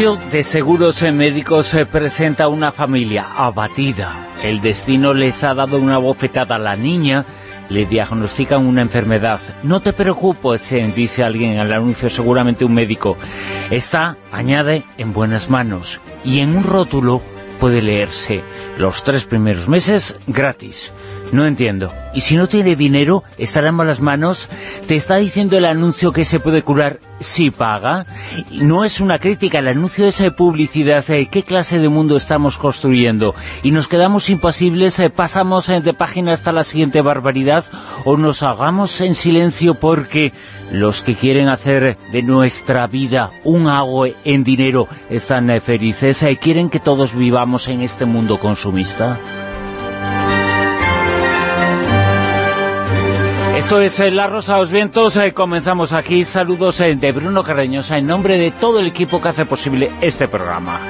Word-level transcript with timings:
De 0.00 0.44
seguros 0.44 1.02
médicos 1.02 1.66
se 1.66 1.84
presenta 1.84 2.48
una 2.48 2.72
familia 2.72 3.26
abatida. 3.36 4.30
El 4.42 4.62
destino 4.62 5.12
les 5.12 5.44
ha 5.44 5.52
dado 5.52 5.78
una 5.78 5.98
bofetada 5.98 6.56
a 6.56 6.58
la 6.58 6.74
niña, 6.74 7.26
le 7.68 7.84
diagnostican 7.84 8.66
una 8.66 8.80
enfermedad. 8.80 9.40
No 9.62 9.80
te 9.80 9.92
preocupes, 9.92 10.74
dice 10.96 11.22
alguien 11.22 11.58
al 11.58 11.70
anuncio, 11.70 12.08
seguramente 12.08 12.64
un 12.64 12.72
médico. 12.72 13.18
Está, 13.70 14.16
añade, 14.32 14.84
en 14.96 15.12
buenas 15.12 15.50
manos. 15.50 16.00
Y 16.24 16.40
en 16.40 16.56
un 16.56 16.64
rótulo 16.64 17.20
puede 17.58 17.82
leerse 17.82 18.42
los 18.78 19.04
tres 19.04 19.26
primeros 19.26 19.68
meses 19.68 20.16
gratis. 20.26 20.92
No 21.32 21.46
entiendo. 21.46 21.92
Y 22.12 22.22
si 22.22 22.36
no 22.36 22.48
tiene 22.48 22.74
dinero, 22.74 23.22
estará 23.38 23.68
en 23.68 23.76
malas 23.76 24.00
manos. 24.00 24.48
¿Te 24.88 24.96
está 24.96 25.16
diciendo 25.16 25.56
el 25.56 25.64
anuncio 25.64 26.12
que 26.12 26.24
se 26.24 26.40
puede 26.40 26.62
curar 26.62 26.98
si 27.20 27.52
paga? 27.52 28.04
No 28.50 28.84
es 28.84 29.00
una 29.00 29.18
crítica, 29.18 29.60
el 29.60 29.68
anuncio 29.68 30.06
es 30.06 30.20
publicidad. 30.36 31.08
Eh, 31.10 31.28
¿Qué 31.30 31.44
clase 31.44 31.78
de 31.78 31.88
mundo 31.88 32.16
estamos 32.16 32.58
construyendo? 32.58 33.36
¿Y 33.62 33.70
nos 33.70 33.86
quedamos 33.86 34.28
impasibles, 34.28 34.98
eh, 34.98 35.10
pasamos 35.10 35.68
eh, 35.68 35.80
de 35.80 35.94
página 35.94 36.32
hasta 36.32 36.52
la 36.52 36.64
siguiente 36.64 37.00
barbaridad? 37.00 37.64
¿O 38.04 38.16
nos 38.16 38.42
hagamos 38.42 39.00
en 39.00 39.14
silencio 39.14 39.74
porque 39.74 40.32
los 40.72 41.02
que 41.02 41.14
quieren 41.14 41.48
hacer 41.48 41.96
de 42.10 42.22
nuestra 42.24 42.88
vida 42.88 43.30
un 43.44 43.68
agua 43.68 44.08
en 44.24 44.42
dinero 44.42 44.88
están 45.08 45.60
felices? 45.60 46.24
¿Quieren 46.40 46.70
que 46.70 46.80
todos 46.80 47.14
vivamos 47.14 47.68
en 47.68 47.82
este 47.82 48.04
mundo 48.04 48.40
consumista? 48.40 49.18
Esto 53.70 53.82
es 53.82 54.00
eh, 54.00 54.10
La 54.10 54.26
Rosa 54.26 54.54
de 54.54 54.60
los 54.62 54.72
Vientos, 54.72 55.14
eh, 55.14 55.32
comenzamos 55.32 55.92
aquí, 55.92 56.24
saludos 56.24 56.80
eh, 56.80 56.96
de 56.96 57.12
Bruno 57.12 57.44
Carreñosa 57.44 57.98
en 57.98 58.08
nombre 58.08 58.36
de 58.36 58.50
todo 58.50 58.80
el 58.80 58.88
equipo 58.88 59.22
que 59.22 59.28
hace 59.28 59.46
posible 59.46 59.92
este 60.00 60.26
programa. 60.26 60.80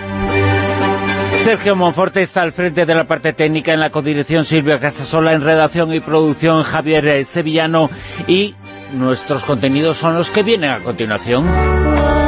Sergio 1.44 1.76
Monforte 1.76 2.22
está 2.22 2.40
al 2.40 2.54
frente 2.54 2.86
de 2.86 2.94
la 2.94 3.06
parte 3.06 3.34
técnica 3.34 3.74
en 3.74 3.80
la 3.80 3.90
codirección 3.90 4.46
Silvia 4.46 4.80
Casasola, 4.80 5.34
en 5.34 5.44
redacción 5.44 5.92
y 5.92 6.00
producción 6.00 6.62
Javier 6.62 7.26
Sevillano 7.26 7.90
y 8.26 8.54
nuestros 8.94 9.44
contenidos 9.44 9.98
son 9.98 10.14
los 10.14 10.30
que 10.30 10.42
vienen 10.42 10.70
a 10.70 10.78
continuación. 10.78 12.19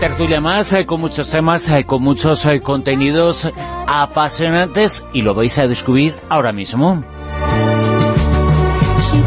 Tertulia 0.00 0.40
más, 0.40 0.72
eh, 0.72 0.86
con 0.86 0.98
muchos 0.98 1.28
temas, 1.28 1.68
eh, 1.68 1.84
con 1.84 2.02
muchos 2.02 2.46
eh, 2.46 2.62
contenidos 2.62 3.52
apasionantes 3.86 5.04
y 5.12 5.20
lo 5.20 5.34
vais 5.34 5.58
a 5.58 5.66
descubrir 5.66 6.14
ahora 6.30 6.52
mismo. 6.52 7.04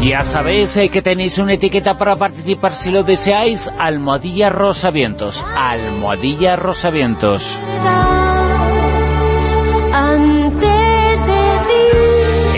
Ya 0.02 0.24
sabéis 0.24 0.74
que 0.92 1.00
tenéis 1.00 1.38
una 1.38 1.52
etiqueta 1.52 1.96
para 1.96 2.16
participar 2.16 2.74
si 2.74 2.90
lo 2.90 3.04
deseáis, 3.04 3.70
Almohadilla 3.78 4.50
Rosavientos. 4.50 5.44
Almohadilla 5.56 6.56
Rosavientos. 6.56 7.58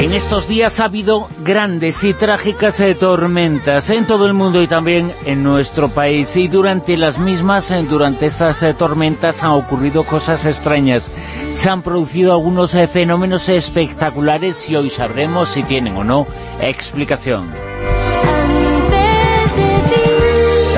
En 0.06 0.14
estos 0.14 0.46
días 0.46 0.78
ha 0.78 0.84
habido 0.84 1.26
grandes 1.42 2.04
y 2.04 2.14
trágicas 2.14 2.78
eh, 2.78 2.94
tormentas 2.94 3.90
en 3.90 4.06
todo 4.06 4.26
el 4.26 4.34
mundo 4.34 4.62
y 4.62 4.68
también 4.68 5.12
en 5.24 5.42
nuestro 5.42 5.88
país 5.88 6.36
y 6.36 6.46
durante 6.46 6.96
las 6.96 7.18
mismas, 7.18 7.72
eh, 7.72 7.82
durante 7.82 8.26
estas 8.26 8.62
eh, 8.62 8.72
tormentas 8.72 9.42
han 9.42 9.50
ocurrido 9.50 10.04
cosas 10.04 10.46
extrañas. 10.46 11.10
Se 11.50 11.68
han 11.68 11.82
producido 11.82 12.32
algunos 12.32 12.70
fenómenos 12.70 13.48
espectaculares 13.48 14.70
y 14.70 14.76
hoy 14.76 14.90
sabremos 14.90 15.48
si 15.48 15.64
tienen 15.64 15.96
o 15.96 16.04
no 16.04 16.28
explicación. 16.60 17.75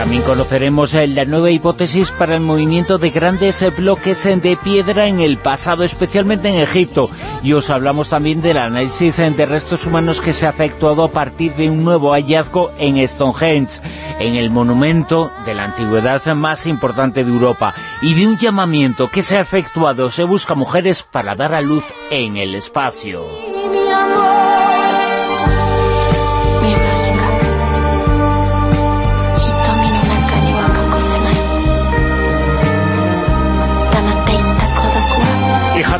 También 0.08 0.24
conoceremos 0.24 0.94
eh, 0.94 1.06
la 1.06 1.26
nueva 1.26 1.50
hipótesis 1.50 2.10
para 2.12 2.34
el 2.34 2.40
movimiento 2.40 2.96
de 2.96 3.10
grandes 3.10 3.60
eh, 3.60 3.68
bloques 3.68 4.24
eh, 4.24 4.34
de 4.36 4.56
piedra 4.56 5.06
en 5.06 5.20
el 5.20 5.36
pasado, 5.36 5.84
especialmente 5.84 6.48
en 6.48 6.60
Egipto. 6.60 7.10
Y 7.42 7.52
os 7.52 7.68
hablamos 7.68 8.08
también 8.08 8.40
del 8.40 8.56
análisis 8.56 9.18
de 9.18 9.44
restos 9.44 9.84
humanos 9.84 10.22
que 10.22 10.32
se 10.32 10.46
ha 10.46 10.48
efectuado 10.48 11.04
a 11.04 11.10
partir 11.10 11.54
de 11.56 11.68
un 11.68 11.84
nuevo 11.84 12.12
hallazgo 12.12 12.72
en 12.78 13.06
Stonehenge, 13.06 13.82
en 14.18 14.36
el 14.36 14.48
monumento 14.48 15.30
de 15.44 15.52
la 15.52 15.64
antigüedad 15.64 16.24
más 16.34 16.64
importante 16.64 17.22
de 17.22 17.30
Europa. 17.30 17.74
Y 18.00 18.14
de 18.14 18.28
un 18.28 18.38
llamamiento 18.38 19.10
que 19.10 19.20
se 19.22 19.36
ha 19.36 19.42
efectuado, 19.42 20.10
se 20.10 20.24
busca 20.24 20.54
mujeres 20.54 21.02
para 21.02 21.34
dar 21.34 21.52
a 21.52 21.60
luz 21.60 21.84
en 22.10 22.38
el 22.38 22.54
espacio. 22.54 23.26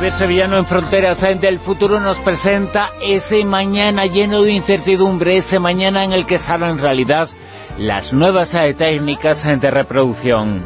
Javier 0.08 0.26
Sevillano 0.26 0.56
en 0.56 0.64
Fronteras 0.64 1.20
del 1.20 1.60
Futuro 1.60 2.00
nos 2.00 2.18
presenta 2.18 2.90
ese 3.02 3.44
mañana 3.44 4.06
lleno 4.06 4.40
de 4.40 4.52
incertidumbre, 4.52 5.36
ese 5.36 5.58
mañana 5.58 6.02
en 6.02 6.14
el 6.14 6.24
que 6.24 6.38
salen 6.38 6.78
realidad 6.78 7.28
las 7.76 8.14
nuevas 8.14 8.56
técnicas 8.78 9.44
de 9.60 9.70
reproducción. 9.70 10.62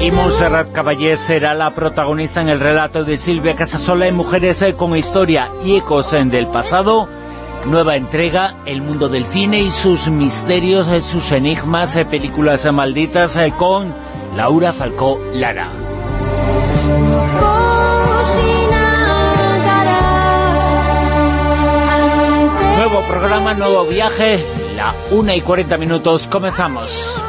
Y 0.00 0.10
Montserrat 0.12 0.72
Caballé 0.72 1.18
será 1.18 1.52
la 1.52 1.74
protagonista 1.74 2.40
en 2.40 2.48
el 2.48 2.58
relato 2.58 3.04
de 3.04 3.18
Silvia 3.18 3.54
Casasola 3.54 4.06
en 4.06 4.16
Mujeres 4.16 4.64
con 4.78 4.96
Historia 4.96 5.50
y 5.62 5.76
Ecos 5.76 6.12
del 6.12 6.46
Pasado, 6.46 7.06
Nueva 7.66 7.96
entrega, 7.96 8.56
el 8.66 8.82
mundo 8.82 9.08
del 9.08 9.24
cine 9.24 9.60
y 9.60 9.70
sus 9.70 10.08
misterios, 10.08 10.88
sus 11.04 11.30
enigmas, 11.30 11.96
eh, 11.96 12.04
películas 12.04 12.70
malditas 12.72 13.36
eh, 13.36 13.52
con 13.56 13.94
Laura 14.36 14.72
Falcó 14.72 15.20
Lara. 15.32 15.70
Nuevo 22.76 23.00
programa, 23.02 23.54
nuevo 23.54 23.86
viaje, 23.86 24.44
la 24.76 24.92
1 25.12 25.34
y 25.34 25.40
40 25.40 25.78
minutos, 25.78 26.26
comenzamos. 26.26 27.22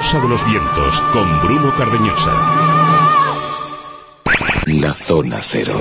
Rosa 0.00 0.18
de 0.18 0.28
los 0.30 0.42
Vientos 0.46 0.98
con 1.12 1.42
Bruno 1.42 1.74
Cardeñosa. 1.76 2.32
La 4.64 4.94
Zona 4.94 5.40
Cero. 5.42 5.78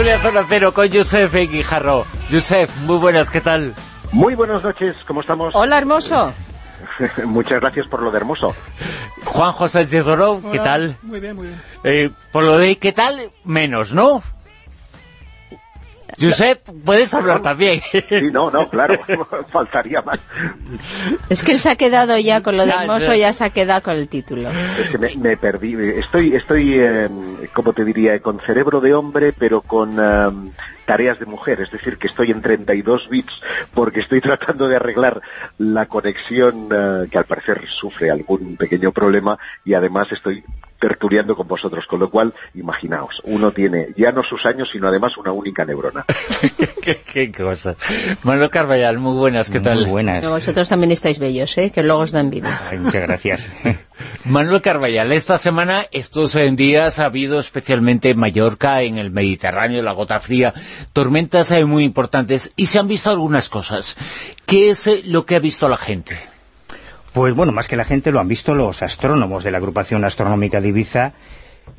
Tertulia 0.00 0.22
Zona 0.22 0.46
Cero 0.48 0.72
con 0.72 0.90
Josef 0.90 1.34
Guijarro. 1.34 2.06
Josef, 2.32 2.74
muy 2.84 2.96
buenas, 2.96 3.28
¿qué 3.28 3.42
tal? 3.42 3.74
Muy 4.12 4.34
buenas 4.34 4.62
noches, 4.62 4.96
¿cómo 5.06 5.20
estamos? 5.20 5.54
Hola, 5.54 5.76
hermoso. 5.76 6.32
Muchas 7.26 7.60
gracias 7.60 7.86
por 7.86 8.00
lo 8.00 8.10
de 8.10 8.16
hermoso. 8.16 8.54
Juan 9.26 9.52
José 9.52 9.84
Doró, 9.84 10.40
¿qué 10.50 10.58
tal? 10.58 10.96
Muy 11.02 11.20
bien, 11.20 11.36
muy 11.36 11.48
bien. 11.48 11.60
Eh, 11.84 12.10
por 12.32 12.44
lo 12.44 12.56
de 12.56 12.78
¿qué 12.78 12.92
tal? 12.92 13.30
Menos, 13.44 13.92
¿no? 13.92 14.22
Josep, 16.18 16.60
puedes 16.84 17.12
hablar 17.14 17.42
también. 17.42 17.80
Sí, 18.08 18.30
no, 18.32 18.50
no, 18.50 18.68
claro, 18.68 18.98
faltaría 19.52 20.02
más. 20.02 20.18
Es 21.28 21.42
que 21.42 21.52
él 21.52 21.60
se 21.60 21.70
ha 21.70 21.76
quedado 21.76 22.18
ya 22.18 22.42
con 22.42 22.56
lo 22.56 22.66
de 22.66 22.72
hermoso, 22.72 23.14
ya 23.14 23.32
se 23.32 23.44
ha 23.44 23.50
quedado 23.50 23.82
con 23.82 23.94
el 23.94 24.08
título. 24.08 24.50
Es 24.50 24.90
que 24.90 24.98
me, 25.16 25.36
perdí, 25.36 25.74
estoy, 25.98 26.34
estoy 26.34 26.74
eh, 26.78 27.08
como 27.52 27.72
te 27.72 27.84
diría, 27.84 28.20
con 28.20 28.40
cerebro 28.40 28.80
de 28.80 28.94
hombre, 28.94 29.32
pero 29.32 29.62
con 29.62 29.96
eh, 29.98 30.52
tareas 30.90 31.20
de 31.20 31.26
mujer, 31.26 31.60
es 31.60 31.70
decir, 31.70 31.98
que 31.98 32.08
estoy 32.08 32.32
en 32.32 32.42
32 32.42 33.08
bits 33.08 33.40
porque 33.72 34.00
estoy 34.00 34.20
tratando 34.28 34.66
de 34.66 34.74
arreglar 34.74 35.20
la 35.56 35.86
conexión 35.86 36.68
eh, 36.72 37.06
que 37.08 37.16
al 37.16 37.26
parecer 37.26 37.62
sufre 37.68 38.10
algún 38.10 38.56
pequeño 38.56 38.90
problema 38.90 39.38
y 39.64 39.74
además 39.74 40.08
estoy 40.10 40.42
tertuliando 40.80 41.36
con 41.36 41.46
vosotros, 41.46 41.86
con 41.86 42.00
lo 42.00 42.10
cual, 42.10 42.34
imaginaos, 42.54 43.20
uno 43.24 43.52
tiene 43.52 43.88
ya 43.96 44.10
no 44.10 44.24
sus 44.24 44.46
años, 44.46 44.70
sino 44.72 44.88
además 44.88 45.16
una 45.18 45.30
única 45.30 45.64
neurona. 45.64 46.04
¿Qué, 47.12 47.30
cosa. 47.30 47.76
Manuel 48.22 48.50
Carvallal, 48.50 48.98
muy 48.98 49.12
buenas, 49.12 49.50
¿qué 49.50 49.60
tal? 49.60 49.82
Muy 49.82 49.90
buenas. 49.90 50.24
vosotros 50.24 50.68
también 50.68 50.90
estáis 50.90 51.18
bellos, 51.18 51.56
¿eh? 51.58 51.70
que 51.70 51.82
luego 51.82 52.00
os 52.00 52.12
dan 52.12 52.30
vida. 52.30 52.62
muchas 52.78 53.02
gracias. 53.02 53.40
Manuel 54.24 54.62
Carvallal, 54.62 55.12
esta 55.12 55.36
semana, 55.36 55.84
estos 55.92 56.36
días 56.52 56.98
ha 56.98 57.04
habido 57.04 57.38
especialmente 57.38 58.10
en 58.10 58.18
Mallorca, 58.18 58.80
en 58.80 58.96
el 58.96 59.10
Mediterráneo, 59.10 59.82
la 59.82 59.92
gota 59.92 60.20
fría, 60.20 60.54
tormentas 60.92 61.50
eh, 61.50 61.64
muy 61.64 61.84
importantes 61.84 62.52
y 62.56 62.66
se 62.66 62.78
han 62.78 62.88
visto 62.88 63.10
algunas 63.10 63.48
cosas. 63.48 63.96
¿Qué 64.46 64.70
es 64.70 64.86
eh, 64.86 65.02
lo 65.04 65.26
que 65.26 65.36
ha 65.36 65.40
visto 65.40 65.68
la 65.68 65.76
gente? 65.76 66.18
Pues 67.12 67.34
bueno, 67.34 67.52
más 67.52 67.66
que 67.66 67.76
la 67.76 67.84
gente 67.84 68.12
lo 68.12 68.20
han 68.20 68.28
visto 68.28 68.54
los 68.54 68.82
astrónomos 68.82 69.42
de 69.42 69.50
la 69.50 69.58
agrupación 69.58 70.04
astronómica 70.04 70.60
de 70.60 70.68
Ibiza, 70.68 71.12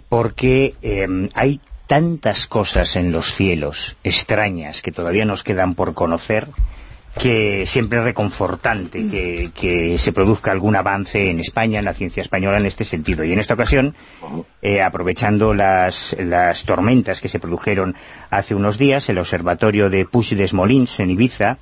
porque 0.10 0.76
em, 0.82 1.30
hay 1.36 1.62
tantas 1.88 2.48
cosas 2.48 2.96
en 2.96 3.12
los 3.12 3.34
cielos 3.34 3.96
extrañas 4.04 4.82
que 4.82 4.92
todavía 4.92 5.26
nos 5.26 5.44
quedan 5.44 5.76
por 5.76 5.94
conocer, 5.94 6.48
que 7.20 7.66
siempre 7.66 8.00
es 8.00 8.04
reconfortante 8.06 9.52
que, 9.54 9.96
se 9.98 10.14
produzca 10.14 10.52
algún 10.52 10.76
avance 10.76 11.30
en 11.30 11.40
España, 11.40 11.80
en 11.80 11.86
la 11.86 11.94
ciencia 11.94 12.22
española 12.22 12.58
en 12.58 12.66
este 12.66 12.86
sentido. 12.86 13.24
Y 13.24 13.34
en 13.34 13.40
esta 13.40 13.54
ocasión, 13.54 13.96
eh, 14.62 14.82
aprovechando 14.82 15.54
las, 15.54 16.16
las, 16.20 16.66
tormentas 16.66 17.22
que 17.22 17.30
se 17.30 17.40
produjeron 17.40 17.96
hace 18.30 18.56
unos 18.56 18.78
días, 18.78 19.10
el 19.10 19.18
observatorio 19.18 19.90
de 19.90 20.06
Puig 20.06 20.36
des 20.36 20.54
Molins 20.54 21.00
en 21.00 21.12
Ibiza 21.12 21.58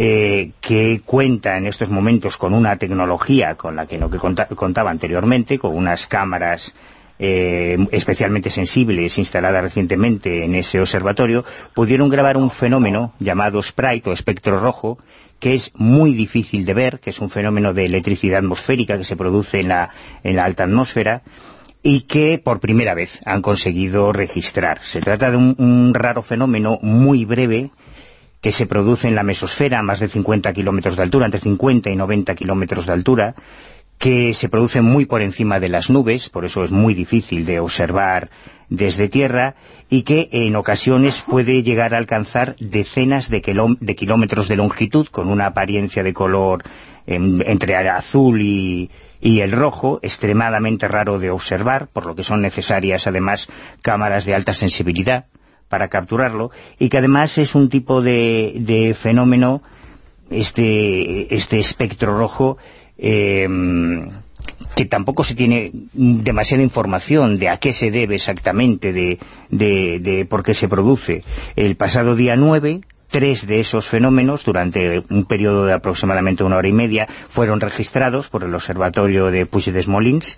eh, 0.00 0.52
que 0.60 1.02
cuenta 1.04 1.56
en 1.56 1.66
estos 1.66 1.90
momentos 1.90 2.36
con 2.36 2.54
una 2.54 2.76
tecnología 2.76 3.56
con 3.56 3.74
la 3.74 3.86
que 3.86 3.98
no 3.98 4.08
que 4.08 4.18
contaba 4.18 4.92
anteriormente, 4.92 5.58
con 5.58 5.74
unas 5.74 6.06
cámaras 6.06 6.72
eh, 7.18 7.78
especialmente 7.92 8.50
sensibles 8.50 9.18
instaladas 9.18 9.62
recientemente 9.62 10.44
en 10.44 10.54
ese 10.54 10.80
observatorio, 10.80 11.44
pudieron 11.74 12.08
grabar 12.08 12.36
un 12.36 12.50
fenómeno 12.50 13.14
llamado 13.18 13.62
Sprite 13.62 14.10
o 14.10 14.12
espectro 14.12 14.60
rojo, 14.60 14.98
que 15.38 15.54
es 15.54 15.72
muy 15.74 16.14
difícil 16.14 16.64
de 16.64 16.74
ver, 16.74 17.00
que 17.00 17.10
es 17.10 17.20
un 17.20 17.30
fenómeno 17.30 17.74
de 17.74 17.86
electricidad 17.86 18.38
atmosférica 18.38 18.98
que 18.98 19.04
se 19.04 19.16
produce 19.16 19.60
en 19.60 19.68
la, 19.68 19.90
en 20.24 20.36
la 20.36 20.44
alta 20.44 20.64
atmósfera, 20.64 21.22
y 21.82 22.02
que 22.02 22.40
por 22.42 22.60
primera 22.60 22.94
vez 22.94 23.20
han 23.24 23.40
conseguido 23.40 24.12
registrar. 24.12 24.80
Se 24.82 25.00
trata 25.00 25.30
de 25.30 25.36
un 25.36 25.92
raro 25.94 26.22
fenómeno 26.22 26.78
muy 26.82 27.24
breve, 27.24 27.70
que 28.40 28.52
se 28.52 28.66
produce 28.66 29.08
en 29.08 29.14
la 29.14 29.22
mesosfera 29.22 29.80
a 29.80 29.82
más 29.82 30.00
de 30.00 30.08
50 30.08 30.52
kilómetros 30.52 30.96
de 30.96 31.02
altura, 31.02 31.26
entre 31.26 31.40
50 31.40 31.90
y 31.90 31.96
90 31.96 32.34
kilómetros 32.34 32.86
de 32.86 32.92
altura, 32.92 33.34
que 33.98 34.34
se 34.34 34.48
produce 34.48 34.80
muy 34.80 35.06
por 35.06 35.22
encima 35.22 35.60
de 35.60 35.68
las 35.68 35.90
nubes, 35.90 36.28
por 36.28 36.44
eso 36.44 36.64
es 36.64 36.70
muy 36.70 36.94
difícil 36.94 37.44
de 37.44 37.60
observar 37.60 38.30
desde 38.68 39.08
tierra, 39.08 39.56
y 39.88 40.02
que 40.02 40.28
en 40.30 40.54
ocasiones 40.56 41.22
puede 41.22 41.62
llegar 41.62 41.94
a 41.94 41.98
alcanzar 41.98 42.56
decenas 42.60 43.30
de, 43.30 43.40
kilómetros 43.40 44.48
de 44.48 44.56
longitud, 44.56 45.08
con 45.08 45.28
una 45.28 45.46
apariencia 45.46 46.02
de 46.02 46.12
color 46.12 46.62
entre 47.06 47.74
el 47.74 47.88
azul 47.88 48.40
y, 48.42 48.90
y 49.20 49.40
el 49.40 49.52
rojo, 49.52 49.98
extremadamente 50.02 50.86
raro 50.88 51.18
de 51.18 51.30
observar, 51.30 51.88
por 51.88 52.06
lo 52.06 52.14
que 52.14 52.22
son 52.22 52.42
necesarias 52.42 53.06
además 53.06 53.48
cámaras 53.82 54.24
de 54.24 54.34
alta 54.34 54.54
sensibilidad 54.54 55.26
para 55.68 55.88
capturarlo 55.88 56.50
y 56.78 56.88
que 56.88 56.98
además 56.98 57.38
es 57.38 57.54
un 57.54 57.68
tipo 57.68 58.00
de, 58.02 58.96
fenómeno, 58.98 59.62
este, 60.30 61.34
este 61.34 61.58
espectro 61.58 62.16
rojo, 62.16 62.58
em, 62.98 64.10
que 64.74 64.84
tampoco 64.84 65.24
se 65.24 65.34
tiene 65.34 65.72
demasiada 65.92 66.62
información 66.62 67.38
de 67.38 67.48
a 67.48 67.56
qué 67.58 67.72
se 67.72 67.90
debe 67.90 68.16
exactamente, 68.16 68.92
de, 68.92 69.18
de, 69.50 69.98
de 69.98 70.24
por 70.24 70.42
qué 70.42 70.54
se 70.54 70.68
produce. 70.68 71.24
El 71.56 71.76
pasado 71.76 72.14
día 72.14 72.36
9 72.36 72.80
tres 73.08 73.46
de 73.46 73.60
esos 73.60 73.88
fenómenos, 73.88 74.44
durante 74.44 75.02
un 75.10 75.24
periodo 75.24 75.66
de 75.66 75.72
aproximadamente 75.72 76.44
una 76.44 76.56
hora 76.56 76.68
y 76.68 76.72
media, 76.72 77.06
fueron 77.28 77.60
registrados 77.60 78.28
por 78.28 78.44
el 78.44 78.54
Observatorio 78.54 79.30
de 79.30 79.46
Puig 79.46 79.72
des 79.72 79.88
Molins 79.88 80.36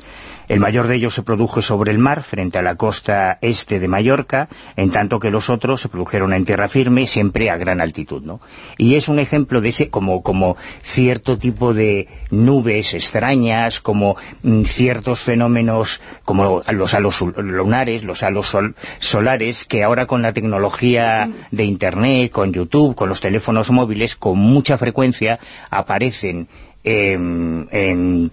el 0.50 0.58
mayor 0.58 0.88
de 0.88 0.96
ellos 0.96 1.14
se 1.14 1.22
produjo 1.22 1.62
sobre 1.62 1.92
el 1.92 1.98
mar, 1.98 2.24
frente 2.24 2.58
a 2.58 2.62
la 2.62 2.74
costa 2.74 3.38
este 3.40 3.78
de 3.78 3.86
Mallorca, 3.86 4.48
en 4.74 4.90
tanto 4.90 5.20
que 5.20 5.30
los 5.30 5.48
otros 5.48 5.80
se 5.80 5.88
produjeron 5.88 6.32
en 6.32 6.44
tierra 6.44 6.66
firme, 6.66 7.06
siempre 7.06 7.50
a 7.50 7.56
gran 7.56 7.80
altitud, 7.80 8.20
¿no? 8.24 8.40
Y 8.76 8.96
es 8.96 9.06
un 9.06 9.20
ejemplo 9.20 9.60
de 9.60 9.68
ese, 9.68 9.90
como, 9.90 10.24
como 10.24 10.56
cierto 10.82 11.38
tipo 11.38 11.72
de 11.72 12.08
nubes 12.30 12.94
extrañas, 12.94 13.80
como 13.80 14.16
mm, 14.42 14.62
ciertos 14.62 15.20
fenómenos, 15.20 16.00
como 16.24 16.64
los 16.72 16.94
halos 16.94 17.20
lunares, 17.20 18.02
los 18.02 18.24
halos 18.24 18.56
solares, 18.98 19.64
que 19.64 19.84
ahora 19.84 20.06
con 20.06 20.20
la 20.20 20.32
tecnología 20.32 21.30
de 21.52 21.64
Internet, 21.64 22.32
con 22.32 22.50
YouTube, 22.60 22.94
con 22.94 23.08
los 23.08 23.20
teléfonos 23.20 23.70
móviles, 23.70 24.16
con 24.16 24.38
mucha 24.38 24.78
frecuencia 24.78 25.38
aparecen 25.70 26.48
en, 26.82 28.30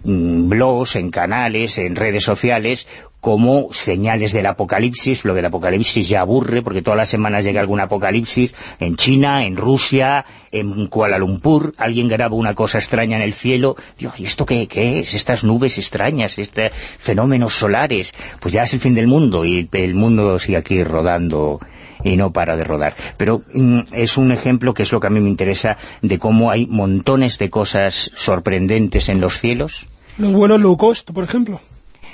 blogs, 0.50 0.95
en 0.95 1.12
canales, 1.12 1.77
en 1.77 1.95
redes 1.95 2.24
sociales, 2.24 2.88
como 3.19 3.69
señales 3.73 4.31
del 4.31 4.45
apocalipsis. 4.45 5.25
Lo 5.25 5.33
del 5.33 5.45
apocalipsis 5.45 6.07
ya 6.07 6.21
aburre, 6.21 6.61
porque 6.61 6.81
todas 6.81 6.97
las 6.97 7.09
semanas 7.09 7.44
llega 7.44 7.61
algún 7.61 7.80
apocalipsis 7.80 8.54
en 8.80 8.95
China, 8.95 9.44
en 9.44 9.57
Rusia, 9.57 10.25
en 10.52 10.87
Kuala 10.87 11.18
Lumpur. 11.18 11.73
Alguien 11.78 12.07
graba 12.07 12.35
una 12.35 12.54
cosa 12.54 12.78
extraña 12.78 13.18
en 13.18 13.23
el 13.23 13.33
cielo. 13.33 13.75
Dios, 13.97 14.19
¿y 14.19 14.25
esto 14.25 14.45
qué, 14.45 14.68
qué 14.68 14.99
es? 14.99 15.13
Estas 15.13 15.44
nubes 15.44 15.78
extrañas, 15.78 16.37
estos 16.37 16.71
fenómenos 16.71 17.54
solares. 17.56 18.13
Pues 18.40 18.54
ya 18.54 18.63
es 18.63 18.73
el 18.73 18.80
fin 18.80 18.95
del 18.95 19.07
mundo 19.07 19.45
y 19.45 19.68
el 19.71 19.95
mundo 19.95 20.40
sigue 20.40 20.57
aquí 20.57 20.83
rodando 20.83 21.59
y 22.04 22.18
no 22.18 22.31
para 22.31 22.56
de 22.56 22.63
rodar. 22.63 22.95
Pero 23.18 23.44
mm, 23.54 23.80
es 23.92 24.18
un 24.18 24.31
ejemplo 24.31 24.73
que 24.73 24.83
es 24.83 24.92
lo 24.92 24.99
que 24.99 25.07
a 25.07 25.09
mí 25.09 25.19
me 25.19 25.30
interesa 25.30 25.77
de 26.01 26.19
cómo 26.19 26.51
hay 26.51 26.66
montones 26.68 27.37
de 27.37 27.49
cosas 27.49 28.11
sorprendentes 28.16 29.09
en 29.09 29.21
los 29.21 29.39
cielos. 29.39 29.85
Los 30.18 30.33
vuelos 30.33 30.59
low 30.59 30.77
cost, 30.77 31.11
por 31.11 31.23
ejemplo. 31.23 31.59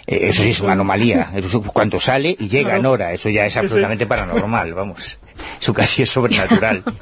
Eh, 0.05 0.27
eso 0.29 0.43
sí 0.43 0.49
es 0.49 0.59
una 0.59 0.73
anomalía. 0.73 1.31
Eso, 1.35 1.61
cuando 1.61 1.99
sale 1.99 2.35
y 2.37 2.49
llega 2.49 2.75
en 2.75 2.85
hora, 2.85 3.13
eso 3.13 3.29
ya 3.29 3.45
es 3.45 3.55
absolutamente 3.55 4.05
paranormal, 4.05 4.73
vamos. 4.73 5.17
Eso 5.61 5.73
casi 5.73 6.03
es 6.03 6.09
sobrenatural. 6.09 6.83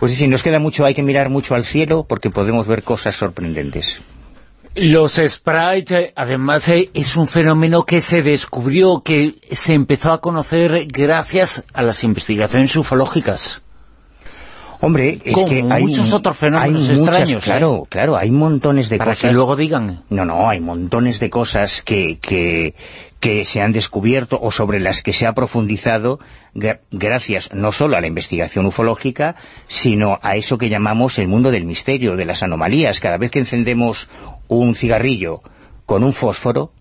Pues 0.00 0.16
sí, 0.16 0.28
nos 0.28 0.42
queda 0.42 0.58
mucho, 0.58 0.84
hay 0.84 0.92
que 0.92 1.02
mirar 1.02 1.30
mucho 1.30 1.54
al 1.54 1.64
cielo 1.64 2.04
porque 2.06 2.28
podemos 2.28 2.66
ver 2.66 2.82
cosas 2.82 3.16
sorprendentes. 3.16 4.00
Los 4.74 5.20
sprites, 5.24 6.12
además, 6.16 6.68
eh, 6.68 6.90
es 6.94 7.16
un 7.16 7.28
fenómeno 7.28 7.84
que 7.84 8.00
se 8.00 8.22
descubrió, 8.22 9.02
que 9.02 9.36
se 9.52 9.72
empezó 9.72 10.12
a 10.12 10.20
conocer 10.20 10.86
gracias 10.88 11.64
a 11.72 11.82
las 11.82 12.02
investigaciones 12.02 12.74
ufológicas. 12.74 13.62
Hombre, 14.80 15.20
es 15.24 15.36
que 15.44 15.64
hay 15.70 15.82
muchos 15.82 16.12
otros 16.12 16.36
fenómenos 16.36 16.88
extraños. 16.88 17.42
¿eh? 17.42 17.44
Claro, 17.44 17.86
claro, 17.88 18.16
hay 18.16 18.30
montones 18.30 18.88
de 18.88 18.98
cosas. 18.98 19.20
Para 19.20 19.30
que 19.30 19.34
luego 19.34 19.56
digan. 19.56 20.02
No, 20.10 20.24
no, 20.24 20.50
hay 20.50 20.60
montones 20.60 21.20
de 21.20 21.30
cosas 21.30 21.80
que, 21.80 22.18
que, 22.18 22.74
que 23.20 23.46
se 23.46 23.62
han 23.62 23.72
descubierto 23.72 24.38
o 24.42 24.50
sobre 24.50 24.80
las 24.80 25.02
que 25.02 25.14
se 25.14 25.26
ha 25.26 25.32
profundizado 25.32 26.18
gracias 26.90 27.54
no 27.54 27.72
solo 27.72 27.96
a 27.96 28.02
la 28.02 28.06
investigación 28.06 28.66
ufológica, 28.66 29.36
sino 29.66 30.18
a 30.22 30.36
eso 30.36 30.58
que 30.58 30.68
llamamos 30.68 31.18
el 31.18 31.28
mundo 31.28 31.50
del 31.50 31.64
misterio, 31.64 32.16
de 32.16 32.26
las 32.26 32.42
anomalías. 32.42 33.00
Cada 33.00 33.16
vez 33.16 33.30
que 33.30 33.38
encendemos 33.38 34.10
un 34.48 34.74
cigarrillo 34.74 35.40
con 35.86 36.04
un 36.04 36.12
fósforo, 36.12 36.72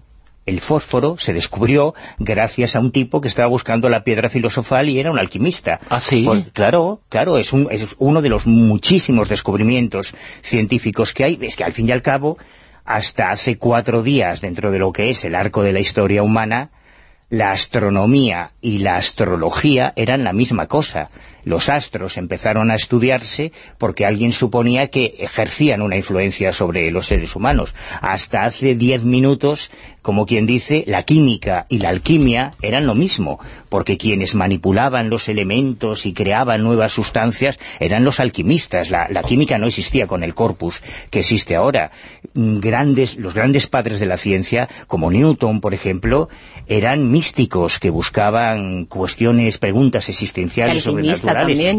el 0.45 0.59
fósforo 0.59 1.17
se 1.17 1.33
descubrió 1.33 1.93
gracias 2.19 2.75
a 2.75 2.79
un 2.79 2.91
tipo 2.91 3.21
que 3.21 3.29
estaba 3.29 3.47
buscando 3.47 3.87
la 3.87 4.03
piedra 4.03 4.29
filosofal 4.29 4.89
y 4.89 4.99
era 4.99 5.11
un 5.11 5.19
alquimista. 5.19 5.79
¿Ah, 5.89 6.01
sí? 6.01 6.27
Claro, 6.51 7.01
claro, 7.07 7.37
es, 7.37 7.53
un, 7.53 7.69
es 7.71 7.95
uno 7.97 8.21
de 8.21 8.29
los 8.29 8.45
muchísimos 8.45 9.29
descubrimientos 9.29 10.13
científicos 10.41 11.13
que 11.13 11.23
hay. 11.23 11.39
Es 11.41 11.55
que 11.55 11.63
al 11.63 11.73
fin 11.73 11.87
y 11.87 11.91
al 11.93 12.01
cabo, 12.01 12.37
hasta 12.83 13.31
hace 13.31 13.57
cuatro 13.57 14.03
días, 14.03 14.41
dentro 14.41 14.71
de 14.71 14.79
lo 14.79 14.91
que 14.91 15.09
es 15.09 15.23
el 15.23 15.35
arco 15.35 15.63
de 15.63 15.71
la 15.71 15.79
historia 15.79 16.23
humana, 16.23 16.71
la 17.29 17.51
astronomía 17.51 18.51
y 18.61 18.79
la 18.79 18.97
astrología 18.97 19.93
eran 19.95 20.25
la 20.25 20.33
misma 20.33 20.67
cosa. 20.67 21.09
Los 21.45 21.69
astros 21.69 22.17
empezaron 22.17 22.71
a 22.71 22.75
estudiarse 22.75 23.51
porque 23.77 24.05
alguien 24.05 24.31
suponía 24.31 24.87
que 24.87 25.15
ejercían 25.19 25.81
una 25.81 25.97
influencia 25.97 26.53
sobre 26.53 26.89
los 26.91 27.07
seres 27.07 27.35
humanos. 27.35 27.75
Hasta 28.01 28.45
hace 28.45 28.75
diez 28.75 29.03
minutos, 29.03 29.71
como 30.01 30.25
quien 30.25 30.45
dice, 30.45 30.83
la 30.87 31.03
química 31.03 31.65
y 31.69 31.79
la 31.79 31.89
alquimia 31.89 32.53
eran 32.61 32.87
lo 32.87 32.95
mismo, 32.95 33.39
porque 33.69 33.97
quienes 33.97 34.35
manipulaban 34.35 35.09
los 35.09 35.29
elementos 35.29 36.05
y 36.05 36.13
creaban 36.13 36.63
nuevas 36.63 36.91
sustancias 36.91 37.57
eran 37.79 38.03
los 38.03 38.19
alquimistas. 38.19 38.89
La, 38.89 39.23
química 39.23 39.57
no 39.57 39.67
existía 39.67 40.07
con 40.07 40.23
el 40.23 40.33
corpus 40.33 40.81
que 41.09 41.19
existe 41.19 41.55
ahora. 41.55 41.91
Grandes, 42.33 43.17
los 43.17 43.33
grandes 43.33 43.67
padres 43.67 43.99
de 43.99 44.05
la 44.05 44.17
ciencia, 44.17 44.69
como 44.87 45.11
Newton, 45.11 45.61
por 45.61 45.73
ejemplo, 45.73 46.29
eran 46.67 47.11
místicos 47.11 47.79
que 47.79 47.89
buscaban 47.89 48.85
cuestiones, 48.85 49.57
preguntas 49.57 50.09
existenciales 50.09 50.85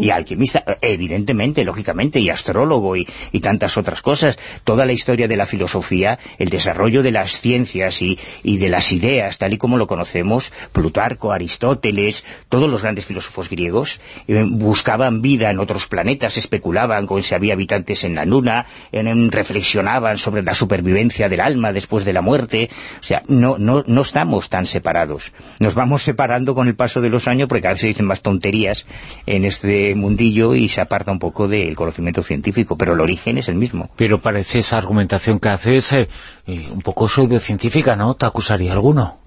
Y 0.01 0.09
alquimista, 0.09 0.63
evidentemente, 0.81 1.63
lógicamente, 1.63 2.19
y 2.19 2.29
astrólogo 2.29 2.95
y, 2.95 3.07
y, 3.31 3.39
tantas 3.39 3.77
otras 3.77 4.01
cosas. 4.01 4.37
Toda 4.63 4.85
la 4.85 4.93
historia 4.93 5.27
de 5.27 5.37
la 5.37 5.45
filosofía, 5.45 6.19
el 6.37 6.49
desarrollo 6.49 7.03
de 7.03 7.11
las 7.11 7.39
ciencias 7.39 8.01
y, 8.01 8.19
y 8.43 8.57
de 8.57 8.69
las 8.69 8.91
ideas, 8.91 9.37
tal 9.37 9.53
y 9.53 9.57
como 9.57 9.77
lo 9.77 9.87
conocemos, 9.87 10.51
Plutarco, 10.71 11.31
Aristóteles, 11.31 12.25
todos 12.49 12.69
los 12.69 12.81
grandes 12.81 13.05
filósofos 13.05 13.49
griegos, 13.49 13.99
eh, 14.27 14.43
buscaban 14.47 15.21
vida 15.21 15.49
en 15.51 15.59
otros 15.59 15.87
planetas, 15.87 16.37
especulaban 16.37 17.07
con 17.07 17.23
si 17.23 17.35
había 17.35 17.53
habitantes 17.53 18.03
en 18.03 18.15
la 18.15 18.25
luna, 18.25 18.65
en, 18.91 19.31
reflexionaban 19.31 20.17
sobre 20.17 20.43
la 20.43 20.53
supervivencia 20.53 21.29
del 21.29 21.41
alma 21.41 21.73
después 21.73 22.05
de 22.05 22.13
la 22.13 22.21
muerte. 22.21 22.69
O 22.99 23.03
sea, 23.03 23.23
no, 23.27 23.57
no, 23.57 23.83
no 23.85 24.01
estamos 24.01 24.49
tan 24.49 24.65
separados. 24.65 25.31
Nos 25.59 25.75
vamos 25.75 26.03
separando 26.03 26.55
con 26.55 26.67
el 26.67 26.75
paso 26.75 27.01
de 27.01 27.09
los 27.09 27.27
años 27.27 27.47
porque 27.47 27.61
cada 27.61 27.73
vez 27.73 27.81
se 27.81 27.87
dicen 27.87 28.05
más 28.05 28.21
tonterías 28.21 28.85
en 29.25 29.44
este 29.45 29.95
mundillo 29.95 30.55
y 30.55 30.67
se 30.69 30.81
aparta 30.81 31.11
un 31.11 31.19
poco 31.19 31.47
del 31.47 31.75
conocimiento 31.75 32.21
científico, 32.23 32.77
pero 32.77 32.93
el 32.93 32.99
origen 32.99 33.37
es 33.37 33.47
el 33.47 33.55
mismo. 33.55 33.89
Pero 33.95 34.21
parece 34.21 34.59
esa 34.59 34.77
argumentación 34.77 35.39
que 35.39 35.49
haces 35.49 35.93
eh, 35.93 36.07
eh, 36.47 36.69
un 36.71 36.81
poco 36.81 37.07
pseudocientífica, 37.07 37.95
¿no? 37.95 38.15
¿Te 38.15 38.25
acusaría 38.25 38.73
alguno? 38.73 39.19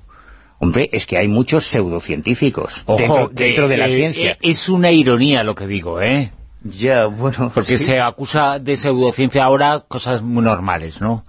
Hombre, 0.60 0.90
es 0.92 1.06
que 1.06 1.16
hay 1.16 1.28
muchos 1.28 1.66
pseudocientíficos 1.66 2.82
Ojo, 2.86 3.30
dentro, 3.32 3.68
de 3.68 3.76
la 3.76 3.86
eh, 3.86 3.94
ciencia. 3.94 4.32
Eh, 4.32 4.38
es 4.42 4.68
una 4.68 4.90
ironía 4.90 5.44
lo 5.44 5.54
que 5.54 5.66
digo, 5.66 6.00
¿eh? 6.00 6.32
Ya, 6.64 7.06
bueno... 7.06 7.52
Porque 7.54 7.78
sí. 7.78 7.84
se 7.84 8.00
acusa 8.00 8.58
de 8.58 8.76
pseudociencia 8.76 9.44
ahora 9.44 9.84
cosas 9.86 10.22
muy 10.22 10.42
normales, 10.42 11.00
¿no? 11.00 11.24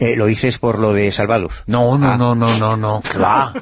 Eh, 0.00 0.16
¿Lo 0.16 0.24
dices 0.26 0.56
por 0.56 0.78
lo 0.78 0.94
de 0.94 1.12
Salvados? 1.12 1.62
No, 1.66 1.98
no, 1.98 2.12
Ah. 2.12 2.16
no, 2.16 2.34
no, 2.34 2.56
no, 2.58 2.76
no, 2.78 3.02
que 3.02 3.18
va, 3.18 3.52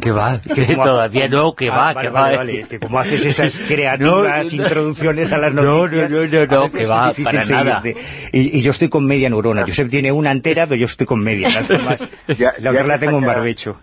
que 0.00 0.10
va, 0.10 0.40
que 0.54 0.66
¿Cómo- 0.74 0.82
todavía 0.82 1.28
no, 1.28 1.54
que 1.54 1.68
Ah, 1.68 1.76
va, 1.76 1.92
vale, 1.94 2.00
que 2.08 2.08
va. 2.12 2.20
vale, 2.22 2.36
vale, 2.36 2.62
que 2.68 2.80
como 2.80 2.98
haces 2.98 3.24
esas 3.24 3.58
creativas 3.68 4.52
No, 4.52 4.56
no, 4.58 4.62
introducciones 4.64 5.30
a 5.30 5.38
las 5.38 5.52
no, 5.52 5.62
noticias... 5.62 6.10
no, 6.10 6.18
no, 6.18 6.26
no, 6.26 6.46
no, 6.46 6.62
veces 6.64 6.78
que 6.80 6.86
va, 6.86 7.12
para 7.22 7.44
nada. 7.44 7.82
Y, 8.32 8.58
y 8.58 8.62
yo 8.62 8.72
estoy 8.72 8.88
con 8.88 9.06
media 9.06 9.30
neurona. 9.30 9.62
Josep 9.62 9.88
tiene 9.88 10.10
una 10.10 10.32
entera, 10.32 10.66
pero 10.66 10.80
yo 10.80 10.86
estoy 10.86 11.06
con 11.06 11.20
media. 11.20 11.50
Las 11.50 11.68
demás, 11.68 11.98
Ya- 12.36 12.52
la 12.58 12.72
ya 12.72 12.82
que 12.84 12.98
tengo 12.98 13.18
en 13.18 13.22
saca- 13.24 13.34
barbecho. 13.34 13.76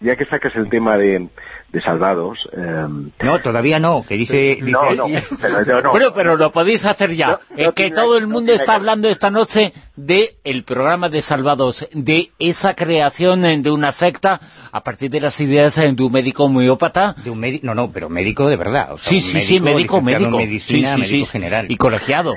Ya 0.00 0.16
que 0.16 0.24
sacas 0.26 0.56
el 0.56 0.68
tema 0.68 0.96
de, 0.96 1.28
de 1.74 1.80
Salvados... 1.82 2.48
eh, 2.52 2.86
No, 3.22 3.40
todavía 3.42 3.78
no, 3.80 4.04
que 4.08 4.14
dice... 4.16 4.58
dice 4.62 4.70
no, 4.70 4.94
no, 4.94 5.04
pero, 5.40 5.64
no, 5.64 5.80
no. 5.82 5.90
Bueno, 5.90 6.12
pero 6.14 6.36
lo 6.36 6.52
podéis 6.52 6.86
hacer 6.86 7.14
ya. 7.14 7.26
No, 7.26 7.32
no 7.50 7.56
Eh, 7.56 7.64
que 7.74 7.90
tiene- 7.90 7.96
todo 7.96 8.16
el 8.16 8.26
mundo 8.28 8.52
está 8.52 8.66
que- 8.72 8.76
hablando 8.76 9.08
esta 9.08 9.30
noche 9.30 9.74
de 9.96 10.36
el 10.44 10.62
programa 10.64 11.08
de 11.08 11.20
Salvados, 11.20 11.86
de 11.92 12.30
esa 12.38 12.74
creación 12.74 13.44
eh, 13.44 13.58
de 13.60 13.70
una 13.70 13.90
secta 13.92 14.40
a 14.72 14.82
partir 14.84 15.10
de 15.10 15.20
las 15.20 15.38
ideas 15.40 15.76
eh, 15.78 15.92
de 15.92 16.02
un 16.04 16.12
médico 16.12 16.44
homeópata. 16.44 17.16
De 17.24 17.30
un 17.30 17.40
médico, 17.40 17.66
no, 17.66 17.74
no, 17.74 17.90
pero 17.90 18.08
médico 18.08 18.48
de 18.48 18.56
verdad. 18.56 18.92
O 18.92 18.98
sea, 18.98 19.10
Sí, 19.10 19.20
sí, 19.20 19.42
sí, 19.42 19.58
médico, 19.60 20.00
médico. 20.00 20.36
medicina, 20.36 20.96
Sí, 20.96 21.02
sí, 21.04 21.10
médico 21.10 21.26
sí. 21.26 21.32
general. 21.32 21.66
Y 21.70 21.76
colegiado. 21.76 22.34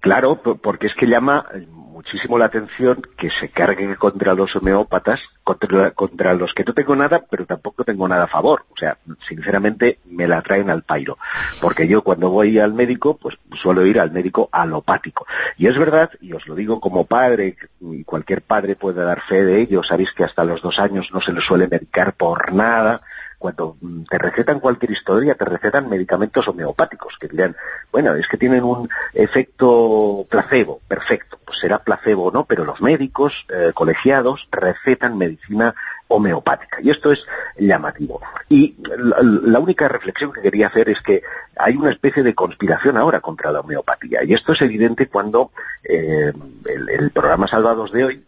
Claro, 0.00 0.36
porque 0.42 0.86
es 0.88 0.94
que 0.94 1.06
llama 1.06 1.46
eh, 1.54 1.66
muchísimo 1.70 2.36
la 2.38 2.44
atención 2.44 3.00
que 3.16 3.30
se 3.30 3.48
cargue 3.48 3.96
contra 3.96 4.34
los 4.34 4.54
homeópatas, 4.54 5.20
contra, 5.44 5.90
contra 5.92 6.34
los 6.34 6.54
que 6.54 6.64
no 6.64 6.72
tengo 6.72 6.96
nada, 6.96 7.22
pero 7.30 7.46
tampoco 7.46 7.84
tengo 7.84 8.08
nada 8.08 8.24
a 8.24 8.28
favor. 8.28 8.64
O 8.72 8.76
sea, 8.76 8.96
sinceramente 9.28 10.00
me 10.06 10.26
la 10.26 10.42
traen 10.42 10.70
al 10.70 10.82
pairo. 10.82 11.18
Porque 11.60 11.86
yo 11.86 12.02
cuando 12.02 12.30
voy 12.30 12.58
al 12.58 12.72
médico, 12.72 13.16
pues 13.16 13.36
suelo 13.52 13.86
ir 13.86 14.00
al 14.00 14.10
médico 14.10 14.48
alopático. 14.50 15.26
Y 15.58 15.68
es 15.68 15.78
verdad, 15.78 16.10
y 16.20 16.32
os 16.32 16.46
lo 16.48 16.54
digo 16.54 16.80
como 16.80 17.04
padre, 17.04 17.56
y 17.80 18.04
cualquier 18.04 18.42
padre 18.42 18.74
puede 18.74 19.04
dar 19.04 19.20
fe 19.20 19.44
de 19.44 19.60
ello, 19.60 19.82
sabéis 19.84 20.12
que 20.12 20.24
hasta 20.24 20.44
los 20.44 20.62
dos 20.62 20.78
años 20.78 21.10
no 21.12 21.20
se 21.20 21.32
le 21.32 21.40
suele 21.40 21.68
medicar 21.68 22.14
por 22.14 22.52
nada, 22.52 23.02
cuando 23.44 23.76
mm, 23.78 24.04
te 24.04 24.16
recetan 24.16 24.58
cualquier 24.58 24.92
historia, 24.92 25.34
te 25.34 25.44
recetan 25.44 25.86
medicamentos 25.90 26.48
homeopáticos, 26.48 27.18
que 27.20 27.28
dirán, 27.28 27.54
bueno, 27.92 28.14
es 28.14 28.26
que 28.26 28.38
tienen 28.38 28.64
un 28.64 28.88
efecto 29.12 30.24
placebo, 30.30 30.80
perfecto, 30.88 31.38
pues 31.44 31.58
será 31.58 31.78
placebo 31.80 32.28
o 32.28 32.30
no, 32.32 32.46
pero 32.46 32.64
los 32.64 32.80
médicos 32.80 33.44
eh, 33.50 33.72
colegiados 33.74 34.48
recetan 34.50 35.18
medicina 35.18 35.74
homeopática, 36.08 36.78
y 36.80 36.88
esto 36.88 37.12
es 37.12 37.22
llamativo. 37.58 38.22
Y 38.48 38.76
la, 38.96 39.58
única 39.58 39.88
reflexión 39.88 40.32
que 40.32 40.40
quería 40.40 40.68
hacer 40.68 40.88
es 40.88 41.02
que 41.02 41.22
hay 41.58 41.76
una 41.76 41.90
especie 41.90 42.22
de 42.22 42.34
conspiración 42.34 42.96
ahora 42.96 43.20
contra 43.20 43.52
la 43.52 43.60
homeopatía, 43.60 44.24
y 44.24 44.32
esto 44.32 44.52
es 44.52 44.62
evidente 44.62 45.10
cuando 45.10 45.50
eh, 45.82 46.32
el, 46.64 47.10
programa 47.10 47.46
Salvados 47.46 47.92
de 47.92 48.04
hoy, 48.06 48.24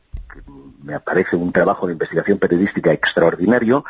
me 0.87 0.99
parece 1.01 1.37
un 1.37 1.53
trabajo 1.53 1.87
de 1.87 1.93
investigación 1.95 2.39
periodística 2.39 2.93
extraordinario, 2.93 3.85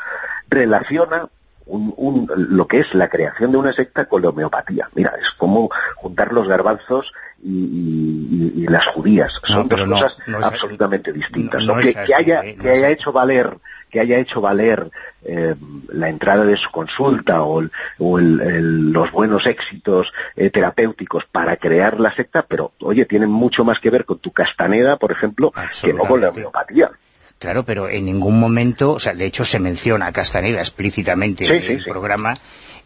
relaciona 0.48 1.28
un, 1.66 1.92
un- 1.96 2.28
lo 2.36 2.66
que 2.66 2.80
es 2.80 2.94
la 2.94 3.08
creación 3.08 3.52
de 3.52 3.58
una 3.58 3.72
secta 3.72 4.06
con 4.06 4.22
la 4.22 4.30
homeopatía. 4.30 4.88
Mira, 4.94 5.12
es 5.20 5.30
como 5.36 5.68
juntar 5.96 6.32
los 6.32 6.48
garbanzos 6.48 7.12
y, 7.42 8.62
y- 8.62 8.66
las 8.68 8.86
judías. 8.86 9.32
No, 9.48 9.54
Son 9.54 9.68
dos 9.68 9.86
no, 9.86 9.94
cosas 9.96 10.16
no 10.26 10.38
absolutamente 10.38 11.12
distintas. 11.12 11.64
que, 11.64 11.72
así, 11.72 11.94
que 12.06 12.14
haya, 12.14 12.40
¿eh? 12.44 12.56
Que 12.60 12.70
haya 12.70 12.90
hecho 12.90 13.12
valer 13.12 13.56
que 13.88 14.00
haya 14.00 14.18
hecho 14.18 14.40
valer 14.40 14.90
eh, 15.24 15.54
la 15.88 16.08
entrada 16.08 16.44
de 16.44 16.56
su 16.56 16.70
consulta 16.72 17.42
o, 17.44 17.60
el- 17.60 17.70
o 17.98 18.18
el- 18.18 18.40
el- 18.40 18.90
los 18.92 19.12
buenos 19.12 19.46
éxitos 19.46 20.12
eh, 20.34 20.50
terapéuticos 20.50 21.24
para 21.30 21.56
crear 21.56 22.00
la 22.00 22.12
secta, 22.12 22.42
pero 22.42 22.72
oye, 22.80 23.04
tienen 23.06 23.30
mucho 23.30 23.64
más 23.64 23.78
que 23.78 23.90
ver 23.90 24.04
con 24.04 24.18
tu 24.18 24.32
castaneda, 24.32 24.96
por 24.96 25.12
ejemplo, 25.12 25.52
que 25.82 25.92
no 25.92 26.00
con 26.04 26.20
la 26.20 26.30
homeopatía. 26.30 26.90
Claro, 27.38 27.64
pero 27.64 27.88
en 27.88 28.06
ningún 28.06 28.40
momento, 28.40 28.94
o 28.94 28.98
sea, 28.98 29.14
de 29.14 29.26
hecho 29.26 29.44
se 29.44 29.60
menciona 29.60 30.06
a 30.06 30.12
Castaneda 30.12 30.58
explícitamente 30.60 31.46
Sí, 31.46 31.52
en 31.52 31.62
sí, 31.62 31.72
el 31.74 31.84
sí. 31.84 31.90
programa 31.90 32.34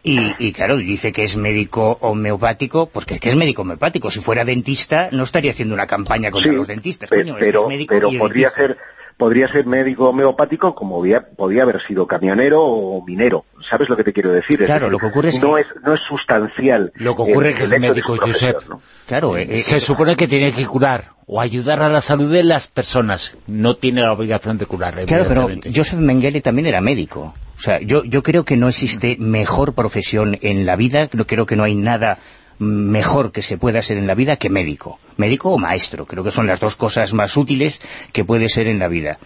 y, 0.02 0.34
y 0.38 0.52
claro, 0.52 0.76
dice 0.76 1.12
que 1.12 1.24
es 1.24 1.36
médico 1.36 1.98
homeopático, 2.00 2.86
pues 2.86 3.04
que 3.06 3.14
es 3.14 3.20
que 3.20 3.28
es 3.30 3.36
médico 3.36 3.62
homeopático. 3.62 4.10
Si 4.10 4.20
fuera 4.20 4.44
dentista 4.44 5.08
no 5.12 5.24
estaría 5.24 5.50
haciendo 5.52 5.74
una 5.74 5.86
campaña 5.86 6.30
contra 6.30 6.50
Sí, 6.50 6.56
los 6.56 6.66
dentistas, 6.66 7.08
coño, 7.10 7.36
pero, 7.38 7.62
es 7.62 7.68
médico 7.68 7.94
pero 7.94 8.10
y 8.10 8.18
podría 8.18 8.50
dentista. 8.50 8.74
ser 8.74 8.78
podría 9.20 9.46
ser 9.52 9.66
médico 9.66 10.08
homeopático 10.08 10.74
como 10.74 10.98
había- 10.98 11.20
podía 11.28 11.62
haber 11.62 11.80
sido 11.82 12.06
camionero 12.08 12.62
o 12.64 13.04
minero. 13.04 13.44
¿Sabes 13.68 13.88
lo 13.88 13.96
que 13.96 14.02
te 14.02 14.12
quiero 14.12 14.32
decir? 14.32 14.60
Es 14.62 14.66
Claro, 14.66 14.90
lo 14.90 14.98
que 14.98 15.06
ocurre 15.06 15.28
es 15.28 15.40
no 15.40 15.54
que- 15.54 15.60
es 15.60 15.66
no 15.84 15.94
es 15.94 16.00
sustancial. 16.00 16.90
Lo 16.96 17.14
que 17.14 17.22
ocurre 17.22 17.48
el- 17.50 17.54
es 17.54 17.60
que 17.60 17.66
de 17.68 17.78
médico, 17.78 18.16
Josep, 18.18 18.68
¿no? 18.68 18.80
Claro, 19.06 19.36
eh, 19.36 19.46
eh, 19.48 19.56
Se 19.62 19.78
supone 19.78 20.16
que 20.16 20.26
tiene 20.26 20.50
que 20.52 20.66
curar 20.66 21.10
o 21.26 21.40
ayudar 21.40 21.82
a 21.82 21.88
la 21.88 22.00
salud 22.00 22.32
de 22.32 22.42
las 22.42 22.66
personas. 22.66 23.34
No 23.46 23.76
tiene 23.76 24.00
la 24.02 24.12
obligación 24.12 24.58
de 24.58 24.66
curar, 24.66 25.04
Claro, 25.04 25.24
pero. 25.28 25.48
Joseph 25.72 26.00
Mengele 26.00 26.40
también 26.40 26.66
era 26.66 26.80
médico. 26.80 27.34
O 27.56 27.60
sea, 27.62 27.78
yo, 27.80 28.02
yo 28.04 28.22
creo 28.22 28.44
que 28.46 28.56
no 28.56 28.68
existe 28.68 29.16
mejor 29.20 29.74
profesión 29.74 30.38
en 30.40 30.64
la 30.64 30.76
vida, 30.76 31.10
no 31.12 31.26
creo 31.26 31.44
que 31.44 31.56
no 31.56 31.62
hay 31.64 31.74
nada 31.74 32.18
mejor 32.60 33.32
que 33.32 33.42
se 33.42 33.58
pueda 33.58 33.80
hacer 33.80 33.96
en 33.96 34.06
la 34.06 34.14
vida 34.14 34.36
que 34.36 34.50
médico. 34.50 35.00
Médico 35.16 35.50
o 35.50 35.58
maestro, 35.58 36.06
creo 36.06 36.22
que 36.22 36.30
son 36.30 36.46
las 36.46 36.60
dos 36.60 36.76
cosas 36.76 37.12
más 37.12 37.36
útiles 37.36 37.80
que 38.12 38.24
puede 38.24 38.48
ser 38.48 38.68
en 38.68 38.78
la 38.78 38.86
vida. 38.86 39.18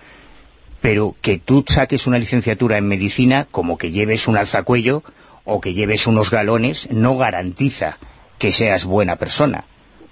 Pero 0.81 1.15
que 1.21 1.39
tú 1.39 1.65
saques 1.67 2.07
una 2.07 2.19
licenciatura 2.19 2.79
en 2.79 2.87
medicina, 2.87 3.47
como 3.51 3.77
que 3.77 3.91
lleves 3.91 4.29
un 4.29 4.37
alzacuello 4.37 5.03
o 5.45 5.61
que 5.61 5.75
lleves 5.75 6.07
unos 6.07 6.31
galones, 6.31 6.89
no 6.91 7.19
garantiza 7.19 7.99
que 8.39 8.53
seas 8.53 8.85
buena 8.85 9.17
persona 9.17 9.65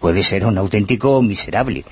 puede 0.02 0.22
ser 0.24 0.44
un 0.44 0.58
auténtico 0.58 1.22
miserable. 1.22 1.84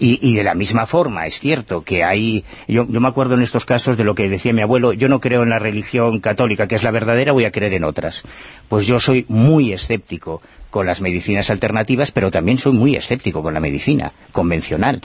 Y, 0.00 0.18
y 0.26 0.34
de 0.34 0.42
la 0.42 0.54
misma 0.54 0.86
forma, 0.86 1.26
es 1.26 1.38
cierto 1.38 1.82
que 1.82 2.02
hay... 2.02 2.44
Yo, 2.66 2.86
yo 2.88 3.00
me 3.00 3.08
acuerdo 3.08 3.34
en 3.34 3.42
estos 3.42 3.66
casos 3.66 3.96
de 3.96 4.04
lo 4.04 4.14
que 4.14 4.28
decía 4.28 4.52
mi 4.54 4.62
abuelo, 4.62 4.94
yo 4.94 5.08
no 5.08 5.20
creo 5.20 5.42
en 5.42 5.50
la 5.50 5.58
religión 5.58 6.18
católica, 6.20 6.66
que 6.66 6.76
es 6.76 6.82
la 6.82 6.90
verdadera, 6.90 7.32
voy 7.32 7.44
a 7.44 7.52
creer 7.52 7.74
en 7.74 7.84
otras. 7.84 8.22
Pues 8.68 8.86
yo 8.86 8.98
soy 8.98 9.26
muy 9.28 9.72
escéptico 9.72 10.40
con 10.70 10.86
las 10.86 11.02
medicinas 11.02 11.50
alternativas, 11.50 12.10
pero 12.10 12.30
también 12.30 12.56
soy 12.58 12.72
muy 12.72 12.96
escéptico 12.96 13.42
con 13.42 13.54
la 13.54 13.60
medicina 13.60 14.12
convencional 14.32 15.02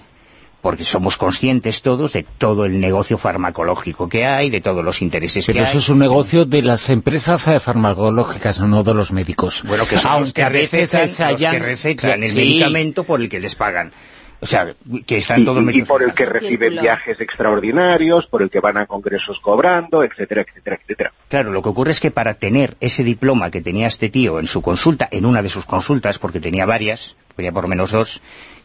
porque 0.63 0.85
somos 0.85 1.17
conscientes 1.17 1.81
todos 1.81 2.13
de 2.13 2.23
todo 2.23 2.63
el 2.65 2.79
negocio 2.79 3.17
farmacológico 3.17 4.07
que 4.07 4.25
hay, 4.25 4.49
de 4.49 4.61
todos 4.61 4.83
los 4.83 5.01
intereses 5.01 5.45
Pero 5.45 5.59
que 5.59 5.63
eso 5.65 5.73
hay. 5.73 5.77
es 5.79 5.89
un 5.89 5.99
negocio 5.99 6.45
de 6.45 6.61
las 6.63 6.89
empresas 6.89 7.45
eh, 7.49 7.59
farmacológicas, 7.59 8.61
no 8.61 8.81
de 8.81 8.93
los 8.93 9.11
médicos. 9.11 9.61
Bueno, 9.67 9.85
que 9.85 9.97
son 9.97 10.21
los 10.21 10.33
que 10.33 10.41
a 10.41 10.47
veces 10.49 10.91
recetan, 10.93 11.09
se 11.09 11.23
los 11.23 11.31
hayan- 11.33 11.51
que 11.51 11.59
recetan 11.59 12.23
el 12.23 12.29
Sí. 12.29 12.35
medicamento 12.37 13.03
por 13.03 13.19
el 13.21 13.27
que 13.27 13.41
les 13.41 13.55
pagan. 13.55 13.91
O 14.39 14.45
sea, 14.45 14.73
que 15.05 15.17
están 15.17 15.45
todos 15.45 15.63
y, 15.73 15.79
y 15.79 15.81
por 15.83 16.01
el 16.03 16.13
que 16.13 16.25
reciben 16.25 16.81
viajes 16.81 17.17
extraordinarios, 17.19 18.27
por 18.27 18.41
el 18.41 18.49
que 18.49 18.59
van 18.61 18.77
a 18.77 18.85
congresos 18.85 19.39
cobrando, 19.41 20.03
etcétera, 20.03 20.41
etcétera, 20.47 20.79
etcétera. 20.81 21.13
Claro, 21.29 21.51
lo 21.51 21.61
que 21.61 21.69
ocurre 21.69 21.91
es 21.91 21.99
que 21.99 22.11
para 22.11 22.33
tener 22.35 22.75
ese 22.79 23.03
diploma 23.03 23.51
que 23.51 23.61
tenía 23.61 23.87
este 23.87 24.09
tío 24.09 24.39
en 24.39 24.47
su 24.47 24.61
consulta, 24.61 25.07
en 25.11 25.25
una 25.25 25.41
de 25.41 25.49
sus 25.49 25.65
consultas, 25.65 26.19
porque 26.19 26.39
tenía 26.39 26.65
varias, 26.65 27.15
tenía 27.35 27.51
por 27.51 27.63
lo 27.63 27.69
menos 27.69 27.91
dos, 27.91 28.21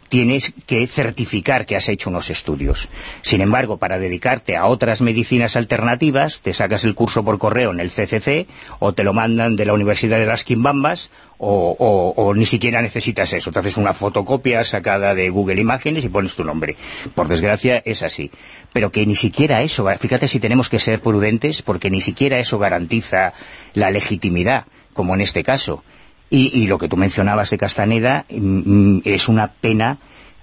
tienes 0.09 0.53
que 0.67 0.87
certificar 0.87 1.67
que 1.67 1.77
has 1.77 1.89
hecho 1.89 2.11
unos 2.11 2.31
estudios. 2.31 2.89
Sin 3.23 3.41
embargo, 3.41 3.77
para 3.77 3.99
dedicarte 3.99 4.57
a 4.57 4.67
otras 4.67 5.01
medicinas 5.01 5.57
alternativas, 5.57 6.41
te 6.41 6.53
sacas 6.53 6.85
el 6.85 6.95
curso 6.95 7.25
por 7.25 7.39
correo 7.39 7.71
en 7.71 7.81
el 7.81 7.91
CCC, 7.91 8.47
o 8.79 8.93
te 8.93 9.05
lo 9.05 9.13
mandan 9.13 9.57
de 9.57 9.67
la 9.67 9.75
Universidad 9.75 10.19
de 10.19 10.27
las 10.27 10.45
Quimbambas, 10.45 11.11
o, 11.39 12.33
ni 12.35 12.47
siquiera 12.47 12.83
necesitas 12.83 13.33
eso. 13.33 13.53
Te 13.53 13.61
haces 13.61 13.77
una 13.77 13.95
fotocopia 13.95 14.65
sacada 14.65 15.15
de 15.15 15.31
Google 15.31 15.61
Imágenes 15.61 16.05
y 16.05 16.09
pones 16.09 16.35
tu 16.35 16.45
nombre. 16.45 16.77
Por 17.15 17.29
desgracia 17.29 17.81
es 17.85 18.03
así. 18.03 18.31
Pero 18.73 18.91
que 18.91 19.07
ni 19.07 19.15
siquiera 19.15 19.63
eso, 19.63 19.87
fíjate 19.99 20.27
si 20.27 20.41
tenemos 20.41 20.69
que 20.69 20.79
ser 20.79 21.01
prudentes, 21.01 21.63
porque 21.63 21.91
ni 21.91 22.01
siquiera 22.01 22.39
eso 22.39 22.59
garantiza 22.59 23.35
la 23.75 23.91
legitimidad, 23.91 24.65
como 24.95 25.15
en 25.15 25.21
este 25.21 25.45
caso. 25.45 25.85
Y, 26.31 26.67
lo 26.67 26.77
que 26.77 26.89
tú 26.89 26.97
mencionabas 26.97 27.51
de 27.51 27.59
Castaneda 27.59 28.27
mm, 28.29 28.97
mm, 28.97 29.03
es 29.05 29.29
una 29.29 29.53
pena 29.53 29.99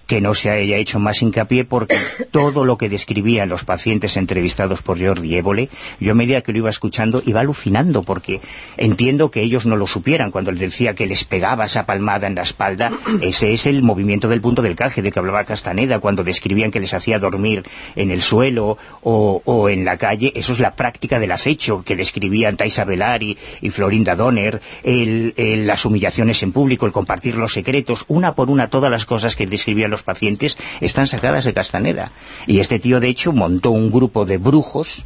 que 0.08 0.22
no 0.22 0.34
se 0.34 0.50
haya 0.50 0.78
hecho 0.78 1.00
más 1.00 1.22
hincapié 1.22 1.66
porque 1.66 1.98
todo 2.32 2.66
lo 2.66 2.78
que 2.78 2.90
describían 2.90 3.50
los 3.50 3.64
pacientes 3.64 4.18
entrevistados 4.18 4.82
por 4.82 5.04
Jordi 5.04 5.36
Évole, 5.36 5.70
yo 6.00 6.12
a 6.12 6.16
medida 6.16 6.42
que 6.42 6.52
lo 6.52 6.60
iba 6.60 6.70
escuchando 6.70 7.22
iba 7.26 7.40
alucinando 7.40 8.04
porque 8.04 8.42
entiendo 8.78 9.32
que 9.32 9.42
ellos 9.42 9.66
no 9.66 9.78
lo 9.78 9.88
supieran 9.88 10.32
cuando 10.32 10.52
él 10.52 10.58
decía 10.58 10.96
que 10.96 11.08
les 11.08 11.24
pegaba 11.24 11.66
esa 11.66 11.86
palmada 11.86 12.28
en 12.28 12.36
la 12.36 12.44
espalda, 12.44 12.92
ese 13.22 13.54
es 13.54 13.66
el 13.66 13.84
movimiento 13.84 14.30
del 14.30 14.42
punto 14.42 14.62
del 14.62 14.76
calje 14.76 15.02
de 15.02 15.12
que 15.12 15.20
hablaba 15.20 15.46
Castaneda 15.46 16.00
cuando 16.00 16.24
describían 16.24 16.72
que 16.72 16.80
les 16.80 16.94
hacía 16.94 17.20
dormir 17.20 17.64
en 17.96 18.12
el 18.12 18.22
suelo 18.22 18.78
o, 19.02 19.70
en 19.70 19.86
la 19.86 19.98
calle, 19.98 20.32
eso 20.36 20.54
es 20.54 20.60
la 20.60 20.76
práctica 20.76 21.20
del 21.20 21.32
acecho 21.32 21.84
que 21.84 21.96
describían 21.96 22.58
Taisa 22.58 22.86
Velari 22.86 23.38
y 23.62 23.70
Florinda 23.70 24.16
Donner, 24.16 24.62
las 24.84 25.86
humillaciones 25.86 26.42
en 26.44 26.52
público, 26.52 26.86
el 26.86 26.92
compartir 26.92 27.36
los 27.36 27.54
secretos, 27.54 28.06
una 28.08 28.36
por 28.36 28.50
una 28.50 28.70
todas 28.70 28.92
las 28.92 29.06
cosas 29.06 29.36
que 29.36 29.46
describían 29.46 29.92
los 29.96 30.04
pacientes 30.04 30.58
están 30.82 31.08
sacadas 31.08 31.46
de 31.46 31.54
Castaneda. 31.54 32.12
Y 32.48 32.60
este 32.60 32.80
tío, 32.80 33.00
de 33.00 33.08
hecho, 33.08 33.32
montó 33.32 33.72
un 33.72 33.92
grupo 33.92 34.26
de 34.26 34.38
brujos 34.38 35.06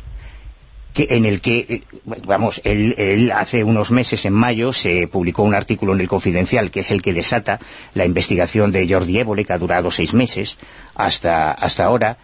que, 0.93 1.07
en 1.11 1.25
el 1.25 1.41
que, 1.41 1.57
eh, 1.69 1.83
vamos, 2.25 2.59
él, 2.63 3.31
hace 3.31 3.63
unos 3.63 3.91
meses, 3.91 4.25
en 4.25 4.33
mayo, 4.33 4.73
se 4.73 5.07
publicó 5.07 5.43
un 5.43 5.53
artículo 5.53 5.93
en 5.93 6.01
el 6.01 6.07
Confidencial, 6.07 6.71
que 6.71 6.79
es 6.79 6.89
el 6.89 7.03
que 7.03 7.13
desata 7.13 7.59
la 7.93 8.05
investigación 8.05 8.71
de 8.71 8.87
Jordi 8.89 9.19
Évole, 9.19 9.45
que 9.45 9.53
ha 9.53 9.59
durado 9.59 9.91
seis 9.91 10.15
meses 10.15 10.57
hasta, 10.95 11.51
hasta 11.51 11.85
ahora, 11.85 12.17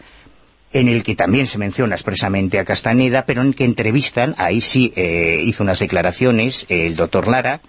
en 0.73 0.87
el 0.89 1.03
que 1.03 1.15
también 1.15 1.45
se 1.45 1.59
menciona 1.59 1.95
expresamente 1.95 2.57
a 2.57 2.65
Castaneda, 2.65 3.25
pero 3.25 3.43
en 3.43 3.53
que 3.53 3.65
entrevistan, 3.65 4.33
ahí 4.37 4.59
sí 4.59 4.91
eh, 4.95 5.41
hizo 5.45 5.63
unas 5.63 5.79
declaraciones 5.79 6.65
el 6.67 6.95
doctor 6.95 7.27
Lara, 7.27 7.61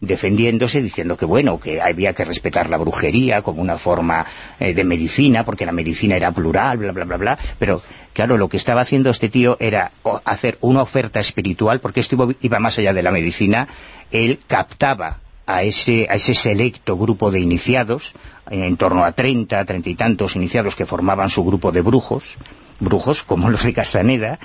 defendiéndose, 0.00 0.82
diciendo 0.82 1.16
que 1.16 1.26
bueno, 1.26 1.60
que 1.60 1.80
había 1.80 2.14
que 2.14 2.24
respetar 2.24 2.70
la 2.70 2.78
brujería 2.78 3.42
como 3.42 3.60
una 3.60 3.76
forma 3.76 4.26
eh, 4.58 4.72
de 4.72 4.84
medicina, 4.84 5.44
porque 5.44 5.66
la 5.66 5.72
medicina 5.72 6.16
era 6.16 6.32
plural, 6.32 6.78
bla, 6.78 6.92
bla, 6.92 7.04
bla, 7.04 7.16
bla, 7.16 7.38
pero 7.58 7.82
claro, 8.12 8.36
lo 8.38 8.48
que 8.48 8.56
estaba 8.56 8.80
haciendo 8.80 9.10
este 9.10 9.28
tío 9.28 9.56
era 9.60 9.92
hacer 10.24 10.58
una 10.60 10.82
oferta 10.82 11.20
espiritual, 11.20 11.80
porque 11.80 12.00
esto 12.00 12.16
iba 12.40 12.58
más 12.58 12.78
allá 12.78 12.92
de 12.92 13.02
la 13.02 13.10
medicina, 13.10 13.68
él 14.10 14.40
captaba 14.46 15.18
a 15.46 15.62
ese, 15.64 16.06
a 16.08 16.14
ese 16.14 16.34
selecto 16.34 16.96
grupo 16.96 17.30
de 17.30 17.40
iniciados, 17.40 18.14
en 18.50 18.76
torno 18.76 19.04
a 19.04 19.12
30, 19.12 19.64
30 19.64 19.90
y 19.90 19.94
tantos 19.94 20.36
iniciados 20.36 20.76
que 20.76 20.86
formaban 20.86 21.28
su 21.28 21.44
grupo 21.44 21.72
de 21.72 21.82
brujos, 21.82 22.36
brujos 22.80 23.22
como 23.22 23.50
los 23.50 23.62
de 23.62 23.72
Castaneda, 23.72 24.38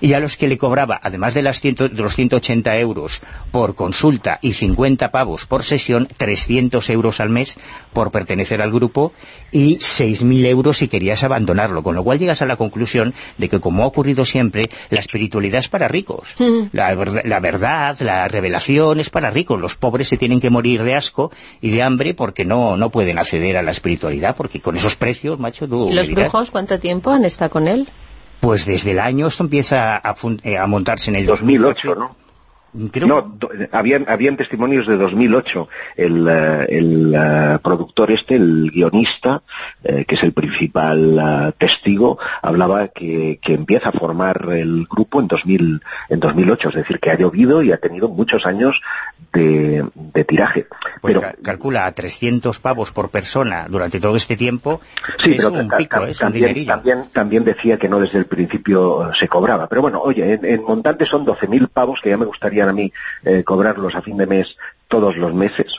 y 0.00 0.12
a 0.12 0.20
los 0.20 0.36
que 0.36 0.48
le 0.48 0.58
cobraba, 0.58 1.00
además 1.02 1.34
de, 1.34 1.42
las 1.42 1.62
de 1.62 1.90
los 1.94 2.14
180 2.14 2.76
euros 2.78 3.22
por 3.50 3.74
consulta 3.74 4.38
y 4.42 4.52
50 4.52 5.10
pavos 5.10 5.46
por 5.46 5.64
sesión, 5.64 6.08
300 6.16 6.90
euros 6.90 7.20
al 7.20 7.30
mes 7.30 7.56
por 7.92 8.10
pertenecer 8.10 8.62
al 8.62 8.72
grupo 8.72 9.12
y 9.52 9.76
6.000 9.76 10.46
euros 10.46 10.78
si 10.78 10.88
querías 10.88 11.22
abandonarlo, 11.22 11.82
con 11.82 11.94
lo 11.94 12.04
cual 12.04 12.18
llegas 12.18 12.42
a 12.42 12.46
la 12.46 12.56
conclusión 12.56 13.14
de 13.38 13.48
que, 13.48 13.60
como 13.60 13.84
ha 13.84 13.86
ocurrido 13.86 14.24
siempre, 14.24 14.70
la 14.90 15.00
espiritualidad 15.00 15.60
es 15.60 15.68
para 15.68 15.88
ricos. 15.88 16.34
Mm. 16.38 16.68
La, 16.72 16.94
la 16.94 17.40
verdad, 17.40 17.98
la 18.00 18.28
revelación 18.28 19.00
es 19.00 19.10
para 19.10 19.30
ricos. 19.30 19.60
Los 19.60 19.76
pobres 19.76 20.08
se 20.08 20.16
tienen 20.16 20.40
que 20.40 20.50
morir 20.50 20.82
de 20.82 20.94
asco 20.94 21.30
y 21.60 21.70
de 21.70 21.82
hambre 21.82 22.14
porque 22.14 22.44
no, 22.44 22.76
no 22.76 22.90
pueden 22.90 23.18
acceder 23.18 23.56
a 23.56 23.62
la 23.62 23.70
espiritualidad, 23.70 24.36
porque 24.36 24.60
con 24.60 24.76
esos 24.76 24.96
precios, 24.96 25.38
macho, 25.38 25.68
tú... 25.68 25.90
¿Y 25.90 25.94
los 25.94 26.10
brujos 26.10 26.50
cuánto 26.50 26.78
tiempo 26.78 27.10
han 27.10 27.24
estado 27.24 27.50
con 27.50 27.67
él? 27.68 27.88
Pues 28.40 28.66
desde 28.66 28.92
el 28.92 29.00
año, 29.00 29.26
esto 29.26 29.42
empieza 29.42 29.96
a, 29.96 30.16
eh, 30.42 30.58
montarse 30.66 31.10
en 31.10 31.16
el 31.16 31.26
2008, 31.26 31.94
¿no? 31.94 32.16
No, 32.72 33.38
habían, 33.72 34.06
habían 34.08 34.36
testimonios 34.36 34.86
de 34.86 34.96
2008. 34.96 35.68
El, 35.96 36.28
eh, 36.28 36.66
el 36.68 37.14
uh, 37.14 37.58
productor 37.60 38.10
este, 38.10 38.36
el 38.36 38.70
guionista, 38.70 39.42
que 39.82 40.14
es 40.14 40.22
el 40.22 40.32
principal 40.32 41.54
testigo, 41.56 42.18
hablaba 42.42 42.88
que, 42.88 43.38
que, 43.42 43.54
empieza 43.54 43.88
a 43.88 43.92
formar 43.92 44.48
el 44.52 44.86
grupo 44.88 45.20
en, 45.20 45.28
2000, 45.28 45.82
en 46.08 46.20
2008. 46.20 46.68
Es 46.68 46.74
decir, 46.74 47.00
que 47.00 47.10
ha 47.10 47.16
llovido 47.16 47.62
y 47.62 47.72
ha 47.72 47.78
tenido 47.78 48.08
muchos 48.08 48.46
años 48.46 48.80
de, 49.32 50.24
tiraje. 50.26 50.66
Pues 51.00 51.14
pero 51.14 51.32
calcula 51.42 51.86
a 51.86 51.92
300 51.92 52.58
pavos 52.60 52.92
por 52.92 53.10
persona 53.10 53.66
durante 53.68 54.00
todo 54.00 54.16
este 54.16 54.36
tiempo. 54.36 54.80
Sí, 55.22 55.34
pero 55.36 55.50
un 55.52 55.68
pico, 55.68 56.06
también, 56.18 56.66
también, 56.66 57.04
también, 57.12 57.44
decía 57.44 57.78
que 57.78 57.88
no 57.88 57.98
desde 57.98 58.18
el 58.18 58.26
principio 58.26 59.12
se 59.14 59.28
cobraba. 59.28 59.68
Pero 59.68 59.82
bueno, 59.82 60.00
oye, 60.00 60.34
en, 60.34 60.44
en 60.44 60.62
montante 60.62 61.06
son 61.06 61.24
12.000 61.24 61.68
pavos 61.68 62.00
que 62.02 62.10
ya 62.10 62.16
me 62.16 62.26
gustaría 62.26 62.57
a 62.62 62.72
mí 62.72 62.92
eh, 63.24 63.42
cobrarlos 63.44 63.94
a 63.94 64.02
fin 64.02 64.16
de 64.16 64.26
mes 64.26 64.56
todos 64.88 65.16
los 65.16 65.34
meses 65.34 65.72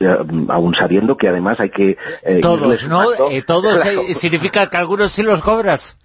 eh, 0.00 0.16
aún 0.48 0.74
sabiendo 0.74 1.16
que 1.16 1.28
además 1.28 1.60
hay 1.60 1.70
que... 1.70 1.96
Eh, 2.22 2.40
todos, 2.40 2.84
¿no? 2.84 3.04
todos 3.46 3.82
significa 4.14 4.68
que 4.68 4.76
algunos 4.76 5.12
sí 5.12 5.22
los 5.22 5.42
cobras. 5.42 5.96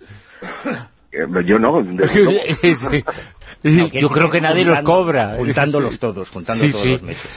yo 1.45 1.59
no. 1.59 1.81
yo 3.63 4.09
creo 4.09 4.31
que 4.31 4.41
nadie 4.41 4.65
los 4.65 4.81
cobra. 4.81 5.35
Juntándolos 5.37 5.99
todos, 5.99 6.29
juntando 6.29 6.67
todos 6.69 6.85
los 6.85 7.01
meses. 7.03 7.31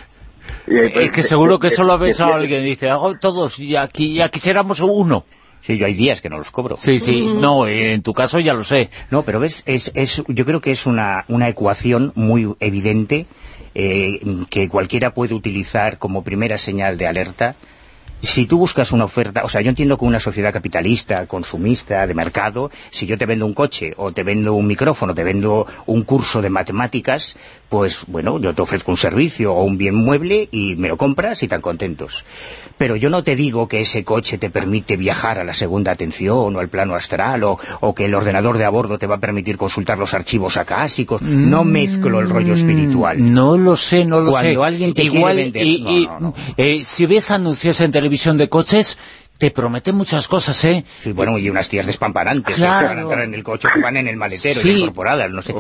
Es 0.67 1.11
que 1.11 1.23
seguro 1.23 1.59
que 1.59 1.69
eso 1.69 1.85
lo 1.85 1.95
ha 1.95 2.01
pensado 2.01 2.35
alguien. 2.35 2.65
Dice, 2.65 2.89
hago 2.89 3.15
todos 3.19 3.59
y 3.59 3.77
aquí, 3.77 4.15
ya 4.15 4.29
quisiéramos 4.29 4.81
uno. 4.81 5.25
Sí, 5.63 5.79
yo 5.79 5.87
hay 5.87 5.95
días 5.95 6.21
que 6.21 6.29
no 6.29 6.39
los 6.39 6.51
cobro. 6.51 6.77
Sí, 6.77 7.01
sí, 7.01 7.35
no, 7.39 7.67
en 7.67 8.03
tu 8.03 8.13
caso 8.13 8.41
ya 8.41 8.53
lo 8.53 8.65
sé. 8.65 8.91
No, 9.11 9.23
pero 9.23 9.41
ves, 9.41 9.63
es, 9.65 9.93
es, 9.95 10.23
yo 10.27 10.45
creo 10.45 10.61
que 10.61 10.73
es 10.73 10.87
una, 10.87 11.25
una 11.29 11.49
ecuación 11.49 12.13
muy 12.17 12.53
evidente 12.61 13.27
eh, 13.75 14.21
que 14.51 14.69
cualquiera 14.69 15.15
puede 15.15 15.35
utilizar 15.35 15.99
como 15.99 16.25
primera 16.25 16.59
señal 16.59 16.99
de 16.99 17.07
alerta 17.07 17.57
si 18.23 18.47
tú 18.47 18.57
buscas 18.57 18.93
una 18.93 19.05
oferta, 19.05 19.43
o 19.45 19.49
sea, 19.49 19.61
yo 19.63 19.69
entiendo 19.69 19.99
que 19.99 20.05
una 20.05 20.21
sociedad 20.21 20.53
capitalista, 20.53 21.27
consumista, 21.27 22.07
de 22.07 22.15
mercado, 22.15 22.71
si 22.91 23.07
yo 23.07 23.19
te 23.19 23.27
vendo 23.27 23.45
un 23.47 23.53
coche, 23.53 23.95
o 23.97 24.13
te 24.13 24.23
vendo 24.23 24.55
un 24.55 24.69
micrófono, 24.69 25.13
te 25.15 25.25
vendo 25.25 25.67
un 25.87 26.03
curso 26.03 26.41
de 26.41 26.49
matemáticas, 26.49 27.37
pues, 27.73 28.05
bueno, 28.07 28.39
yo 28.39 28.55
te 28.55 28.61
ofrezco 28.61 28.91
un 28.91 28.99
servicio 28.99 29.55
o 29.55 29.65
un 29.65 29.79
bien 29.79 29.95
mueble 29.95 30.47
y 30.53 30.77
me 30.77 30.89
lo 30.89 30.99
compras 30.99 31.43
y 31.43 31.49
tan 31.49 31.63
contentos. 31.63 32.23
Pero 32.77 32.97
yo 32.97 33.09
no 33.09 33.25
te 33.25 33.35
digo 33.35 33.67
que 33.67 33.81
ese 33.81 34.05
coche 34.05 34.37
te 34.37 34.51
permite 34.51 34.99
viajar 34.99 35.39
a 35.39 35.45
la 35.45 35.55
segunda 35.55 35.91
atención 35.91 36.55
o 36.55 36.61
al 36.61 36.69
plano 36.69 36.95
astral 36.95 37.43
o, 37.45 37.59
o 37.81 37.95
que 37.95 38.05
el 38.05 38.15
ordenador 38.15 38.59
de 38.59 38.67
a 38.67 38.69
bordo 38.69 38.99
te 38.99 39.07
va 39.07 39.15
a 39.15 39.21
permitir 39.21 39.57
consultar 39.57 39.99
los 39.99 40.13
archivos 40.13 40.59
acásicos. 40.59 41.23
No 41.23 41.65
mezclo 41.65 42.21
el 42.21 42.29
rollo 42.29 42.53
espiritual. 42.53 43.33
No 43.33 43.57
lo 43.57 43.77
sé, 43.77 44.05
no 44.05 44.21
lo 44.21 44.33
sé. 44.33 44.39
Cuando 44.39 44.65
alguien 44.65 44.93
te 44.93 45.05
Igual, 45.05 45.35
quiere 45.37 45.51
vender... 45.51 45.67
Y, 45.67 46.09
eh, 46.59 46.85
si 46.85 47.07
ves 47.07 47.31
anuncios 47.31 47.81
en 47.81 47.91
televisión 47.91 48.13
visión 48.13 48.37
de 48.37 48.51
coches 48.51 48.99
te 49.39 49.51
promete 49.51 49.93
muchas 49.93 50.29
cosas, 50.29 50.65
¿eh? 50.65 50.85
Sí, 51.01 51.11
bueno, 51.11 51.37
y 51.37 51.51
unas 51.51 51.69
tías 51.69 51.85
despampanantes 51.85 52.57
que 52.57 52.63
van 52.63 52.99
a 52.99 53.01
entrar 53.03 53.25
en 53.25 53.35
el 53.35 53.43
coche, 53.43 53.69
que 53.75 53.81
van 53.81 53.97
en 53.97 54.07
el 54.07 54.17
maletero, 54.17 54.61
incorporadas, 54.65 55.31
no 55.33 55.43
sé, 55.43 55.53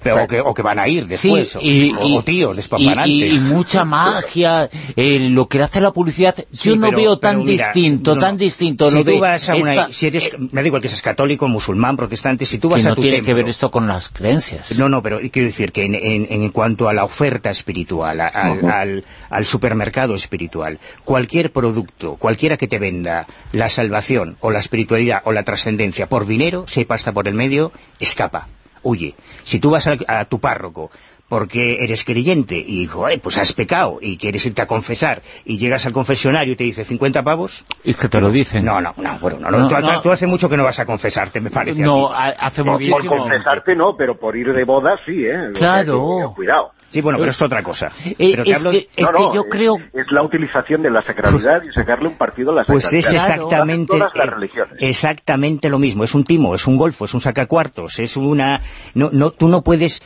pero, 0.00 0.22
o, 0.22 0.28
que, 0.28 0.40
o, 0.40 0.54
que, 0.54 0.62
van 0.62 0.78
a 0.78 0.86
ir 0.86 1.08
después, 1.08 1.58
y, 1.60 1.92
o, 1.98 2.22
tíos 2.22 2.54
despampanantes. 2.54 3.34
Y, 3.34 3.40
mucha 3.40 3.84
magia, 3.84 4.70
eh, 4.94 5.18
lo 5.28 5.48
que 5.48 5.60
hace 5.60 5.80
la 5.80 5.90
publicidad, 5.90 6.36
yo 6.52 6.76
no 6.76 6.92
veo 6.92 7.18
tan 7.18 7.44
distinto, 7.44 8.16
tan 8.16 8.36
distinto. 8.36 8.90
Si 8.92 9.02
tú 9.02 9.18
vas 9.18 9.48
a 9.48 9.56
una, 9.56 9.92
si 9.92 10.06
eres, 10.06 10.26
eh, 10.26 10.38
me 10.38 10.60
da 10.62 10.66
igual 10.66 10.80
que 10.80 10.88
seas 10.88 11.02
católico, 11.02 11.48
musulmán, 11.48 11.96
protestante, 11.96 12.46
si 12.46 12.58
tú 12.58 12.68
vas 12.68 12.86
a 12.86 12.94
tu 12.94 13.02
tiene 13.02 13.22
que 13.22 13.34
ver 13.34 13.48
esto 13.48 13.72
con 13.72 13.88
las 13.88 14.08
creencias. 14.08 14.78
No, 14.78 14.88
no, 14.88 15.02
pero 15.02 15.18
quiero 15.32 15.48
decir 15.48 15.72
que 15.72 15.84
en, 15.84 15.96
en, 15.96 16.26
en 16.30 16.50
cuanto 16.50 16.88
a 16.88 16.92
la 16.92 17.02
oferta 17.02 17.50
espiritual, 17.50 18.20
al, 18.20 18.64
al, 18.70 19.04
al 19.30 19.46
supermercado 19.46 20.14
espiritual, 20.14 20.78
cualquier 21.04 21.50
producto, 21.50 22.14
cualquiera 22.14 22.56
que 22.56 22.68
te 22.68 22.78
venda 22.78 23.05
la 23.52 23.68
salvación 23.68 24.36
o 24.40 24.50
la 24.50 24.58
espiritualidad 24.58 25.22
o 25.24 25.32
la 25.32 25.44
trascendencia 25.44 26.08
por 26.08 26.26
dinero, 26.26 26.66
si 26.66 26.80
hay 26.80 26.86
pasta 26.86 27.12
por 27.12 27.28
el 27.28 27.34
medio, 27.34 27.72
escapa, 28.00 28.48
huye. 28.82 29.14
Si 29.44 29.58
tú 29.58 29.70
vas 29.70 29.86
a, 29.86 30.24
tu 30.24 30.40
párroco 30.40 30.90
porque 31.28 31.82
eres 31.82 32.04
creyente 32.04 32.56
y 32.56 32.82
dijo, 32.82 33.04
pues 33.20 33.36
has 33.38 33.52
pecado 33.52 33.98
y 34.00 34.16
quieres 34.16 34.46
irte 34.46 34.62
a 34.62 34.66
confesar 34.68 35.22
y 35.44 35.58
llegas 35.58 35.84
al 35.84 35.92
confesionario 35.92 36.52
y 36.52 36.56
te 36.56 36.62
dice 36.62 36.84
50 36.84 37.24
pavos... 37.24 37.64
Y 37.82 37.94
que 37.94 38.08
te 38.08 38.20
lo 38.20 38.30
dicen. 38.30 38.64
No, 38.64 38.80
no, 38.80 38.94
no, 38.96 39.18
bueno, 39.18 39.38
no, 39.40 39.50
no, 39.50 39.68
tú, 39.68 40.02
tú, 40.04 40.12
hace 40.12 40.28
mucho 40.28 40.48
que 40.48 40.56
no 40.56 40.62
vas 40.62 40.78
a 40.78 40.86
confesarte, 40.86 41.40
me 41.40 41.50
parece. 41.50 41.82
No, 41.82 42.12
hace 42.12 42.62
muchísimo. 42.62 42.98
Por 42.98 43.18
confesarte 43.18 43.74
no, 43.74 43.96
pero 43.96 44.16
por 44.16 44.36
ir 44.36 44.52
de 44.52 44.62
boda 44.62 45.00
sí, 45.04 45.26
¿eh? 45.26 45.50
Claro. 45.52 46.32
cuidado. 46.36 46.75
Sí, 46.90 47.00
bueno, 47.00 47.18
pero 47.18 47.30
es 47.30 47.42
otra 47.42 47.62
cosa. 47.62 47.92
Eh, 48.04 48.14
pero 48.18 48.44
es, 48.44 48.64
que, 48.64 48.88
es 48.96 49.12
que, 49.12 49.22
yo 49.34 49.44
creo... 49.48 49.76
Es 49.92 50.10
la 50.12 50.22
utilización 50.22 50.82
de 50.82 50.90
la 50.90 51.02
sacralidad 51.02 51.62
y 51.62 51.72
sacarle 51.72 52.08
un 52.08 52.16
partido 52.16 52.52
a 52.52 52.54
la 52.54 52.60
sacralidad. 52.62 52.90
Pues 52.90 53.04
es 53.06 53.12
exactamente, 53.12 53.98
exactamente 54.78 55.68
lo 55.68 55.78
mismo. 55.78 56.04
Es 56.04 56.14
un 56.14 56.24
timo, 56.24 56.54
es 56.54 56.66
un 56.66 56.76
golfo, 56.76 57.04
es 57.04 57.14
un 57.14 57.20
sacacuartos, 57.20 57.98
es 57.98 58.16
una... 58.16 58.62
No, 58.94 59.10
no, 59.12 59.30
tú 59.30 59.48
no 59.48 59.62
puedes 59.62 60.02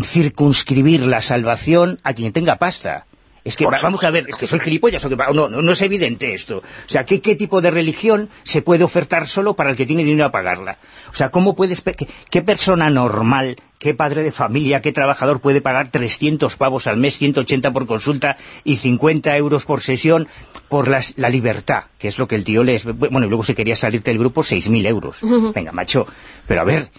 circunscribir 0.00 1.04
la 1.06 1.20
salvación 1.20 1.98
a 2.04 2.14
quien 2.14 2.32
tenga 2.32 2.56
pasta. 2.56 3.06
Es 3.44 3.56
que, 3.56 3.66
vamos 3.66 4.04
a 4.04 4.10
ver, 4.10 4.26
es 4.28 4.36
que 4.36 4.46
soy 4.46 4.60
gilipollas 4.60 5.04
o 5.04 5.08
que 5.08 5.16
no, 5.16 5.48
no, 5.48 5.72
es 5.72 5.82
evidente 5.82 6.32
esto. 6.32 6.58
O 6.58 6.88
sea, 6.88 7.04
¿qué, 7.04 7.20
¿qué 7.20 7.34
tipo 7.34 7.60
de 7.60 7.72
religión 7.72 8.30
se 8.44 8.62
puede 8.62 8.84
ofertar 8.84 9.26
solo 9.26 9.54
para 9.54 9.70
el 9.70 9.76
que 9.76 9.84
tiene 9.84 10.04
dinero 10.04 10.26
a 10.26 10.32
pagarla? 10.32 10.78
O 11.10 11.14
sea, 11.14 11.30
¿cómo 11.30 11.56
puedes, 11.56 11.80
qué, 11.80 12.06
qué 12.30 12.42
persona 12.42 12.88
normal, 12.88 13.56
qué 13.80 13.94
padre 13.94 14.22
de 14.22 14.30
familia, 14.30 14.80
qué 14.80 14.92
trabajador 14.92 15.40
puede 15.40 15.60
pagar 15.60 15.90
300 15.90 16.54
pavos 16.54 16.86
al 16.86 16.98
mes, 16.98 17.18
180 17.18 17.72
por 17.72 17.86
consulta 17.86 18.36
y 18.62 18.76
50 18.76 19.36
euros 19.36 19.64
por 19.64 19.80
sesión 19.82 20.28
por 20.68 20.86
las, 20.86 21.14
la 21.16 21.28
libertad, 21.28 21.84
que 21.98 22.06
es 22.06 22.18
lo 22.18 22.28
que 22.28 22.36
el 22.36 22.44
tío 22.44 22.62
les... 22.62 22.84
Bueno, 22.84 23.24
y 23.24 23.28
luego 23.28 23.42
se 23.42 23.56
quería 23.56 23.74
salirte 23.74 24.12
del 24.12 24.20
grupo 24.20 24.42
6.000 24.42 24.86
euros. 24.86 25.18
Venga, 25.52 25.72
macho, 25.72 26.06
pero 26.46 26.60
a 26.60 26.64
ver, 26.64 26.90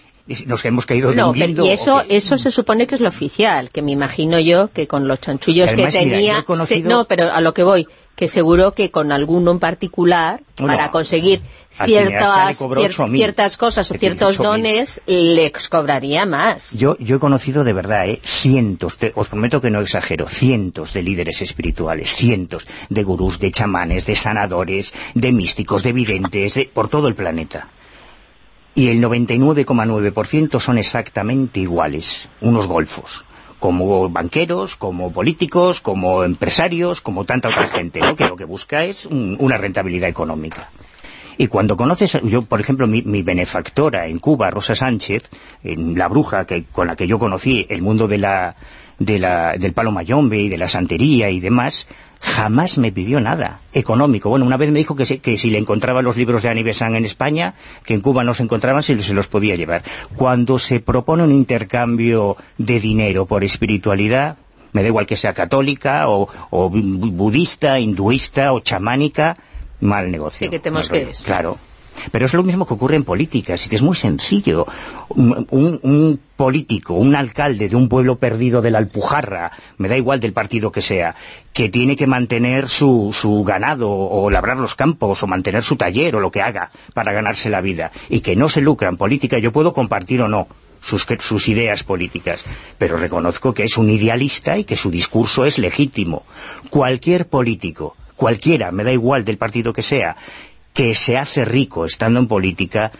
nos 0.46 0.64
hemos 0.64 0.86
caído 0.86 1.12
de 1.12 1.22
un 1.22 1.36
y 1.36 1.70
eso 1.70 2.02
eso 2.08 2.38
se 2.38 2.50
supone 2.50 2.86
que 2.86 2.94
es 2.94 3.00
lo 3.00 3.08
oficial 3.08 3.70
que 3.70 3.82
me 3.82 3.92
imagino 3.92 4.40
yo 4.40 4.68
que 4.68 4.86
con 4.86 5.06
los 5.06 5.20
chanchullos 5.20 5.70
que 5.70 5.86
tenía 5.88 6.44
no 6.84 7.04
pero 7.04 7.30
a 7.30 7.40
lo 7.42 7.52
que 7.52 7.62
voy 7.62 7.86
que 8.16 8.28
seguro 8.28 8.72
que 8.72 8.90
con 8.90 9.12
alguno 9.12 9.50
en 9.50 9.58
particular 9.58 10.40
para 10.56 10.90
conseguir 10.90 11.42
ciertas 11.84 12.58
ciertas 13.10 13.56
cosas 13.56 13.90
o 13.90 13.94
ciertos 13.94 14.38
dones 14.38 15.02
les 15.06 15.68
cobraría 15.68 16.24
más. 16.24 16.70
Yo 16.72 16.96
yo 16.98 17.16
he 17.16 17.18
conocido 17.18 17.64
de 17.64 17.72
verdad 17.72 18.08
¿eh? 18.08 18.20
cientos 18.24 18.98
os 19.14 19.28
prometo 19.28 19.60
que 19.60 19.70
no 19.70 19.80
exagero 19.80 20.28
cientos 20.28 20.92
de 20.92 21.02
líderes 21.02 21.42
espirituales 21.42 22.14
cientos 22.14 22.66
de 22.88 23.02
gurús 23.02 23.40
de 23.40 23.50
chamanes 23.50 24.06
de 24.06 24.14
sanadores 24.14 24.94
de 25.14 25.32
místicos 25.32 25.82
de 25.82 25.92
videntes 25.92 26.58
por 26.72 26.88
todo 26.88 27.08
el 27.08 27.14
planeta 27.14 27.68
y 28.74 28.88
el 28.88 29.02
99,9% 29.02 30.60
son 30.60 30.78
exactamente 30.78 31.60
iguales, 31.60 32.28
unos 32.40 32.66
golfos 32.66 33.24
como 33.64 34.10
banqueros, 34.10 34.76
como 34.76 35.10
políticos, 35.10 35.80
como 35.80 36.22
empresarios, 36.22 37.00
como 37.00 37.24
tanta 37.24 37.48
otra 37.48 37.70
gente, 37.70 37.98
¿no? 38.00 38.14
que 38.14 38.24
lo 38.24 38.36
que 38.36 38.44
busca 38.44 38.84
es 38.84 39.06
una 39.06 39.56
rentabilidad 39.56 40.10
económica. 40.10 40.68
Y 41.38 41.46
cuando 41.46 41.76
conoces, 41.76 42.18
yo 42.24 42.42
por 42.42 42.60
ejemplo, 42.60 42.86
mi, 42.86 43.22
benefactora 43.22 44.06
en 44.06 44.18
Cuba, 44.18 44.50
Rosa 44.50 44.74
Sánchez, 44.74 45.30
en 45.62 45.98
la 45.98 46.08
bruja 46.08 46.44
que, 46.44 46.64
con 46.64 46.86
la 46.86 46.96
que 46.96 47.06
yo 47.06 47.18
conocí 47.18 47.66
el 47.70 47.80
mundo 47.80 48.06
de 48.06 48.18
la, 48.18 48.56
de 48.98 49.18
la, 49.18 49.54
del 49.54 49.72
palo 49.72 49.90
mayombe 49.90 50.38
y 50.38 50.48
de 50.48 50.58
la 50.58 50.68
santería 50.68 51.30
y 51.30 51.40
demás, 51.40 51.86
jamás 52.24 52.78
me 52.78 52.90
pidió 52.90 53.20
nada 53.20 53.60
económico. 53.72 54.30
Bueno, 54.30 54.46
una 54.46 54.56
vez 54.56 54.70
me 54.70 54.78
dijo 54.78 54.96
que 54.96 55.04
si, 55.04 55.18
que 55.18 55.36
si 55.36 55.50
le 55.50 55.58
encontraba 55.58 56.02
los 56.02 56.16
libros 56.16 56.42
de 56.42 56.48
Annie 56.48 56.64
en 56.64 57.04
España, 57.04 57.54
que 57.84 57.94
en 57.94 58.00
Cuba 58.00 58.24
no 58.24 58.32
se 58.34 58.42
encontraban, 58.42 58.82
si 58.82 58.98
se 59.02 59.14
los 59.14 59.28
podía 59.28 59.56
llevar. 59.56 59.82
Cuando 60.16 60.58
se 60.58 60.80
propone 60.80 61.22
un 61.22 61.32
intercambio 61.32 62.36
de 62.56 62.80
dinero 62.80 63.26
por 63.26 63.44
espiritualidad, 63.44 64.38
me 64.72 64.82
da 64.82 64.88
igual 64.88 65.06
que 65.06 65.16
sea 65.16 65.34
católica 65.34 66.08
o, 66.08 66.28
budista, 66.70 67.78
hinduista 67.78 68.52
o 68.52 68.60
chamánica, 68.60 69.36
mal 69.80 70.10
negocio. 70.10 70.46
Sí, 70.46 70.50
que 70.50 70.58
te 70.58 70.70
Claro. 71.24 71.58
Pero 72.12 72.26
es 72.26 72.34
lo 72.34 72.42
mismo 72.42 72.66
que 72.66 72.74
ocurre 72.74 72.96
en 72.96 73.04
política, 73.04 73.54
es 73.54 73.68
que 73.68 73.76
es 73.76 73.82
muy 73.82 73.96
sencillo. 73.96 74.66
Un, 75.08 76.20
político, 76.36 76.94
un 76.94 77.14
alcalde 77.14 77.68
de 77.68 77.76
un 77.76 77.88
pueblo 77.88 78.16
perdido 78.16 78.60
de 78.60 78.70
la 78.72 78.78
Alpujarra, 78.78 79.52
me 79.78 79.88
da 79.88 79.96
igual 79.96 80.18
del 80.18 80.32
partido 80.32 80.72
que 80.72 80.82
sea, 80.82 81.14
que 81.52 81.68
tiene 81.68 81.94
que 81.94 82.08
mantener 82.08 82.68
su, 82.68 83.10
su 83.12 83.44
ganado 83.44 83.90
o 83.90 84.30
labrar 84.30 84.56
los 84.56 84.74
campos 84.74 85.22
o 85.22 85.26
mantener 85.28 85.62
su 85.62 85.76
taller 85.76 86.16
o 86.16 86.20
lo 86.20 86.32
que 86.32 86.42
haga 86.42 86.72
para 86.92 87.12
ganarse 87.12 87.50
la 87.50 87.60
vida 87.60 87.92
y 88.08 88.20
que 88.20 88.34
no 88.34 88.48
se 88.48 88.60
lucra 88.60 88.88
en 88.88 88.96
política, 88.96 89.38
yo 89.38 89.52
puedo 89.52 89.72
compartir 89.72 90.22
o 90.22 90.28
no, 90.28 90.48
sus, 90.84 91.06
sus, 91.20 91.48
ideas 91.48 91.82
políticas, 91.82 92.44
pero 92.78 92.96
reconozco 92.96 93.54
que 93.54 93.64
es 93.64 93.76
un 93.76 93.90
idealista 93.90 94.58
y 94.58 94.64
que 94.64 94.76
su 94.76 94.90
discurso 94.90 95.44
es 95.44 95.58
legítimo. 95.58 96.24
Cualquier 96.70 97.26
político, 97.28 97.96
cualquiera, 98.16 98.70
me 98.70 98.84
da 98.84 98.92
igual 98.92 99.24
del 99.24 99.38
partido 99.38 99.72
que 99.72 99.82
sea, 99.82 100.16
que 100.74 100.94
se 100.94 101.16
hace 101.16 101.44
rico 101.44 101.84
estando 101.86 102.18
en 102.18 102.26
política, 102.26 102.92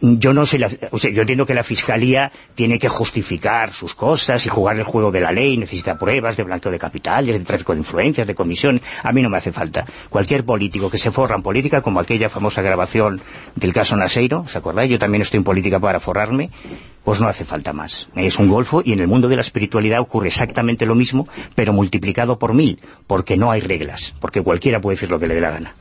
yo 0.00 0.32
no 0.32 0.46
sé, 0.46 0.58
o 0.90 0.98
sea, 0.98 1.10
yo 1.10 1.20
entiendo 1.20 1.46
que 1.46 1.54
la 1.54 1.62
Fiscalía 1.62 2.32
tiene 2.54 2.78
que 2.78 2.88
justificar 2.88 3.72
sus 3.72 3.94
cosas 3.94 4.44
y 4.46 4.48
jugar 4.48 4.76
el 4.76 4.84
juego 4.84 5.10
de 5.10 5.20
la 5.20 5.32
ley, 5.32 5.56
necesita 5.56 5.98
pruebas 5.98 6.36
de 6.36 6.44
blanqueo 6.44 6.72
de 6.72 6.78
capitales, 6.78 7.38
de 7.38 7.44
tráfico 7.44 7.72
de 7.72 7.78
influencias, 7.78 8.26
de 8.26 8.34
comisión, 8.34 8.80
a 9.02 9.12
mí 9.12 9.22
no 9.22 9.28
me 9.28 9.36
hace 9.36 9.52
falta. 9.52 9.84
Cualquier 10.08 10.44
político 10.44 10.90
que 10.90 10.98
se 10.98 11.10
forra 11.10 11.36
en 11.36 11.42
política, 11.42 11.82
como 11.82 12.00
aquella 12.00 12.28
famosa 12.28 12.62
grabación 12.62 13.20
del 13.54 13.72
caso 13.72 13.96
Naseiro, 13.96 14.46
¿se 14.48 14.58
acordáis? 14.58 14.90
Yo 14.90 14.98
también 14.98 15.22
estoy 15.22 15.38
en 15.38 15.44
política 15.44 15.78
para 15.78 16.00
forrarme, 16.00 16.50
pues 17.04 17.20
no 17.20 17.28
hace 17.28 17.44
falta 17.44 17.72
más. 17.72 18.08
Es 18.16 18.38
un 18.38 18.48
golfo 18.48 18.82
y 18.84 18.92
en 18.92 19.00
el 19.00 19.08
mundo 19.08 19.28
de 19.28 19.36
la 19.36 19.42
espiritualidad 19.42 20.00
ocurre 20.00 20.28
exactamente 20.28 20.86
lo 20.86 20.94
mismo, 20.94 21.28
pero 21.54 21.72
multiplicado 21.72 22.38
por 22.38 22.54
mil, 22.54 22.80
porque 23.06 23.36
no 23.36 23.50
hay 23.50 23.60
reglas, 23.60 24.14
porque 24.20 24.42
cualquiera 24.42 24.80
puede 24.80 24.96
decir 24.96 25.10
lo 25.10 25.18
que 25.18 25.28
le 25.28 25.34
dé 25.34 25.40
la 25.40 25.50
gana. 25.50 25.74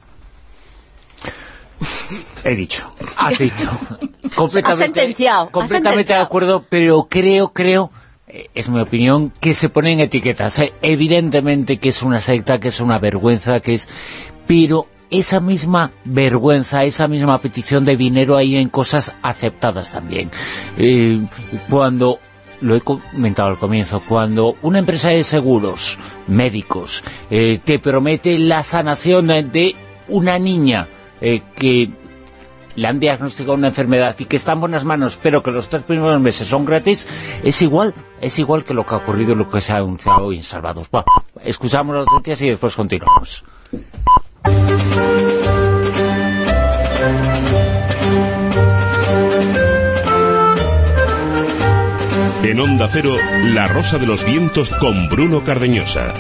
He 2.44 2.56
dicho. 2.56 2.92
Has 3.18 3.38
dicho. 3.38 3.70
completamente, 4.36 5.00
sentenciado. 5.00 5.50
Completamente 5.50 6.14
de 6.14 6.20
acuerdo, 6.20 6.66
pero 6.70 7.08
creo, 7.10 7.52
creo, 7.52 7.92
eh, 8.28 8.50
es 8.54 8.70
mi 8.70 8.80
opinión, 8.80 9.32
que 9.40 9.54
se 9.54 9.70
ponen 9.70 10.00
etiquetas. 10.00 10.60
Eh, 10.60 10.74
evidentemente 10.82 11.78
que 11.78 11.90
es 11.90 12.04
una 12.04 12.20
secta, 12.20 12.60
que 12.60 12.70
es 12.70 12.80
una 12.80 13.00
vergüenza, 13.00 13.60
que 13.60 13.76
es... 13.76 13.88
Pero 14.48 14.88
esa 15.10 15.40
misma 15.40 15.92
vergüenza, 16.04 16.84
esa 16.84 17.08
misma 17.08 17.42
petición 17.42 17.86
de 17.86 17.96
dinero 17.96 18.38
hay 18.38 18.58
en 18.58 18.70
cosas 18.70 19.14
aceptadas 19.22 19.92
también. 19.92 20.30
Eh, 20.78 21.26
cuando 21.70 22.20
lo 22.62 22.76
he 22.76 22.82
comentado 22.82 23.50
al 23.50 23.58
comienzo, 23.58 24.02
cuando 24.08 24.56
una 24.62 24.80
empresa 24.80 25.10
de 25.10 25.24
seguros 25.24 26.00
médicos 26.28 27.04
te 27.30 27.80
promete 27.80 28.40
la 28.40 28.64
sanación 28.64 29.28
de 29.28 29.76
una 30.08 30.40
niña 30.40 30.88
eh, 31.22 31.42
que 31.56 31.90
le 32.76 32.88
han 32.88 33.00
diagnosticado 33.00 33.56
una 33.56 33.68
enfermedad 33.68 34.16
y 34.20 34.26
que 34.26 34.36
está 34.36 34.54
en 34.54 34.60
buenas 34.60 34.84
manos, 34.86 35.18
pero 35.22 35.42
que 35.42 35.52
los 35.52 35.70
tres 35.70 35.84
primeros 35.84 36.20
meses 36.20 36.48
son 36.48 36.66
gratis, 36.66 37.08
es 37.44 37.62
igual 37.62 37.94
es 38.22 38.40
igual 38.40 38.64
que 38.64 38.74
lo 38.74 38.86
que 38.86 38.96
ha 38.96 38.98
ocurrido 38.98 39.36
lo 39.36 39.48
que 39.48 39.62
se 39.62 39.72
ha 39.72 39.78
anunciado 39.78 40.26
hoy 40.26 40.38
en 40.38 40.44
Salvados. 40.44 40.88
escuchamos 41.44 41.96
las 41.96 42.06
noticias 42.12 42.42
y 42.42 42.50
después 42.50 42.76
continuamos. 42.76 43.44
En 52.44 52.60
Onda 52.60 52.88
Cero, 52.88 53.12
La 53.54 53.68
Rosa 53.68 53.98
de 53.98 54.06
los 54.06 54.24
Vientos 54.24 54.70
con 54.76 55.10
Bruno 55.10 55.44
Cardeñosa. 55.44 56.14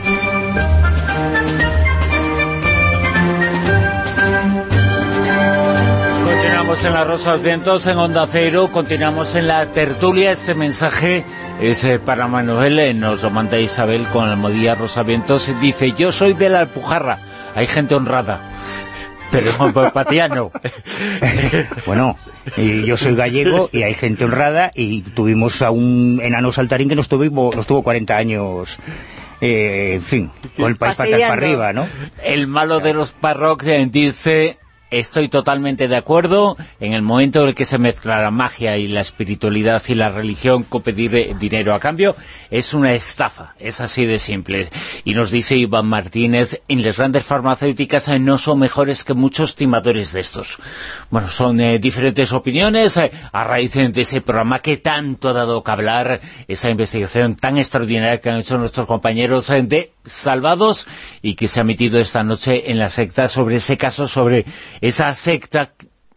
En 6.83 6.93
La 6.93 7.05
Rosa 7.05 7.38
Vientos, 7.38 7.88
en 7.88 7.97
Onda 7.97 8.27
Cero, 8.29 8.69
continuamos 8.69 9.35
en 9.35 9.47
la 9.47 9.65
tertulia. 9.67 10.31
Este 10.31 10.53
mensaje 10.53 11.23
es 11.61 11.85
eh, 11.85 11.99
para 11.99 12.27
Manuel, 12.27 12.77
eh, 12.79 12.93
nos 12.93 13.21
lo 13.21 13.29
manda 13.29 13.57
Isabel 13.59 14.05
con 14.07 14.29
el 14.29 14.35
modilla 14.35 14.75
Rosa 14.75 15.03
Vientos. 15.03 15.49
Dice, 15.61 15.93
yo 15.93 16.11
soy 16.11 16.33
de 16.33 16.49
la 16.49 16.59
Alpujarra, 16.61 17.19
hay 17.55 17.67
gente 17.67 17.95
honrada. 17.95 18.41
Pero 19.31 19.93
patiano. 19.93 20.51
bueno, 21.85 22.17
yo 22.57 22.97
soy 22.97 23.15
gallego 23.15 23.69
y 23.71 23.83
hay 23.83 23.93
gente 23.93 24.25
honrada 24.25 24.71
y 24.75 25.01
tuvimos 25.01 25.61
a 25.61 25.71
un 25.71 26.19
enano 26.21 26.51
saltarín 26.51 26.89
que 26.89 26.95
nos 26.95 27.07
tuvo, 27.07 27.51
nos 27.55 27.65
tuvo 27.65 27.83
40 27.83 28.17
años 28.17 28.79
eh, 29.39 29.93
en 29.95 30.01
fin, 30.01 30.31
con 30.57 30.67
el 30.67 30.77
país 30.77 30.95
patas 30.95 31.19
para 31.21 31.33
arriba, 31.33 31.73
¿no? 31.73 31.88
El 32.23 32.47
malo 32.47 32.79
de 32.79 32.93
los 32.93 33.11
parroquias 33.11 33.91
dice 33.91 34.57
Estoy 34.91 35.30
totalmente 35.30 35.88
de 35.88 35.95
acuerdo. 35.95 36.58
En 36.80 36.93
el 36.93 37.02
momento 37.02 37.41
en 37.41 37.50
el 37.50 37.56
que 37.56 37.65
se 37.65 37.80
mezcla 37.80 38.21
la 38.21 38.30
magia 38.30 38.78
y 38.78 38.88
la 38.88 39.02
espiritualidad 39.02 39.82
y 39.88 39.95
la 39.95 40.10
religión 40.10 40.63
con 40.63 40.84
pedir 40.84 41.15
eh, 41.15 41.36
dinero 41.39 41.74
a 41.74 41.80
cambio, 41.80 42.15
es 42.52 42.74
una 42.74 42.93
estafa. 42.93 43.56
Es 43.60 43.82
así 43.82 44.06
de 44.06 44.19
simple. 44.19 44.69
Y 45.04 45.15
nos 45.15 45.32
dice 45.32 45.58
Iván 45.58 45.88
Martínez, 45.88 46.62
en 46.67 46.84
las 46.84 46.98
grandes 46.98 47.26
farmacéuticas 47.26 48.08
eh, 48.10 48.19
no 48.19 48.38
son 48.38 48.60
mejores 48.60 49.04
que 49.04 49.15
muchos 49.15 49.56
timadores 49.56 50.13
de 50.13 50.19
estos. 50.19 50.60
Bueno, 51.10 51.30
son 51.30 51.60
eh, 51.60 51.80
diferentes 51.80 52.32
opiniones 52.32 52.98
a 52.98 53.43
raíz 53.43 53.74
de 53.74 54.02
ese 54.02 54.21
programa 54.21 54.60
que 54.60 54.78
tanto 54.78 55.30
ha 55.30 55.34
dado 55.34 55.63
que 55.63 55.71
hablar, 55.71 56.21
esa 56.48 56.69
investigación 56.69 57.36
tan 57.36 57.58
extraordinaria 57.58 58.21
que 58.21 58.30
han 58.30 58.39
hecho 58.39 58.58
nuestros 58.58 58.86
compañeros 58.88 59.48
de 59.48 59.94
Salvados 60.05 60.87
y 61.21 61.35
que 61.35 61.47
se 61.47 61.59
ha 61.59 61.61
emitido 61.61 61.99
esta 61.99 62.23
noche 62.23 62.71
en 62.71 62.79
la 62.79 62.89
secta 62.89 63.27
sobre 63.27 63.57
ese 63.57 63.77
caso, 63.77 64.07
sobre 64.07 64.45
esa 64.81 65.13
secta 65.15 65.73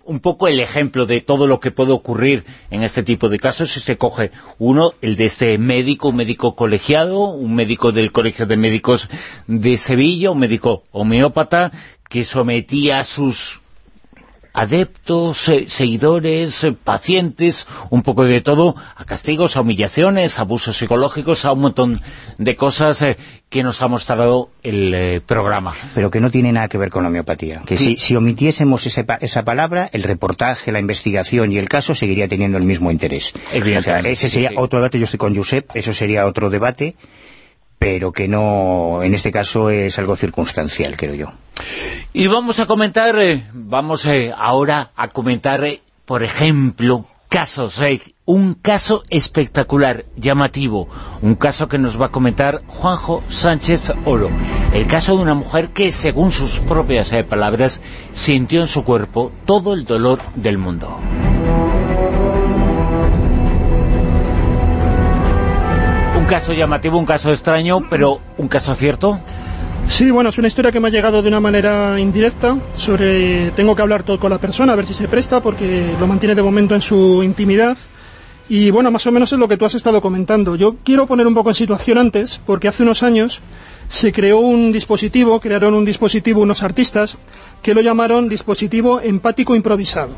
un 0.08 0.20
poco 0.20 0.48
el 0.48 0.58
ejemplo 0.58 1.04
de 1.04 1.20
todo 1.20 1.46
lo 1.46 1.60
que 1.60 1.70
puede 1.70 1.92
ocurrir 1.92 2.46
en 2.70 2.82
este 2.82 3.02
tipo 3.02 3.28
de 3.28 3.38
casos. 3.38 3.72
Si 3.72 3.80
se 3.80 3.98
coge 3.98 4.30
uno, 4.58 4.94
el 5.02 5.16
de 5.16 5.26
este 5.26 5.58
médico, 5.58 6.08
un 6.08 6.16
médico 6.16 6.56
colegiado, 6.56 7.28
un 7.28 7.54
médico 7.54 7.92
del 7.92 8.10
Colegio 8.10 8.46
de 8.46 8.56
Médicos 8.56 9.10
de 9.46 9.76
Sevilla, 9.76 10.30
un 10.30 10.38
médico 10.38 10.84
homeópata 10.92 11.72
que 12.08 12.24
sometía 12.24 13.00
a 13.00 13.04
sus 13.04 13.60
adeptos, 14.58 15.48
eh, 15.48 15.66
seguidores, 15.68 16.64
eh, 16.64 16.72
pacientes, 16.72 17.66
un 17.90 18.02
poco 18.02 18.24
de 18.24 18.40
todo, 18.40 18.74
a 18.96 19.04
castigos, 19.04 19.56
a 19.56 19.60
humillaciones, 19.60 20.38
a 20.38 20.42
abusos 20.42 20.76
psicológicos, 20.76 21.44
a 21.44 21.52
un 21.52 21.60
montón 21.60 22.00
de 22.38 22.56
cosas 22.56 23.02
eh, 23.02 23.16
que 23.48 23.62
nos 23.62 23.80
ha 23.82 23.88
mostrado 23.88 24.50
el 24.62 25.22
programa. 25.22 25.74
Pero 25.94 26.10
que 26.10 26.20
no 26.20 26.30
tiene 26.30 26.52
nada 26.52 26.68
que 26.68 26.76
ver 26.76 26.90
con 26.90 27.04
la 27.04 27.08
homeopatía. 27.08 27.62
Que 27.64 27.76
si, 27.76 28.16
omitiésemos 28.16 28.86
esa 28.86 29.44
palabra, 29.44 29.88
el 29.92 30.02
reportaje, 30.02 30.72
la 30.72 30.80
investigación 30.80 31.52
y 31.52 31.58
el 31.58 31.68
caso 31.68 31.94
seguiría 31.94 32.28
teniendo 32.28 32.58
el 32.58 32.64
mismo 32.64 32.90
interés. 32.90 33.32
ese 33.52 34.28
sería 34.28 34.50
otro 34.56 34.80
debate, 34.80 34.98
yo 34.98 35.04
estoy 35.04 35.18
con 35.18 35.34
Josep, 35.34 35.70
eso 35.74 35.94
sería 35.94 36.26
otro 36.26 36.50
debate, 36.50 36.96
pero 37.78 38.12
que 38.12 38.28
no, 38.28 39.02
en 39.02 39.14
este 39.14 39.30
caso 39.30 39.70
es 39.70 39.98
algo 39.98 40.16
circunstancial, 40.16 40.96
creo 40.96 41.14
yo. 41.14 41.32
Y 42.12 42.26
vamos 42.26 42.60
a 42.60 42.66
comentar, 42.66 43.20
eh, 43.22 43.46
vamos 43.52 44.06
eh, 44.06 44.32
ahora 44.36 44.90
a 44.96 45.08
comentar, 45.08 45.64
eh, 45.64 45.82
por 46.04 46.22
ejemplo, 46.22 47.06
casos, 47.28 47.80
un 48.24 48.54
caso 48.54 49.02
espectacular, 49.10 50.06
llamativo, 50.16 50.88
un 51.22 51.34
caso 51.34 51.68
que 51.68 51.78
nos 51.78 52.00
va 52.00 52.06
a 52.06 52.10
comentar 52.10 52.62
Juanjo 52.66 53.22
Sánchez 53.28 53.92
Oro, 54.04 54.30
el 54.72 54.86
caso 54.86 55.16
de 55.16 55.22
una 55.22 55.34
mujer 55.34 55.68
que, 55.68 55.92
según 55.92 56.32
sus 56.32 56.58
propias 56.60 57.10
palabras, 57.28 57.82
sintió 58.12 58.62
en 58.62 58.66
su 58.66 58.82
cuerpo 58.82 59.30
todo 59.44 59.74
el 59.74 59.84
dolor 59.84 60.20
del 60.34 60.58
mundo. 60.58 60.98
Caso 66.28 66.52
llamativo, 66.52 66.98
un 66.98 67.06
caso 67.06 67.30
extraño, 67.30 67.88
pero 67.88 68.20
un 68.36 68.48
caso 68.48 68.74
cierto. 68.74 69.18
Sí, 69.86 70.10
bueno, 70.10 70.28
es 70.28 70.36
una 70.36 70.48
historia 70.48 70.70
que 70.70 70.78
me 70.78 70.88
ha 70.88 70.90
llegado 70.90 71.22
de 71.22 71.28
una 71.28 71.40
manera 71.40 71.98
indirecta 71.98 72.58
sobre... 72.76 73.50
Tengo 73.52 73.74
que 73.74 73.80
hablar 73.80 74.02
todo 74.02 74.20
con 74.20 74.30
la 74.30 74.36
persona, 74.36 74.74
a 74.74 74.76
ver 74.76 74.84
si 74.84 74.92
se 74.92 75.08
presta, 75.08 75.40
porque 75.40 75.86
lo 75.98 76.06
mantiene 76.06 76.34
de 76.34 76.42
momento 76.42 76.74
en 76.74 76.82
su 76.82 77.22
intimidad. 77.22 77.78
Y 78.46 78.70
bueno, 78.70 78.90
más 78.90 79.06
o 79.06 79.10
menos 79.10 79.32
es 79.32 79.38
lo 79.38 79.48
que 79.48 79.56
tú 79.56 79.64
has 79.64 79.74
estado 79.74 80.02
comentando. 80.02 80.54
Yo 80.54 80.76
quiero 80.84 81.06
poner 81.06 81.26
un 81.26 81.32
poco 81.32 81.48
en 81.48 81.54
situación 81.54 81.96
antes, 81.96 82.38
porque 82.44 82.68
hace 82.68 82.82
unos 82.82 83.02
años 83.02 83.40
se 83.88 84.12
creó 84.12 84.40
un 84.40 84.70
dispositivo, 84.70 85.40
crearon 85.40 85.72
un 85.72 85.86
dispositivo 85.86 86.42
unos 86.42 86.62
artistas, 86.62 87.16
que 87.62 87.72
lo 87.72 87.80
llamaron 87.80 88.28
dispositivo 88.28 89.00
empático 89.00 89.56
improvisado. 89.56 90.14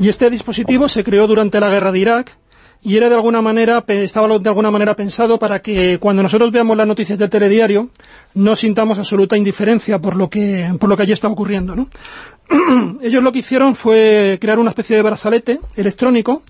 Y 0.00 0.08
este 0.08 0.30
dispositivo 0.30 0.88
se 0.88 1.04
creó 1.04 1.28
durante 1.28 1.60
la 1.60 1.68
guerra 1.68 1.92
de 1.92 1.98
Irak, 2.00 2.36
y 2.82 2.96
era 2.96 3.08
de 3.08 3.16
alguna 3.16 3.42
manera, 3.42 3.84
estaba 3.88 4.38
de 4.38 4.48
alguna 4.48 4.70
manera 4.70 4.94
pensado 4.94 5.38
para 5.38 5.60
que 5.60 5.98
cuando 5.98 6.22
nosotros 6.22 6.52
veamos 6.52 6.76
las 6.76 6.86
noticias 6.86 7.18
del 7.18 7.28
telediario 7.28 7.90
no 8.34 8.54
sintamos 8.54 8.98
absoluta 8.98 9.36
indiferencia 9.36 9.98
por 9.98 10.14
lo 10.14 10.30
que, 10.30 10.72
por 10.78 10.88
lo 10.88 10.96
que 10.96 11.02
allí 11.02 11.12
está 11.12 11.28
ocurriendo. 11.28 11.74
¿no? 11.74 11.88
Ellos 13.02 13.22
lo 13.22 13.32
que 13.32 13.40
hicieron 13.40 13.74
fue 13.74 14.38
crear 14.40 14.58
una 14.58 14.70
especie 14.70 14.96
de 14.96 15.02
brazalete 15.02 15.60
electrónico 15.76 16.42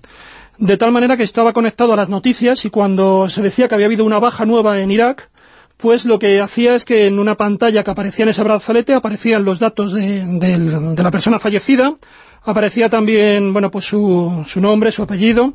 de 0.59 0.77
tal 0.77 0.91
manera 0.91 1.17
que 1.17 1.23
estaba 1.23 1.53
conectado 1.53 1.93
a 1.93 1.95
las 1.95 2.09
noticias 2.09 2.63
y 2.65 2.69
cuando 2.69 3.29
se 3.29 3.41
decía 3.41 3.67
que 3.67 3.75
había 3.75 3.87
habido 3.87 4.05
una 4.05 4.19
baja 4.19 4.45
nueva 4.45 4.79
en 4.81 4.91
Irak, 4.91 5.29
pues 5.77 6.03
lo 6.05 6.19
que 6.19 6.41
hacía 6.41 6.75
es 6.75 6.83
que 6.83 7.07
en 7.07 7.17
una 7.17 7.35
pantalla 7.35 7.83
que 7.83 7.91
aparecía 7.91 8.23
en 8.23 8.29
ese 8.29 8.43
brazalete 8.43 8.93
aparecían 8.93 9.45
los 9.45 9.59
datos 9.59 9.93
de, 9.93 10.25
de 10.25 11.03
la 11.03 11.11
persona 11.11 11.39
fallecida, 11.39 11.95
aparecía 12.43 12.89
también 12.89 13.53
bueno 13.53 13.71
pues 13.71 13.85
su, 13.85 14.43
su 14.47 14.59
nombre, 14.59 14.91
su 14.91 15.03
apellido, 15.03 15.53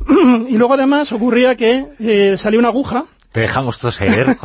y 0.48 0.56
luego 0.56 0.74
además 0.74 1.12
ocurría 1.12 1.56
que 1.56 1.86
eh, 1.98 2.36
salía 2.38 2.58
una 2.58 2.68
aguja 2.68 3.06
te 3.34 3.40
dejamos 3.40 3.80
toser. 3.80 4.28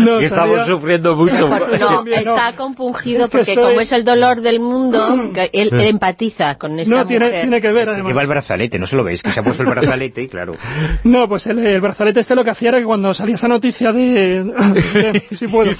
no, 0.00 0.18
estamos 0.20 0.66
sufriendo 0.66 1.16
mucho. 1.16 1.48
No, 1.48 2.04
está 2.04 2.54
compungido 2.56 3.26
porque 3.30 3.54
como 3.54 3.80
es 3.80 3.90
el 3.92 4.04
dolor 4.04 4.42
del 4.42 4.60
mundo, 4.60 5.32
él, 5.54 5.70
empatiza 5.72 6.56
con 6.56 6.78
esta 6.78 6.94
No, 6.94 7.06
tiene, 7.06 7.30
tiene 7.30 7.62
que 7.62 7.72
ver 7.72 7.88
además. 7.88 8.08
Lleva 8.08 8.20
el 8.20 8.28
brazalete, 8.28 8.78
no 8.78 8.86
se 8.86 8.96
lo 8.96 9.04
veis, 9.04 9.22
que 9.22 9.30
se 9.32 9.40
ha 9.40 9.42
puesto 9.42 9.62
el 9.62 9.70
brazalete 9.70 10.24
y 10.24 10.28
claro. 10.28 10.56
No, 11.04 11.26
pues 11.26 11.46
el, 11.46 11.80
brazalete 11.80 12.20
este 12.20 12.34
lo 12.34 12.44
que 12.44 12.50
hacía 12.50 12.68
era 12.68 12.80
que 12.80 12.84
cuando 12.84 13.14
salía 13.14 13.36
esa 13.36 13.48
noticia 13.48 13.94
de, 13.94 15.22
si 15.30 15.48
puedo, 15.48 15.72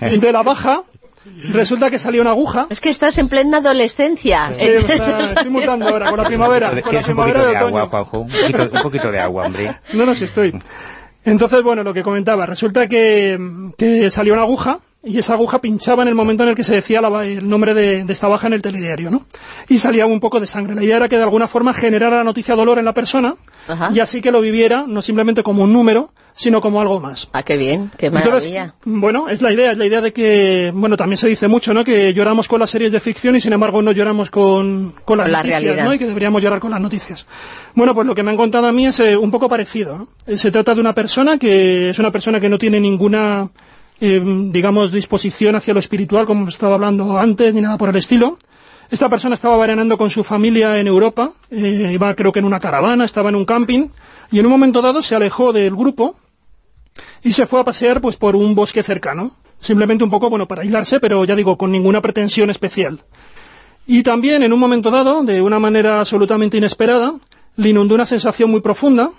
de 0.00 0.32
la 0.32 0.44
baja, 0.44 0.84
Resulta 1.24 1.90
que 1.90 1.98
salió 1.98 2.22
una 2.22 2.30
aguja. 2.30 2.66
Es 2.70 2.80
que 2.80 2.88
estás 2.88 3.18
en 3.18 3.28
plena 3.28 3.58
adolescencia. 3.58 4.54
Sí, 4.54 4.66
estoy 4.66 5.50
mutando 5.50 5.88
ahora 5.88 6.08
con 6.08 6.18
la 6.18 6.24
primavera. 6.24 6.80
Con 6.80 6.94
la 6.94 7.02
primavera 7.02 7.40
un 7.40 7.44
poquito 7.44 7.50
de, 7.50 7.56
agua, 7.56 7.86
Juanjo. 7.88 8.18
Un 8.20 8.82
poquito, 8.82 9.12
de 9.12 9.18
agua, 9.20 9.46
hombre. 9.46 9.76
No, 9.92 10.06
no, 10.06 10.14
sí 10.14 10.24
estoy. 10.24 10.58
Entonces, 11.24 11.62
bueno, 11.62 11.82
lo 11.82 11.92
que 11.92 12.02
comentaba. 12.02 12.46
Resulta 12.46 12.88
que, 12.88 13.38
que 13.76 14.10
salió 14.10 14.32
una 14.32 14.42
aguja 14.42 14.80
y 15.02 15.18
esa 15.18 15.32
aguja 15.32 15.60
pinchaba 15.60 16.02
en 16.02 16.08
el 16.08 16.14
momento 16.14 16.42
en 16.42 16.50
el 16.50 16.54
que 16.54 16.64
se 16.64 16.74
decía 16.74 17.00
el 17.00 17.48
nombre 17.48 17.72
de, 17.72 18.04
esta 18.08 18.28
baja 18.28 18.48
en 18.48 18.52
el 18.52 18.62
telediario, 18.62 19.10
¿no? 19.10 19.24
Y 19.68 19.78
salía 19.78 20.04
un 20.06 20.20
poco 20.20 20.40
de 20.40 20.46
sangre. 20.46 20.74
La 20.74 20.84
idea 20.84 20.96
era 20.96 21.08
que 21.08 21.16
de 21.16 21.22
alguna 21.22 21.48
forma 21.48 21.72
generara 21.72 22.18
la 22.18 22.24
noticia 22.24 22.54
dolor 22.54 22.78
en 22.78 22.84
la 22.84 22.92
persona 22.92 23.36
y 23.92 24.00
así 24.00 24.20
que 24.20 24.30
lo 24.30 24.40
viviera 24.40 24.84
no 24.86 25.00
simplemente 25.00 25.42
como 25.42 25.64
un 25.64 25.72
número, 25.72 26.12
sino 26.34 26.60
como 26.60 26.80
algo 26.80 27.00
más. 27.00 27.28
Ah, 27.32 27.42
qué 27.42 27.56
bien, 27.56 27.90
qué 27.96 28.10
maravilla. 28.10 28.74
bueno, 28.84 29.28
es 29.28 29.42
la 29.42 29.52
idea, 29.52 29.72
es 29.72 29.78
la 29.78 29.86
idea 29.86 30.00
de 30.00 30.12
que, 30.12 30.72
bueno, 30.74 30.96
también 30.96 31.18
se 31.18 31.28
dice 31.28 31.48
mucho, 31.48 31.74
¿no?, 31.74 31.84
que 31.84 32.12
lloramos 32.14 32.48
con 32.48 32.60
las 32.60 32.70
series 32.70 32.92
de 32.92 33.00
ficción 33.00 33.36
y 33.36 33.40
sin 33.40 33.52
embargo 33.52 33.82
no 33.82 33.92
lloramos 33.92 34.30
con, 34.30 34.94
con 35.04 35.18
las 35.18 35.28
noticias, 35.28 35.62
realidad. 35.62 35.84
¿no?, 35.84 35.94
y 35.94 35.98
que 35.98 36.06
deberíamos 36.06 36.42
llorar 36.42 36.60
con 36.60 36.70
las 36.70 36.80
noticias. 36.80 37.26
Bueno, 37.74 37.94
pues 37.94 38.06
lo 38.06 38.14
que 38.14 38.22
me 38.22 38.30
han 38.30 38.36
contado 38.36 38.66
a 38.66 38.72
mí 38.72 38.86
es 38.86 39.00
eh, 39.00 39.16
un 39.16 39.30
poco 39.30 39.48
parecido, 39.48 40.08
eh, 40.26 40.36
Se 40.36 40.50
trata 40.50 40.74
de 40.74 40.80
una 40.80 40.94
persona 40.94 41.38
que 41.38 41.90
es 41.90 41.98
una 41.98 42.10
persona 42.10 42.40
que 42.40 42.48
no 42.48 42.58
tiene 42.58 42.80
ninguna, 42.80 43.50
eh, 44.00 44.20
digamos, 44.50 44.92
disposición 44.92 45.56
hacia 45.56 45.74
lo 45.74 45.80
espiritual, 45.80 46.26
como 46.26 46.48
estaba 46.48 46.74
hablando 46.74 47.18
antes, 47.18 47.54
ni 47.54 47.60
nada 47.60 47.78
por 47.78 47.88
el 47.88 47.96
estilo. 47.96 48.38
Esta 48.90 49.08
persona 49.08 49.34
estaba 49.34 49.56
veraneando 49.56 49.96
con 49.96 50.10
su 50.10 50.24
familia 50.24 50.80
en 50.80 50.88
Europa, 50.88 51.32
iba 51.50 52.14
creo 52.16 52.32
que 52.32 52.40
en 52.40 52.44
una 52.44 52.58
caravana, 52.58 53.04
estaba 53.04 53.28
en 53.28 53.36
un 53.36 53.44
camping, 53.44 53.88
y 54.32 54.40
en 54.40 54.46
un 54.46 54.52
momento 54.52 54.82
dado 54.82 55.02
se 55.02 55.14
alejó 55.14 55.52
del 55.52 55.76
grupo 55.76 56.16
y 57.22 57.32
se 57.32 57.46
fue 57.46 57.60
a 57.60 57.64
pasear 57.64 58.00
pues 58.00 58.16
por 58.16 58.34
un 58.34 58.54
bosque 58.54 58.82
cercano, 58.82 59.36
simplemente 59.60 60.02
un 60.02 60.10
poco 60.10 60.28
bueno 60.28 60.48
para 60.48 60.62
aislarse, 60.62 60.98
pero 60.98 61.24
ya 61.24 61.36
digo, 61.36 61.56
con 61.56 61.70
ninguna 61.70 62.00
pretensión 62.00 62.50
especial. 62.50 63.04
Y 63.86 64.02
también 64.02 64.42
en 64.42 64.52
un 64.52 64.58
momento 64.58 64.90
dado, 64.90 65.22
de 65.22 65.40
una 65.40 65.58
manera 65.58 66.00
absolutamente 66.00 66.56
inesperada, 66.56 67.14
le 67.56 67.68
inundó 67.68 67.94
una 67.94 68.06
sensación 68.06 68.50
muy 68.50 68.60
profunda 68.60 69.10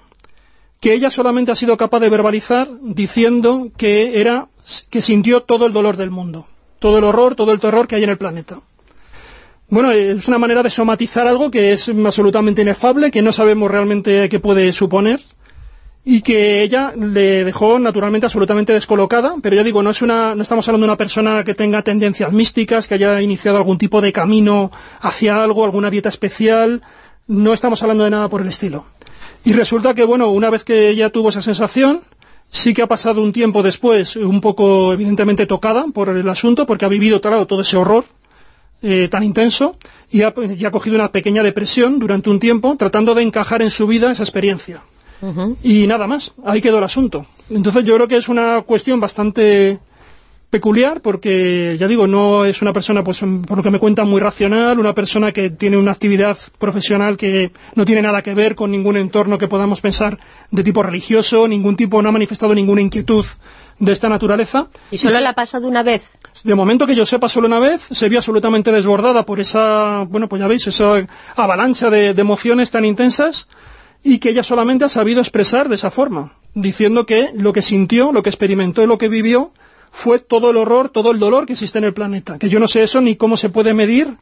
que 0.79 0.93
ella 0.93 1.09
solamente 1.09 1.51
ha 1.51 1.55
sido 1.55 1.77
capaz 1.77 1.99
de 1.99 2.09
verbalizar 2.09 2.67
diciendo 2.81 3.69
que 3.77 4.19
era 4.19 4.47
que 4.89 5.01
sintió 5.01 5.41
todo 5.43 5.65
el 5.65 5.73
dolor 5.73 5.97
del 5.97 6.11
mundo, 6.11 6.47
todo 6.79 6.97
el 6.97 7.03
horror, 7.03 7.35
todo 7.35 7.51
el 7.51 7.59
terror 7.59 7.87
que 7.87 7.95
hay 7.95 8.03
en 8.03 8.09
el 8.09 8.17
planeta. 8.17 8.59
Bueno, 9.69 9.91
es 9.91 10.27
una 10.27 10.37
manera 10.37 10.63
de 10.63 10.69
somatizar 10.69 11.27
algo 11.27 11.49
que 11.49 11.71
es 11.73 11.87
absolutamente 11.87 12.61
inefable, 12.61 13.09
que 13.09 13.21
no 13.21 13.31
sabemos 13.31 13.71
realmente 13.71 14.27
qué 14.27 14.39
puede 14.39 14.73
suponer, 14.73 15.21
y 16.03 16.21
que 16.21 16.63
ella 16.63 16.93
le 16.97 17.43
dejó 17.43 17.77
naturalmente 17.77 18.25
absolutamente 18.25 18.73
descolocada, 18.73 19.35
pero 19.41 19.55
ya 19.55 19.63
digo, 19.63 19.83
no 19.83 19.91
es 19.91 20.01
una, 20.01 20.33
no 20.33 20.41
estamos 20.41 20.67
hablando 20.67 20.87
de 20.87 20.91
una 20.91 20.97
persona 20.97 21.43
que 21.43 21.53
tenga 21.53 21.83
tendencias 21.83 22.31
místicas, 22.31 22.87
que 22.87 22.95
haya 22.95 23.21
iniciado 23.21 23.57
algún 23.57 23.77
tipo 23.77 24.01
de 24.01 24.11
camino 24.11 24.71
hacia 24.99 25.43
algo, 25.43 25.63
alguna 25.63 25.91
dieta 25.91 26.09
especial, 26.09 26.81
no 27.27 27.53
estamos 27.53 27.81
hablando 27.83 28.03
de 28.03 28.09
nada 28.09 28.29
por 28.29 28.41
el 28.41 28.47
estilo. 28.47 28.85
Y 29.43 29.53
resulta 29.53 29.93
que, 29.93 30.03
bueno, 30.03 30.29
una 30.31 30.49
vez 30.49 30.63
que 30.63 30.89
ella 30.89 31.11
tuvo 31.11 31.29
esa 31.29 31.41
sensación, 31.41 32.01
sí 32.51 32.73
que 32.73 32.81
ha 32.81 32.87
pasado 32.87 33.23
un 33.23 33.31
tiempo 33.31 33.63
después, 33.63 34.17
un 34.17 34.41
poco 34.41 34.93
evidentemente 34.93 35.47
tocada 35.47 35.85
por 35.93 36.09
el 36.09 36.29
asunto, 36.29 36.65
porque 36.65 36.85
ha 36.85 36.89
vivido, 36.89 37.21
claro, 37.21 37.47
todo 37.47 37.61
ese 37.61 37.77
horror 37.77 38.05
eh, 38.81 39.07
tan 39.09 39.23
intenso, 39.23 39.77
y 40.09 40.23
ha, 40.23 40.33
y 40.57 40.65
ha 40.65 40.71
cogido 40.71 40.95
una 40.95 41.11
pequeña 41.11 41.43
depresión 41.43 41.97
durante 41.97 42.29
un 42.29 42.39
tiempo, 42.39 42.75
tratando 42.77 43.15
de 43.15 43.23
encajar 43.23 43.61
en 43.61 43.71
su 43.71 43.87
vida 43.87 44.11
esa 44.11 44.23
experiencia. 44.23 44.83
Y 45.61 45.85
nada 45.85 46.07
más, 46.07 46.33
ahí 46.43 46.61
quedó 46.61 46.79
el 46.79 46.83
asunto. 46.83 47.27
Entonces 47.51 47.83
yo 47.83 47.93
creo 47.93 48.07
que 48.07 48.15
es 48.15 48.27
una 48.27 48.63
cuestión 48.63 48.99
bastante 48.99 49.79
peculiar 50.51 50.99
porque, 51.01 51.77
ya 51.79 51.87
digo, 51.87 52.05
no 52.05 52.45
es 52.45 52.61
una 52.61 52.73
persona, 52.73 53.03
pues 53.03 53.21
por 53.47 53.57
lo 53.57 53.63
que 53.63 53.71
me 53.71 53.79
cuenta, 53.79 54.03
muy 54.03 54.19
racional, 54.19 54.79
una 54.79 54.93
persona 54.93 55.31
que 55.31 55.49
tiene 55.49 55.77
una 55.77 55.93
actividad 55.93 56.37
profesional 56.59 57.17
que 57.17 57.51
no 57.73 57.85
tiene 57.85 58.01
nada 58.01 58.21
que 58.21 58.35
ver 58.35 58.53
con 58.55 58.69
ningún 58.69 58.97
entorno 58.97 59.37
que 59.37 59.47
podamos 59.47 59.81
pensar 59.81 60.19
de 60.51 60.63
tipo 60.63 60.83
religioso, 60.83 61.47
ningún 61.47 61.77
tipo, 61.77 62.01
no 62.01 62.09
ha 62.09 62.11
manifestado 62.11 62.53
ninguna 62.53 62.81
inquietud 62.81 63.25
de 63.79 63.91
esta 63.93 64.09
naturaleza. 64.09 64.67
¿Y 64.91 64.97
solo 64.97 65.21
la 65.21 65.29
ha 65.29 65.33
pasado 65.33 65.67
una 65.67 65.83
vez? 65.83 66.03
De 66.43 66.53
momento 66.53 66.85
que 66.85 66.95
yo 66.95 67.05
sepa 67.05 67.29
solo 67.29 67.47
una 67.47 67.59
vez, 67.59 67.81
se 67.89 68.09
vio 68.09 68.19
absolutamente 68.19 68.73
desbordada 68.73 69.25
por 69.25 69.39
esa, 69.39 70.05
bueno, 70.09 70.27
pues 70.27 70.41
ya 70.41 70.47
veis, 70.49 70.67
esa 70.67 71.07
avalancha 71.35 71.89
de 71.89 72.09
emociones 72.09 72.71
tan 72.71 72.83
intensas 72.83 73.47
y 74.03 74.17
que 74.17 74.29
ella 74.31 74.43
solamente 74.43 74.85
ha 74.85 74.89
sabido 74.89 75.21
expresar 75.21 75.69
de 75.69 75.75
esa 75.75 75.91
forma, 75.91 76.33
diciendo 76.53 77.05
que 77.05 77.29
lo 77.33 77.53
que 77.53 77.61
sintió, 77.61 78.11
lo 78.11 78.23
que 78.23 78.29
experimentó 78.29 78.83
y 78.83 78.87
lo 78.87 78.97
que 78.97 79.09
vivió 79.09 79.53
fue 79.91 80.19
todo 80.19 80.51
el 80.51 80.57
horror, 80.57 80.89
todo 80.89 81.11
el 81.11 81.19
dolor 81.19 81.45
que 81.45 81.53
existe 81.53 81.77
en 81.77 81.85
el 81.85 81.93
planeta. 81.93 82.39
Que 82.39 82.49
yo 82.49 82.59
no 82.59 82.67
sé 82.67 82.83
eso 82.83 83.01
ni 83.01 83.15
cómo 83.15 83.37
se 83.37 83.49
puede 83.49 83.73
medir, 83.73 84.17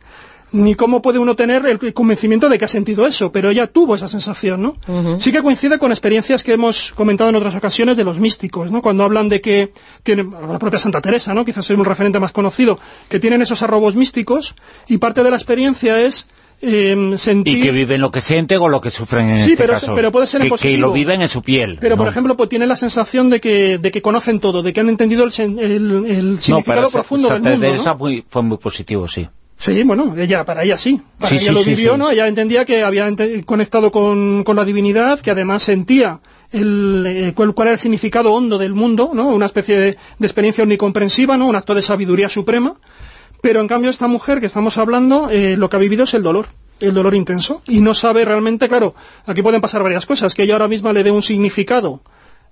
ni 0.52 0.76
cómo 0.76 1.02
puede 1.02 1.20
uno 1.20 1.36
tener 1.36 1.66
el 1.66 1.94
convencimiento 1.94 2.50
de 2.50 2.58
que 2.58 2.66
ha 2.66 2.68
sentido 2.68 3.06
eso, 3.06 3.32
pero 3.32 3.50
ella 3.50 3.68
tuvo 3.68 3.96
esa 3.96 4.08
sensación, 4.08 4.62
¿no? 4.62 5.18
Sí 5.20 5.32
que 5.32 5.44
coincide 5.44 5.78
con 5.78 5.92
experiencias 5.92 6.44
que 6.44 6.54
hemos 6.54 6.92
comentado 6.94 7.30
en 7.30 7.36
otras 7.36 7.56
ocasiones 7.56 7.98
de 7.98 8.04
los 8.04 8.20
místicos, 8.20 8.72
¿no? 8.72 8.82
Cuando 8.82 9.04
hablan 9.04 9.30
de 9.30 9.42
que, 9.42 9.74
tienen, 10.04 10.32
la 10.32 10.58
propia 10.58 10.80
Santa 10.80 11.02
Teresa, 11.02 11.34
¿no? 11.34 11.46
Quizás 11.46 11.70
es 11.70 11.78
un 11.78 11.86
referente 11.86 12.20
más 12.20 12.32
conocido, 12.32 12.80
que 13.08 13.20
tienen 13.20 13.42
esos 13.42 13.62
arrobos 13.62 13.96
místicos, 13.96 14.56
y 14.88 14.98
parte 14.98 15.24
de 15.24 15.30
la 15.30 15.36
experiencia 15.36 16.02
es 16.02 16.28
eh, 16.62 17.16
Y 17.46 17.62
que 17.62 17.72
viven 17.72 18.02
lo 18.02 18.12
que 18.12 18.22
sienten 18.22 18.60
o 18.60 18.68
lo 18.68 18.82
que 18.82 18.92
sufren 18.92 19.30
en 19.30 19.40
sí, 19.40 19.52
este 19.52 19.64
pero, 19.64 19.74
caso. 19.74 19.96
pero 19.96 20.12
puede 20.12 20.28
ser 20.28 20.42
que, 20.42 20.50
que 20.52 20.78
lo 20.78 20.92
viven 20.92 21.22
en 21.22 21.28
su 21.28 21.42
piel. 21.42 21.78
Pero, 21.80 21.98
por 21.98 22.08
ejemplo, 22.08 22.36
pues 22.36 22.50
tienen 22.50 22.68
la 22.68 22.76
sensación 22.76 23.30
de 23.30 23.40
que, 23.40 23.78
de 23.78 23.92
que 23.92 24.02
conocen 24.02 24.40
todo, 24.40 24.62
de 24.62 24.74
que 24.74 24.80
han 24.80 24.90
entendido 24.90 25.24
el, 25.24 25.32
el, 25.60 26.40
significado 26.40 26.90
profundo 26.90 27.30
del 27.30 27.42
mundo. 27.42 27.84
¿no? 27.84 27.98
Fue, 27.98 28.24
fue 28.28 28.44
muy 28.44 28.58
positivo, 28.58 29.08
sí. 29.08 29.28
Sí, 29.60 29.84
bueno, 29.84 30.16
ella, 30.18 30.46
para 30.46 30.64
ella 30.64 30.78
sí, 30.78 31.02
para 31.20 31.36
ella 31.36 31.52
lo 31.52 31.66
vivió, 31.66 31.98
¿no? 31.98 32.10
Ella 32.10 32.30
entendía 32.30 32.64
que 32.64 32.82
había 32.82 33.14
conectado 33.46 33.92
con, 33.92 34.46
con, 34.46 34.56
la 34.56 34.64
divinidad, 34.64 35.20
que 35.20 35.32
además 35.32 35.64
sentía 35.64 36.22
el, 36.54 37.06
eh, 37.06 37.34
cuál, 37.36 37.54
cuál, 37.54 37.68
era 37.68 37.74
el 37.74 37.80
significado 37.80 38.32
hondo 38.32 38.58
del 38.58 38.74
mundo, 38.74 39.12
¿no? 39.14 39.28
Una 39.28 39.48
especie 39.48 39.78
de, 39.78 39.98
de, 40.18 40.26
experiencia 40.26 40.64
omnicomprensiva, 40.64 41.36
¿no? 41.36 41.48
Un 41.48 41.58
acto 41.58 41.76
de 41.76 41.82
sabiduría 41.82 42.30
suprema, 42.30 42.78
pero 43.42 43.62
en 43.62 43.68
cambio 43.68 43.90
esta 43.90 44.08
mujer 44.08 44.40
que 44.40 44.46
estamos 44.46 44.78
hablando, 44.78 45.30
eh, 45.30 45.56
lo 45.58 45.70
que 45.70 45.76
ha 45.76 45.80
vivido 45.80 46.04
es 46.04 46.14
el 46.14 46.24
dolor, 46.24 46.48
el 46.80 46.94
dolor 46.94 47.16
intenso, 47.16 47.62
y 47.68 47.82
no 47.82 47.96
sabe 47.96 48.26
realmente, 48.26 48.68
claro, 48.68 48.96
aquí 49.26 49.42
pueden 49.42 49.62
pasar 49.62 49.84
varias 49.84 50.06
cosas, 50.06 50.36
que 50.36 50.44
ella 50.44 50.54
ahora 50.54 50.68
misma 50.68 50.94
le 50.94 51.04
dé 51.04 51.12
un 51.12 51.22
significado 51.22 52.02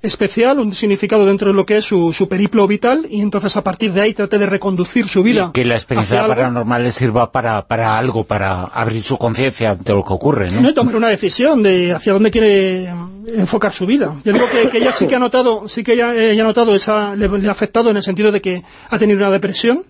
especial, 0.01 0.59
un 0.59 0.73
significado 0.73 1.25
dentro 1.25 1.49
de 1.49 1.55
lo 1.55 1.65
que 1.65 1.77
es 1.77 1.85
su, 1.85 2.13
su, 2.13 2.27
periplo 2.27 2.67
vital 2.67 3.07
y 3.09 3.21
entonces 3.21 3.57
a 3.57 3.63
partir 3.63 3.93
de 3.93 4.01
ahí 4.01 4.13
trate 4.13 4.37
de 4.37 4.45
reconducir 4.45 5.07
su 5.07 5.23
vida. 5.23 5.47
Y 5.49 5.51
que 5.53 5.65
la 5.65 5.73
experiencia 5.73 6.27
paranormal 6.27 6.83
le 6.83 6.91
sirva 6.91 7.31
para, 7.31 7.67
para 7.67 7.97
algo, 7.97 8.23
para 8.23 8.63
abrir 8.65 9.03
su 9.03 9.17
conciencia 9.17 9.71
ante 9.71 9.93
lo 9.93 10.03
que 10.03 10.13
ocurre, 10.13 10.51
¿no? 10.51 10.69
Y 10.69 10.73
tomar 10.73 10.95
una 10.95 11.09
decisión 11.09 11.63
de 11.63 11.93
hacia 11.93 12.13
dónde 12.13 12.29
quiere 12.29 12.93
enfocar 13.27 13.73
su 13.73 13.85
vida. 13.85 14.13
Yo 14.23 14.33
digo 14.33 14.45
que, 14.47 14.69
que 14.69 14.77
ella 14.77 14.91
sí 14.91 15.07
que 15.07 15.15
ha 15.15 15.19
notado, 15.19 15.67
sí 15.67 15.83
que 15.83 15.93
ella, 15.93 16.13
ella 16.13 16.43
ha 16.43 16.47
notado 16.47 16.75
esa, 16.75 17.15
le, 17.15 17.27
le, 17.27 17.47
ha 17.49 17.51
afectado 17.51 17.89
en 17.89 17.97
el 17.97 18.03
sentido 18.03 18.31
de 18.31 18.39
que 18.39 18.63
ha 18.89 18.99
tenido 18.99 19.17
una 19.17 19.31
depresión, 19.31 19.83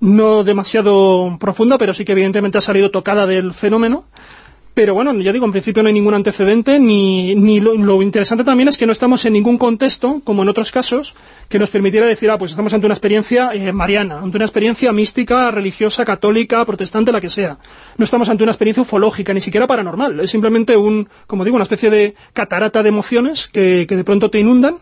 no 0.00 0.44
demasiado 0.44 1.36
profunda, 1.40 1.78
pero 1.78 1.94
sí 1.94 2.04
que 2.04 2.12
evidentemente 2.12 2.58
ha 2.58 2.60
salido 2.60 2.90
tocada 2.90 3.26
del 3.26 3.52
fenómeno. 3.52 4.04
Pero 4.74 4.92
bueno, 4.92 5.14
ya 5.14 5.32
digo, 5.32 5.46
en 5.46 5.52
principio 5.52 5.84
no 5.84 5.86
hay 5.86 5.92
ningún 5.92 6.14
antecedente, 6.14 6.80
ni, 6.80 7.36
ni 7.36 7.60
lo, 7.60 8.02
interesante 8.02 8.42
también 8.42 8.68
es 8.68 8.76
que 8.76 8.86
no 8.86 8.92
estamos 8.92 9.24
en 9.24 9.34
ningún 9.34 9.56
contexto, 9.56 10.20
como 10.24 10.42
en 10.42 10.48
otros 10.48 10.72
casos, 10.72 11.14
que 11.48 11.60
nos 11.60 11.70
permitiera 11.70 12.08
decir, 12.08 12.28
ah, 12.28 12.38
pues 12.38 12.50
estamos 12.50 12.74
ante 12.74 12.84
una 12.84 12.94
experiencia 12.94 13.52
eh, 13.54 13.72
mariana, 13.72 14.18
ante 14.18 14.36
una 14.36 14.46
experiencia 14.46 14.92
mística, 14.92 15.52
religiosa, 15.52 16.04
católica, 16.04 16.64
protestante, 16.64 17.12
la 17.12 17.20
que 17.20 17.28
sea. 17.28 17.56
No 17.96 18.04
estamos 18.04 18.28
ante 18.28 18.42
una 18.42 18.50
experiencia 18.50 18.82
ufológica, 18.82 19.32
ni 19.32 19.40
siquiera 19.40 19.68
paranormal. 19.68 20.18
Es 20.18 20.30
simplemente 20.30 20.76
un, 20.76 21.08
como 21.28 21.44
digo, 21.44 21.54
una 21.54 21.62
especie 21.62 21.88
de 21.88 22.16
catarata 22.32 22.82
de 22.82 22.88
emociones 22.88 23.46
que, 23.46 23.86
que 23.88 23.94
de 23.94 24.02
pronto 24.02 24.28
te 24.28 24.40
inundan 24.40 24.78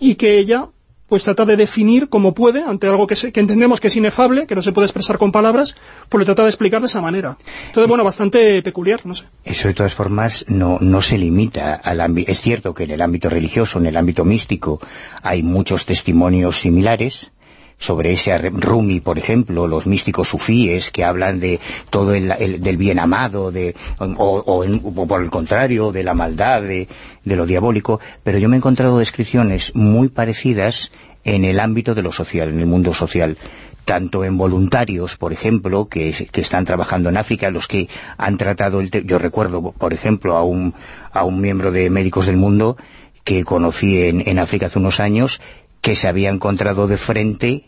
y 0.00 0.16
que 0.16 0.38
ella 0.38 0.66
pues 1.10 1.24
trata 1.24 1.44
de 1.44 1.56
definir 1.56 2.08
como 2.08 2.34
puede, 2.34 2.62
ante 2.62 2.86
algo 2.86 3.08
que, 3.08 3.16
que, 3.16 3.40
entendemos 3.40 3.80
que 3.80 3.88
es 3.88 3.96
inefable, 3.96 4.46
que 4.46 4.54
no 4.54 4.62
se 4.62 4.70
puede 4.70 4.86
expresar 4.86 5.18
con 5.18 5.32
palabras, 5.32 5.74
pues 6.08 6.20
lo 6.20 6.24
trata 6.24 6.44
de 6.44 6.48
explicar 6.48 6.80
de 6.80 6.86
esa 6.86 7.00
manera. 7.00 7.36
Entonces, 7.66 7.88
bueno, 7.88 8.04
bastante 8.04 8.62
peculiar, 8.62 9.04
no 9.04 9.16
sé. 9.16 9.24
Eso, 9.44 9.66
de 9.66 9.74
todas 9.74 9.92
formas, 9.92 10.46
no 10.48 11.02
se 11.02 11.18
limita 11.18 11.74
al 11.74 12.00
ámbito... 12.00 12.30
Es 12.30 12.40
cierto 12.40 12.72
que 12.74 12.84
en 12.84 12.92
el 12.92 13.02
ámbito 13.02 13.28
religioso, 13.28 13.80
en 13.80 13.86
el 13.86 13.96
ámbito 13.96 14.24
místico, 14.24 14.80
hay 15.20 15.42
muchos 15.42 15.84
testimonios 15.84 16.60
similares, 16.60 17.32
sobre 17.80 18.12
ese 18.12 18.36
Rumi, 18.38 19.00
por 19.00 19.18
ejemplo, 19.18 19.66
los 19.66 19.86
místicos 19.86 20.28
sufíes 20.28 20.90
que 20.90 21.02
hablan 21.02 21.40
de 21.40 21.58
todo 21.88 22.14
el, 22.14 22.30
el 22.30 22.62
del 22.62 22.76
bien 22.76 22.98
amado, 22.98 23.50
de, 23.50 23.74
o, 23.98 25.06
por 25.08 25.22
el 25.22 25.30
contrario, 25.30 25.90
de 25.90 26.02
la 26.02 26.12
maldad, 26.12 26.60
de, 26.60 26.88
de, 27.24 27.36
lo 27.36 27.46
diabólico, 27.46 27.98
pero 28.22 28.38
yo 28.38 28.50
me 28.50 28.56
he 28.56 28.58
encontrado 28.58 28.98
descripciones 28.98 29.74
muy 29.74 30.08
parecidas 30.08 30.92
en 31.24 31.46
el 31.46 31.58
ámbito 31.58 31.94
de 31.94 32.02
lo 32.02 32.12
social, 32.12 32.50
en 32.50 32.60
el 32.60 32.66
mundo 32.66 32.92
social 32.92 33.38
tanto 33.86 34.24
en 34.24 34.36
voluntarios, 34.36 35.16
por 35.16 35.32
ejemplo, 35.32 35.88
que, 35.88 36.10
están 36.34 36.64
trabajando 36.64 37.08
en 37.08 37.16
África, 37.16 37.50
los 37.50 37.66
que 37.66 37.88
han 38.18 38.36
tratado 38.36 38.78
el... 38.78 38.90
Yo 38.90 39.18
recuerdo, 39.18 39.72
por 39.72 39.92
ejemplo, 39.94 40.36
a 40.36 40.44
un, 40.44 40.74
a 41.12 41.24
un 41.24 41.40
miembro 41.40 41.72
de 41.72 41.90
Médicos 41.90 42.26
del 42.26 42.36
Mundo 42.36 42.76
que 43.24 43.42
conocí 43.42 44.02
en, 44.02 44.28
en 44.28 44.38
África 44.38 44.66
hace 44.66 44.78
unos 44.78 45.00
años, 45.00 45.40
que 45.80 45.94
se 45.94 46.08
había 46.08 46.28
encontrado 46.28 46.86
de 46.86 46.98
frente 46.98 47.64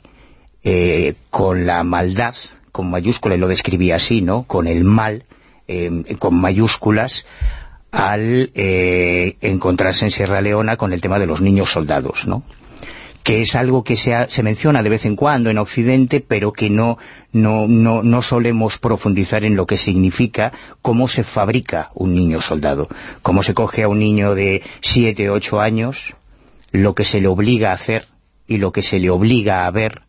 eh, 0.64 1.14
con 1.30 1.66
la 1.66 1.82
maldad, 1.82 2.34
con 2.70 2.90
mayúsculas, 2.90 3.38
lo 3.38 3.48
describía 3.48 3.96
así, 3.96 4.20
¿no?, 4.20 4.44
con 4.44 4.66
el 4.66 4.84
mal, 4.84 5.24
eh, 5.68 6.16
con 6.18 6.40
mayúsculas, 6.40 7.26
al 7.90 8.50
eh, 8.54 9.36
encontrarse 9.40 10.04
en 10.04 10.10
Sierra 10.10 10.40
Leona 10.40 10.76
con 10.76 10.92
el 10.92 11.00
tema 11.00 11.18
de 11.18 11.26
los 11.26 11.40
niños 11.40 11.70
soldados, 11.70 12.26
¿no?, 12.26 12.42
que 13.22 13.42
es 13.42 13.54
algo 13.54 13.84
que 13.84 13.96
se, 13.96 14.14
ha, 14.14 14.28
se, 14.28 14.42
menciona 14.42 14.82
de 14.82 14.88
vez 14.88 15.04
en 15.04 15.14
cuando 15.14 15.50
en 15.50 15.58
Occidente, 15.58 16.20
pero 16.20 16.52
que 16.52 16.70
no, 16.70 16.98
no, 17.32 17.68
no, 17.68 18.02
no 18.02 18.22
solemos 18.22 18.78
profundizar 18.78 19.44
en 19.44 19.54
lo 19.54 19.66
que 19.66 19.76
significa 19.76 20.52
cómo 20.80 21.08
se 21.08 21.22
fabrica 21.22 21.90
un 21.94 22.14
niño 22.14 22.40
soldado, 22.40 22.88
cómo 23.22 23.44
se 23.44 23.54
coge 23.54 23.84
a 23.84 23.88
un 23.88 24.00
niño 24.00 24.34
de 24.34 24.62
siete, 24.80 25.30
ocho 25.30 25.60
años, 25.60 26.14
lo 26.72 26.94
que 26.94 27.04
se 27.04 27.20
le 27.20 27.28
obliga 27.28 27.70
a 27.70 27.74
hacer 27.74 28.08
y 28.48 28.56
lo 28.56 28.72
que 28.72 28.82
se 28.82 28.98
le 28.98 29.10
obliga 29.10 29.66
a 29.66 29.70
ver 29.70 30.00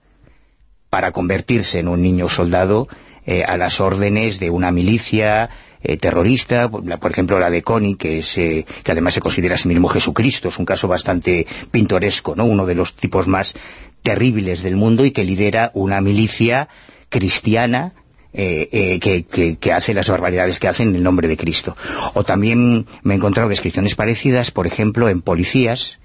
para 0.93 1.11
convertirse 1.11 1.79
en 1.79 1.87
un 1.87 2.03
niño 2.03 2.29
soldado 2.29 2.87
eh, 3.25 3.43
a 3.43 3.57
las 3.57 3.81
órdenes 3.81 4.39
de 4.39 4.51
una 4.51 4.71
milicia 4.71 5.49
eh, 5.81 5.97
terrorista, 5.97 6.69
por 6.69 7.11
ejemplo 7.11 7.39
la 7.39 7.49
de 7.49 7.63
Connie, 7.63 7.95
que, 7.95 8.19
es, 8.19 8.37
eh, 8.37 8.67
que 8.83 8.91
además 8.91 9.15
se 9.15 9.19
considera 9.19 9.55
a 9.55 9.57
sí 9.57 9.67
mismo 9.67 9.87
Jesucristo, 9.87 10.49
es 10.49 10.59
un 10.59 10.65
caso 10.65 10.87
bastante 10.87 11.47
pintoresco, 11.71 12.35
¿no? 12.35 12.45
uno 12.45 12.67
de 12.67 12.75
los 12.75 12.93
tipos 12.93 13.27
más 13.27 13.55
terribles 14.03 14.61
del 14.61 14.75
mundo 14.75 15.03
y 15.03 15.09
que 15.09 15.23
lidera 15.23 15.71
una 15.73 15.99
milicia 15.99 16.69
cristiana 17.09 17.93
eh, 18.35 18.69
eh, 18.71 18.99
que, 18.99 19.23
que, 19.23 19.57
que, 19.57 19.73
hace 19.73 19.95
las 19.95 20.09
barbaridades 20.09 20.59
que 20.59 20.67
hacen 20.67 20.89
en 20.89 20.95
el 20.97 21.03
nombre 21.03 21.27
de 21.27 21.37
Cristo. 21.37 21.75
O 22.13 22.23
también 22.23 22.85
me 23.01 23.15
he 23.15 23.17
encontrado 23.17 23.49
descripciones 23.49 23.95
parecidas, 23.95 24.51
por 24.51 24.67
ejemplo, 24.67 25.09
en 25.09 25.21
policías, 25.21 25.97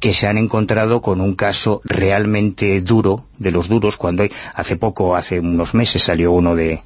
que 0.00 0.12
se 0.12 0.26
han 0.26 0.38
encontrado 0.38 1.00
con 1.00 1.20
un 1.20 1.34
caso 1.34 1.80
realmente 1.84 2.80
duro, 2.80 3.24
de 3.38 3.50
los 3.50 3.68
duros, 3.68 3.96
cuando 3.96 4.22
hay, 4.22 4.32
hace 4.54 4.76
poco, 4.76 5.16
hace 5.16 5.40
unos 5.40 5.74
meses 5.74 6.02
salió 6.02 6.32
uno 6.32 6.54
de 6.54 6.82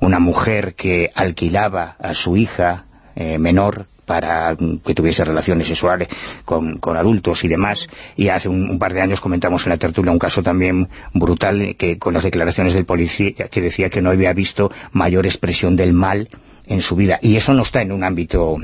una 0.00 0.18
mujer 0.18 0.74
que 0.74 1.10
alquilaba 1.14 1.96
a 1.98 2.14
su 2.14 2.36
hija 2.36 2.84
eh, 3.16 3.38
menor 3.38 3.86
para 4.10 4.56
que 4.84 4.94
tuviese 4.94 5.24
relaciones 5.24 5.68
sexuales 5.68 6.08
con, 6.44 6.78
con 6.78 6.96
adultos 6.96 7.44
y 7.44 7.48
demás, 7.48 7.88
y 8.16 8.28
hace 8.28 8.48
un, 8.48 8.68
un, 8.68 8.78
par 8.78 8.92
de 8.92 9.00
años 9.00 9.20
comentamos 9.20 9.64
en 9.66 9.70
la 9.70 9.76
tertulia 9.76 10.10
un 10.10 10.18
caso 10.18 10.42
también 10.42 10.88
brutal 11.14 11.76
que 11.78 11.98
con 11.98 12.14
las 12.14 12.24
declaraciones 12.24 12.74
del 12.74 12.84
policía 12.84 13.32
que 13.48 13.60
decía 13.60 13.88
que 13.88 14.02
no 14.02 14.10
había 14.10 14.32
visto 14.32 14.72
mayor 14.90 15.26
expresión 15.26 15.76
del 15.76 15.92
mal 15.92 16.28
en 16.66 16.80
su 16.80 16.96
vida, 16.96 17.20
y 17.22 17.36
eso 17.36 17.54
no 17.54 17.62
está 17.62 17.82
en 17.82 17.92
un 17.92 18.02
ámbito 18.02 18.58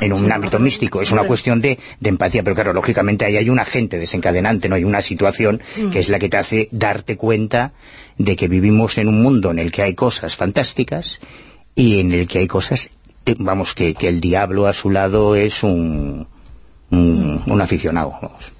en 0.00 0.12
un 0.12 0.30
ámbito 0.30 0.58
místico, 0.58 1.00
es 1.00 1.10
una 1.10 1.24
cuestión 1.24 1.60
de, 1.60 1.78
de, 2.00 2.08
empatía, 2.08 2.42
pero 2.42 2.54
claro, 2.54 2.72
lógicamente 2.72 3.24
ahí 3.24 3.36
hay 3.36 3.48
un 3.48 3.58
agente 3.58 3.98
desencadenante, 3.98 4.68
no 4.68 4.74
hay 4.74 4.84
una 4.84 5.00
situación 5.00 5.62
mm. 5.76 5.90
que 5.90 6.00
es 6.00 6.08
la 6.08 6.18
que 6.18 6.28
te 6.28 6.36
hace 6.36 6.68
darte 6.70 7.16
cuenta 7.16 7.72
de 8.18 8.36
que 8.36 8.48
vivimos 8.48 8.98
en 8.98 9.08
un 9.08 9.22
mundo 9.22 9.50
en 9.50 9.58
el 9.58 9.72
que 9.72 9.82
hay 9.82 9.94
cosas 9.94 10.36
fantásticas 10.36 11.20
y 11.74 12.00
en 12.00 12.12
el 12.12 12.28
que 12.28 12.40
hay 12.40 12.46
cosas, 12.46 12.90
vamos, 13.38 13.74
que, 13.74 13.94
que 13.94 14.08
el 14.08 14.20
diablo 14.20 14.66
a 14.66 14.72
su 14.72 14.90
lado 14.90 15.34
es 15.34 15.62
un, 15.62 16.26
un, 16.90 17.42
un 17.46 17.60
aficionado, 17.60 18.12
vamos. 18.20 18.55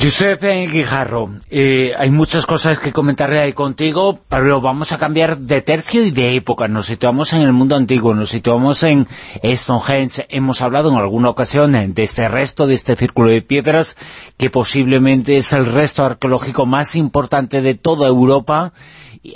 Josep 0.00 0.44
Guijarro, 0.70 1.28
eh, 1.50 1.92
hay 1.98 2.12
muchas 2.12 2.46
cosas 2.46 2.78
que 2.78 2.92
comentarle 2.92 3.40
ahí 3.40 3.52
contigo, 3.52 4.20
pero 4.28 4.60
vamos 4.60 4.92
a 4.92 4.98
cambiar 4.98 5.38
de 5.38 5.60
tercio 5.60 6.04
y 6.04 6.12
de 6.12 6.36
época. 6.36 6.68
Nos 6.68 6.86
situamos 6.86 7.32
en 7.32 7.42
el 7.42 7.52
mundo 7.52 7.74
antiguo, 7.74 8.14
nos 8.14 8.28
situamos 8.28 8.84
en 8.84 9.08
Stonehenge. 9.42 10.24
Hemos 10.28 10.62
hablado 10.62 10.92
en 10.92 10.98
alguna 10.98 11.30
ocasión 11.30 11.72
de 11.72 12.02
este 12.04 12.28
resto, 12.28 12.68
de 12.68 12.74
este 12.74 12.94
círculo 12.94 13.30
de 13.30 13.42
piedras, 13.42 13.96
que 14.36 14.50
posiblemente 14.50 15.36
es 15.36 15.52
el 15.52 15.66
resto 15.66 16.04
arqueológico 16.04 16.64
más 16.64 16.94
importante 16.94 17.60
de 17.60 17.74
toda 17.74 18.06
Europa 18.06 18.72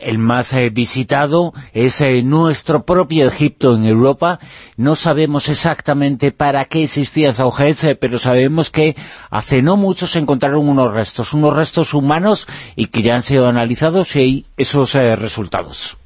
el 0.01 0.19
más 0.19 0.53
eh, 0.53 0.71
visitado 0.71 1.53
es 1.73 2.01
eh, 2.01 2.23
nuestro 2.23 2.85
propio 2.85 3.27
Egipto 3.29 3.75
en 3.75 3.85
Europa. 3.85 4.39
No 4.77 4.95
sabemos 4.95 5.49
exactamente 5.49 6.33
para 6.33 6.65
qué 6.65 6.85
existía 6.85 7.33
Stonehenge, 7.33 7.91
eh, 7.91 7.95
pero 7.97 8.19
sabemos 8.19 8.71
que 8.71 8.97
hace 9.31 9.63
no 9.63 9.77
mucho 9.77 10.07
se 10.07 10.19
encontraron 10.19 10.69
unos 10.69 10.93
restos, 10.93 11.33
unos 11.35 11.55
restos 11.55 11.95
humanos 11.95 12.47
y 12.77 12.87
que 12.87 13.03
ya 13.03 13.15
han 13.15 13.23
sido 13.23 13.47
analizados 13.47 14.17
y 14.17 14.19
hay 14.19 14.47
esos 14.57 14.95
resultados. 14.95 15.97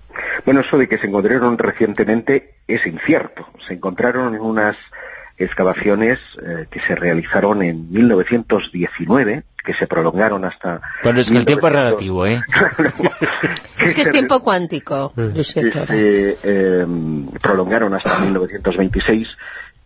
Bueno, 0.44 0.60
eso 0.60 0.78
de 0.78 0.88
que 0.88 0.98
se 0.98 1.06
encontraron 1.06 1.58
recientemente 1.58 2.54
es 2.66 2.86
incierto. 2.86 3.46
Se 3.66 3.74
encontraron 3.74 4.34
en 4.34 4.40
unas 4.40 4.76
excavaciones 5.38 6.18
que 6.70 6.80
se 6.80 6.94
realizaron 6.94 7.62
en 7.62 7.90
1919 7.90 9.44
que 9.66 9.74
se 9.74 9.86
prolongaron 9.86 10.44
hasta... 10.44 10.80
Bueno, 11.02 11.20
es 11.20 11.28
que 11.28 11.38
el 11.38 11.44
tiempo 11.44 11.66
es 11.66 11.72
relativo, 11.72 12.24
¿eh? 12.24 12.40
es 13.78 13.94
que 13.94 14.02
es 14.02 14.12
tiempo 14.12 14.40
cuántico, 14.40 15.12
se 15.42 16.38
em, 16.42 17.26
prolongaron 17.42 17.92
hasta 17.92 18.20
1926 18.20 19.36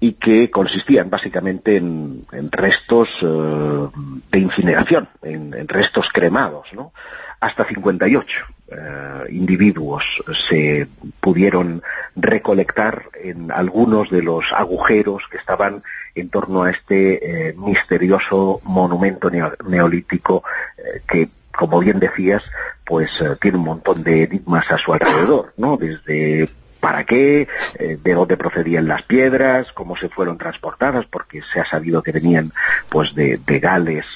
y 0.01 0.13
que 0.13 0.51
consistían 0.51 1.09
básicamente 1.09 1.77
en, 1.77 2.27
restos 2.51 3.09
eh, 3.23 3.89
de 4.31 4.39
incineración, 4.39 5.09
en, 5.23 5.67
restos 5.67 6.09
cremados, 6.13 6.69
¿no? 6.75 6.93
Hasta 7.41 7.65
58 7.65 8.47
eh, 8.71 9.25
individuos 9.31 10.05
se 10.49 10.87
pudieron 11.21 11.83
recolectar 12.17 13.05
en 13.23 13.51
algunos 13.51 14.11
de 14.11 14.23
los 14.23 14.53
agujeros 14.53 15.25
que 15.31 15.39
estaban 15.39 15.83
en 16.15 16.29
torno 16.31 16.63
a 16.63 16.71
este 16.71 17.49
eh, 17.49 17.55
misterioso 17.55 18.61
monumento 18.65 19.31
neolítico 19.31 20.43
eh, 20.77 21.03
que, 21.09 21.29
como 21.53 21.81
bien 21.81 21.99
decías, 21.99 22.43
pues 22.85 23.11
eh, 23.21 23.37
tiene 23.41 23.59
un 23.59 23.65
montón 23.65 24.03
de 24.03 24.25
enigmas 24.25 24.71
a 24.71 24.79
su 24.79 24.93
alrededor, 24.93 25.53
¿no? 25.57 25.77
Desde 25.77 26.49
para 26.81 27.05
qué, 27.05 27.49
de 27.79 28.15
dónde 28.15 28.37
procedían 28.37 28.89
las 28.89 29.03
piedras, 29.03 29.67
cómo 29.73 29.97
se 29.97 30.09
fueron 30.09 30.39
transportadas, 30.39 31.05
porque 31.07 31.43
se 31.53 31.61
ha 31.61 31.65
sabido 31.65 32.03
que 32.03 32.13
venían 32.13 32.53
pues 32.89 33.15
de, 33.15 33.39
Gales, 33.47 34.07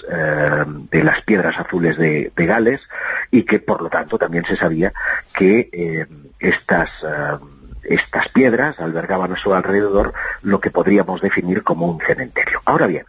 de 0.91 1.05
las 1.05 1.21
piedras 1.23 1.59
azules 1.59 1.97
de, 1.99 2.33
Gales, 2.35 2.81
y 3.31 3.43
que 3.43 3.59
por 3.59 3.83
lo 3.83 3.91
tanto 3.91 4.19
también 4.19 4.45
se 4.45 4.57
sabía 4.57 4.93
que 5.33 6.07
estas 6.39 6.91
estas 7.85 8.29
piedras 8.29 8.79
albergaban 8.81 9.33
a 9.33 9.37
su 9.37 9.55
alrededor 9.55 10.15
lo 10.43 10.61
que 10.61 10.71
podríamos 10.71 11.21
definir 11.21 11.63
como 11.63 11.87
un 11.87 12.01
cementerio. 12.01 12.63
Ahora 12.65 12.87
bien, 12.87 13.05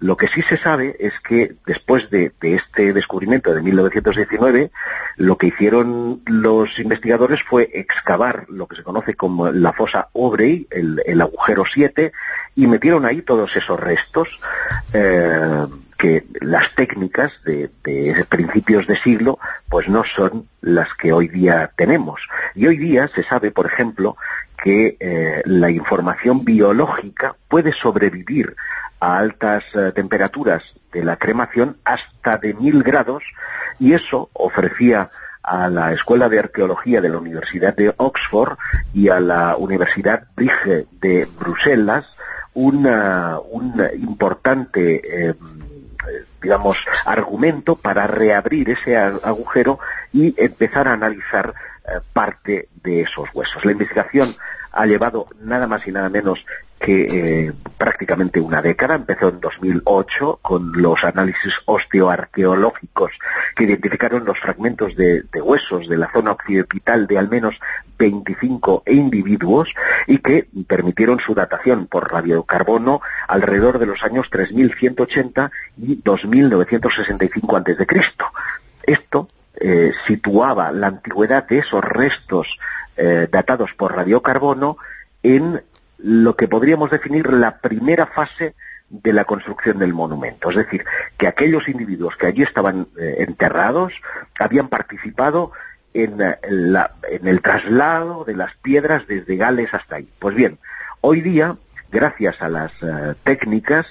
lo 0.00 0.16
que 0.16 0.28
sí 0.28 0.40
se 0.42 0.56
sabe 0.56 0.96
es 0.98 1.12
que 1.20 1.54
después 1.66 2.08
de, 2.10 2.32
este 2.40 2.94
descubrimiento 2.94 3.54
de 3.54 3.62
1919, 3.62 4.70
lo 5.16 5.36
que 5.36 5.48
hicieron 5.48 6.22
los 6.24 6.78
investigadores 6.78 7.42
fue 7.42 7.70
excavar 7.74 8.46
lo 8.48 8.66
que 8.66 8.76
se 8.76 8.82
conoce 8.82 9.14
como 9.14 9.50
la 9.50 9.74
fosa 9.74 10.08
Obrey, 10.12 10.66
el, 10.70 11.20
agujero 11.20 11.64
7, 11.70 12.12
y 12.56 12.66
metieron 12.66 13.04
ahí 13.04 13.20
todos 13.20 13.54
esos 13.56 13.78
restos. 13.78 14.40
Eh, 14.94 15.66
que 15.98 16.24
las 16.40 16.74
técnicas 16.74 17.30
de, 17.44 17.68
principios 18.30 18.86
de 18.86 18.96
siglo 18.96 19.38
pues 19.68 19.86
no 19.86 20.02
son 20.04 20.48
las 20.62 20.88
que 20.94 21.12
hoy 21.12 21.28
día 21.28 21.70
tenemos. 21.76 22.26
Y 22.54 22.66
hoy 22.66 22.78
día 22.78 23.10
se 23.14 23.22
sabe, 23.22 23.50
por 23.50 23.66
ejemplo, 23.66 24.16
que 24.64 24.96
eh, 24.98 25.42
la 25.44 25.70
información 25.70 26.42
biológica 26.42 27.36
puede 27.48 27.72
sobrevivir 27.72 28.56
a 29.00 29.18
altas 29.18 29.64
eh, 29.74 29.92
temperaturas 29.94 30.62
de 30.92 31.04
la 31.04 31.16
cremación 31.16 31.78
hasta 31.84 32.38
de 32.38 32.54
mil 32.54 32.82
grados 32.82 33.24
y 33.78 33.94
eso 33.94 34.30
ofrecía 34.32 35.10
a 35.42 35.68
la 35.68 35.92
Escuela 35.92 36.28
de 36.28 36.38
Arqueología 36.38 37.00
de 37.00 37.08
la 37.08 37.18
Universidad 37.18 37.74
de 37.74 37.94
Oxford 37.96 38.58
y 38.92 39.08
a 39.08 39.20
la 39.20 39.56
Universidad 39.56 40.24
Brige 40.36 40.86
de 41.00 41.26
Bruselas 41.38 42.04
una, 42.52 43.38
un 43.38 43.82
importante 43.94 45.28
eh, 45.28 45.34
digamos, 46.42 46.78
argumento 47.04 47.76
para 47.76 48.06
reabrir 48.06 48.70
ese 48.70 48.96
agujero 48.96 49.78
y 50.12 50.34
empezar 50.42 50.88
a 50.88 50.94
analizar 50.94 51.54
eh, 51.84 52.00
parte 52.12 52.68
de 52.82 53.02
esos 53.02 53.28
huesos. 53.34 53.64
La 53.64 53.72
investigación 53.72 54.34
ha 54.72 54.86
llevado 54.86 55.28
nada 55.40 55.66
más 55.66 55.86
y 55.86 55.92
nada 55.92 56.08
menos 56.08 56.44
que 56.80 57.02
eh, 57.48 57.52
prácticamente 57.76 58.40
una 58.40 58.62
década, 58.62 58.94
empezó 58.94 59.28
en 59.28 59.38
2008 59.38 60.38
con 60.40 60.72
los 60.80 61.04
análisis 61.04 61.52
osteoarqueológicos 61.66 63.12
que 63.54 63.64
identificaron 63.64 64.24
los 64.24 64.38
fragmentos 64.40 64.96
de, 64.96 65.22
huesos 65.42 65.88
de 65.88 65.98
la 65.98 66.10
zona 66.10 66.32
occipital 66.32 67.06
de 67.06 67.18
al 67.18 67.28
menos 67.28 67.60
25 67.98 68.84
individuos 68.86 69.74
y 70.06 70.18
que 70.18 70.48
permitieron 70.66 71.20
su 71.20 71.34
datación 71.34 71.86
por 71.86 72.10
radiocarbono 72.10 73.02
alrededor 73.28 73.78
de 73.78 73.86
los 73.86 74.02
años 74.02 74.30
3180 74.30 75.50
y 75.76 76.00
2965 76.02 77.56
a.C. 77.56 77.86
Esto 78.84 79.28
eh, 79.54 79.92
situaba 80.06 80.72
la 80.72 80.86
antigüedad 80.86 81.46
de 81.46 81.58
esos 81.58 81.84
restos 81.84 82.58
eh, 82.96 83.28
datados 83.30 83.74
por 83.74 83.94
radiocarbono 83.94 84.78
en 85.22 85.62
lo 86.02 86.36
que 86.36 86.48
podríamos 86.48 86.90
definir 86.90 87.32
la 87.32 87.58
primera 87.58 88.06
fase 88.06 88.54
de 88.88 89.12
la 89.12 89.24
construcción 89.24 89.78
del 89.78 89.94
monumento. 89.94 90.50
Es 90.50 90.56
decir, 90.56 90.84
que 91.16 91.28
aquellos 91.28 91.68
individuos 91.68 92.16
que 92.16 92.26
allí 92.26 92.42
estaban 92.42 92.88
eh, 92.98 93.16
enterrados 93.18 93.92
habían 94.38 94.68
participado 94.68 95.52
en, 95.94 96.20
el 96.20 97.42
traslado 97.42 98.24
de 98.24 98.36
las 98.36 98.54
piedras 98.56 99.06
desde 99.08 99.36
Gales 99.36 99.74
hasta 99.74 99.96
ahí. 99.96 100.08
Pues 100.18 100.34
bien, 100.34 100.58
hoy 101.00 101.20
día, 101.20 101.56
gracias 101.90 102.40
a 102.40 102.48
las 102.48 102.70
técnicas 103.24 103.86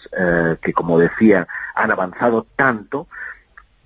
que, 0.61 0.71
como 0.71 0.97
decía, 0.97 1.45
han 1.75 1.91
avanzado 1.91 2.47
tanto, 2.55 3.07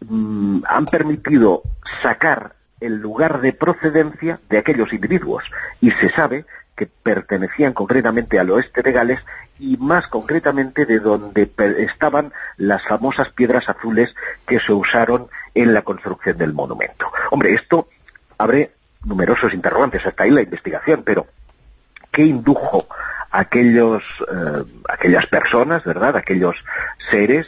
mm, 0.01 0.59
han 0.67 0.85
permitido 0.85 1.63
sacar 2.03 2.53
el 2.79 2.97
lugar 2.97 3.41
de 3.41 3.53
procedencia 3.53 4.39
de 4.49 4.57
aquellos 4.57 4.91
individuos 4.93 5.43
y 5.79 5.89
se 5.91 6.09
sabe 6.09 6.45
que 6.75 6.87
pertenecían 6.87 7.73
concretamente 7.73 8.39
al 8.39 8.49
oeste 8.49 8.81
de 8.81 8.91
Gales 8.91 9.19
y 9.59 9.77
más 9.77 10.07
concretamente 10.07 10.85
de 10.85 10.99
donde 10.99 11.51
estaban 11.77 12.33
las 12.57 12.83
famosas 12.83 13.29
piedras 13.29 13.69
azules 13.69 14.13
que 14.47 14.59
se 14.59 14.73
usaron 14.73 15.27
en 15.53 15.73
la 15.73 15.83
construcción 15.83 16.37
del 16.37 16.53
monumento. 16.53 17.11
Hombre, 17.31 17.53
esto 17.53 17.87
abre 18.37 18.71
numerosos 19.05 19.53
interrogantes, 19.53 20.05
hasta 20.05 20.23
ahí 20.23 20.31
la 20.31 20.41
investigación, 20.41 21.03
pero 21.03 21.27
¿qué 22.11 22.23
indujo 22.23 22.87
aquellos, 23.29 24.03
eh, 24.31 24.63
aquellas 24.89 25.25
personas, 25.27 25.83
verdad, 25.83 26.15
aquellos 26.15 26.55
seres 27.11 27.45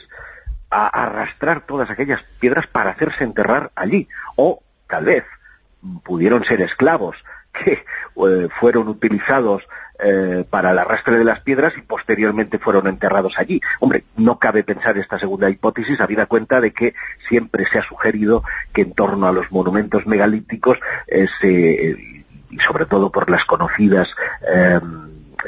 a 0.70 0.88
arrastrar 0.88 1.66
todas 1.66 1.90
aquellas 1.90 2.22
piedras 2.40 2.68
para 2.68 2.92
hacerse 2.92 3.24
enterrar 3.24 3.72
allí? 3.76 4.08
O 4.36 4.62
tal 4.88 5.06
vez 5.06 5.24
pudieron 6.04 6.44
ser 6.44 6.62
esclavos 6.62 7.16
que 7.64 7.72
eh, 7.74 8.48
fueron 8.60 8.88
utilizados 8.88 9.64
eh, 10.00 10.46
para 10.50 10.72
el 10.72 10.80
arrastre 10.80 11.18
de 11.18 11.24
las 11.24 11.40
piedras 11.40 11.74
y 11.78 11.82
posteriormente 11.82 12.60
fueron 12.60 12.88
enterrados 12.88 13.34
allí. 13.38 13.62
Hombre, 13.80 14.04
no 14.18 14.40
cabe 14.40 14.64
pensar 14.64 14.98
esta 14.98 15.20
segunda 15.20 15.50
hipótesis, 15.50 16.00
habida 16.02 16.26
cuenta 16.26 16.62
de 16.62 16.74
que 16.74 16.94
siempre 17.28 17.66
se 17.66 17.80
ha 17.80 17.84
sugerido 17.84 18.44
que 18.74 18.82
en 18.82 18.94
torno 18.94 19.28
a 19.28 19.32
los 19.32 19.52
monumentos 19.52 20.06
megalíticos, 20.06 20.80
eh, 21.08 21.28
y 22.50 22.60
sobre 22.60 22.86
todo 22.86 23.12
por 23.12 23.30
las 23.30 23.46
conocidas 23.46 24.10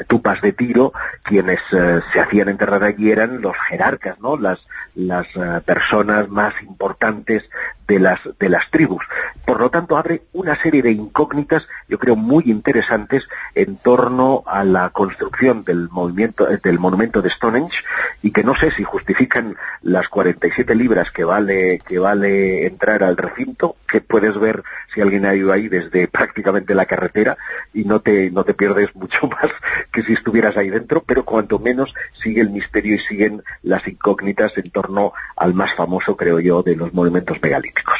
tupas 0.06 0.40
de 0.42 0.52
tiro, 0.52 0.92
quienes 1.22 1.58
se 1.70 2.20
hacían 2.20 2.48
enterrar 2.48 2.84
allí 2.84 3.10
eran 3.10 3.40
los 3.40 3.56
jerarcas, 3.68 4.20
¿no? 4.20 4.36
Las, 4.36 4.58
las 4.98 5.28
personas 5.64 6.28
más 6.28 6.54
importantes 6.62 7.44
de 7.86 7.98
las, 7.98 8.18
de 8.38 8.48
las 8.48 8.68
tribus. 8.70 9.04
Por 9.46 9.60
lo 9.60 9.70
tanto, 9.70 9.96
abre 9.96 10.22
una 10.32 10.60
serie 10.60 10.82
de 10.82 10.90
incógnitas, 10.90 11.62
yo 11.88 11.98
creo, 11.98 12.16
muy 12.16 12.44
interesantes 12.46 13.22
en 13.54 13.76
torno 13.76 14.42
a 14.46 14.64
la 14.64 14.90
construcción 14.90 15.64
del 15.64 15.88
movimiento, 15.88 16.46
del 16.46 16.78
monumento 16.78 17.22
de 17.22 17.30
Stonehenge 17.30 17.82
y 18.22 18.32
que 18.32 18.42
no 18.42 18.54
sé 18.54 18.72
si 18.72 18.84
justifican 18.84 19.56
las 19.82 20.08
47 20.08 20.74
libras 20.74 21.10
que 21.10 21.24
vale, 21.24 21.80
que 21.86 21.98
vale 21.98 22.66
entrar 22.66 23.02
al 23.02 23.16
recinto, 23.16 23.76
que 23.90 24.00
puedes 24.00 24.38
ver 24.38 24.62
si 24.92 25.00
alguien 25.00 25.24
ha 25.24 25.34
ido 25.34 25.52
ahí 25.52 25.68
desde 25.68 26.08
prácticamente 26.08 26.74
la 26.74 26.86
carretera 26.86 27.38
y 27.72 27.84
no 27.84 28.00
te, 28.00 28.30
no 28.30 28.44
te 28.44 28.52
pierdes 28.52 28.94
mucho 28.96 29.28
más 29.28 29.50
que 29.92 30.02
si 30.02 30.12
estuvieras 30.12 30.56
ahí 30.56 30.68
dentro, 30.68 31.02
pero 31.06 31.24
cuanto 31.24 31.58
menos 31.58 31.94
sigue 32.22 32.42
el 32.42 32.50
misterio 32.50 32.96
y 32.96 32.98
siguen 32.98 33.42
las 33.62 33.86
incógnitas 33.88 34.52
en 34.56 34.70
torno 34.70 34.87
al 35.36 35.54
más 35.54 35.74
famoso, 35.74 36.16
creo 36.16 36.40
yo, 36.40 36.62
de 36.62 36.76
los 36.76 36.92
monumentos 36.92 37.38
megalíticos. 37.42 37.94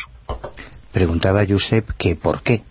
Preguntaba 0.92 1.44
Josep 1.48 1.90
que 1.96 2.16
por 2.16 2.42
qué. 2.42 2.62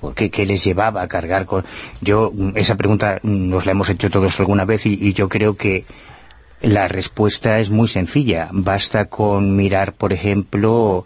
¿Por 0.00 0.14
qué? 0.14 0.30
¿Qué 0.30 0.44
les 0.44 0.62
llevaba 0.62 1.02
a 1.02 1.08
cargar 1.08 1.46
con...? 1.46 1.64
Yo, 2.00 2.32
esa 2.54 2.76
pregunta 2.76 3.18
nos 3.22 3.64
la 3.66 3.72
hemos 3.72 3.88
hecho 3.88 4.10
todos 4.10 4.38
alguna 4.38 4.64
vez 4.64 4.84
y 4.84 5.12
yo 5.14 5.28
creo 5.28 5.56
que 5.56 5.86
la 6.60 6.88
respuesta 6.88 7.58
es 7.60 7.70
muy 7.70 7.88
sencilla. 7.88 8.48
Basta 8.52 9.06
con 9.06 9.56
mirar, 9.56 9.92
por 9.92 10.12
ejemplo, 10.12 11.04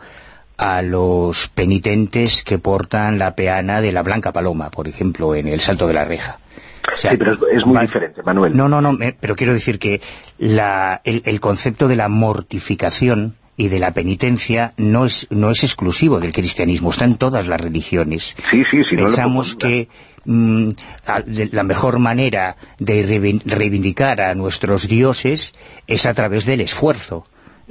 a 0.57 0.83
los 0.83 1.49
penitentes 1.49 2.43
que 2.43 2.59
portan 2.59 3.19
la 3.19 3.35
peana 3.35 3.81
de 3.81 3.93
la 3.93 4.03
Blanca 4.03 4.33
Paloma, 4.33 4.71
por 4.71 4.89
ejemplo, 4.89 5.35
en 5.35 5.49
el 5.49 5.61
Salto 5.61 5.87
de 5.87 5.95
la 5.95 6.05
Reja. 6.05 6.39
Sí, 6.97 7.09
pero 7.19 7.39
es, 7.49 7.65
muy 7.67 7.81
diferente, 7.81 8.23
Manuel. 8.23 8.57
No, 8.57 8.69
no, 8.69 8.81
no, 8.81 8.97
pero 9.21 9.37
quiero 9.37 9.53
decir 9.53 9.79
que 9.79 10.01
el, 10.39 11.41
concepto 11.41 11.89
de 11.89 11.97
la 11.97 12.09
mortificación 12.09 13.37
y 13.57 13.69
de 13.69 13.79
la 13.79 13.93
penitencia 13.93 14.73
no 14.77 15.07
es, 15.07 15.27
no 15.31 15.51
es 15.51 15.65
exclusivo 15.65 16.21
del 16.21 16.33
cristianismo, 16.33 16.91
está 16.91 17.05
en 17.05 17.17
todas 17.17 17.47
las 17.47 17.61
religiones. 17.61 18.35
Sí, 18.51 18.65
sí, 18.71 18.85
sí. 18.85 18.97
Pensamos 18.97 19.55
que 19.57 19.89
mm, 20.25 20.69
la 21.53 21.63
mejor 21.63 21.99
manera 21.99 22.57
de 22.79 23.41
reivindicar 23.45 24.21
a 24.21 24.35
nuestros 24.35 24.89
dioses 24.89 25.53
es 25.87 26.07
a 26.07 26.15
través 26.15 26.47
del 26.47 26.61
esfuerzo 26.61 27.27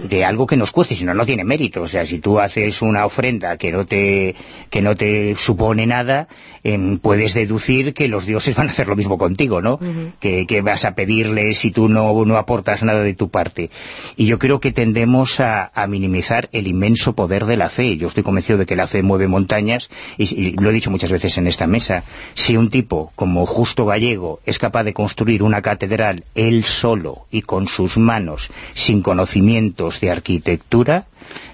de 0.07 0.24
algo 0.24 0.47
que 0.47 0.55
nos 0.55 0.72
cueste, 0.72 0.95
si 0.95 1.05
no, 1.05 1.13
no 1.13 1.26
tiene 1.26 1.43
mérito. 1.43 1.82
O 1.82 1.88
sea, 1.88 2.05
si 2.05 2.20
tú 2.20 2.39
haces 2.39 2.82
una 2.82 3.05
ofrenda 3.05 3.57
que 3.57 3.72
no 3.72 3.86
te, 3.86 4.36
que 4.70 4.82
no 4.82 4.95
te 4.95 5.36
supone 5.36 5.86
nada, 5.86 6.28
em, 6.64 6.97
puedes 6.97 7.34
deducir 7.34 7.93
que 7.93 8.07
los 8.07 8.26
dioses 8.26 8.55
van 8.55 8.68
a 8.68 8.72
hacer 8.72 8.88
lo 8.88 8.95
mismo 8.95 9.18
contigo, 9.18 9.62
¿no? 9.62 9.80
que, 10.20 10.62
vas 10.62 10.84
a 10.84 10.93
pedirles 10.93 11.60
si 11.60 11.72
tú 11.72 11.88
no, 11.88 12.26
no 12.26 12.38
aportas 12.38 12.84
nada 12.84 13.01
de 13.01 13.14
tu 13.14 13.30
parte. 13.30 13.70
Y 14.18 14.26
yo 14.26 14.39
creo 14.39 14.60
que 14.60 14.72
tendemos 14.72 15.39
a, 15.39 15.72
minimizar 15.88 16.49
el 16.51 16.68
inmenso 16.68 17.14
poder 17.14 17.45
de 17.45 17.57
la 17.57 17.70
fe. 17.70 17.97
Yo 17.97 18.10
estoy 18.10 18.24
convencido 18.24 18.60
de 18.60 18.66
que 18.66 18.76
la 18.76 18.88
fe 18.88 19.01
mueve 19.01 19.28
montañas, 19.28 19.89
y, 20.18 20.51
lo 20.51 20.70
he 20.70 20.74
dicho 20.74 20.91
muchas 20.91 21.12
veces 21.12 21.38
en 21.38 21.47
esta 21.47 21.68
mesa. 21.68 22.03
Si 22.34 22.57
un 22.57 22.70
tipo 22.70 23.12
como 23.16 23.45
Justo 23.45 23.86
Gallego 23.86 24.39
es 24.45 24.60
capaz 24.60 24.84
de 24.84 24.93
construir 24.93 25.41
una 25.41 25.62
catedral 25.62 26.26
él 26.36 26.66
solo 26.66 27.26
y 27.32 27.41
con 27.41 27.68
sus 27.68 27.97
manos, 27.97 28.51
sin 28.74 29.01
conocimiento 29.01 29.89
de 30.01 30.12
arquitectura, 30.12 31.07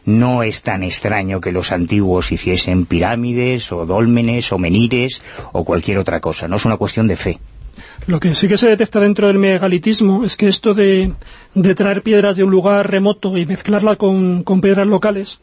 no 0.05 0.43
es 0.43 0.61
tan 0.61 0.83
extraño 0.83 1.41
que 1.41 1.51
los 1.51 1.71
antiguos 1.71 2.31
hiciesen 2.31 2.85
pirámides 2.85 3.71
o 3.71 3.85
dólmenes 3.85 4.51
o 4.51 4.57
menires 4.57 5.21
o 5.51 5.63
cualquier 5.63 5.97
otra 5.97 6.19
cosa, 6.19 6.47
no 6.47 6.57
es 6.57 6.65
una 6.65 6.77
cuestión 6.77 7.07
de 7.07 7.15
fe. 7.15 7.39
Lo 8.07 8.19
que 8.19 8.35
sí 8.35 8.47
que 8.47 8.57
se 8.57 8.67
detecta 8.67 8.99
dentro 8.99 9.27
del 9.27 9.39
megalitismo 9.39 10.23
es 10.23 10.37
que 10.37 10.47
esto 10.47 10.73
de, 10.73 11.13
traer 11.75 12.03
piedras 12.03 12.35
de 12.35 12.43
un 12.43 12.51
lugar 12.51 12.89
remoto 12.89 13.37
y 13.37 13.45
mezclarla 13.45 13.95
con, 13.95 14.43
piedras 14.61 14.87
locales 14.87 15.39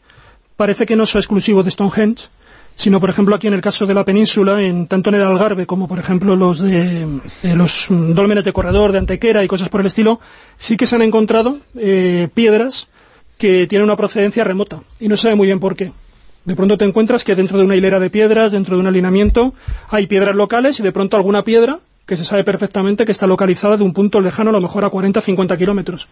parece 0.55 0.85
que 0.85 0.95
no 0.95 1.03
es 1.03 1.15
exclusivo 1.15 1.63
de 1.63 1.71
Stonehenge, 1.71 2.27
sino 2.75 2.99
por 2.99 3.09
ejemplo 3.09 3.35
aquí 3.35 3.47
en 3.47 3.53
el 3.53 3.61
caso 3.61 3.85
de 3.85 3.93
la 3.93 4.05
península, 4.05 4.61
en, 4.61 4.87
tanto 4.87 5.09
en 5.09 5.15
el 5.15 5.23
Algarve 5.23 5.65
como 5.65 5.87
por 5.87 5.99
ejemplo 5.99 6.35
los 6.35 6.59
de 6.59 7.05
los 7.55 7.87
dólmenes 7.89 8.45
de 8.45 8.53
corredor 8.53 8.91
de 8.91 8.99
Antequera 8.99 9.43
y 9.43 9.47
cosas 9.47 9.69
por 9.69 9.81
el 9.81 9.87
estilo, 9.87 10.19
sí 10.57 10.77
que 10.77 10.85
se 10.85 10.95
han 10.95 11.01
encontrado 11.01 11.57
eh, 11.75 12.29
piedras 12.33 12.87
que 13.37 13.67
tienen 13.67 13.85
una 13.85 13.95
procedencia 13.95 14.43
remota 14.43 14.81
y 14.99 15.07
no 15.07 15.17
sabe 15.17 15.35
muy 15.35 15.47
bien 15.47 15.59
por 15.59 15.75
qué. 15.75 15.91
De 16.45 16.55
pronto 16.55 16.77
te 16.77 16.85
encuentras 16.85 17.23
que 17.23 17.35
dentro 17.35 17.57
de 17.57 17.65
una 17.65 17.75
hilera 17.75 17.99
de 17.99 18.09
piedras, 18.09 18.51
dentro 18.51 18.75
de 18.75 18.81
un 18.81 18.87
alineamiento, 18.87 19.53
hay 19.89 20.07
piedras 20.07 20.35
locales 20.35 20.79
y 20.79 20.83
de 20.83 20.91
pronto 20.91 21.15
alguna 21.15 21.43
piedra 21.43 21.79
que 22.05 22.17
se 22.17 22.25
sabe 22.25 22.43
perfectamente 22.43 23.05
que 23.05 23.13
está 23.13 23.27
localizada 23.27 23.77
de 23.77 23.83
un 23.83 23.93
punto 23.93 24.19
lejano, 24.19 24.49
a 24.49 24.53
lo 24.53 24.59
mejor 24.59 24.83
a 24.83 24.89
40 24.89 25.21
50 25.21 25.57
kilómetros. 25.57 26.07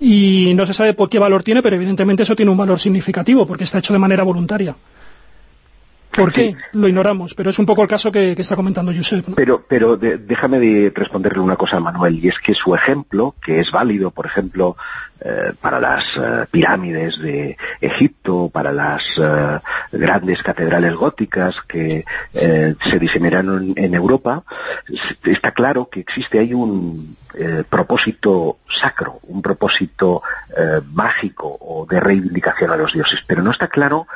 Y 0.00 0.52
no 0.54 0.66
se 0.66 0.74
sabe 0.74 0.94
por 0.94 1.08
qué 1.08 1.18
valor 1.18 1.42
tiene, 1.42 1.62
pero 1.62 1.76
evidentemente 1.76 2.22
eso 2.22 2.36
tiene 2.36 2.52
un 2.52 2.58
valor 2.58 2.80
significativo, 2.80 3.46
porque 3.46 3.64
está 3.64 3.78
hecho 3.78 3.92
de 3.92 3.98
manera 3.98 4.22
voluntaria. 4.22 4.76
¿Por 6.16 6.32
qué? 6.32 6.56
Lo 6.72 6.88
ignoramos, 6.88 7.34
pero 7.34 7.50
es 7.50 7.58
un 7.58 7.66
poco 7.66 7.82
el 7.82 7.88
caso 7.88 8.12
que, 8.12 8.32
está 8.32 8.56
comentando 8.56 8.92
Josep. 8.94 9.34
Pero, 9.34 9.64
pero 9.66 9.96
déjame 9.96 10.58
de 10.58 10.92
responderle 10.94 11.40
una 11.40 11.56
cosa 11.56 11.78
a 11.78 11.80
Manuel, 11.80 12.22
y 12.22 12.28
es 12.28 12.38
que 12.38 12.54
su 12.54 12.74
ejemplo, 12.74 13.34
que 13.42 13.60
es 13.60 13.70
válido, 13.70 14.10
por 14.10 14.26
ejemplo, 14.26 14.76
eh, 15.24 15.52
para 15.60 15.78
las 15.78 16.02
eh, 16.16 16.46
pirámides 16.50 17.16
de 17.20 17.56
Egipto, 17.80 18.50
para 18.52 18.72
las 18.72 19.02
eh, 19.18 19.60
grandes 19.92 20.42
catedrales 20.42 20.94
góticas 20.94 21.54
que 21.68 22.04
se 22.32 22.98
diseñaron 22.98 23.72
en, 23.76 23.94
Europa, 23.94 24.42
está 25.24 25.52
claro 25.52 25.88
que 25.88 26.00
existe 26.00 26.38
ahí 26.38 26.52
un 26.54 27.16
propósito 27.68 28.58
sacro, 28.68 29.20
un 29.28 29.42
propósito 29.42 30.22
mágico 30.92 31.56
o 31.60 31.86
de 31.88 32.00
reivindicación 32.00 32.70
a 32.70 32.76
los 32.76 32.92
dioses, 32.92 33.20
pero 33.26 33.42
no 33.42 33.50
está 33.50 33.68
claro 33.68 34.06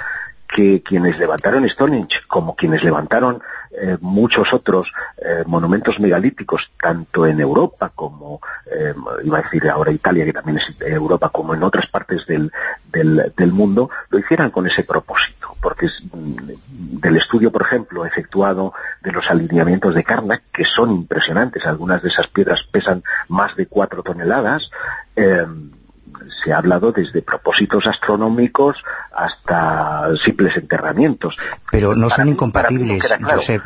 que 0.46 0.82
quienes 0.82 1.18
levantaron 1.18 1.68
Stonehenge, 1.68 2.20
como 2.26 2.54
quienes 2.54 2.82
levantaron 2.84 3.42
eh, 3.78 3.98
muchos 4.00 4.52
otros 4.54 4.92
eh, 5.18 5.44
monumentos 5.46 6.00
megalíticos, 6.00 6.70
tanto 6.80 7.26
en 7.26 7.40
Europa 7.40 7.92
como, 7.94 8.40
eh, 8.64 8.94
iba 9.24 9.38
a 9.38 9.42
decir 9.42 9.68
ahora 9.68 9.92
Italia, 9.92 10.24
que 10.24 10.32
también 10.32 10.58
es 10.58 10.80
Europa, 10.80 11.28
como 11.28 11.54
en 11.54 11.62
otras 11.62 11.86
partes 11.86 12.24
del, 12.26 12.50
del, 12.90 13.52
mundo, 13.52 13.90
lo 14.08 14.18
hicieran 14.18 14.50
con 14.50 14.66
ese 14.66 14.84
propósito. 14.84 15.54
Porque 15.60 15.86
mm, 15.86 17.00
del 17.00 17.16
estudio, 17.16 17.50
por 17.50 17.62
ejemplo, 17.62 18.06
efectuado 18.06 18.72
de 19.02 19.12
los 19.12 19.30
alineamientos 19.30 19.94
de 19.94 20.04
Karnak, 20.04 20.44
que 20.52 20.64
son 20.64 20.92
impresionantes, 20.92 21.66
algunas 21.66 22.02
de 22.02 22.08
esas 22.08 22.28
piedras 22.28 22.62
pesan 22.62 23.02
más 23.28 23.56
de 23.56 23.66
cuatro 23.66 24.02
toneladas, 24.02 24.70
se 26.44 26.52
ha 26.52 26.58
hablado 26.58 26.92
desde 26.92 27.22
propósitos 27.22 27.86
astronómicos 27.86 28.82
hasta 29.12 30.14
simples 30.24 30.56
enterramientos. 30.56 31.36
Pero 31.70 31.94
no 31.94 32.10
son 32.10 32.28
incompatibles, 32.28 33.02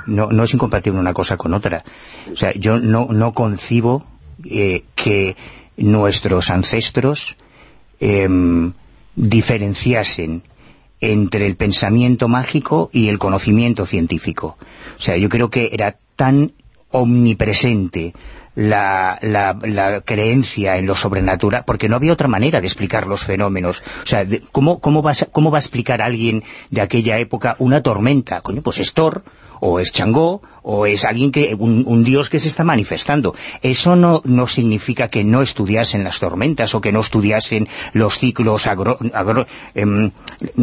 no, 0.07 0.42
es 0.44 0.55
incompatible 0.55 0.98
una 0.98 1.14
cosa 1.14 1.36
con 1.36 1.55
otra. 1.55 1.82
O 2.32 2.36
sea, 2.36 2.53
yo 2.53 2.78
no, 2.78 3.09
no 3.11 3.32
concibo 3.34 4.05
eh, 4.44 4.84
que 4.94 5.36
nuestros 5.76 6.51
ancestros 6.51 7.36
em, 7.98 8.72
diferenciasen 9.16 10.42
entre 11.01 11.46
el 11.46 11.57
pensamiento 11.57 12.28
mágico 12.28 12.90
y 12.92 13.09
el 13.09 13.18
conocimiento 13.18 13.86
científico. 13.86 14.59
O 14.96 15.01
sea, 15.01 15.16
yo 15.16 15.28
creo 15.28 15.51
que 15.51 15.70
era 15.72 15.96
tan 16.16 16.53
omnipresente 16.90 18.14
la, 18.61 19.19
la, 19.23 20.03
creencia 20.03 20.77
en 20.77 20.87
lo 20.87 20.95
sobrenatural, 20.95 21.65
porque 21.65 21.89
no 21.89 21.97
había 21.97 22.13
otra 22.13 22.29
manera 22.29 22.61
de 22.61 22.67
explicar 22.67 23.07
los 23.07 23.25
fenómenos. 23.25 23.83
O 24.03 24.07
sea, 24.07 24.27
¿cómo, 24.53 24.81
cómo, 24.81 25.03
va, 25.03 25.13
¿cómo 25.33 25.51
va 25.51 25.59
a 25.59 25.61
explicar 25.61 26.03
alguien 26.03 26.45
de 26.69 26.83
aquella 26.83 27.19
época 27.19 27.57
una 27.59 27.83
tormenta? 27.83 28.43
Coño, 28.43 28.61
pues 28.61 28.79
es 28.79 28.93
Thor, 28.93 29.23
o 29.61 29.79
es 29.79 29.93
Changó, 29.93 30.43
o 30.63 30.87
es 30.87 31.05
alguien 31.05 31.31
que 31.31 31.55
un, 31.59 32.05
dios 32.05 32.29
que 32.29 32.39
se 32.39 32.49
está 32.49 32.65
manifestando. 32.65 33.35
Eso 33.63 33.97
no, 33.97 34.23
no 34.25 34.47
significa 34.47 35.09
que 35.09 35.25
no 35.25 35.43
estudiasen 35.43 36.05
las 36.05 36.19
tormentas 36.21 36.75
o 36.75 36.81
que 36.81 36.93
no 36.93 37.01
estudiasen 37.01 37.69
los 37.93 38.19
ciclos 38.19 38.67
agro, 38.67 38.99
em, 39.75 40.11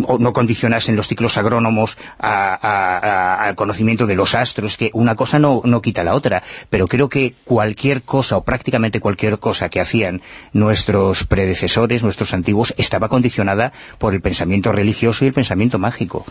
o 0.06 0.18
no 0.18 0.34
condicionasen 0.34 0.96
los 0.96 1.08
ciclos 1.08 1.38
agrónomos 1.38 1.98
al 2.20 3.56
conocimiento 3.56 4.06
de 4.06 4.16
los 4.16 4.36
astros, 4.36 4.78
que 4.78 4.92
una 4.94 5.16
cosa 5.16 5.40
no, 5.40 5.62
no 5.64 5.82
quita 5.82 6.04
la 6.04 6.14
otra, 6.14 6.44
pero 6.70 6.88
creo 6.88 7.10
que 7.10 7.34
cualquier 7.44 8.04
cosa 8.04 8.38
o 8.38 8.44
prácticamente 8.44 9.00
cualquier 9.00 9.40
cosa 9.40 9.70
que 9.70 9.80
hacían 9.80 10.22
nuestros 10.54 11.24
predecesores, 11.26 12.04
nuestros 12.04 12.34
antiguos, 12.34 12.74
estaba 12.78 13.10
condicionada 13.10 13.74
por 13.98 14.14
el 14.14 14.22
pensamiento 14.22 14.72
religioso 14.72 15.26
y 15.26 15.30
el 15.30 15.34
pensamiento 15.34 15.80
mágico. 15.80 16.26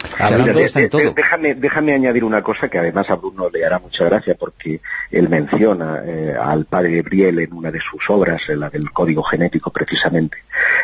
déjame, 1.14 1.55
déjame 1.55 1.93
añadir 1.93 2.25
una 2.25 2.43
cosa 2.43 2.55
que 2.68 2.78
además 2.78 3.09
a 3.11 3.16
Bruno 3.16 3.50
le 3.52 3.64
hará 3.64 3.78
mucha 3.78 4.04
gracia 4.04 4.34
porque 4.34 4.80
él 5.11 5.28
menciona 5.28 6.02
eh, 6.04 6.34
al 6.40 6.64
padre 6.64 7.02
Briel 7.02 7.38
en 7.38 7.52
una 7.52 7.70
de 7.70 7.80
sus 7.80 8.09
obras, 8.11 8.48
en 8.48 8.61
la 8.61 8.70
del 8.70 8.90
código 8.90 9.22
genético 9.22 9.70
precisamente. 9.70 10.38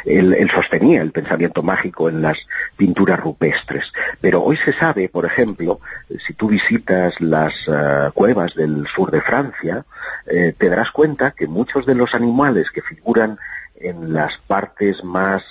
Él, 0.04 0.50
sostenía 0.52 1.00
el 1.02 1.12
pensamiento 1.12 1.62
mágico 1.62 2.08
en 2.08 2.20
las 2.20 2.38
pinturas 2.76 3.18
rupestres. 3.18 3.84
Pero 4.20 4.42
hoy 4.42 4.58
se 4.64 4.72
sabe, 4.72 5.08
por 5.08 5.24
ejemplo, 5.24 5.80
si 6.26 6.34
tú 6.34 6.48
visitas 6.48 7.18
las 7.20 7.54
eh, 7.66 8.10
cuevas 8.14 8.54
del 8.54 8.86
sur 8.86 9.10
de 9.10 9.20
Francia, 9.20 9.84
eh, 10.26 10.54
te 10.56 10.68
darás 10.68 10.90
cuenta 10.90 11.32
que 11.32 11.46
muchos 11.46 11.86
de 11.86 11.94
los 11.94 12.14
animales 12.14 12.70
que 12.70 12.82
figuran 12.82 13.38
en 13.82 14.12
las 14.12 14.38
partes 14.46 15.02
más 15.04 15.42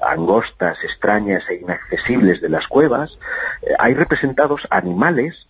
angostas, 0.00 0.78
extrañas 0.82 1.42
e 1.48 1.56
inaccesibles 1.56 2.40
de 2.40 2.48
las 2.48 2.66
cuevas, 2.66 3.18
hay 3.78 3.94
representados 3.94 4.66
animales 4.70 5.46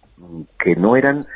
que 0.58 0.76
no 0.76 0.96
eran 0.96 1.26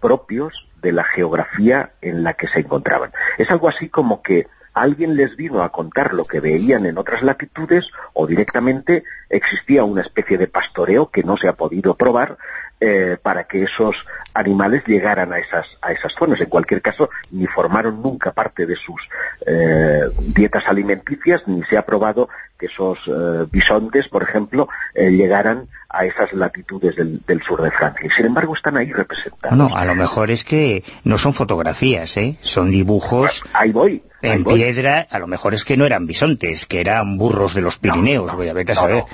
propios 0.00 0.68
de 0.80 0.92
la 0.92 1.04
geografía 1.04 1.92
en 2.00 2.22
la 2.22 2.34
que 2.34 2.48
se 2.48 2.60
encontraban. 2.60 3.12
Es 3.36 3.50
algo 3.50 3.68
así 3.68 3.88
como 3.88 4.22
que 4.22 4.46
alguien 4.74 5.16
les 5.16 5.36
vino 5.36 5.62
a 5.62 5.70
contar 5.72 6.14
lo 6.14 6.24
que 6.24 6.40
veían 6.40 6.86
en 6.86 6.98
otras 6.98 7.22
latitudes 7.22 7.90
o 8.12 8.26
directamente 8.26 9.04
existía 9.28 9.84
una 9.84 10.02
especie 10.02 10.38
de 10.38 10.46
pastoreo 10.46 11.10
que 11.10 11.24
no 11.24 11.36
se 11.36 11.48
ha 11.48 11.54
podido 11.54 11.96
probar 11.96 12.38
eh, 12.80 13.16
para 13.20 13.44
que 13.44 13.64
esos 13.64 13.96
animales 14.34 14.84
llegaran 14.86 15.32
a 15.32 15.38
esas, 15.38 15.66
a 15.82 15.90
esas 15.90 16.12
zonas. 16.16 16.40
En 16.40 16.48
cualquier 16.48 16.80
caso, 16.80 17.10
ni 17.32 17.46
formaron 17.46 18.00
nunca 18.00 18.30
parte 18.30 18.66
de 18.66 18.76
sus 18.76 19.00
eh, 19.46 20.02
dietas 20.18 20.64
alimenticias, 20.68 21.42
ni 21.46 21.64
se 21.64 21.76
ha 21.76 21.82
probado 21.82 22.28
que 22.56 22.66
esos 22.66 22.98
eh, 23.08 23.46
bisontes, 23.50 24.08
por 24.08 24.22
ejemplo, 24.22 24.68
llegaran 24.94 25.66
a 25.88 26.04
esas 26.04 26.32
latitudes 26.32 26.94
del, 26.96 27.42
sur 27.42 27.62
de 27.62 27.70
Francia. 27.70 28.08
sin 28.14 28.26
embargo, 28.26 28.54
están 28.54 28.76
ahí 28.76 28.92
representados. 28.92 29.56
No, 29.56 29.74
a 29.74 29.84
lo 29.84 29.94
mejor 29.94 30.30
es 30.30 30.44
que 30.44 30.84
no 31.02 31.18
son 31.18 31.32
fotografías, 31.32 32.16
¿eh? 32.16 32.36
son 32.42 32.70
dibujos... 32.70 33.42
ahí 33.54 33.72
voy. 33.72 34.02
En 34.20 34.44
piedra, 34.44 35.06
a 35.10 35.18
lo 35.18 35.26
mejor 35.26 35.54
es 35.54 35.64
que 35.64 35.76
no 35.76 35.86
eran 35.86 36.06
bisontes, 36.06 36.66
que 36.66 36.80
eran 36.80 37.18
burros 37.18 37.54
de 37.54 37.62
los 37.62 37.78
Pirineos, 37.78 38.34
voy 38.34 38.48
a 38.48 38.52
ver 38.52 38.70
a 38.72 38.74
saber 38.74 39.04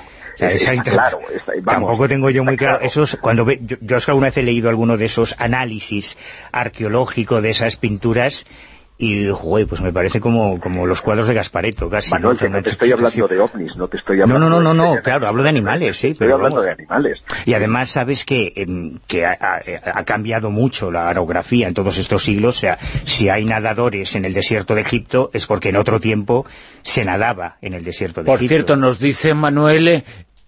claro, 0.83 1.19
Tampoco 1.65 2.07
tengo 2.07 2.29
yo 2.29 2.43
muy 2.43 2.57
claro. 2.57 2.79
Esos, 2.81 3.17
cuando 3.19 3.49
yo, 3.49 3.77
yo 3.81 3.97
alguna 4.07 4.27
vez 4.27 4.37
he 4.37 4.43
leído 4.43 4.69
alguno 4.69 4.97
de 4.97 5.05
esos 5.05 5.35
análisis 5.37 6.17
arqueológicos 6.51 7.41
de 7.41 7.49
esas 7.51 7.77
pinturas 7.77 8.45
y, 8.97 9.27
joder, 9.29 9.67
pues 9.67 9.81
me 9.81 9.91
parece 9.91 10.21
como, 10.21 10.57
como 10.61 10.87
los 10.87 11.01
cuadros 11.01 11.27
de 11.27 11.33
Gaspareto, 11.33 11.89
casi. 11.89 12.11
Manuel, 12.11 12.37
¿no? 12.49 12.61
te 12.61 12.69
estoy 12.69 12.93
hablando 12.93 13.27
de 13.27 13.39
ovnis, 13.39 13.75
no 13.75 13.89
te 13.89 13.97
estoy 13.97 14.21
hablando... 14.21 14.49
No, 14.49 14.61
no, 14.61 14.73
no, 14.73 14.95
no, 14.95 15.01
claro, 15.01 15.27
hablo 15.27 15.43
de 15.43 15.49
animales, 15.49 15.97
sí. 15.97 16.07
Estoy 16.09 16.31
hablando 16.31 16.61
de 16.61 16.71
animales. 16.71 17.21
Y 17.45 17.53
además 17.55 17.89
sabes 17.89 18.23
que, 18.23 18.53
em, 18.55 18.99
que 19.05 19.25
ha, 19.25 20.05
cambiado 20.05 20.49
mucho 20.49 20.91
la 20.91 21.09
orografía 21.09 21.67
en 21.67 21.73
todos 21.73 21.97
estos 21.97 22.23
siglos, 22.23 22.57
o 22.57 22.59
sea, 22.61 22.79
si 23.03 23.27
hay 23.27 23.43
nadadores 23.43 24.15
en 24.15 24.23
el 24.23 24.33
desierto 24.33 24.75
de 24.75 24.81
Egipto 24.81 25.29
es 25.33 25.45
porque 25.45 25.69
en 25.69 25.75
otro 25.75 25.99
tiempo 25.99 26.45
se 26.81 27.03
nadaba 27.03 27.57
en 27.61 27.73
el 27.73 27.83
desierto 27.83 28.21
de 28.21 28.29
Egipto. 28.29 28.39
Por 28.39 28.47
cierto, 28.47 28.75
nos 28.77 28.99
dice 28.99 29.33
Manuel 29.33 30.05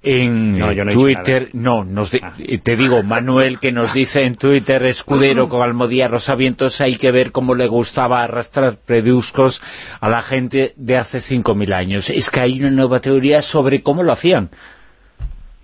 en 0.07 0.59
Twitter, 0.93 1.49
no, 1.53 1.85
ah. 2.21 2.33
te 2.63 2.75
digo, 2.75 3.03
Manuel 3.03 3.59
que 3.59 3.71
nos 3.71 3.93
dice 3.93 4.23
en 4.23 4.35
Twitter, 4.35 4.85
Escudero 4.85 5.49
con 5.49 5.61
Almodía 5.61 6.07
Rosavientos, 6.07 6.81
hay 6.81 6.95
que 6.95 7.11
ver 7.11 7.31
cómo 7.31 7.55
le 7.55 7.67
gustaba 7.67 8.23
arrastrar 8.23 8.77
preduscos 8.77 9.61
a 9.99 10.09
la 10.09 10.21
gente 10.21 10.73
de 10.75 10.97
hace 10.97 11.19
5.000 11.19 11.73
años. 11.73 12.09
Es 12.09 12.29
que 12.29 12.39
hay 12.39 12.59
una 12.59 12.71
nueva 12.71 12.99
teoría 12.99 13.41
sobre 13.41 13.83
cómo 13.83 14.03
lo 14.03 14.11
hacían. 14.13 14.49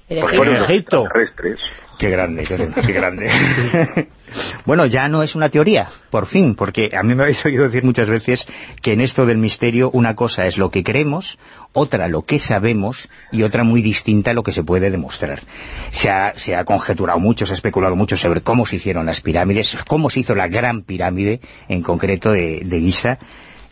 En 0.10 0.56
Egipto. 0.56 1.06
Qué 1.98 2.10
grande, 2.10 2.44
qué 2.44 2.94
grande. 2.94 3.30
Bueno, 4.66 4.86
ya 4.86 5.08
no 5.10 5.24
es 5.24 5.36
una 5.36 5.50
teoría, 5.50 5.90
por 6.10 6.26
fin, 6.26 6.56
porque 6.56 6.92
a 6.96 7.04
mí 7.04 7.16
me 7.16 7.24
habéis 7.24 7.46
oído 7.46 7.64
decir 7.64 7.84
muchas 7.84 8.08
veces 8.08 8.48
que 8.82 8.94
en 8.94 9.02
esto 9.02 9.26
del 9.26 9.38
misterio 9.38 9.90
una 9.92 10.16
cosa 10.16 10.48
es 10.48 10.58
lo 10.58 10.72
que 10.72 10.84
creemos, 10.84 11.38
otra 11.74 12.08
lo 12.08 12.22
que 12.22 12.40
sabemos 12.40 13.10
y 13.32 13.44
otra 13.44 13.64
muy 13.64 13.82
distinta 13.82 14.34
lo 14.34 14.44
que 14.44 14.52
se 14.52 14.64
puede 14.64 14.92
demostrar. 14.92 15.42
Se 15.92 16.10
ha, 16.10 16.66
conjeturado 16.66 17.20
mucho, 17.20 17.46
se 17.46 17.54
ha 17.54 17.56
especulado 17.56 17.96
mucho 17.96 18.16
sobre 18.16 18.42
cómo 18.42 18.66
se 18.66 18.78
hicieron 18.78 19.06
las 19.06 19.22
pirámides, 19.22 19.78
cómo 19.88 20.10
se 20.10 20.22
hizo 20.22 20.36
la 20.36 20.48
gran 20.48 20.84
pirámide, 20.84 21.42
en 21.68 21.82
concreto 21.82 22.32
de, 22.32 22.62
de 22.64 22.80
Giza, 22.80 23.20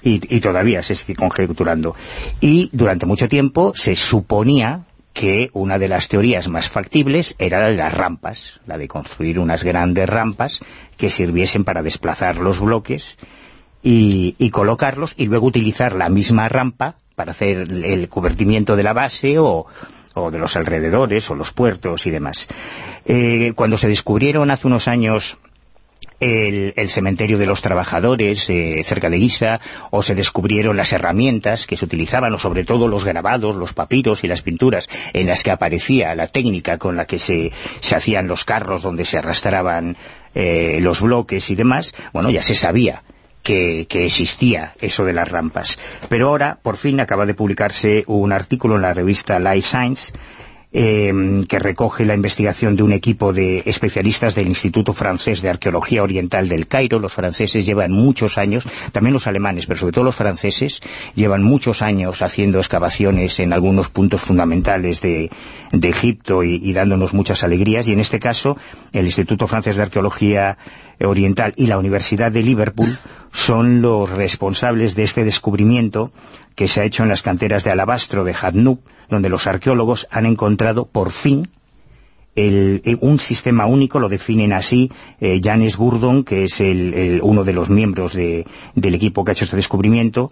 y, 0.04 0.36
y, 0.36 0.40
todavía 0.40 0.82
se 0.82 0.96
sigue 0.96 1.16
conjeturando. 1.16 1.96
Y 2.40 2.70
durante 2.74 3.06
mucho 3.06 3.30
tiempo 3.30 3.74
se 3.76 3.96
suponía 3.96 4.86
que 5.14 5.50
una 5.54 5.78
de 5.78 5.88
las 5.88 6.08
teorías 6.08 6.48
más 6.48 6.70
factibles 6.70 7.36
era 7.38 7.60
la 7.60 7.68
de 7.68 7.76
las 7.76 7.94
rampas, 7.94 8.60
la 8.66 8.78
de 8.78 8.88
construir 8.88 9.40
unas 9.40 9.64
grandes 9.64 10.08
rampas 10.08 10.60
que 10.98 11.10
sirviesen 11.10 11.64
para 11.64 11.84
desplazar 11.84 12.38
los 12.38 12.60
bloques 12.60 13.18
y, 13.84 14.50
colocarlos 14.52 15.14
y 15.18 15.26
luego 15.26 15.48
utilizar 15.48 15.94
la 15.94 16.10
misma 16.10 16.48
rampa 16.50 16.96
para 17.16 17.32
hacer 17.32 17.72
el 17.72 18.10
cubertimiento 18.10 18.76
de 18.76 18.84
la 18.84 18.94
base 18.94 19.38
o, 19.40 19.66
de 20.16 20.40
los 20.40 20.56
alrededores 20.56 21.30
o 21.30 21.36
los 21.36 21.52
puertos 21.52 22.06
y 22.06 22.12
demás. 22.12 22.48
Eh, 23.06 23.54
cuando 23.56 23.78
se 23.78 23.88
descubrieron 23.88 24.52
hace 24.52 24.68
unos 24.68 24.88
años 24.88 25.38
el, 26.22 26.90
cementerio 26.90 27.38
de 27.38 27.48
los 27.48 27.62
trabajadores 27.62 28.50
eh, 28.50 28.84
cerca 28.86 29.10
de 29.10 29.18
Guisa, 29.18 29.60
o 29.90 30.04
se 30.04 30.16
descubrieron 30.16 30.78
las 30.78 30.94
herramientas 30.94 31.66
que 31.66 31.76
se 31.76 31.86
utilizaban, 31.86 32.34
o 32.34 32.40
sobre 32.40 32.64
todo 32.64 32.88
los 32.88 33.04
grabados, 33.04 33.56
los 33.56 33.74
papiros 33.74 34.24
y 34.24 34.28
las 34.28 34.42
pinturas 34.42 34.88
en 35.14 35.28
las 35.28 35.44
que 35.44 35.52
aparecía 35.52 36.16
la 36.16 36.28
técnica 36.28 36.78
con 36.78 36.96
la 36.96 37.06
que 37.06 37.20
se, 37.20 37.52
hacían 37.94 38.28
los 38.28 38.46
carros 38.46 38.84
donde 38.84 39.04
se 39.04 39.18
arrastraban 39.18 39.98
eh, 40.36 40.78
los 40.82 41.02
bloques 41.02 41.50
y 41.50 41.56
demás, 41.56 41.94
bueno, 42.14 42.30
ya 42.30 42.44
se 42.44 42.56
sabía 42.56 43.04
que, 43.44 43.88
que, 43.90 44.06
existía 44.06 44.76
eso 44.80 45.04
de 45.04 45.14
las 45.14 45.28
rampas. 45.28 45.80
Pero 46.08 46.28
ahora, 46.28 46.60
por 46.62 46.78
fin, 46.78 47.00
acaba 47.00 47.26
de 47.26 47.34
publicarse 47.34 48.04
un 48.06 48.32
artículo 48.32 48.76
en 48.76 48.84
la 48.84 48.94
revista 48.94 49.40
Life 49.40 49.68
Science 49.68 50.14
Em, 50.74 51.44
que 51.48 51.60
recoge 51.60 52.06
la 52.06 52.14
investigación 52.14 52.78
de 52.78 52.84
un 52.84 52.94
equipo 52.94 53.34
de 53.34 53.62
especialistas 53.66 54.36
del 54.36 54.48
Instituto 54.48 54.94
Francés 54.94 55.42
de 55.42 55.50
Arqueología 55.50 56.02
Oriental 56.02 56.48
del 56.48 56.66
Cairo. 56.70 56.98
Los 56.98 57.12
franceses 57.12 57.66
llevan 57.66 57.92
muchos 57.92 58.38
años, 58.38 58.64
también 58.94 59.12
los 59.12 59.28
alemanes, 59.28 59.66
pero 59.66 59.82
sobre 59.82 59.92
todo 59.92 60.06
los 60.06 60.16
franceses, 60.16 60.80
llevan 61.14 61.44
muchos 61.44 61.82
años 61.82 62.22
haciendo 62.22 62.60
excavaciones 62.60 63.42
en 63.42 63.52
algunos 63.52 63.90
puntos 63.90 64.22
fundamentales 64.22 65.02
de, 65.02 65.30
Egipto 65.74 66.42
y, 66.42 66.72
dándonos 66.72 67.14
muchas 67.14 67.44
alegrías. 67.44 67.90
Y 67.90 67.92
en 67.92 68.00
este 68.00 68.22
caso, 68.22 68.56
el 68.94 69.04
Instituto 69.04 69.48
Francés 69.48 69.76
de 69.76 69.84
Arqueología 69.84 70.58
Oriental 71.02 71.52
y 71.58 71.68
la 71.68 71.80
Universidad 71.80 72.32
de 72.32 72.44
Liverpool 72.44 72.98
son 73.34 73.82
los 73.82 74.10
responsables 74.10 74.96
de 74.96 75.04
este 75.04 75.24
descubrimiento 75.24 76.12
que 76.56 76.68
se 76.68 76.82
ha 76.82 76.86
hecho 76.86 77.04
en 77.04 77.10
las 77.10 77.24
canteras 77.24 77.64
de 77.64 77.72
alabastro 77.72 78.24
de 78.24 78.34
Hadnub, 78.34 78.80
donde 79.10 79.30
los 79.30 79.48
arqueólogos 79.48 80.08
han 80.12 80.26
encontrado 80.26 80.86
por 80.86 81.12
fin 81.12 81.50
eh, 82.36 82.98
un 83.02 83.20
sistema 83.20 83.66
único, 83.66 84.00
lo 84.00 84.08
definen 84.08 84.54
así 84.54 84.90
eh, 85.20 85.42
Janis 85.44 85.76
Gurdon, 85.76 86.24
que 86.24 86.46
es 86.46 86.62
uno 87.22 87.44
de 87.44 87.54
los 87.54 87.70
miembros 87.70 88.14
del 88.14 88.46
equipo 88.96 89.26
que 89.26 89.32
ha 89.32 89.34
hecho 89.34 89.46
este 89.46 89.58
descubrimiento, 89.58 90.32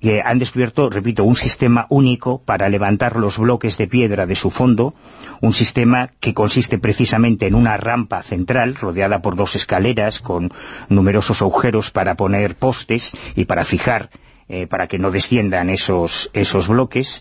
que 0.00 0.22
han 0.22 0.38
descubierto, 0.38 0.88
repito, 0.88 1.24
un 1.24 1.36
sistema 1.36 1.86
único 1.90 2.40
para 2.42 2.68
levantar 2.68 3.16
los 3.16 3.38
bloques 3.38 3.76
de 3.76 3.86
piedra 3.86 4.26
de 4.26 4.34
su 4.34 4.50
fondo, 4.50 4.94
un 5.40 5.52
sistema 5.52 6.10
que 6.20 6.34
consiste 6.34 6.78
precisamente 6.78 7.46
en 7.46 7.54
una 7.54 7.76
rampa 7.76 8.22
central 8.22 8.74
rodeada 8.74 9.20
por 9.20 9.36
dos 9.36 9.56
escaleras 9.56 10.20
con 10.20 10.50
numerosos 10.88 11.42
agujeros 11.42 11.90
para 11.90 12.16
poner 12.16 12.56
postes 12.56 13.12
y 13.36 13.44
para 13.44 13.64
fijar, 13.64 14.10
eh, 14.52 14.66
para 14.66 14.88
que 14.88 14.98
no 14.98 15.12
desciendan 15.12 15.70
esos, 15.70 16.28
esos 16.32 16.66
bloques, 16.66 17.20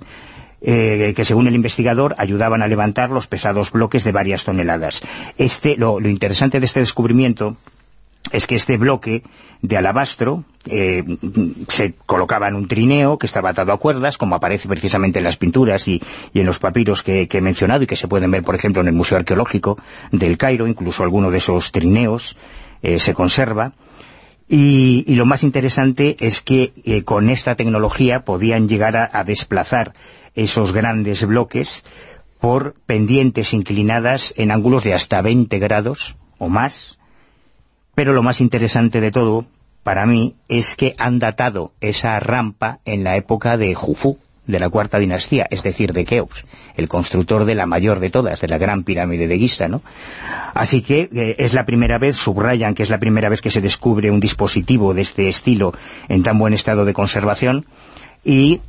eh, 0.61 1.13
que 1.15 1.23
según 1.23 1.45
el 1.45 1.53
investigador 1.53 2.15
ayudaban 2.17 2.63
a 2.63 2.67
levantar 2.67 3.11
los 3.11 3.27
pesados 3.27 3.71
bloques 3.71 4.03
de 4.03 4.11
varias 4.11 4.45
toneladas. 4.45 5.01
Este, 5.37 5.77
lo, 5.77 5.99
interesante 5.99 6.59
de 6.59 6.65
este 6.65 6.79
descubrimiento 6.79 7.55
es 8.31 8.47
que 8.47 8.55
este 8.55 8.77
bloque 8.77 9.21
de 9.61 9.77
alabastro 9.77 10.43
eh, 10.65 11.03
se 11.67 11.93
colocaba 12.07 12.47
en 12.47 12.55
un 12.55 12.67
trineo 12.67 13.19
que 13.19 13.27
estaba 13.27 13.51
atado 13.51 13.73
a 13.73 13.77
cuerdas, 13.77 14.17
como 14.17 14.33
aparece 14.33 14.67
precisamente 14.67 15.19
en 15.19 15.25
las 15.25 15.37
pinturas 15.37 15.87
y, 15.87 16.01
en 16.33 16.47
los 16.47 16.57
papiros 16.57 17.03
que, 17.03 17.27
he 17.31 17.41
mencionado 17.41 17.83
y 17.83 17.87
que 17.87 17.95
se 17.95 18.07
pueden 18.07 18.31
ver, 18.31 18.41
por 18.41 18.55
ejemplo, 18.55 18.81
en 18.81 18.87
el 18.87 18.95
Museo 18.95 19.19
Arqueológico 19.19 19.77
del 20.11 20.35
Cairo, 20.35 20.65
incluso 20.65 21.03
alguno 21.03 21.29
de 21.29 21.37
esos 21.37 21.71
trineos 21.71 22.35
se 22.81 23.13
conserva. 23.13 23.73
Y, 24.51 25.05
lo 25.13 25.25
más 25.25 25.43
interesante 25.43 26.17
es 26.19 26.41
que 26.41 27.03
con 27.05 27.29
esta 27.29 27.55
tecnología 27.55 28.25
podían 28.25 28.67
llegar 28.67 29.09
a 29.13 29.23
desplazar 29.23 29.93
esos 30.33 30.73
grandes 30.73 31.25
bloques 31.25 31.83
por 32.39 32.73
pendientes 32.85 33.53
inclinadas 33.53 34.33
en 34.37 34.51
ángulos 34.51 34.83
de 34.83 34.93
hasta 34.93 35.21
20 35.21 35.59
grados 35.59 36.15
o 36.37 36.49
más, 36.49 36.97
pero 37.95 38.13
lo 38.13 38.23
más 38.23 38.39
interesante 38.41 39.01
de 39.01 39.11
todo, 39.11 39.45
para 39.83 40.05
mí, 40.05 40.35
es 40.47 40.75
que 40.75 40.95
han 40.97 41.19
datado 41.19 41.73
esa 41.81 42.19
rampa 42.19 42.79
en 42.85 43.03
la 43.03 43.17
época 43.17 43.57
de 43.57 43.75
Jufu, 43.75 44.17
de 44.49 44.59
la 44.59 44.69
cuarta 44.69 44.97
dinastía, 44.97 45.47
es 45.51 45.61
decir, 45.61 45.93
de 45.93 46.05
Keops, 46.05 46.43
el 46.75 46.87
constructor 46.87 47.45
de 47.45 47.53
la 47.53 47.67
mayor 47.67 47.99
de 47.99 48.09
todas, 48.09 48.41
de 48.41 48.47
la 48.47 48.57
gran 48.57 48.83
pirámide 48.83 49.27
de 49.27 49.37
Giza, 49.37 49.67
¿no? 49.67 49.83
Así 50.55 50.81
que 50.81 51.07
eh, 51.13 51.35
es 51.37 51.53
la 51.53 51.65
primera 51.65 51.99
vez, 51.99 52.17
subrayan 52.17 52.73
que 52.73 52.81
es 52.81 52.89
la 52.89 52.99
primera 52.99 53.29
vez 53.29 53.41
que 53.41 53.51
se 53.51 53.61
descubre 53.61 54.09
un 54.09 54.19
dispositivo 54.19 54.95
de 54.95 55.01
este 55.01 55.29
estilo 55.29 55.73
en 56.07 56.23
tan 56.23 56.39
buen 56.39 56.53
estado 56.53 56.83
de 56.83 56.93
conservación, 56.93 57.67
y 58.23 58.59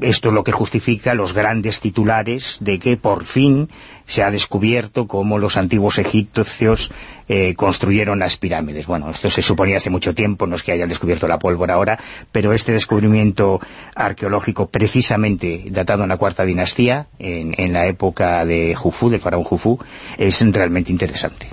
esto 0.00 0.28
es 0.28 0.34
lo 0.34 0.42
que 0.42 0.52
justifica 0.52 1.14
los 1.14 1.32
grandes 1.32 1.80
titulares 1.80 2.58
de 2.60 2.78
que 2.78 2.96
por 2.96 3.24
fin 3.24 3.68
se 4.06 4.22
ha 4.22 4.30
descubierto 4.30 5.06
cómo 5.06 5.38
los 5.38 5.56
antiguos 5.56 5.98
egipcios 5.98 6.90
eh, 7.28 7.54
construyeron 7.54 8.18
las 8.18 8.36
pirámides. 8.36 8.86
Bueno, 8.86 9.10
esto 9.10 9.30
se 9.30 9.42
suponía 9.42 9.76
hace 9.76 9.90
mucho 9.90 10.14
tiempo, 10.14 10.46
no 10.46 10.56
es 10.56 10.62
que 10.62 10.72
hayan 10.72 10.88
descubierto 10.88 11.28
la 11.28 11.38
pólvora 11.38 11.74
ahora, 11.74 11.98
pero 12.32 12.52
este 12.52 12.72
descubrimiento 12.72 13.60
arqueológico 13.94 14.66
precisamente 14.68 15.64
datado 15.70 16.02
en 16.02 16.08
la 16.08 16.16
cuarta 16.16 16.44
dinastía, 16.44 17.06
en, 17.18 17.54
en 17.56 17.72
la 17.72 17.86
época 17.86 18.44
de 18.44 18.74
Jufu, 18.74 19.10
del 19.10 19.20
faraón 19.20 19.44
Jufu, 19.44 19.78
es 20.16 20.40
realmente 20.52 20.90
interesante. 20.90 21.48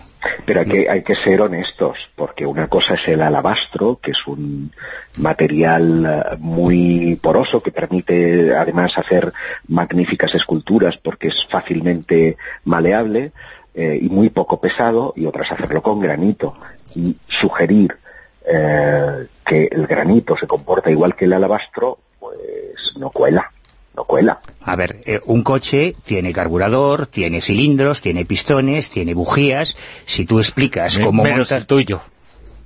Pero 0.46 0.62
hay 0.62 0.66
que, 0.66 0.90
hay 0.90 1.04
que 1.04 1.16
ser 1.16 1.42
honestos, 1.42 2.10
porque 2.16 2.46
una 2.46 2.68
cosa 2.68 2.96
es 2.96 3.08
el 3.08 3.22
alabastro, 3.22 4.00
que 4.02 4.12
es 4.12 4.28
un 4.28 4.72
material 5.18 6.06
eh, 6.06 6.38
muy 6.40 7.20
poroso, 7.22 7.62
que 7.62 7.72
permite 7.72 8.56
además 8.56 8.98
hacer 8.98 9.34
magníficas 9.68 10.34
esculturas 10.36 10.98
porque 10.98 11.30
es 11.30 11.46
fácilmente 11.50 12.38
maleable, 12.64 13.32
eh, 13.74 14.00
y 14.02 14.10
muy 14.10 14.30
poco 14.30 14.60
pesado, 14.60 15.14
y 15.16 15.26
otras 15.26 15.52
hacerlo 15.52 15.82
con 15.82 16.00
granito. 16.00 16.56
Y 16.96 17.18
sugerir 17.28 17.98
eh, 18.46 19.28
que 19.46 19.68
el 19.72 19.86
granito 19.86 20.38
se 20.38 20.48
comporta 20.48 20.90
igual 20.90 21.16
que 21.16 21.26
el 21.26 21.34
alabastro, 21.34 22.00
pues 22.20 22.96
no 22.98 23.10
cuela. 23.10 23.52
No 23.96 24.04
cuela. 24.04 24.40
A 24.62 24.76
ver, 24.76 25.02
eh, 25.06 25.20
un 25.26 25.44
coche 25.44 25.96
tiene 26.06 26.34
carburador, 26.34 27.08
tiene 27.08 27.42
cilindros, 27.42 28.02
tiene 28.02 28.26
pistones, 28.26 28.92
tiene 28.92 29.14
bujías. 29.14 29.76
Si 30.06 30.26
tú 30.26 30.40
explicas 30.40 31.00
cómo 31.00 31.24
menos 31.24 31.52
el 31.52 31.66
tuyo. 31.66 32.02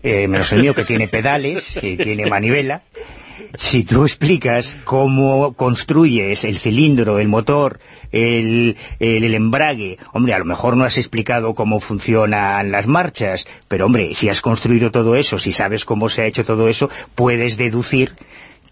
menos 0.02 0.52
el 0.52 0.62
mío 0.62 0.74
que 0.74 0.86
tiene 0.86 1.08
pedales, 1.08 1.78
y 1.82 1.98
tiene 1.98 2.26
manivela 2.26 2.82
si 3.58 3.84
tú 3.84 4.04
explicas 4.04 4.76
cómo 4.84 5.54
construyes 5.54 6.44
el 6.44 6.60
cilindro, 6.60 7.20
el 7.20 7.28
motor, 7.28 7.80
el, 8.12 8.78
el, 9.00 9.34
embrague, 9.34 9.98
hombre, 10.14 10.34
a 10.34 10.40
lo 10.40 10.46
mejor 10.46 10.78
no 10.78 10.84
has 10.84 10.98
explicado 10.98 11.54
cómo 11.54 11.80
funcionan 11.80 12.72
las 12.72 12.88
marchas, 12.88 13.48
pero 13.68 13.86
hombre, 13.86 14.14
si 14.16 14.30
has 14.30 14.42
construido 14.42 14.92
todo 14.92 15.16
eso, 15.16 15.40
si 15.40 15.52
sabes 15.52 15.86
cómo 15.86 16.10
se 16.10 16.22
ha 16.22 16.26
hecho 16.26 16.46
todo 16.46 16.68
eso, 16.68 16.90
puedes 17.16 17.58
deducir 17.58 18.14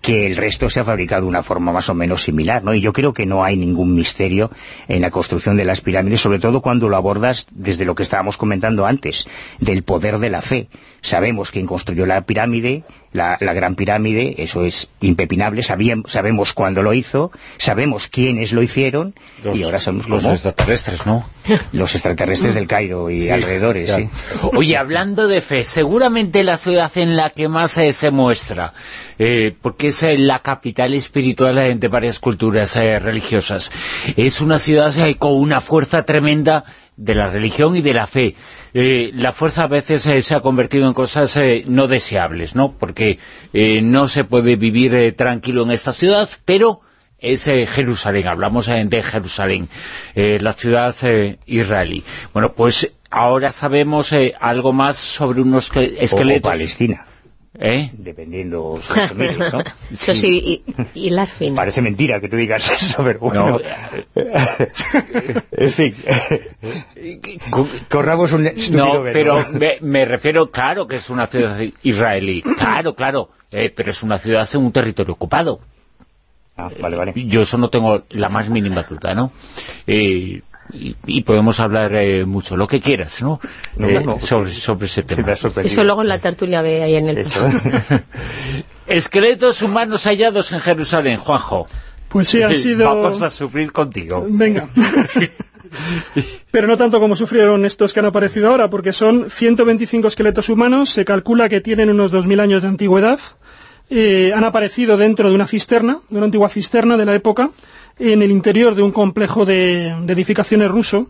que 0.01 0.27
el 0.27 0.35
resto 0.35 0.69
se 0.69 0.79
ha 0.79 0.83
fabricado 0.83 1.23
de 1.23 1.27
una 1.27 1.43
forma 1.43 1.71
más 1.71 1.89
o 1.89 1.93
menos 1.93 2.23
similar, 2.23 2.63
¿no? 2.63 2.73
Y 2.73 2.81
yo 2.81 2.93
creo 2.93 3.13
que 3.13 3.25
no 3.25 3.43
hay 3.43 3.57
ningún 3.57 3.95
misterio 3.95 4.51
en 4.87 5.01
la 5.01 5.11
construcción 5.11 5.57
de 5.57 5.65
las 5.65 5.81
pirámides, 5.81 6.21
sobre 6.21 6.39
todo 6.39 6.61
cuando 6.61 6.89
lo 6.89 6.95
abordas 6.95 7.47
desde 7.51 7.85
lo 7.85 7.95
que 7.95 8.03
estábamos 8.03 8.37
comentando 8.37 8.85
antes, 8.85 9.25
del 9.59 9.83
poder 9.83 10.19
de 10.19 10.29
la 10.29 10.41
fe. 10.41 10.67
Sabemos 11.01 11.51
quién 11.51 11.65
construyó 11.65 12.05
la 12.05 12.21
pirámide, 12.21 12.83
la, 13.17 13.37
gran 13.53 13.75
pirámide, 13.75 14.35
eso 14.37 14.63
es 14.63 14.87
impepinable, 15.01 15.63
sabemos 15.63 16.53
cuándo 16.53 16.83
lo 16.83 16.93
hizo, 16.93 17.31
sabemos 17.57 18.07
quiénes 18.07 18.53
lo 18.53 18.61
hicieron, 18.61 19.15
y 19.53 19.63
ahora 19.63 19.79
sabemos 19.79 20.05
cómo. 20.05 20.17
Los 20.17 20.25
extraterrestres, 20.25 21.05
¿no? 21.05 21.27
Los 21.71 21.95
extraterrestres 21.95 22.55
del 22.55 22.67
Cairo 22.67 23.09
y 23.09 23.29
alrededores, 23.29 23.91
sí. 23.93 24.09
Oye, 24.53 24.77
hablando 24.77 25.27
de 25.27 25.41
fe, 25.41 25.65
seguramente 25.65 26.43
la 26.43 26.57
ciudad 26.57 26.91
en 26.95 27.15
la 27.15 27.31
que 27.31 27.47
más 27.49 27.77
eh, 27.77 27.91
se 27.91 28.11
muestra, 28.11 28.73
eh, 29.19 29.55
porque 29.61 29.89
es 29.89 30.03
eh, 30.03 30.17
la 30.17 30.39
capital 30.39 30.93
espiritual 30.93 31.79
de 31.79 31.87
varias 31.87 32.19
culturas 32.19 32.75
religiosas, 32.75 33.71
es 34.15 34.41
una 34.41 34.59
ciudad 34.59 34.93
con 35.17 35.33
una 35.33 35.61
fuerza 35.61 36.03
tremenda 36.03 36.63
de 36.97 37.15
la 37.15 37.29
religión 37.29 37.75
y 37.75 37.81
de 37.81 37.93
la 37.93 38.07
fe. 38.07 38.35
Eh, 38.73 39.11
la 39.13 39.31
fuerza 39.31 39.63
a 39.63 39.67
veces 39.67 40.05
eh, 40.07 40.21
se 40.21 40.35
ha 40.35 40.41
convertido 40.41 40.87
en 40.87 40.93
cosas 40.93 41.37
eh, 41.37 41.63
no 41.67 41.87
deseables, 41.87 42.55
¿no? 42.55 42.73
Porque 42.73 43.19
no 43.53 44.07
se 44.07 44.23
puede 44.23 44.55
vivir 44.55 45.15
tranquilo 45.15 45.63
en 45.63 45.71
esta 45.71 45.93
ciudad, 45.93 46.27
pero 46.43 46.81
es 47.19 47.45
Jerusalén, 47.45 48.27
hablamos 48.27 48.67
de 48.67 49.03
Jerusalén, 49.03 49.69
la 50.15 50.53
ciudad 50.53 50.95
israelí. 51.47 52.03
Bueno, 52.33 52.53
pues 52.53 52.91
ahora 53.09 53.51
sabemos 53.51 54.11
algo 54.39 54.73
más 54.73 54.97
sobre 54.97 55.41
unos 55.41 55.71
esqueletos... 55.75 56.39
O 56.39 56.41
Palestina. 56.41 57.07
¿Eh? 57.59 57.89
Dependiendo 57.93 58.79
¿no? 58.79 59.63
sí. 59.95 60.63
y, 60.93 61.09
la 61.09 61.27
Parece 61.55 61.81
mentira 61.81 62.19
que 62.19 62.29
tú 62.29 62.35
digas 62.35 62.69
eso, 62.69 63.03
pero 63.03 63.19
bueno. 63.19 63.59
en 65.51 65.71
fin. 65.71 65.95
Corramos 67.89 68.33
un 68.33 68.47
No, 68.71 69.01
pero 69.01 69.43
me, 69.81 70.05
refiero, 70.05 70.51
claro 70.51 70.87
que 70.87 70.97
es 70.97 71.09
una 71.09 71.25
ciudad 71.25 71.59
israelí. 71.81 72.43
Claro, 72.43 72.93
claro. 72.93 73.29
Eh, 73.51 73.71
pero 73.75 73.89
es 73.89 74.03
una 74.03 74.19
ciudad 74.19 74.47
en 74.53 74.61
un 74.61 74.71
territorio 74.71 75.13
ocupado. 75.13 75.59
Ah, 76.57 76.69
vale, 76.79 76.97
vale. 76.97 77.13
Yo 77.15 77.41
eso 77.41 77.57
no 77.57 77.69
tengo 77.69 78.03
la 78.09 78.29
más 78.29 78.49
mínima 78.49 78.83
duda, 78.83 79.13
¿no? 79.13 79.31
Eh, 79.85 80.41
y, 80.71 81.21
podemos 81.21 81.59
hablar 81.59 81.93
eh, 81.95 82.25
mucho, 82.25 82.57
lo 82.57 82.67
que 82.67 82.79
quieras, 82.79 83.21
¿no? 83.21 83.39
Eh, 83.79 84.03
sobre, 84.19 84.51
sobre, 84.51 84.85
ese 84.85 85.03
tema. 85.03 85.31
Eso 85.31 85.83
luego 85.83 86.01
en 86.01 86.07
la 86.07 86.19
tertulia 86.19 86.61
ve 86.61 86.83
ahí 86.83 86.95
en 86.95 87.09
el 87.09 87.27
Esqueletos 88.87 89.61
humanos 89.61 90.05
hallados 90.05 90.51
en 90.51 90.59
Jerusalén, 90.59 91.17
Juanjo. 91.17 91.67
Pues 92.09 92.29
sí, 92.29 92.41
han 92.41 92.55
sido... 92.55 92.85
Vamos 92.85 93.21
a 93.21 93.29
sufrir 93.29 93.71
contigo. 93.71 94.25
Venga. 94.29 94.69
Pero 96.51 96.67
no 96.67 96.77
tanto 96.77 96.99
como 96.99 97.15
sufrieron 97.15 97.65
estos 97.65 97.91
que 97.91 97.99
han 97.99 98.05
aparecido 98.05 98.49
ahora, 98.49 98.69
porque 98.69 98.93
son 98.93 99.29
125 99.29 100.07
esqueletos 100.07 100.47
humanos, 100.49 100.89
se 100.89 101.03
calcula 101.03 101.49
que 101.49 101.59
tienen 101.59 101.89
unos 101.89 102.13
2.000 102.13 102.41
años 102.41 102.61
de 102.61 102.69
antigüedad, 102.69 103.19
eh, 103.89 104.31
han 104.35 104.43
aparecido 104.43 104.97
dentro 104.97 105.29
de 105.29 105.35
una 105.35 105.47
cisterna, 105.47 105.99
de 106.09 106.17
una 106.17 106.25
antigua 106.25 106.49
cisterna 106.49 106.97
de 106.97 107.05
la 107.05 107.15
época, 107.15 107.51
en 107.99 108.21
el 108.21 108.31
interior 108.31 108.75
de 108.75 108.83
un 108.83 108.91
complejo 108.91 109.45
de, 109.45 109.87
edificaciones 110.07 110.69
ruso 110.69 111.09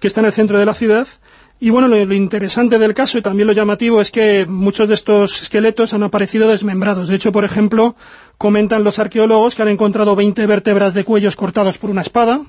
que 0.00 0.08
está 0.08 0.20
en 0.20 0.26
el 0.26 0.32
centro 0.32 0.58
de 0.58 0.66
la 0.66 0.74
ciudad. 0.74 1.06
Y 1.60 1.70
bueno, 1.70 1.88
lo, 1.88 2.14
interesante 2.14 2.78
del 2.78 2.94
caso 2.94 3.18
y 3.18 3.22
también 3.22 3.46
lo 3.46 3.52
llamativo 3.52 4.00
es 4.00 4.10
que 4.10 4.44
muchos 4.46 4.88
de 4.88 4.94
estos 4.94 5.42
esqueletos 5.42 5.94
han 5.94 6.02
aparecido 6.02 6.48
desmembrados. 6.48 7.08
De 7.08 7.14
hecho, 7.14 7.32
por 7.32 7.44
ejemplo, 7.44 7.94
comentan 8.38 8.84
los 8.84 8.98
arqueólogos 8.98 9.54
que 9.54 9.62
han 9.62 9.68
encontrado 9.68 10.16
20 10.16 10.46
vértebras 10.46 10.94
de 10.94 11.04
cuellos 11.04 11.36
cortados 11.36 11.78
por 11.78 11.90
una 11.90 12.02
espada, 12.02 12.42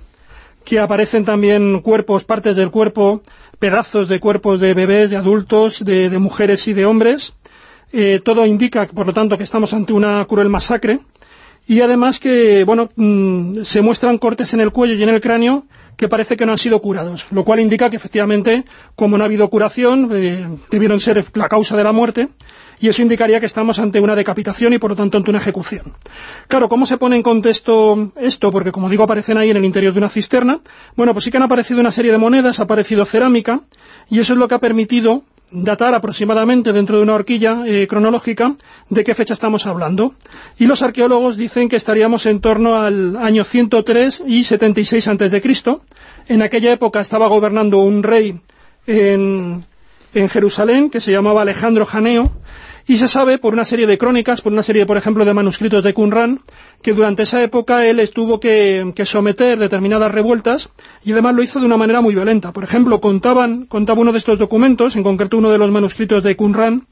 que 0.65 0.79
aparecen 0.79 1.23
también 1.23 1.79
cuerpos, 1.81 2.25
partes 2.25 2.55
del 2.55 2.71
cuerpo, 2.71 3.21
pedazos 3.59 4.09
de 4.09 4.19
cuerpos 4.19 4.59
de 4.59 4.73
bebés, 4.73 5.11
de 5.11 5.17
adultos, 5.17 5.85
de, 5.85 6.09
mujeres 6.17 6.67
y 6.67 6.73
de 6.73 6.85
hombres. 6.85 7.33
Eh, 7.97 8.19
todo 8.21 8.45
indica, 8.45 8.85
por 8.87 9.07
lo 9.07 9.13
tanto, 9.13 9.37
que 9.37 9.45
estamos 9.45 9.73
ante 9.73 9.93
una 9.93 10.25
cruel 10.25 10.49
masacre 10.49 10.99
y 11.65 11.79
además 11.79 12.19
que, 12.19 12.65
bueno, 12.65 12.89
mm, 12.93 13.63
se 13.63 13.81
muestran 13.81 14.17
cortes 14.17 14.53
en 14.53 14.59
el 14.59 14.71
cuello 14.71 14.95
y 14.95 15.03
en 15.03 15.07
el 15.07 15.21
cráneo 15.21 15.63
que 15.95 16.09
parece 16.09 16.35
que 16.35 16.45
no 16.45 16.51
han 16.51 16.57
sido 16.57 16.81
curados, 16.81 17.25
lo 17.31 17.45
cual 17.45 17.61
indica 17.61 17.89
que 17.89 17.95
efectivamente, 17.95 18.65
como 18.97 19.17
no 19.17 19.23
ha 19.23 19.27
habido 19.27 19.49
curación, 19.49 20.09
eh, 20.13 20.45
debieron 20.69 20.99
ser 20.99 21.23
la 21.35 21.47
causa 21.47 21.77
de 21.77 21.85
la 21.85 21.93
muerte, 21.93 22.27
y 22.81 22.89
eso 22.89 23.01
indicaría 23.01 23.39
que 23.39 23.45
estamos 23.45 23.79
ante 23.79 24.01
una 24.01 24.13
decapitación 24.13 24.73
y 24.73 24.77
por 24.77 24.89
lo 24.89 24.97
tanto 24.97 25.17
ante 25.17 25.29
una 25.29 25.39
ejecución. 25.39 25.93
Claro, 26.49 26.67
¿cómo 26.67 26.85
se 26.85 26.97
pone 26.97 27.15
en 27.15 27.23
contexto 27.23 28.11
esto? 28.17 28.51
Porque 28.51 28.73
como 28.73 28.89
digo, 28.89 29.05
aparecen 29.05 29.37
ahí 29.37 29.51
en 29.51 29.55
el 29.55 29.63
interior 29.63 29.93
de 29.93 29.99
una 29.99 30.09
cisterna. 30.09 30.59
Bueno, 30.97 31.13
pues 31.13 31.23
sí 31.23 31.31
que 31.31 31.37
han 31.37 31.43
aparecido 31.43 31.79
una 31.79 31.91
serie 31.91 32.11
de 32.11 32.17
monedas, 32.17 32.59
ha 32.59 32.63
aparecido 32.63 33.05
cerámica, 33.05 33.61
y 34.09 34.19
eso 34.19 34.33
es 34.33 34.39
lo 34.39 34.49
que 34.49 34.55
ha 34.55 34.59
permitido 34.59 35.23
datar 35.55 35.93
aproximadamente 35.95 36.73
dentro 36.73 36.97
de 36.97 37.03
una 37.03 37.15
horquilla 37.15 37.63
eh, 37.65 37.87
cronológica 37.87 38.55
de 38.89 39.03
qué 39.03 39.15
fecha 39.15 39.33
estamos 39.33 39.65
hablando. 39.65 40.13
Y 40.59 40.67
los 40.67 40.81
arqueólogos 40.81 41.37
dicen 41.37 41.69
que 41.69 41.75
estaríamos 41.75 42.25
en 42.25 42.41
torno 42.41 42.75
al 42.75 43.15
año 43.17 43.43
103 43.43 44.23
y 44.27 44.43
76 44.43 45.07
a.C. 45.07 45.41
En 46.27 46.41
aquella 46.41 46.71
época 46.71 46.99
estaba 46.99 47.27
gobernando 47.27 47.79
un 47.79 48.03
rey 48.03 48.39
en, 48.87 49.63
en 50.13 50.29
Jerusalén 50.29 50.89
que 50.89 50.99
se 50.99 51.11
llamaba 51.11 51.41
Alejandro 51.41 51.85
Janeo 51.85 52.31
y 52.87 52.97
se 52.97 53.07
sabe 53.07 53.37
por 53.37 53.53
una 53.53 53.65
serie 53.65 53.87
de 53.87 53.97
crónicas, 53.97 54.41
por 54.41 54.51
una 54.51 54.63
serie, 54.63 54.85
por 54.85 54.97
ejemplo, 54.97 55.25
de 55.25 55.33
manuscritos 55.33 55.83
de 55.83 55.93
Qumran, 55.93 56.41
que 56.85 56.93
durante 56.93 57.23
esa 57.23 57.41
época 57.41 57.83
él 57.83 57.99
estuvo 57.99 58.39
que, 58.39 58.93
someter 59.05 59.57
determinadas 59.57 60.11
revueltas 60.11 60.69
y 61.03 61.13
además 61.13 61.33
lo 61.33 61.41
hizo 61.41 61.59
de 61.59 61.65
una 61.65 61.77
manera 61.77 61.99
muy 61.99 62.13
violenta. 62.13 62.51
Por 62.51 62.63
ejemplo, 62.63 63.01
contaban, 63.01 63.65
contaba 63.65 64.01
uno 64.01 64.11
de 64.11 64.19
estos 64.19 64.37
documentos, 64.37 64.95
en 64.95 65.01
concreto 65.01 65.35
uno 65.35 65.49
de 65.49 65.57
los 65.57 65.71
manuscritos 65.71 66.21
de 66.21 66.35
Qumran, 66.35 66.85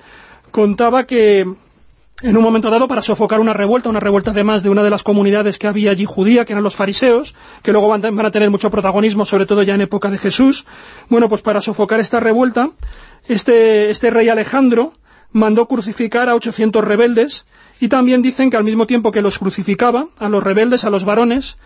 contaba 0.50 1.04
que 1.04 1.42
en 1.42 2.38
un 2.38 2.42
momento 2.42 2.72
dado 2.72 2.88
para 2.88 3.04
sofocar 3.04 3.40
una 3.40 3.54
revuelta, 3.54 3.88
una 3.88 4.00
revuelta 4.00 4.32
además 4.32 4.64
de 4.64 4.70
una 4.72 4.82
de 4.82 4.90
las 4.90 5.04
comunidades 5.04 5.60
que 5.60 5.68
había 5.68 5.92
allí 5.92 6.06
judía, 6.06 6.44
que 6.44 6.54
eran 6.54 6.64
los 6.64 6.74
fariseos, 6.74 7.36
que 7.62 7.72
luego 7.72 7.88
van, 7.88 8.02
van, 8.02 8.26
a 8.26 8.32
tener 8.32 8.50
mucho 8.50 8.72
protagonismo, 8.72 9.26
sobre 9.26 9.46
todo 9.46 9.62
ya 9.62 9.76
en 9.76 9.82
época 9.82 10.10
de 10.10 10.18
Jesús. 10.18 10.66
Bueno, 11.08 11.30
pues 11.30 11.44
para 11.44 11.62
sofocar 11.62 12.00
esta 12.00 12.20
revuelta, 12.20 12.72
este, 13.28 13.92
este 13.92 14.10
rey 14.10 14.28
Alejandro 14.30 14.94
mandó 15.34 15.68
crucificar 15.68 16.30
a 16.30 16.36
800 16.36 16.84
rebeldes 16.84 17.46
y 17.84 17.90
también 17.90 18.22
dicen 18.22 18.50
que 18.50 18.56
al 18.56 18.64
mismo 18.64 18.88
tiempo 18.88 19.12
que 19.12 19.22
los 19.22 19.38
crucificaba, 19.38 20.08
a 20.18 20.30
los 20.30 20.42
rebeldes, 20.42 20.86
a 20.86 20.90
los 20.90 21.04
varones, 21.04 21.58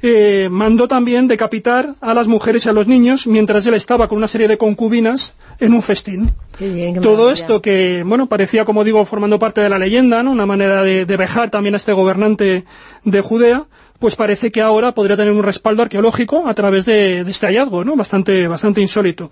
eh, 0.00 0.48
mandó 0.50 0.88
también 0.88 1.28
decapitar 1.28 1.96
a 2.00 2.14
las 2.14 2.28
mujeres 2.28 2.64
y 2.64 2.70
a 2.70 2.72
los 2.72 2.86
niños 2.86 3.26
mientras 3.26 3.66
él 3.66 3.74
estaba 3.74 4.08
con 4.08 4.16
una 4.16 4.26
serie 4.26 4.48
de 4.48 4.56
concubinas 4.56 5.34
en 5.58 5.74
un 5.74 5.82
festín. 5.82 6.32
Todo 7.02 7.30
esto 7.30 7.60
que, 7.60 8.02
bueno, 8.06 8.24
parecía, 8.24 8.64
como 8.64 8.84
digo, 8.84 9.04
formando 9.04 9.38
parte 9.38 9.60
de 9.60 9.68
la 9.68 9.78
leyenda, 9.78 10.22
¿no? 10.22 10.30
una 10.30 10.46
manera 10.46 10.82
de, 10.82 11.04
de 11.04 11.16
vejar 11.18 11.50
también 11.50 11.74
a 11.74 11.76
este 11.76 11.92
gobernante 11.92 12.64
de 13.04 13.20
Judea, 13.20 13.66
pues 13.98 14.16
parece 14.16 14.50
que 14.50 14.62
ahora 14.62 14.94
podría 14.94 15.18
tener 15.18 15.34
un 15.34 15.42
respaldo 15.42 15.82
arqueológico 15.82 16.48
a 16.48 16.54
través 16.54 16.86
de, 16.86 17.20
este 17.20 17.46
hallazgo, 17.46 17.84
¿no? 17.84 17.96
Bastante, 17.96 18.48
bastante 18.48 18.80
insólito. 18.80 19.30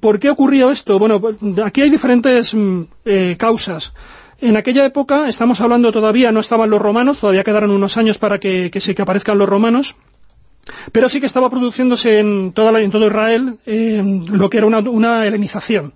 ¿Por 0.00 0.18
qué 0.18 0.30
ocurrió 0.30 0.72
esto? 0.72 0.98
Bueno, 0.98 1.22
aquí 1.64 1.82
hay 1.82 1.90
diferentes 1.90 2.52
mm, 2.52 2.80
eh, 3.04 3.36
causas. 3.38 3.92
En 4.40 4.56
aquella 4.56 4.84
época, 4.84 5.28
estamos 5.28 5.60
hablando 5.60 5.92
todavía, 5.92 6.32
no 6.32 6.40
estaban 6.40 6.70
los 6.70 6.82
romanos, 6.82 7.20
todavía 7.20 7.44
quedaron 7.44 7.70
unos 7.70 7.96
años 7.96 8.18
para 8.18 8.38
que, 8.38 8.70
que, 8.70 8.80
que 8.80 9.02
aparezcan 9.02 9.38
los 9.38 9.48
romanos, 9.48 9.96
pero 10.92 11.08
sí 11.08 11.20
que 11.20 11.26
estaba 11.26 11.50
produciéndose 11.50 12.18
en, 12.18 12.52
toda 12.52 12.80
en 12.80 12.90
todo 12.90 13.06
Israel 13.06 13.58
lo 13.66 14.50
que 14.50 14.58
era 14.58 14.66
una, 14.66 14.78
una 14.78 15.26
helenización. 15.26 15.94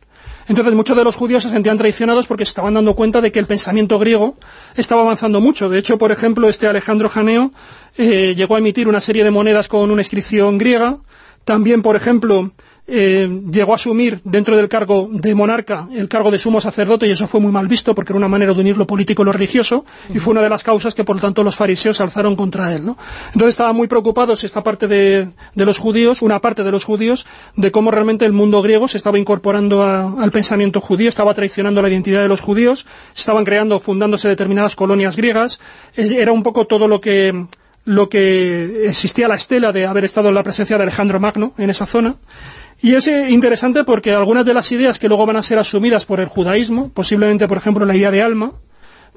Entonces 0.49 0.73
muchos 0.73 0.97
de 0.97 1.05
los 1.05 1.15
judíos 1.15 1.43
se 1.43 1.51
sentían 1.51 1.77
traicionados 1.77 2.27
porque 2.27 2.47
se 2.47 2.51
estaban 2.51 2.73
dando 2.73 2.95
cuenta 2.95 3.21
de 3.21 3.31
que 3.31 3.39
el 3.39 3.47
pensamiento 3.47 3.99
griego 3.99 4.37
estaba 4.77 5.03
avanzando 5.03 5.41
mucho. 5.41 5.69
De 5.69 5.79
hecho, 5.79 5.99
por 5.99 6.11
ejemplo, 6.11 6.49
este 6.49 6.67
Alejandro 6.67 7.11
Janeo 7.11 7.53
eh, 7.99 8.35
llegó 8.35 8.55
a 8.55 8.59
emitir 8.59 8.89
una 8.89 9.01
serie 9.01 9.25
de 9.25 9.31
monedas 9.31 9.69
con 9.69 9.91
una 9.91 10.01
inscripción 10.01 10.57
griega, 10.57 10.99
También, 11.45 11.83
por 11.83 11.97
ejemplo, 11.97 12.51
eh, 12.91 13.43
llegó 13.51 13.73
a 13.73 13.75
asumir 13.75 14.19
dentro 14.25 14.57
del 14.57 14.67
cargo 14.67 15.11
de 15.13 15.35
monarca 15.35 15.87
el 15.93 16.09
cargo 16.09 16.31
de 16.31 16.39
sumo 16.39 16.59
sacerdote 16.59 17.07
y 17.07 17.11
eso 17.11 17.29
fue 17.29 17.39
muy 17.39 17.53
mal 17.53 17.69
visto 17.69 17.95
porque 17.95 18.13
era 18.13 18.17
una 18.17 18.29
manera 18.29 18.55
de 18.55 18.61
unir 18.61 18.79
lo 18.79 18.87
político 18.87 19.21
y 19.21 19.25
lo 19.27 19.33
religioso 19.33 19.85
y 20.09 20.19
fue 20.19 20.31
una 20.31 20.41
de 20.41 20.49
las 20.49 20.65
causas 20.65 20.95
que 20.95 21.05
por 21.05 21.17
lo 21.17 21.21
tanto 21.21 21.43
los 21.43 21.55
fariseos 21.55 21.99
se 21.99 22.03
alzaron 22.03 22.35
contra 22.35 22.73
él. 22.73 22.87
¿no? 22.87 22.97
Entonces 23.27 23.51
estaban 23.51 23.77
muy 23.77 23.89
preocupados 23.89 24.43
esta 24.43 24.63
parte 24.63 24.89
de, 24.89 25.29
los 25.55 25.77
judíos, 25.77 26.23
una 26.23 26.41
parte 26.41 26.65
de 26.65 26.71
los 26.71 26.85
judíos, 26.85 27.27
de 27.57 27.71
cómo 27.71 27.91
realmente 27.91 28.25
el 28.25 28.33
mundo 28.33 28.63
griego 28.63 28.89
se 28.89 28.97
estaba 28.97 29.19
incorporando 29.19 29.83
al 29.83 30.31
pensamiento 30.31 30.81
judío, 30.81 31.11
estaba 31.11 31.35
traicionando 31.35 31.83
la 31.83 31.91
identidad 31.91 32.23
de 32.23 32.29
los 32.29 32.41
judíos, 32.41 32.87
estaban 33.15 33.45
creando, 33.45 33.81
fundándose 33.81 34.29
determinadas 34.29 34.77
colonias 34.77 35.15
griegas, 35.15 35.61
era 35.95 36.33
un 36.33 36.43
poco 36.43 36.67
todo 36.67 36.89
lo 36.89 37.03
que 37.03 37.47
lo 37.85 38.11
que 38.11 38.87
existía 38.87 39.29
la 39.29 39.37
estela 39.37 39.73
de 39.73 39.87
haber 39.87 40.05
estado 40.05 40.29
en 40.29 40.35
la 40.35 40.43
presencia 40.43 40.77
de 40.77 40.83
Alejandro 40.83 41.21
Magno 41.21 41.55
en 41.57 41.71
esa 41.71 41.87
zona 41.87 42.17
y 42.81 42.95
es 42.95 43.07
eh, 43.09 43.31
interesante 43.31 43.85
porque 43.85 44.13
algunas 44.13 44.45
de 44.45 44.55
las 44.55 44.71
ideas 44.71 44.99
que 44.99 45.09
luego 45.09 45.27
van 45.27 45.37
a 45.37 45.43
ser 45.43 45.59
asumidas 45.59 46.05
por 46.05 46.21
el 46.21 46.29
judaísmo, 46.29 46.91
posiblemente, 46.91 47.49
por 47.49 47.59
ejemplo, 47.59 47.85
la 47.85 47.97
idea 47.97 48.11
de 48.11 48.23
alma, 48.23 48.53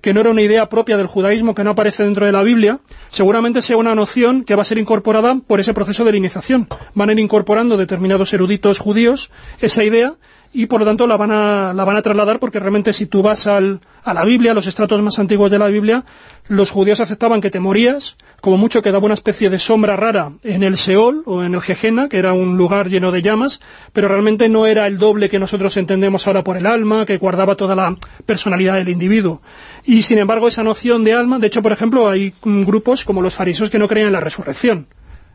que 0.02 0.14
no 0.14 0.22
era 0.22 0.32
una 0.32 0.42
idea 0.42 0.68
propia 0.68 0.98
del 0.98 1.06
judaísmo, 1.06 1.54
que 1.54 1.64
no 1.64 1.72
aparece 1.72 2.04
dentro 2.04 2.26
de 2.26 2.32
la 2.32 2.42
Biblia, 2.42 2.80
seguramente 3.10 3.62
sea 3.62 3.78
una 3.78 3.94
noción 3.94 4.44
que 4.44 4.56
va 4.56 4.64
a 4.64 4.66
ser 4.66 4.80
incorporada 4.80 5.36
por 5.46 5.60
ese 5.60 5.76
proceso 5.76 6.04
de 6.04 6.18
iniciación. 6.18 6.68
Van 6.96 7.10
a 7.10 7.12
ir 7.12 7.20
incorporando 7.20 7.78
determinados 7.78 8.34
eruditos 8.34 8.80
judíos 8.80 9.30
esa 9.60 9.84
idea 9.84 10.16
y 10.54 10.66
por 10.66 10.82
lo 10.82 10.86
tanto 10.86 11.08
la 11.08 11.18
van 11.18 11.32
a, 11.32 11.74
la 11.74 11.86
van 11.86 11.96
a 11.96 12.02
trasladar 12.02 12.40
porque 12.40 12.60
realmente 12.60 12.94
si 12.94 13.06
tú 13.06 13.22
vas 13.22 13.48
al, 13.48 13.80
a 14.04 14.14
la 14.14 14.26
Biblia, 14.26 14.52
a 14.52 14.56
los 14.56 14.68
estratos 14.68 15.02
más 15.02 15.18
antiguos 15.20 15.52
de 15.52 15.58
la 15.58 15.68
Biblia, 15.68 16.04
los 16.48 16.72
judíos 16.72 17.00
aceptaban 17.00 17.40
que 17.40 17.50
te 17.50 17.60
morías, 17.60 18.18
como 18.42 18.58
mucho 18.58 18.82
quedaba 18.82 19.06
una 19.06 19.14
especie 19.14 19.50
de 19.50 19.60
sombra 19.60 19.96
rara 19.96 20.34
en 20.44 20.64
el 20.64 20.78
Seol 20.78 21.24
o 21.26 21.44
en 21.44 21.54
el 21.54 21.62
Jejena, 21.62 22.10
que 22.10 22.18
era 22.18 22.34
un 22.34 22.58
lugar 22.58 22.90
lleno 22.90 23.12
de 23.12 23.22
llamas, 23.22 23.62
pero 23.94 24.10
realmente 24.10 24.50
no 24.50 24.66
era 24.66 24.88
el 24.88 24.98
doble 24.98 25.30
que 25.30 25.40
nosotros 25.40 25.78
entendemos 25.78 26.28
ahora 26.28 26.44
por 26.44 26.58
el 26.58 26.66
alma, 26.66 27.06
que 27.06 27.18
guardaba 27.18 27.56
toda 27.56 27.76
la 27.76 27.96
personalidad 28.26 28.76
del 28.76 28.90
individuo. 28.90 29.42
Y 29.86 30.02
sin 30.02 30.18
embargo 30.18 30.48
esa 30.48 30.64
noción 30.64 31.04
de 31.04 31.14
alma, 31.14 31.40
de 31.40 31.48
hecho 31.48 31.62
por 31.62 31.72
ejemplo 31.72 32.10
hay 32.10 32.34
grupos 32.44 33.06
como 33.06 33.22
los 33.22 33.36
fariseos 33.36 33.70
que 33.70 33.80
no 33.80 33.88
creían 33.88 34.08
en 34.08 34.14
la 34.14 34.20
resurrección 34.20 34.88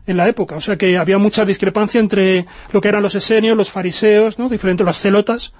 en 0.07 0.17
la 0.17 0.27
época. 0.27 0.55
O 0.55 0.61
sea 0.61 0.77
que 0.77 0.97
había 0.97 1.17
mucha 1.17 1.45
discrepancia 1.45 1.99
entre 1.99 2.45
lo 2.71 2.81
que 2.81 2.87
eran 2.87 3.03
los 3.03 3.13
esenios, 3.13 3.55
los 3.55 3.69
fariseos, 3.69 4.39
¿no? 4.39 4.49
diferentes 4.49 4.85
los 4.85 4.97
celotas. 4.97 5.53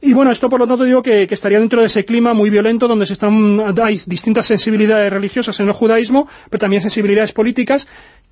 Y 0.00 0.14
bueno, 0.14 0.30
esto 0.30 0.48
por 0.48 0.60
lo 0.60 0.66
tanto 0.66 0.84
digo 0.84 1.02
que, 1.02 1.28
estaría 1.30 1.58
dentro 1.58 1.80
de 1.80 1.88
ese 1.88 2.06
clima 2.06 2.32
muy 2.32 2.48
violento 2.48 2.88
donde 2.88 3.04
se 3.04 3.12
están, 3.12 3.62
hay 3.82 4.00
distintas 4.06 4.46
sensibilidades 4.46 5.12
religiosas 5.12 5.60
en 5.60 5.66
el 5.66 5.72
judaísmo, 5.72 6.26
pero 6.48 6.60
también 6.60 6.80
sensibilidades 6.80 7.32
políticas 7.32 7.86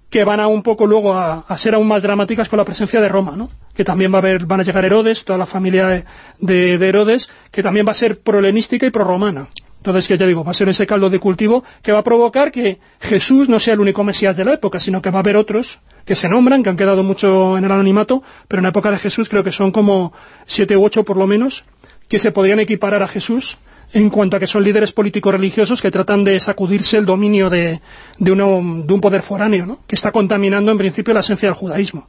que 0.08 0.24
van 0.24 0.40
a 0.40 0.46
un 0.46 0.62
poco 0.62 0.86
luego 0.86 1.14
a, 1.14 1.44
ser 1.58 1.74
aún 1.74 1.86
más 1.86 2.02
dramáticas 2.02 2.48
con 2.48 2.56
la 2.56 2.64
presencia 2.64 3.02
de 3.02 3.10
Roma, 3.10 3.34
¿no? 3.36 3.50
que 3.74 3.84
también 3.84 4.10
va 4.10 4.16
a 4.16 4.20
haber, 4.20 4.46
van 4.46 4.60
a 4.60 4.62
llegar 4.62 4.86
Herodes, 4.86 5.24
toda 5.26 5.38
la 5.38 5.44
familia 5.44 6.04
de, 6.38 6.78
de 6.78 6.88
Herodes, 6.88 7.28
que 7.50 7.62
también 7.62 7.86
va 7.86 7.90
a 7.90 7.94
ser 7.94 8.18
prohelenística 8.18 8.86
y 8.86 8.90
prorromana. 8.90 9.48
Entonces, 9.78 10.08
que 10.08 10.18
ya 10.18 10.26
digo, 10.26 10.44
va 10.44 10.50
a 10.50 10.54
ser 10.54 10.68
ese 10.68 10.86
caldo 10.86 11.08
de 11.08 11.18
cultivo 11.18 11.64
que 11.82 11.92
va 11.92 12.00
a 12.00 12.04
provocar 12.04 12.50
que 12.50 12.78
Jesús 13.00 13.48
no 13.48 13.58
sea 13.58 13.74
el 13.74 13.80
único 13.80 14.04
Mesías 14.04 14.36
de 14.36 14.44
la 14.44 14.54
época, 14.54 14.80
sino 14.80 15.00
que 15.00 15.10
va 15.10 15.18
a 15.18 15.20
haber 15.20 15.36
otros 15.36 15.78
que 16.04 16.16
se 16.16 16.28
nombran, 16.28 16.62
que 16.62 16.70
han 16.70 16.76
quedado 16.76 17.02
mucho 17.02 17.56
en 17.58 17.64
el 17.64 17.70
anonimato, 17.70 18.22
pero 18.48 18.60
en 18.60 18.64
la 18.64 18.70
época 18.70 18.90
de 18.90 18.98
Jesús 18.98 19.28
creo 19.28 19.44
que 19.44 19.52
son 19.52 19.70
como 19.70 20.12
siete 20.46 20.76
u 20.76 20.84
ocho 20.84 21.04
por 21.04 21.16
lo 21.16 21.26
menos, 21.26 21.64
que 22.08 22.18
se 22.18 22.32
podrían 22.32 22.60
equiparar 22.60 23.02
a 23.02 23.08
Jesús 23.08 23.58
en 23.92 24.10
cuanto 24.10 24.36
a 24.36 24.40
que 24.40 24.46
son 24.46 24.64
líderes 24.64 24.92
políticos 24.92 25.32
religiosos 25.32 25.80
que 25.80 25.90
tratan 25.90 26.24
de 26.24 26.38
sacudirse 26.40 26.98
el 26.98 27.06
dominio 27.06 27.48
de, 27.48 27.80
de, 28.18 28.34
de 28.34 28.42
un 28.42 29.00
poder 29.00 29.22
foráneo, 29.22 29.66
¿no? 29.66 29.80
que 29.86 29.94
está 29.94 30.12
contaminando 30.12 30.72
en 30.72 30.78
principio 30.78 31.14
la 31.14 31.20
esencia 31.20 31.48
del 31.48 31.56
judaísmo. 31.56 32.08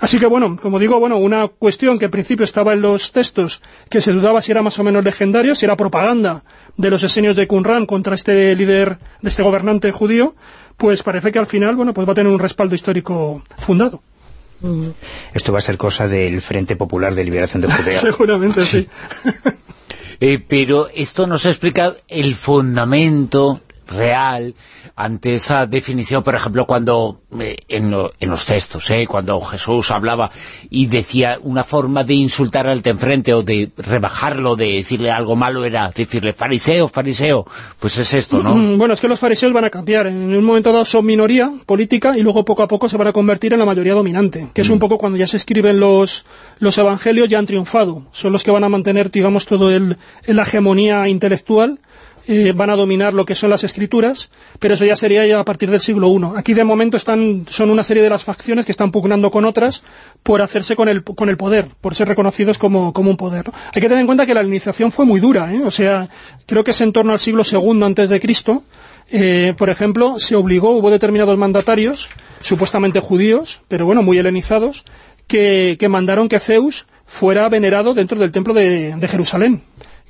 Así 0.00 0.18
que 0.18 0.26
bueno, 0.26 0.56
como 0.60 0.78
digo, 0.78 0.98
bueno, 0.98 1.16
una 1.16 1.48
cuestión 1.48 1.98
que 1.98 2.06
en 2.06 2.10
principio 2.10 2.44
estaba 2.44 2.72
en 2.72 2.82
los 2.82 3.12
textos, 3.12 3.62
que 3.88 4.00
se 4.00 4.12
dudaba 4.12 4.42
si 4.42 4.52
era 4.52 4.62
más 4.62 4.78
o 4.78 4.84
menos 4.84 5.04
legendario, 5.04 5.54
si 5.54 5.64
era 5.64 5.76
propaganda 5.76 6.44
de 6.76 6.90
los 6.90 7.02
esenios 7.02 7.36
de 7.36 7.46
Qumran 7.46 7.86
contra 7.86 8.14
este 8.14 8.54
líder, 8.56 8.98
de 9.22 9.28
este 9.28 9.42
gobernante 9.42 9.92
judío, 9.92 10.34
pues 10.76 11.02
parece 11.02 11.32
que 11.32 11.38
al 11.38 11.46
final, 11.46 11.76
bueno, 11.76 11.94
pues 11.94 12.06
va 12.06 12.12
a 12.12 12.14
tener 12.14 12.32
un 12.32 12.38
respaldo 12.38 12.74
histórico 12.74 13.42
fundado. 13.58 14.02
Esto 15.34 15.52
va 15.52 15.58
a 15.58 15.62
ser 15.62 15.76
cosa 15.76 16.08
del 16.08 16.40
Frente 16.40 16.74
Popular 16.76 17.14
de 17.14 17.24
Liberación 17.24 17.62
de 17.62 17.70
Judea. 17.70 18.00
Seguramente 18.00 18.64
sí. 18.64 18.88
Eh, 20.20 20.38
pero 20.38 20.88
esto 20.94 21.26
nos 21.26 21.44
explica 21.44 21.96
el 22.06 22.36
fundamento 22.36 23.60
real 23.94 24.54
ante 24.96 25.34
esa 25.34 25.66
definición, 25.66 26.22
por 26.22 26.34
ejemplo, 26.34 26.66
cuando 26.66 27.20
eh, 27.40 27.56
en, 27.68 27.90
los 27.90 28.46
textos, 28.46 28.90
eh, 28.90 29.06
cuando 29.06 29.40
Jesús 29.40 29.90
hablaba 29.90 30.30
y 30.70 30.86
decía 30.86 31.38
una 31.42 31.64
forma 31.64 32.04
de 32.04 32.14
insultar 32.14 32.68
al 32.68 32.82
de 32.82 32.90
enfrente 32.90 33.34
o 33.34 33.42
de 33.42 33.70
rebajarlo, 33.76 34.56
de 34.56 34.74
decirle 34.74 35.10
algo 35.10 35.34
malo, 35.36 35.64
era 35.64 35.90
decirle 35.94 36.32
fariseo, 36.32 36.88
fariseo, 36.88 37.46
pues 37.80 37.98
es 37.98 38.14
esto, 38.14 38.42
¿no? 38.42 38.54
Mm, 38.54 38.78
bueno, 38.78 38.94
es 38.94 39.00
que 39.00 39.08
los 39.08 39.18
fariseos 39.18 39.52
van 39.52 39.64
a 39.64 39.70
cambiar, 39.70 40.06
en 40.06 40.34
un 40.34 40.44
momento 40.44 40.72
dado 40.72 40.84
son 40.84 41.06
minoría 41.06 41.52
política 41.66 42.16
y 42.16 42.22
luego 42.22 42.44
poco 42.44 42.62
a 42.62 42.68
poco 42.68 42.88
se 42.88 42.96
van 42.96 43.08
a 43.08 43.12
convertir 43.12 43.52
en 43.52 43.58
la 43.58 43.66
mayoría 43.66 43.94
dominante, 43.94 44.50
que 44.54 44.60
es 44.60 44.68
un 44.68 44.76
mm. 44.76 44.80
poco 44.80 44.98
cuando 44.98 45.18
ya 45.18 45.26
se 45.26 45.36
escriben 45.36 45.80
los, 45.80 46.24
los 46.58 46.78
evangelios 46.78 47.28
ya 47.28 47.38
han 47.38 47.46
triunfado, 47.46 48.04
son 48.12 48.32
los 48.32 48.44
que 48.44 48.50
van 48.50 48.64
a 48.64 48.68
mantener, 48.68 49.10
digamos, 49.10 49.46
todo 49.46 49.70
el, 49.70 49.96
la 50.26 50.42
hegemonía 50.42 51.08
intelectual 51.08 51.80
eh, 52.26 52.52
van 52.56 52.70
a 52.70 52.76
dominar 52.76 53.12
lo 53.12 53.26
que 53.26 53.34
son 53.34 53.50
las 53.50 53.64
escrituras, 53.64 54.30
pero 54.58 54.74
eso 54.74 54.86
ya 54.86 54.96
sería 54.96 55.26
ya 55.26 55.40
a 55.40 55.44
partir 55.44 55.70
del 55.70 55.80
siglo 55.80 56.08
I. 56.08 56.38
Aquí 56.38 56.54
de 56.54 56.64
momento 56.64 56.96
están, 56.96 57.44
son 57.50 57.70
una 57.70 57.82
serie 57.82 58.02
de 58.02 58.08
las 58.08 58.24
facciones 58.24 58.64
que 58.64 58.72
están 58.72 58.90
pugnando 58.90 59.30
con 59.30 59.44
otras 59.44 59.82
por 60.22 60.40
hacerse 60.40 60.74
con 60.74 60.88
el, 60.88 61.04
con 61.04 61.28
el 61.28 61.36
poder, 61.36 61.68
por 61.82 61.94
ser 61.94 62.08
reconocidos 62.08 62.56
como, 62.56 62.92
un 62.94 63.16
poder. 63.18 63.50
Hay 63.74 63.82
que 63.82 63.88
tener 63.88 64.00
en 64.00 64.06
cuenta 64.06 64.24
que 64.24 64.32
la 64.32 64.42
iniciación 64.42 64.90
fue 64.90 65.04
muy 65.04 65.20
dura, 65.20 65.52
¿eh? 65.52 65.62
o 65.64 65.70
sea, 65.70 66.08
creo 66.46 66.64
que 66.64 66.70
es 66.70 66.80
en 66.80 66.92
torno 66.92 67.12
al 67.12 67.18
siglo 67.18 67.42
II 67.50 67.82
antes 67.82 68.08
de 68.08 68.20
Cristo, 68.20 68.62
eh, 69.10 69.52
por 69.58 69.68
ejemplo, 69.68 70.18
se 70.18 70.34
obligó, 70.34 70.70
hubo 70.70 70.90
determinados 70.90 71.36
mandatarios, 71.36 72.08
supuestamente 72.40 73.00
judíos, 73.00 73.60
pero 73.68 73.84
bueno, 73.84 74.02
muy 74.02 74.16
helenizados, 74.16 74.84
que, 75.26 75.76
mandaron 75.90 76.28
que 76.28 76.40
Zeus 76.40 76.86
fuera 77.04 77.46
venerado 77.50 77.92
dentro 77.92 78.18
del 78.18 78.32
templo 78.32 78.54
de 78.54 78.96
Jerusalén 79.10 79.62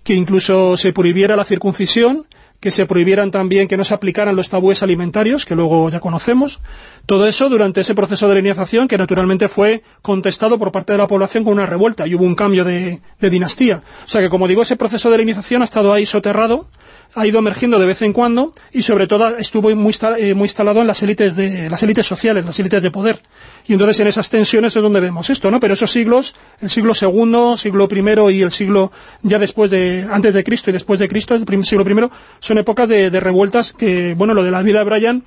que 0.05 0.15
incluso 0.15 0.77
se 0.77 0.93
prohibiera 0.93 1.35
la 1.35 1.45
circuncisión, 1.45 2.27
que 2.61 2.71
se 2.71 2.87
prohibieran 2.87 3.31
también 3.31 3.69
que 3.69 3.77
no 3.77 3.85
se 3.85 3.93
aplicaran 3.93 4.37
los 4.37 4.49
tabúes 4.49 4.83
alimentarios, 4.83 5.45
que 5.45 5.55
luego 5.55 5.91
ya 5.91 6.01
conocemos. 6.01 6.61
Todo 7.05 7.27
eso 7.27 7.49
durante 7.49 7.81
ese 7.81 7.95
proceso 7.95 8.29
de 8.29 8.37
linización 8.37 8.89
que 8.89 8.97
naturalmente 8.97 9.49
fue 9.49 9.83
contestado 10.01 10.59
por 10.59 10.73
parte 10.73 10.93
de 10.93 10.99
la 10.99 11.07
población 11.07 11.45
con 11.45 11.55
una 11.55 11.67
revuelta 11.67 12.07
y 12.07 12.15
hubo 12.15 12.25
un 12.25 12.35
cambio 12.35 12.65
de, 12.65 13.01
dinastía. 13.21 13.83
O 14.07 14.09
sea 14.09 14.21
que, 14.21 14.31
como 14.31 14.49
digo, 14.49 14.63
ese 14.63 14.77
proceso 14.77 15.11
de 15.11 15.19
linización 15.19 15.63
ha 15.63 15.67
estado 15.67 15.93
ahí 15.93 16.07
soterrado, 16.07 16.69
ha 17.15 17.27
ido 17.27 17.39
emergiendo 17.39 17.79
de 17.79 17.87
vez 17.87 18.03
en 18.03 18.13
cuando 18.13 18.53
y 18.73 18.83
sobre 18.83 19.07
todo 19.07 19.37
estuvo 19.37 19.75
muy, 19.75 19.95
eh, 20.19 20.35
muy 20.35 20.47
instalado 20.47 20.81
en 20.81 20.87
las 20.87 21.03
élites, 21.03 21.37
de, 21.37 21.71
las 21.71 21.83
élites 21.83 22.07
sociales, 22.07 22.45
las 22.45 22.59
élites 22.59 22.83
de 22.83 22.91
poder 22.91 23.21
y 23.67 23.73
entonces 23.73 24.01
en 24.01 24.09
esas 24.09 24.29
tensiones 24.29 24.77
es 24.77 24.83
donde 24.83 25.01
vemos 25.01 25.31
esto, 25.31 25.51
¿no? 25.51 25.59
Pero 25.59 25.75
esos 25.75 25.91
siglos, 25.91 26.35
el 26.61 26.69
siglo 26.69 26.95
segundo, 26.95 27.57
siglo 27.57 27.89
primero 27.89 28.31
y 28.31 28.43
el 28.43 28.51
siglo 28.51 28.93
ya 29.23 29.39
después 29.39 29.71
de, 29.71 30.07
antes 30.11 30.35
de 30.35 30.45
Cristo 30.45 30.71
y 30.71 30.75
después 30.75 31.01
de 31.01 31.09
Cristo, 31.09 31.35
el 31.35 31.65
siglo 31.65 31.85
primero, 31.85 32.11
son 32.41 32.59
épocas 32.59 32.89
de, 32.89 33.09
revueltas 33.21 33.73
que, 33.73 34.15
bueno, 34.15 34.35
lo 34.35 34.43
de 34.43 34.51
la 34.51 34.63
vida 34.63 34.81
de 34.81 34.85
Brian 34.85 35.23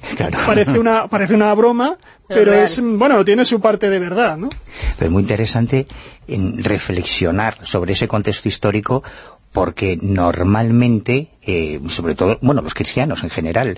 parece 0.45 0.77
una 0.77 1.07
parece 1.07 1.33
una 1.33 1.53
broma, 1.55 1.97
pero 2.27 2.53
es, 2.53 2.79
bueno, 2.79 3.23
tiene 3.25 3.43
su 3.43 3.59
parte 3.59 3.89
de 3.89 3.97
verdad, 3.97 4.37
¿no? 4.37 4.49
Pero 4.97 5.07
es 5.07 5.11
muy 5.11 5.21
interesante 5.21 5.87
en 6.27 6.63
reflexionar 6.63 7.57
sobre 7.63 7.93
ese 7.93 8.07
contexto 8.07 8.47
histórico 8.49 9.03
porque 9.51 9.97
normalmente, 10.01 11.29
eh, 11.41 11.79
sobre 11.87 12.15
todo, 12.15 12.37
bueno, 12.41 12.61
los 12.61 12.73
cristianos 12.73 13.23
en 13.23 13.29
general, 13.29 13.77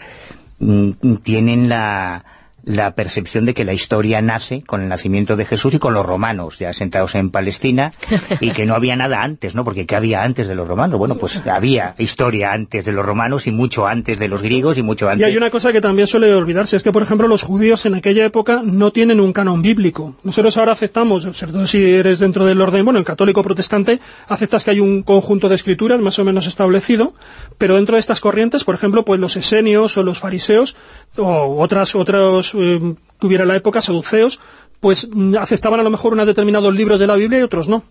mm, 0.59 0.91
tienen 1.24 1.70
la 1.70 2.26
la 2.70 2.93
percepción 2.93 3.45
de 3.45 3.55
que 3.55 3.65
la 3.65 3.74
historia 3.74 4.22
nace 4.22 4.61
con 4.61 4.84
el 4.84 4.89
nacimiento 4.89 5.36
de 5.36 5.43
Jesús 5.45 5.74
y 5.74 5.80
con 5.80 5.95
los 5.95 6.05
romanos, 6.05 6.59
ya 6.59 6.72
sentados 6.72 7.15
en 7.15 7.32
Palestina, 7.32 7.93
y 8.39 8.51
que 8.51 8.67
no 8.67 8.76
había 8.76 8.95
nada 8.95 9.24
antes, 9.24 9.55
¿no? 9.55 9.65
Porque 9.65 9.88
¿qué 9.88 9.95
había 9.95 10.22
antes 10.22 10.47
de 10.47 10.53
los 10.53 10.67
romanos? 10.67 10.99
Bueno, 10.99 11.17
pues 11.17 11.41
había 11.47 11.95
historia 11.97 12.53
antes 12.53 12.86
de 12.86 12.91
los 12.91 13.03
romanos 13.03 13.47
y 13.47 13.51
mucho 13.51 13.88
antes 13.88 14.20
de 14.20 14.28
los 14.28 14.43
griegos 14.43 14.78
y 14.78 14.84
mucho 14.84 15.09
antes... 15.09 15.22
Y 15.22 15.32
hay 15.32 15.36
una 15.36 15.49
cosa 15.49 15.74
que 15.74 15.82
también 15.82 16.07
suele 16.07 16.32
olvidarse, 16.32 16.78
es 16.78 16.84
que, 16.84 16.91
por 16.91 17.01
ejemplo, 17.01 17.28
los 17.28 17.41
judíos 17.41 17.88
en 17.88 17.95
aquella 17.95 18.24
época 18.24 18.61
no 18.63 18.91
tienen 18.91 19.20
un 19.20 19.34
canon 19.34 19.63
bíblico. 19.63 20.15
Nosotros 20.24 20.55
ahora 20.57 20.74
aceptamos, 20.74 21.24
sobre 21.24 21.51
todo 21.51 21.65
si 21.65 21.84
eres 21.84 22.20
dentro 22.20 22.45
del 22.45 22.61
orden, 22.61 22.86
bueno, 22.86 22.99
en 22.99 23.03
católico 23.03 23.41
protestante, 23.41 23.99
aceptas 24.28 24.63
que 24.63 24.70
hay 24.70 24.80
un 24.80 25.01
conjunto 25.01 25.49
de 25.49 25.55
escrituras 25.55 25.99
más 25.99 26.20
o 26.20 26.24
menos 26.24 26.45
establecido, 26.45 27.15
pero 27.57 27.78
dentro 27.78 27.95
de 27.95 27.99
estas 27.99 28.20
corrientes, 28.20 28.63
por 28.63 28.76
ejemplo, 28.76 29.03
pues 29.03 29.20
los 29.20 29.36
esenios 29.36 29.97
o 29.97 30.03
los 30.03 30.20
fariseos 30.20 30.76
o 31.17 31.57
otras, 31.59 31.95
otros 31.95 32.53
eh, 32.62 32.95
que 33.20 33.28
hubiera 33.28 33.43
en 33.43 33.49
la 33.49 33.55
época, 33.55 33.82
saduceos, 33.82 34.39
pues 34.80 35.07
mm, 35.12 35.36
aceptaban 35.38 35.80
a 35.80 35.84
lo 35.84 35.89
mejor 35.89 36.14
unos 36.14 36.26
determinados 36.26 36.74
libros 36.74 36.99
de 36.99 37.07
la 37.07 37.16
Biblia 37.16 37.39
y 37.39 37.43
otros 37.43 37.68
no. 37.68 37.84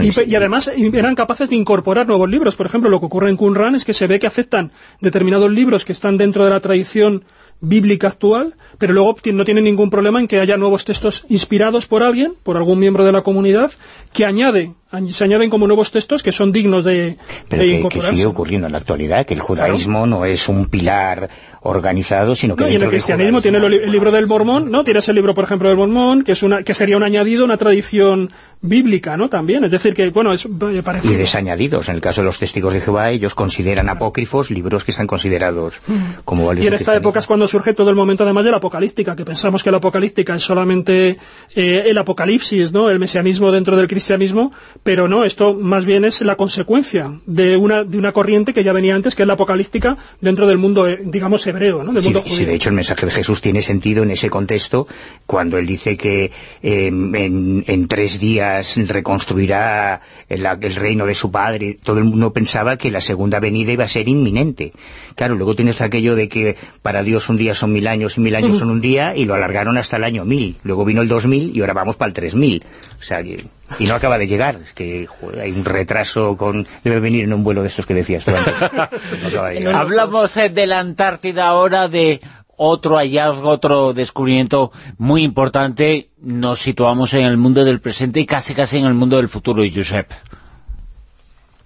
y, 0.00 0.34
además 0.34 0.70
eran 0.76 1.14
capaces 1.14 1.50
de 1.50 1.56
incorporar 1.56 2.06
nuevos 2.06 2.28
libros. 2.28 2.56
Por 2.56 2.66
ejemplo, 2.66 2.90
lo 2.90 3.00
que 3.00 3.06
ocurre 3.06 3.30
en 3.30 3.36
Qumran 3.36 3.74
es 3.74 3.84
que 3.84 3.94
se 3.94 4.06
ve 4.06 4.18
que 4.18 4.26
aceptan 4.26 4.72
determinados 5.00 5.50
libros 5.50 5.84
que 5.84 5.92
están 5.92 6.18
dentro 6.18 6.44
de 6.44 6.50
la 6.50 6.60
tradición 6.60 7.24
bíblica 7.60 8.08
actual, 8.08 8.54
pero 8.78 8.92
luego 8.92 9.16
no 9.32 9.44
tiene 9.44 9.60
ningún 9.60 9.90
problema 9.90 10.20
en 10.20 10.28
que 10.28 10.40
haya 10.40 10.56
nuevos 10.56 10.84
textos 10.84 11.24
inspirados 11.28 11.86
por 11.86 12.02
alguien, 12.02 12.34
por 12.42 12.56
algún 12.56 12.78
miembro 12.78 13.04
de 13.04 13.12
la 13.12 13.22
comunidad, 13.22 13.72
que 14.12 14.24
añade 14.24 14.74
se 15.10 15.24
añaden 15.24 15.50
como 15.50 15.66
nuevos 15.66 15.90
textos 15.90 16.22
que 16.22 16.32
son 16.32 16.52
dignos 16.52 16.84
de, 16.84 17.16
Pero 17.48 17.88
que, 17.88 18.00
sigue 18.00 18.26
ocurriendo 18.26 18.66
en 18.66 18.72
la 18.72 18.78
actualidad, 18.78 19.26
que 19.26 19.34
el 19.34 19.40
judaísmo 19.40 20.06
no 20.06 20.24
es 20.24 20.48
un 20.48 20.66
pilar 20.66 21.28
organizado, 21.62 22.34
sino 22.34 22.54
que... 22.54 22.70
y 22.70 22.76
en 22.76 22.82
el 22.82 22.90
cristianismo 22.90 23.42
tiene 23.42 23.58
el, 23.58 23.90
libro 23.90 24.12
del 24.12 24.26
mormón, 24.26 24.70
¿no? 24.70 24.84
Tienes 24.84 25.08
el 25.08 25.16
libro, 25.16 25.34
por 25.34 25.44
ejemplo, 25.44 25.68
del 25.68 25.78
mormón, 25.78 26.22
que 26.22 26.32
es 26.32 26.42
una 26.42 26.62
que 26.62 26.74
sería 26.74 26.96
un 26.96 27.02
añadido, 27.02 27.44
una 27.44 27.56
tradición 27.56 28.30
bíblica, 28.64 29.16
¿no? 29.16 29.28
También, 29.28 29.62
es 29.64 29.70
decir, 29.70 29.92
que, 29.92 30.08
bueno, 30.08 30.32
es 30.32 30.48
parecido. 30.82 31.12
Y 31.12 31.16
desañadidos, 31.16 31.88
en 31.88 31.96
el 31.96 32.00
caso 32.00 32.22
de 32.22 32.26
los 32.26 32.38
testigos 32.38 32.72
de 32.72 32.80
Jehová, 32.80 33.10
ellos 33.10 33.34
consideran 33.34 33.90
apócrifos 33.90 34.50
libros 34.50 34.84
que 34.84 34.90
están 34.90 35.06
considerados 35.06 35.80
mm. 35.86 36.22
como 36.24 36.52
Y 36.54 36.66
en 36.66 36.72
esta 36.72 36.96
época 36.96 37.20
es 37.20 37.26
cuando 37.26 37.46
surge 37.46 37.74
todo 37.74 37.90
el 37.90 37.96
momento, 37.96 38.24
además, 38.24 38.44
de 38.44 38.50
la 38.50 38.56
apocalíptica, 38.56 39.14
que 39.14 39.24
pensamos 39.24 39.62
que 39.62 39.70
la 39.70 39.76
apocalíptica 39.76 40.34
es 40.34 40.42
solamente 40.42 41.18
eh, 41.54 41.82
el 41.84 41.98
apocalipsis, 41.98 42.72
¿no? 42.72 42.88
El 42.88 42.98
mesianismo 42.98 43.52
dentro 43.52 43.76
del 43.76 43.86
cristianismo, 43.86 44.52
pero 44.82 45.08
no, 45.08 45.24
esto 45.24 45.54
más 45.54 45.84
bien 45.84 46.06
es 46.06 46.22
la 46.22 46.36
consecuencia 46.36 47.20
de 47.26 47.58
una, 47.58 47.84
de 47.84 47.98
una 47.98 48.12
corriente 48.12 48.54
que 48.54 48.64
ya 48.64 48.72
venía 48.72 48.94
antes, 48.94 49.14
que 49.14 49.22
es 49.22 49.28
la 49.28 49.34
apocalíptica 49.34 49.98
dentro 50.22 50.46
del 50.46 50.56
mundo, 50.56 50.88
eh, 50.88 51.00
digamos, 51.04 51.46
hebreo, 51.46 51.84
¿no? 51.84 52.00
sí, 52.00 52.14
sí, 52.26 52.44
de 52.46 52.54
hecho 52.54 52.70
el 52.70 52.74
mensaje 52.74 53.04
de 53.04 53.12
Jesús 53.12 53.42
tiene 53.42 53.60
sentido 53.60 54.02
en 54.02 54.10
ese 54.10 54.30
contexto, 54.30 54.88
cuando 55.26 55.58
él 55.58 55.66
dice 55.66 55.98
que 55.98 56.32
en, 56.62 57.88
tres 57.88 58.18
días 58.18 58.53
reconstruirá 58.62 60.00
el, 60.28 60.46
el, 60.46 60.74
reino 60.74 61.06
de 61.06 61.14
su 61.14 61.30
padre, 61.30 61.78
todo 61.82 61.98
el 61.98 62.04
mundo 62.04 62.32
pensaba 62.32 62.76
que 62.76 62.90
la 62.90 63.00
segunda 63.00 63.40
venida 63.40 63.72
iba 63.72 63.84
a 63.84 63.88
ser 63.88 64.08
inminente. 64.08 64.72
Claro, 65.14 65.34
luego 65.34 65.54
tienes 65.54 65.80
aquello 65.80 66.14
de 66.14 66.28
que 66.28 66.56
para 66.82 67.02
Dios 67.02 67.28
un 67.28 67.36
día 67.36 67.54
son 67.54 67.72
mil 67.72 67.86
años 67.86 68.16
y 68.16 68.20
mil 68.20 68.34
años 68.34 68.58
son 68.58 68.70
un 68.70 68.80
día, 68.80 69.16
y 69.16 69.24
lo 69.24 69.34
alargaron 69.34 69.78
hasta 69.78 69.96
el 69.96 70.04
año 70.04 70.24
mil. 70.24 70.56
Luego 70.62 70.84
vino 70.84 71.02
el 71.02 71.08
dos 71.08 71.26
mil 71.26 71.56
y 71.56 71.60
ahora 71.60 71.74
vamos 71.74 71.96
para 71.96 72.08
el 72.08 72.14
tres 72.14 72.34
mil. 72.34 72.64
O 72.98 73.02
sea, 73.02 73.22
que 73.22 73.44
y 73.78 73.86
no 73.86 73.94
acaba 73.94 74.18
de 74.18 74.26
llegar. 74.26 74.60
Es 74.64 74.72
que 74.72 75.08
hay 75.40 75.52
un 75.52 75.64
retraso 75.64 76.36
con... 76.36 76.66
Debe 76.82 77.00
venir 77.00 77.24
en 77.24 77.32
un 77.32 77.44
vuelo 77.44 77.62
de 77.62 77.68
estos 77.68 77.86
que 77.86 77.94
decías 77.94 78.26
Hablamos 79.74 80.36
eh, 80.36 80.50
de 80.50 80.66
la 80.66 80.80
Antártida 80.80 81.48
ahora, 81.48 81.88
de 81.88 82.20
otro 82.56 82.96
hallazgo, 82.96 83.48
otro 83.48 83.92
descubrimiento 83.92 84.72
muy 84.98 85.22
importante. 85.22 86.10
Nos 86.20 86.60
situamos 86.60 87.14
en 87.14 87.22
el 87.22 87.36
mundo 87.36 87.64
del 87.64 87.80
presente 87.80 88.20
y 88.20 88.26
casi 88.26 88.54
casi 88.54 88.78
en 88.78 88.86
el 88.86 88.94
mundo 88.94 89.16
del 89.16 89.28
futuro, 89.28 89.62
Josep. 89.74 90.10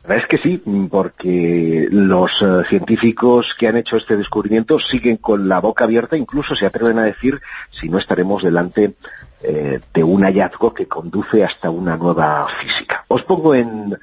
Es 0.08 0.26
que 0.26 0.38
sí, 0.38 0.62
porque 0.90 1.86
los 1.90 2.30
eh, 2.40 2.62
científicos 2.70 3.54
que 3.58 3.68
han 3.68 3.76
hecho 3.76 3.98
este 3.98 4.16
descubrimiento 4.16 4.78
siguen 4.78 5.18
con 5.18 5.48
la 5.48 5.60
boca 5.60 5.84
abierta, 5.84 6.16
incluso 6.16 6.54
se 6.54 6.64
atreven 6.64 6.98
a 6.98 7.02
decir 7.02 7.38
si 7.78 7.90
no 7.90 7.98
estaremos 7.98 8.42
delante 8.42 8.94
eh, 9.42 9.80
de 9.92 10.04
un 10.04 10.22
hallazgo 10.22 10.72
que 10.72 10.88
conduce 10.88 11.44
hasta 11.44 11.68
una 11.68 11.98
nueva 11.98 12.46
física. 12.60 13.04
Os 13.08 13.22
pongo 13.24 13.54
en, 13.54 13.98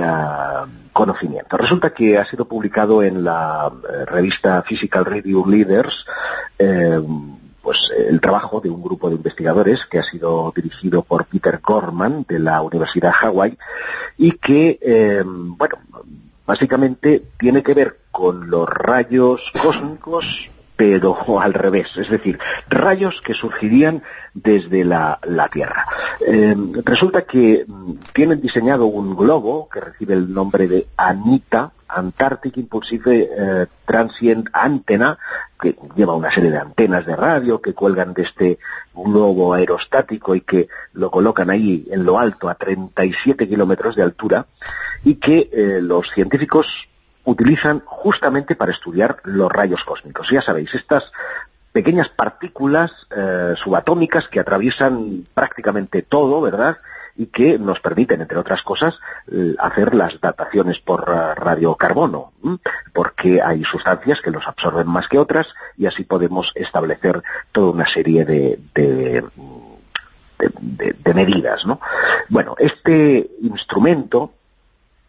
ah, 0.00 0.66
conocimiento. 0.92 1.56
Resulta 1.56 1.90
que 1.90 2.18
ha 2.18 2.24
sido 2.24 2.46
publicado 2.46 3.02
en 3.02 3.24
la 3.24 3.70
eh, 3.72 4.04
revista 4.06 4.62
Physical 4.62 5.04
Review 5.04 5.46
Leaders 5.46 6.04
eh, 6.58 7.00
pues 7.62 7.90
el 7.96 8.20
trabajo 8.20 8.60
de 8.60 8.68
un 8.68 8.82
grupo 8.82 9.08
de 9.08 9.16
investigadores 9.16 9.86
que 9.86 9.98
ha 9.98 10.02
sido 10.02 10.52
dirigido 10.54 11.02
por 11.02 11.24
Peter 11.24 11.60
Gorman 11.62 12.26
de 12.28 12.38
la 12.38 12.60
Universidad 12.60 13.10
Hawái 13.12 13.56
y 14.18 14.32
que, 14.32 14.78
bueno, 15.24 15.78
básicamente 16.46 17.22
tiene 17.38 17.62
que 17.62 17.72
ver 17.72 18.00
con 18.10 18.50
los 18.50 18.68
rayos 18.68 19.50
cósmicos 19.62 20.50
pero 20.76 21.16
al 21.40 21.54
revés, 21.54 21.88
es 21.96 22.08
decir, 22.08 22.38
rayos 22.68 23.20
que 23.20 23.34
surgirían 23.34 24.02
desde 24.32 24.84
la, 24.84 25.18
Tierra. 25.52 25.86
Em, 26.26 26.72
resulta 26.84 27.22
que 27.22 27.64
mm, 27.66 27.92
tienen 28.12 28.40
diseñado 28.40 28.86
un 28.86 29.14
globo 29.14 29.68
que 29.68 29.80
recibe 29.80 30.14
el 30.14 30.32
nombre 30.32 30.66
de 30.66 30.86
ANITA, 30.96 31.70
Antarctic 31.86 32.56
Impulsive 32.56 33.28
eh, 33.30 33.66
Transient 33.84 34.48
Antenna, 34.52 35.18
que 35.60 35.76
lleva 35.94 36.14
una 36.14 36.32
serie 36.32 36.50
de 36.50 36.58
antenas 36.58 37.06
de 37.06 37.14
radio 37.14 37.60
que 37.60 37.74
cuelgan 37.74 38.14
de 38.14 38.22
este 38.22 38.58
globo 38.94 39.54
aerostático 39.54 40.34
y 40.34 40.40
que 40.40 40.68
lo 40.94 41.10
colocan 41.10 41.50
ahí 41.50 41.86
en 41.90 42.04
lo 42.04 42.18
alto 42.18 42.48
a 42.48 42.54
37 42.54 43.48
kilómetros 43.48 43.94
de 43.94 44.02
altura 44.02 44.46
y 45.04 45.16
que 45.16 45.50
eh, 45.52 45.78
los 45.80 46.10
científicos 46.10 46.88
utilizan 47.24 47.82
justamente 47.84 48.54
para 48.56 48.72
estudiar 48.72 49.16
los 49.24 49.50
rayos 49.50 49.84
cósmicos. 49.84 50.30
Ya 50.30 50.42
sabéis, 50.42 50.74
estas 50.74 51.04
pequeñas 51.72 52.08
partículas 52.08 52.92
eh, 53.14 53.54
subatómicas 53.56 54.28
que 54.28 54.40
atraviesan 54.40 55.24
prácticamente 55.34 56.02
todo, 56.02 56.40
¿verdad?, 56.40 56.78
y 57.16 57.26
que 57.26 57.58
nos 57.58 57.80
permiten, 57.80 58.20
entre 58.20 58.38
otras 58.38 58.62
cosas, 58.62 58.94
eh, 59.30 59.54
hacer 59.58 59.94
las 59.94 60.20
dataciones 60.20 60.80
por 60.80 61.08
uh, 61.08 61.34
radiocarbono, 61.36 62.32
porque 62.92 63.40
hay 63.40 63.62
sustancias 63.62 64.20
que 64.20 64.32
los 64.32 64.46
absorben 64.48 64.88
más 64.88 65.06
que 65.06 65.18
otras 65.18 65.46
y 65.76 65.86
así 65.86 66.02
podemos 66.02 66.50
establecer 66.56 67.22
toda 67.52 67.70
una 67.70 67.88
serie 67.88 68.24
de, 68.24 68.58
de, 68.74 69.24
de 70.38 71.14
medidas, 71.14 71.64
¿no? 71.66 71.80
Bueno, 72.28 72.56
este 72.58 73.30
instrumento 73.42 74.32
eh, 74.32 74.43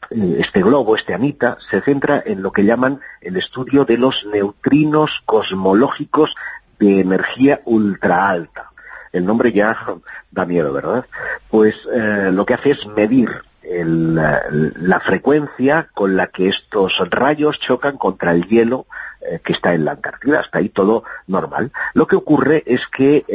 este 0.10 0.62
globo, 0.62 0.96
este 0.96 1.14
anita, 1.14 1.58
se 1.70 1.82
centra 1.82 2.22
en 2.26 2.42
lo 2.42 2.52
que 2.52 2.66
llaman 2.66 3.00
el 3.22 3.38
estudio 3.38 3.86
de 3.86 3.98
los 3.98 4.26
neutrinos 4.26 5.22
cosmológicos 5.26 6.36
de 6.80 7.00
energía 7.00 7.62
ultra 7.66 8.30
alta. 8.30 8.72
El 9.12 9.26
nombre 9.26 9.52
ya 9.52 9.78
da 10.32 10.46
miedo, 10.46 10.74
¿verdad? 10.74 11.06
Pues 11.50 11.76
eh, 11.94 12.30
lo 12.32 12.46
que 12.46 12.54
hace 12.54 12.72
es 12.72 12.86
medir 12.88 13.30
la 13.68 15.00
frecuencia 15.00 15.90
con 15.96 16.16
la 16.16 16.28
que 16.28 16.48
estos 16.50 17.00
rayos 17.10 17.60
chocan 17.60 17.98
contra 17.98 18.32
el 18.32 18.48
hielo 18.48 18.86
eh, 19.22 19.40
que 19.44 19.54
está 19.54 19.74
en 19.74 19.86
la 19.86 19.94
Antártida. 19.94 20.40
Hasta 20.40 20.60
ahí 20.60 20.70
todo 20.70 21.04
normal. 21.26 21.72
Lo 21.96 22.06
que 22.06 22.16
ocurre 22.16 22.64
es 22.68 22.86
que 22.88 23.26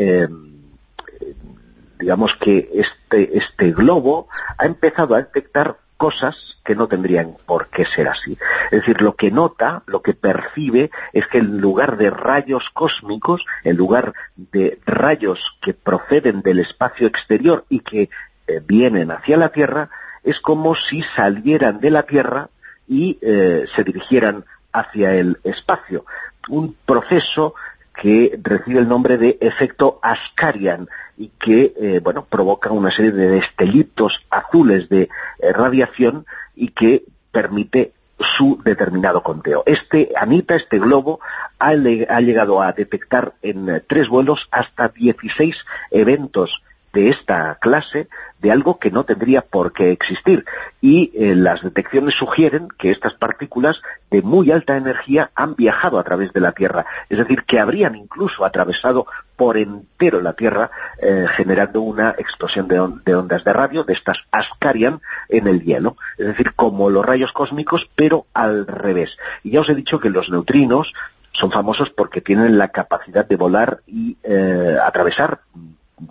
digamos 2.00 2.34
que 2.36 2.70
este, 2.74 3.36
este 3.36 3.72
globo 3.72 4.28
ha 4.56 4.66
empezado 4.66 5.14
a 5.14 5.18
detectar 5.18 5.76
cosas 5.96 6.49
que 6.64 6.74
no 6.74 6.88
tendrían 6.88 7.36
por 7.46 7.68
qué 7.68 7.84
ser 7.84 8.08
así. 8.08 8.36
Es 8.70 8.80
decir, 8.80 9.00
lo 9.00 9.14
que 9.16 9.30
nota, 9.30 9.82
lo 9.86 10.02
que 10.02 10.14
percibe, 10.14 10.90
es 11.12 11.26
que 11.26 11.38
en 11.38 11.60
lugar 11.60 11.96
de 11.96 12.10
rayos 12.10 12.70
cósmicos, 12.70 13.44
en 13.64 13.76
lugar 13.76 14.12
de 14.36 14.78
rayos 14.86 15.56
que 15.60 15.74
proceden 15.74 16.42
del 16.42 16.58
espacio 16.58 17.06
exterior 17.06 17.64
y 17.68 17.80
que 17.80 18.10
eh, 18.46 18.60
vienen 18.64 19.10
hacia 19.10 19.36
la 19.36 19.48
Tierra, 19.50 19.90
es 20.22 20.40
como 20.40 20.74
si 20.74 21.02
salieran 21.16 21.80
de 21.80 21.90
la 21.90 22.02
Tierra 22.02 22.50
y 22.86 23.18
eh, 23.22 23.66
se 23.74 23.84
dirigieran 23.84 24.44
hacia 24.72 25.14
el 25.14 25.38
espacio. 25.44 26.04
Un 26.48 26.76
proceso 26.84 27.54
que 28.00 28.40
recibe 28.42 28.80
el 28.80 28.88
nombre 28.88 29.18
de 29.18 29.36
efecto 29.42 30.00
Ascarian 30.02 30.88
y 31.18 31.28
que, 31.38 31.74
eh, 31.78 32.00
bueno, 32.02 32.24
provoca 32.24 32.70
una 32.70 32.90
serie 32.90 33.12
de 33.12 33.28
destelitos 33.28 34.24
azules 34.30 34.88
de 34.88 35.10
eh, 35.38 35.52
radiación 35.52 36.24
y 36.56 36.68
que 36.68 37.04
permite 37.30 37.92
su 38.18 38.58
determinado 38.64 39.22
conteo. 39.22 39.64
Este 39.66 40.12
Anita, 40.16 40.56
este 40.56 40.78
globo, 40.78 41.20
ha, 41.58 41.74
llegado 41.74 42.62
a 42.62 42.72
detectar 42.72 43.34
en 43.42 43.68
eh, 43.68 43.82
tres 43.86 44.08
vuelos 44.08 44.48
hasta 44.50 44.88
16 44.88 45.56
eventos 45.90 46.62
de 46.92 47.08
esta 47.08 47.56
clase 47.56 48.08
de 48.40 48.50
algo 48.50 48.78
que 48.78 48.90
no 48.90 49.04
tendría 49.04 49.42
por 49.42 49.72
qué 49.72 49.92
existir. 49.92 50.44
Y 50.80 51.12
eh, 51.14 51.34
las 51.34 51.62
detecciones 51.62 52.14
sugieren 52.14 52.68
que 52.78 52.90
estas 52.90 53.14
partículas 53.14 53.80
de 54.10 54.22
muy 54.22 54.50
alta 54.50 54.76
energía 54.76 55.30
han 55.34 55.54
viajado 55.54 55.98
a 55.98 56.04
través 56.04 56.32
de 56.32 56.40
la 56.40 56.52
Tierra. 56.52 56.86
Es 57.08 57.18
decir, 57.18 57.44
que 57.44 57.60
habrían 57.60 57.94
incluso 57.94 58.44
atravesado 58.44 59.06
por 59.36 59.56
entero 59.56 60.20
la 60.20 60.32
Tierra, 60.32 60.70
eh, 61.00 61.26
generando 61.34 61.82
una 61.82 62.10
explosión 62.18 62.66
de, 62.66 62.80
ondas 63.14 63.44
de 63.44 63.52
radio, 63.52 63.84
de 63.84 63.92
estas 63.92 64.18
Ascarian, 64.30 65.00
en 65.28 65.46
el 65.46 65.62
hielo. 65.62 65.96
Es 66.18 66.26
decir, 66.26 66.54
como 66.54 66.90
los 66.90 67.04
rayos 67.04 67.32
cósmicos, 67.32 67.88
pero 67.94 68.26
al 68.34 68.66
revés. 68.66 69.16
Y 69.44 69.52
ya 69.52 69.60
os 69.60 69.68
he 69.68 69.74
dicho 69.74 70.00
que 70.00 70.10
los 70.10 70.30
neutrinos 70.30 70.92
son 71.32 71.50
famosos 71.50 71.90
porque 71.90 72.20
tienen 72.20 72.58
la 72.58 72.68
capacidad 72.68 73.26
de 73.26 73.36
volar 73.36 73.80
y 73.86 74.16
eh, 74.22 74.76
atravesar 74.84 75.40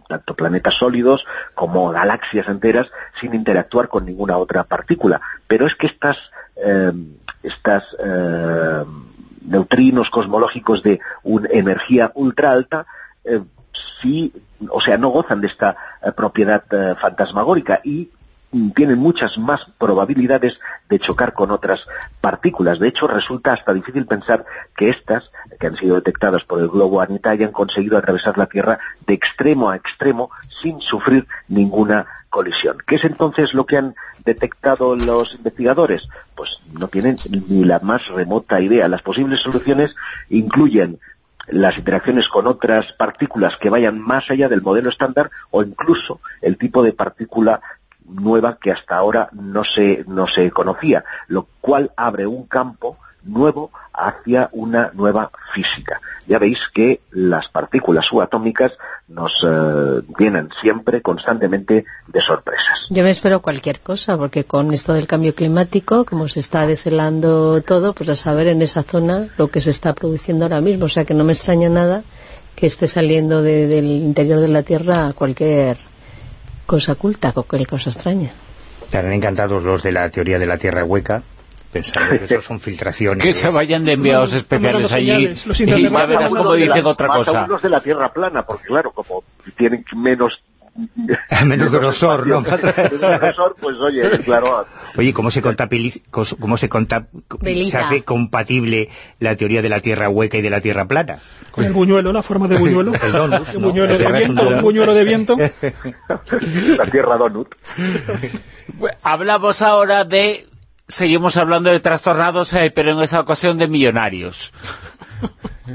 tanto 0.07 0.35
planetas 0.35 0.75
sólidos 0.75 1.25
como 1.53 1.89
galaxias 1.89 2.47
enteras 2.47 2.87
sin 3.19 3.33
interactuar 3.33 3.87
con 3.87 4.05
ninguna 4.05 4.37
otra 4.37 4.63
partícula. 4.63 5.21
Pero 5.47 5.67
es 5.67 5.75
que 5.75 5.87
estas, 5.87 6.17
eh, 6.55 6.91
estas 7.43 7.83
eh, 8.03 8.83
neutrinos 9.45 10.09
cosmológicos 10.09 10.83
de 10.83 10.99
una 11.23 11.49
energía 11.51 12.11
ultra 12.15 12.51
alta 12.51 12.85
eh, 13.23 13.41
sí, 14.01 14.33
o 14.69 14.81
sea, 14.81 14.97
no 14.97 15.09
gozan 15.09 15.41
de 15.41 15.47
esta 15.47 15.75
propiedad 16.15 16.63
fantasmagórica 16.97 17.79
y 17.83 18.09
tienen 18.73 18.97
muchas 18.97 19.37
más 19.37 19.61
probabilidades 19.77 20.59
de 20.89 20.99
chocar 20.99 21.33
con 21.33 21.51
otras 21.51 21.81
partículas. 22.19 22.79
De 22.79 22.87
hecho, 22.87 23.07
resulta 23.07 23.53
hasta 23.53 23.73
difícil 23.73 24.05
pensar 24.05 24.45
que 24.75 24.89
estas, 24.89 25.29
que 25.59 25.67
han 25.67 25.77
sido 25.77 25.95
detectadas 25.95 26.43
por 26.43 26.59
el 26.59 26.67
globo 26.67 27.01
Anita, 27.01 27.29
hayan 27.29 27.51
conseguido 27.51 27.97
atravesar 27.97 28.37
la 28.37 28.47
Tierra 28.47 28.79
de 29.05 29.13
extremo 29.13 29.69
a 29.69 29.75
extremo 29.75 30.31
sin 30.61 30.81
sufrir 30.81 31.27
ninguna 31.47 32.07
colisión. 32.29 32.77
¿Qué 32.85 32.95
es 32.95 33.03
entonces 33.03 33.53
lo 33.53 33.65
que 33.65 33.77
han 33.77 33.95
detectado 34.25 34.95
los 34.95 35.35
investigadores? 35.35 36.07
Pues 36.35 36.59
no 36.73 36.87
tienen 36.87 37.17
ni 37.47 37.63
la 37.63 37.79
más 37.79 38.07
remota 38.07 38.61
idea. 38.61 38.87
Las 38.87 39.03
posibles 39.03 39.41
soluciones 39.41 39.95
incluyen 40.29 40.99
las 41.51 41.77
interacciones 41.77 42.29
con 42.29 42.47
otras 42.47 42.93
partículas 42.93 43.57
que 43.57 43.69
vayan 43.69 43.99
más 43.99 44.29
allá 44.29 44.49
del 44.49 44.61
modelo 44.61 44.89
estándar 44.89 45.31
o 45.51 45.63
incluso 45.63 46.19
el 46.41 46.57
tipo 46.57 46.83
de 46.83 46.93
partícula 46.93 47.61
nueva 48.09 48.57
que 48.59 48.71
hasta 48.71 48.97
ahora 48.97 49.29
no 49.33 49.63
se, 49.63 50.03
no 50.07 50.27
se 50.27 50.51
conocía, 50.51 51.03
lo 51.27 51.47
cual 51.61 51.91
abre 51.95 52.27
un 52.27 52.45
campo 52.45 52.97
nuevo 53.23 53.71
hacia 53.93 54.49
una 54.53 54.91
nueva 54.93 55.31
física. 55.53 56.01
Ya 56.27 56.39
veis 56.39 56.59
que 56.73 57.01
las 57.11 57.49
partículas 57.49 58.05
subatómicas 58.05 58.71
nos 59.07 59.33
eh, 59.45 60.01
vienen 60.17 60.49
siempre, 60.61 61.01
constantemente, 61.01 61.85
de 62.07 62.21
sorpresas. 62.21 62.87
Yo 62.89 63.03
me 63.03 63.11
espero 63.11 63.41
cualquier 63.41 63.81
cosa, 63.81 64.17
porque 64.17 64.45
con 64.45 64.73
esto 64.73 64.93
del 64.93 65.07
cambio 65.07 65.35
climático, 65.35 66.05
como 66.05 66.27
se 66.27 66.39
está 66.39 66.65
deshelando 66.65 67.61
todo, 67.61 67.93
pues 67.93 68.09
a 68.09 68.15
saber 68.15 68.47
en 68.47 68.61
esa 68.61 68.83
zona 68.83 69.27
lo 69.37 69.49
que 69.49 69.61
se 69.61 69.71
está 69.71 69.93
produciendo 69.93 70.45
ahora 70.45 70.61
mismo. 70.61 70.85
O 70.85 70.89
sea 70.89 71.05
que 71.05 71.13
no 71.13 71.23
me 71.23 71.33
extraña 71.33 71.69
nada 71.69 72.03
que 72.55 72.67
esté 72.67 72.87
saliendo 72.87 73.41
del 73.41 73.85
interior 73.85 74.39
de 74.39 74.49
la 74.49 74.63
Tierra 74.63 75.13
cualquier 75.13 75.77
cosa 76.69 76.91
oculta, 76.93 77.31
cualquier 77.31 77.67
cosa 77.67 77.89
extraña. 77.89 78.31
Estarán 78.85 79.11
encantados 79.11 79.63
los 79.63 79.81
de 79.81 79.91
la 79.91 80.07
teoría 80.11 80.37
de 80.37 80.45
la 80.45 80.59
Tierra 80.59 80.83
hueca, 80.83 81.23
pensando 81.73 82.19
que 82.19 82.25
eso 82.35 82.41
son 82.41 82.59
filtraciones. 82.59 83.23
Que 83.23 83.33
se 83.33 83.49
vayan 83.49 83.83
de 83.83 83.93
enviados 83.93 84.33
especiales 84.33 84.91
allí 84.91 85.33
y 85.57 85.65
ya 85.65 86.05
verás 86.05 86.31
cómo 86.31 86.53
dicen 86.53 86.85
otra 86.85 87.07
cosa. 87.07 87.47
los 87.47 87.61
de 87.61 87.69
la 87.69 87.81
Tierra 87.81 88.13
plana, 88.13 88.45
porque 88.45 88.67
claro, 88.67 88.91
como 88.91 89.23
tienen 89.57 89.83
menos 89.95 90.43
menos 91.45 91.71
grosor, 91.71 92.27
¿no? 92.27 92.41
grosor, 92.43 93.55
pues 93.59 93.75
oye, 93.77 94.09
claro. 94.19 94.65
Oye, 94.97 95.13
¿cómo 95.13 95.31
se 95.31 95.41
cómo 95.41 96.57
se, 96.57 96.69
se 97.69 97.77
hace 97.77 98.03
compatible 98.03 98.89
la 99.19 99.35
teoría 99.35 99.61
de 99.61 99.69
la 99.69 99.79
Tierra 99.79 100.09
hueca 100.09 100.37
y 100.37 100.41
de 100.41 100.49
la 100.49 100.61
Tierra 100.61 100.87
plana? 100.87 101.19
Con 101.51 101.65
el 101.65 101.73
buñuelo, 101.73 102.11
la 102.11 102.23
forma 102.23 102.47
de 102.47 102.57
buñuelo. 102.57 102.93
el 102.93 103.11
donut, 103.11 103.47
el 103.49 103.59
buñuelo, 103.59 103.97
de 103.97 104.11
viento, 104.11 104.49
el 104.49 104.61
buñuelo 104.61 104.93
de 104.93 105.03
viento. 105.03 105.37
la 105.37 106.85
Tierra 106.85 107.17
donut. 107.17 107.55
Hablamos 109.03 109.61
ahora 109.61 110.05
de 110.05 110.49
seguimos 110.89 111.37
hablando 111.37 111.69
de 111.69 111.79
trastornados, 111.79 112.51
eh, 112.53 112.71
pero 112.73 112.91
en 112.91 112.99
esa 113.01 113.21
ocasión 113.21 113.57
de 113.57 113.67
millonarios. 113.67 114.51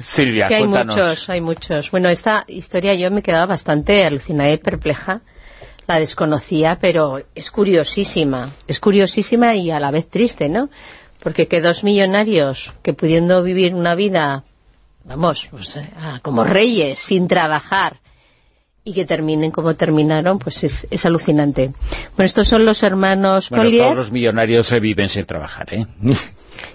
Silvia, 0.01 0.49
hay 0.49 0.66
muchos, 0.66 1.28
hay 1.28 1.40
muchos. 1.40 1.90
Bueno, 1.90 2.09
esta 2.09 2.45
historia 2.49 2.95
yo 2.95 3.11
me 3.11 3.22
quedaba 3.22 3.47
bastante 3.47 4.05
alucinada 4.05 4.51
y 4.53 4.59
perpleja. 4.59 5.22
La 5.86 6.01
desconocía, 6.01 6.78
pero 6.80 7.22
es 7.34 7.51
curiosísima. 7.51 8.51
Es 8.66 8.80
curiosísima 8.80 9.55
y 9.55 9.70
a 9.70 9.80
la 9.80 9.90
vez 9.90 10.09
triste, 10.09 10.49
¿no? 10.49 10.70
Porque 11.22 11.47
que 11.47 11.61
dos 11.61 11.84
millonarios 11.84 12.72
que 12.82 12.95
pudiendo 12.95 13.42
vivir 13.42 13.74
una 13.74 13.95
vida, 13.95 14.45
vamos, 15.05 15.47
pues, 15.51 15.76
eh, 15.76 15.90
como 16.22 16.45
reyes, 16.45 16.99
sin 16.99 17.28
trabajar, 17.28 18.01
y 18.84 18.92
que 18.92 19.07
terminen 19.07 19.51
como 19.51 19.74
terminaron, 19.74 20.38
pues 20.38 20.62
es, 20.62 20.86
es 20.90 21.07
alucinante. 21.07 21.72
Bueno, 22.16 22.26
estos 22.26 22.47
son 22.47 22.66
los 22.66 22.82
hermanos 22.82 23.49
bueno, 23.49 23.70
todos 23.70 23.97
los 23.97 24.12
millonarios 24.12 24.66
se 24.66 24.78
viven 24.78 25.09
sin 25.09 25.24
trabajar, 25.24 25.72
¿eh? 25.72 25.86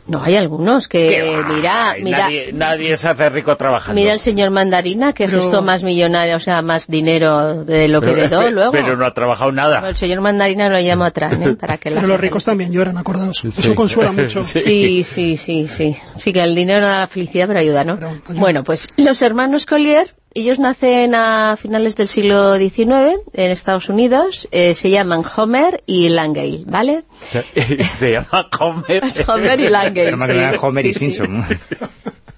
No, 0.07 0.23
hay 0.23 0.35
algunos 0.35 0.87
que, 0.87 1.43
mira, 1.47 1.95
mira... 2.01 2.29
Nadie, 2.53 2.97
se 2.97 3.07
hace 3.07 3.29
rico 3.29 3.55
trabajando. 3.55 3.99
Mira 3.99 4.13
el 4.13 4.19
señor 4.19 4.49
Mandarina, 4.49 5.13
que 5.13 5.27
gestó 5.27 5.61
más 5.61 5.83
millonario, 5.83 6.37
o 6.37 6.39
sea, 6.39 6.61
más 6.61 6.87
dinero 6.87 7.63
de 7.63 7.87
lo 7.87 8.01
que 8.01 8.11
heredó 8.11 8.49
luego. 8.51 8.71
Pero 8.71 8.95
no 8.95 9.05
ha 9.05 9.13
trabajado 9.13 9.51
nada. 9.51 9.87
el 9.87 9.95
señor 9.95 10.21
Mandarina 10.21 10.69
lo 10.69 10.79
llamo 10.79 11.03
atrás, 11.03 11.33
¿eh? 11.33 11.55
Para 11.59 11.77
que 11.77 11.91
Pero 11.91 12.07
los 12.07 12.19
ricos 12.19 12.43
también 12.43 12.71
lloran, 12.71 12.97
acordaos. 12.97 13.43
Eso 13.43 13.75
consuela 13.75 14.11
mucho. 14.13 14.43
Sí, 14.43 15.03
sí, 15.03 15.37
sí, 15.37 15.67
sí. 15.67 15.95
Sí, 16.15 16.33
que 16.33 16.41
el 16.41 16.55
dinero 16.55 16.81
no 16.81 16.87
da 16.87 17.07
felicidad, 17.07 17.47
pero 17.47 17.59
ayuda, 17.59 17.83
¿no? 17.83 17.99
bueno, 18.29 18.63
pues 18.63 18.87
los 18.97 19.21
hermanos 19.21 19.65
Collier 19.65 20.15
ellos 20.33 20.59
nacen 20.59 21.15
a 21.15 21.57
finales 21.57 21.95
del 21.95 22.07
siglo 22.07 22.55
XIX 22.57 23.19
en 23.33 23.51
Estados 23.51 23.89
Unidos, 23.89 24.47
eh, 24.51 24.75
se 24.75 24.89
llaman 24.89 25.23
Homer 25.35 25.83
y 25.85 26.09
Langale, 26.09 26.63
¿vale? 26.65 27.03
se 27.89 28.11
llama 28.11 28.47
Homer. 28.59 29.03
Homer 29.27 29.59
y 29.59 29.69
Langale. 29.69 30.57
Homer 30.59 30.85
y 30.85 30.93
Simpson. 30.93 31.45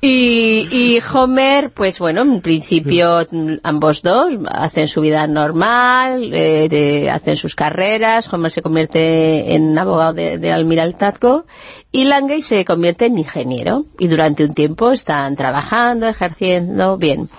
Y, 0.03 0.99
Homer, 1.13 1.69
pues 1.69 1.99
bueno, 1.99 2.21
en 2.21 2.41
principio 2.41 3.19
ambos 3.61 4.01
dos 4.01 4.33
hacen 4.49 4.87
su 4.87 4.99
vida 4.99 5.27
normal, 5.27 6.31
eh, 6.33 7.07
hacen 7.11 7.37
sus 7.37 7.53
carreras, 7.53 8.31
Homer 8.33 8.51
se 8.51 8.63
convierte 8.63 9.53
en 9.53 9.77
abogado 9.77 10.13
de, 10.13 10.39
de 10.39 10.51
almiraltazgo 10.51 11.45
y 11.91 12.05
Langay 12.05 12.41
se 12.41 12.65
convierte 12.65 13.05
en 13.05 13.19
ingeniero 13.19 13.85
y 13.99 14.07
durante 14.07 14.43
un 14.43 14.55
tiempo 14.55 14.91
están 14.91 15.35
trabajando, 15.35 16.07
ejerciendo 16.07 16.97
bien. 16.97 17.29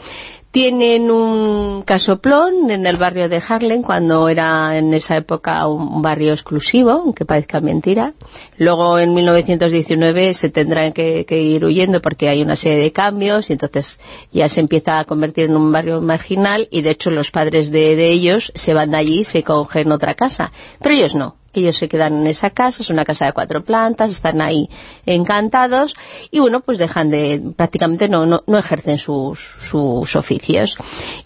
Tienen 0.53 1.11
un 1.11 1.81
casoplón 1.81 2.71
en 2.71 2.85
el 2.85 2.99
barrio 2.99 3.31
de 3.31 3.43
Harlem, 3.49 3.81
cuando 3.81 4.29
era 4.29 4.77
en 4.77 4.93
esa 4.93 5.17
época 5.17 5.67
un 5.67 6.03
barrio 6.03 6.33
exclusivo, 6.33 6.91
aunque 6.91 7.25
parezca 7.25 7.63
mentira. 7.63 8.13
Luego 8.59 8.99
en 8.99 9.15
1919 9.15 10.35
se 10.35 10.51
tendrán 10.51 10.93
que, 10.93 11.25
ir 11.31 11.65
huyendo 11.65 12.03
porque 12.03 12.29
hay 12.29 12.43
una 12.43 12.55
serie 12.55 12.83
de 12.83 12.93
cambios 12.93 13.49
y 13.49 13.55
entonces 13.55 13.99
ya 14.31 14.47
se 14.51 14.61
empieza 14.61 14.99
a 14.99 15.07
convertir 15.07 15.47
en 15.47 15.57
un 15.57 15.73
barrio 15.73 16.03
marginal 16.03 16.69
y 16.71 16.83
de 16.83 16.91
hecho 16.91 17.11
los 17.11 17.31
padres 17.31 17.71
de, 17.71 17.97
de 17.97 18.11
ellos 18.11 18.53
se 18.55 18.75
van 18.75 18.91
de 18.91 18.99
allí 18.99 19.21
y 19.21 19.25
se 19.25 19.43
cogen 19.43 19.91
otra 19.91 20.13
casa. 20.13 20.53
Pero 20.81 20.95
ellos 20.95 21.15
no, 21.15 21.37
ellos 21.61 21.77
se 21.77 21.89
quedan 21.89 22.21
en 22.23 22.27
esa 22.27 22.51
casa, 22.51 22.83
es 22.83 22.91
una 22.91 23.05
casa 23.05 23.27
de 23.27 23.33
cuatro 23.33 23.65
plantas, 23.65 24.11
están 24.11 24.41
ahí 24.41 24.69
encantados 25.07 25.95
y 26.31 26.41
bueno, 26.41 26.61
pues 26.61 26.79
dejan 26.79 27.11
de, 27.11 27.43
prácticamente 27.57 28.09
no, 28.09 28.27
no, 28.27 28.43
no 28.47 28.59
ejercen 28.59 28.99
sus, 28.99 29.55
sus 29.69 30.17
oficios. 30.17 30.77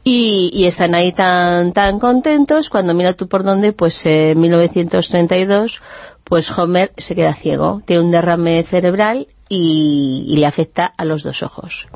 Y, 0.04 0.50
y, 0.52 0.64
están 0.66 0.94
ahí 0.94 1.12
tan, 1.12 1.72
tan 1.72 1.98
contentos 1.98 2.70
cuando 2.70 2.94
mira 2.94 3.12
tú 3.12 3.28
por 3.28 3.44
dónde, 3.44 3.72
pues 3.72 4.04
en 4.06 4.40
1932, 4.40 5.80
pues 6.24 6.50
Homer 6.58 6.92
se 6.96 7.14
queda 7.14 7.34
ciego, 7.34 7.82
tiene 7.84 8.02
un 8.02 8.10
derrame 8.10 8.62
cerebral 8.64 9.28
y 9.48 10.34
le 10.36 10.46
afecta 10.46 10.86
a 10.86 11.04
los 11.04 11.22
dos 11.22 11.42
ojos. 11.44 11.86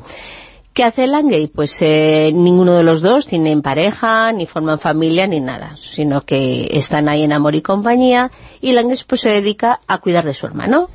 ¿Qué 0.73 0.85
hace 0.85 1.05
Langay? 1.05 1.47
Pues 1.47 1.77
eh, 1.81 2.31
ninguno 2.33 2.75
de 2.75 2.83
los 2.83 3.01
dos 3.01 3.27
tienen 3.27 3.61
pareja, 3.61 4.31
ni 4.31 4.45
forman 4.45 4.79
familia, 4.79 5.27
ni 5.27 5.41
nada, 5.41 5.75
sino 5.81 6.21
que 6.21 6.69
están 6.71 7.09
ahí 7.09 7.23
en 7.23 7.33
amor 7.33 7.55
y 7.55 7.61
compañía, 7.61 8.31
y 8.61 8.71
Langay 8.71 8.97
pues 9.05 9.21
se 9.21 9.29
dedica 9.29 9.81
a 9.87 9.97
cuidar 9.97 10.23
de 10.23 10.33
su 10.33 10.45
hermano. 10.45 10.89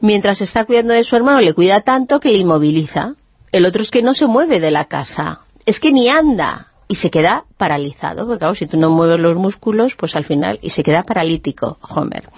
Mientras 0.00 0.42
está 0.42 0.64
cuidando 0.64 0.94
de 0.94 1.02
su 1.02 1.16
hermano, 1.16 1.40
le 1.40 1.54
cuida 1.54 1.80
tanto 1.80 2.20
que 2.20 2.30
le 2.30 2.38
inmoviliza. 2.38 3.14
El 3.50 3.66
otro 3.66 3.82
es 3.82 3.90
que 3.90 4.02
no 4.02 4.14
se 4.14 4.26
mueve 4.26 4.60
de 4.60 4.70
la 4.70 4.84
casa, 4.84 5.40
es 5.64 5.80
que 5.80 5.90
ni 5.90 6.08
anda, 6.08 6.72
y 6.88 6.94
se 6.94 7.10
queda 7.10 7.44
paralizado, 7.56 8.26
porque 8.26 8.38
claro, 8.38 8.54
si 8.54 8.66
tú 8.66 8.76
no 8.76 8.90
mueves 8.90 9.18
los 9.18 9.36
músculos, 9.36 9.96
pues 9.96 10.14
al 10.14 10.24
final, 10.24 10.58
y 10.62 10.70
se 10.70 10.84
queda 10.84 11.02
paralítico, 11.02 11.78
Homer. 11.80 12.28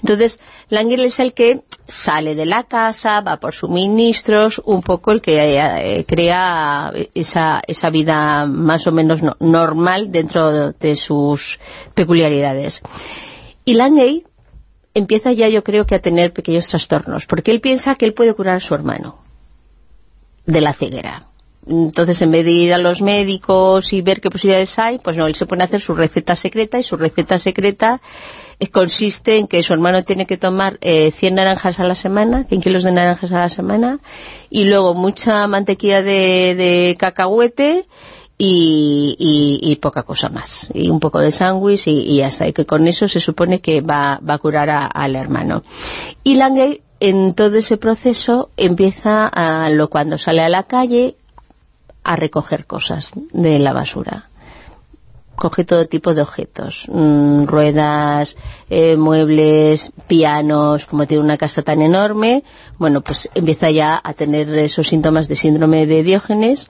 Entonces, 0.00 0.40
Langell 0.70 1.04
es 1.04 1.20
el 1.20 1.34
que 1.34 1.62
sale 1.86 2.34
de 2.34 2.46
la 2.46 2.64
casa, 2.64 3.20
va 3.20 3.38
por 3.38 3.52
suministros, 3.52 4.62
un 4.64 4.82
poco 4.82 5.12
el 5.12 5.20
que 5.20 5.58
eh, 5.58 6.04
crea 6.06 6.90
esa, 7.14 7.60
esa 7.66 7.90
vida 7.90 8.46
más 8.46 8.86
o 8.86 8.92
menos 8.92 9.20
normal 9.40 10.10
dentro 10.10 10.72
de 10.72 10.96
sus 10.96 11.58
peculiaridades. 11.94 12.80
Y 13.66 13.74
Langell 13.74 14.24
empieza 14.94 15.32
ya 15.32 15.48
yo 15.48 15.62
creo 15.62 15.86
que 15.86 15.96
a 15.96 16.00
tener 16.00 16.32
pequeños 16.32 16.66
trastornos, 16.68 17.26
porque 17.26 17.50
él 17.50 17.60
piensa 17.60 17.94
que 17.96 18.06
él 18.06 18.14
puede 18.14 18.32
curar 18.32 18.56
a 18.56 18.60
su 18.60 18.74
hermano 18.74 19.18
de 20.46 20.62
la 20.62 20.72
ceguera 20.72 21.27
entonces, 21.68 22.20
en 22.22 22.30
vez 22.30 22.44
de 22.44 22.52
ir 22.52 22.72
a 22.72 22.78
los 22.78 23.02
médicos 23.02 23.92
y 23.92 24.00
ver 24.00 24.20
qué 24.20 24.30
posibilidades 24.30 24.78
hay, 24.78 24.98
pues 24.98 25.16
no, 25.16 25.26
él 25.26 25.34
se 25.34 25.46
pone 25.46 25.62
a 25.62 25.66
hacer 25.66 25.80
su 25.80 25.94
receta 25.94 26.34
secreta 26.34 26.78
y 26.78 26.82
su 26.82 26.96
receta 26.96 27.38
secreta 27.38 28.00
consiste 28.66 29.36
en 29.36 29.46
que 29.46 29.62
su 29.62 29.72
hermano 29.72 30.02
tiene 30.02 30.26
que 30.26 30.36
tomar 30.36 30.78
eh, 30.80 31.12
100 31.12 31.36
naranjas 31.36 31.78
a 31.78 31.84
la 31.84 31.94
semana, 31.94 32.44
100 32.48 32.60
kilos 32.60 32.82
de 32.82 32.92
naranjas 32.92 33.30
a 33.32 33.40
la 33.40 33.48
semana, 33.48 34.00
y 34.50 34.64
luego 34.64 34.94
mucha 34.94 35.46
mantequilla 35.46 36.02
de, 36.02 36.96
cacahuete 36.98 37.86
y, 38.36 39.78
poca 39.80 40.02
cosa 40.02 40.28
más. 40.28 40.70
Y 40.74 40.90
un 40.90 40.98
poco 40.98 41.20
de 41.20 41.30
sándwich 41.30 41.86
y, 41.86 42.22
hasta 42.22 42.48
Y 42.48 42.52
que 42.52 42.66
con 42.66 42.88
eso 42.88 43.06
se 43.06 43.20
supone 43.20 43.60
que 43.60 43.80
va, 43.80 44.20
a 44.26 44.38
curar 44.38 44.90
al 44.92 45.16
hermano. 45.16 45.62
Y 46.24 46.34
Langay 46.34 46.82
en 47.00 47.34
todo 47.34 47.56
ese 47.56 47.76
proceso 47.76 48.50
empieza 48.56 49.28
a 49.28 49.70
lo 49.70 49.88
cuando 49.88 50.18
sale 50.18 50.40
a 50.40 50.48
la 50.48 50.64
calle 50.64 51.14
a 52.08 52.16
recoger 52.16 52.64
cosas 52.64 53.12
de 53.32 53.58
la 53.58 53.74
basura. 53.74 54.30
coge 55.36 55.62
todo 55.62 55.86
tipo 55.86 56.14
de 56.14 56.22
objetos, 56.22 56.86
mm, 56.88 57.44
ruedas, 57.44 58.34
eh, 58.70 58.96
muebles, 58.96 59.92
pianos, 60.08 60.86
como 60.86 61.06
tiene 61.06 61.22
una 61.22 61.36
casa 61.36 61.62
tan 61.62 61.80
enorme, 61.80 62.42
bueno, 62.76 63.02
pues 63.02 63.30
empieza 63.36 63.70
ya 63.70 64.00
a 64.02 64.14
tener 64.14 64.52
esos 64.56 64.88
síntomas 64.88 65.28
de 65.28 65.36
síndrome 65.36 65.86
de 65.86 66.02
Diógenes 66.02 66.68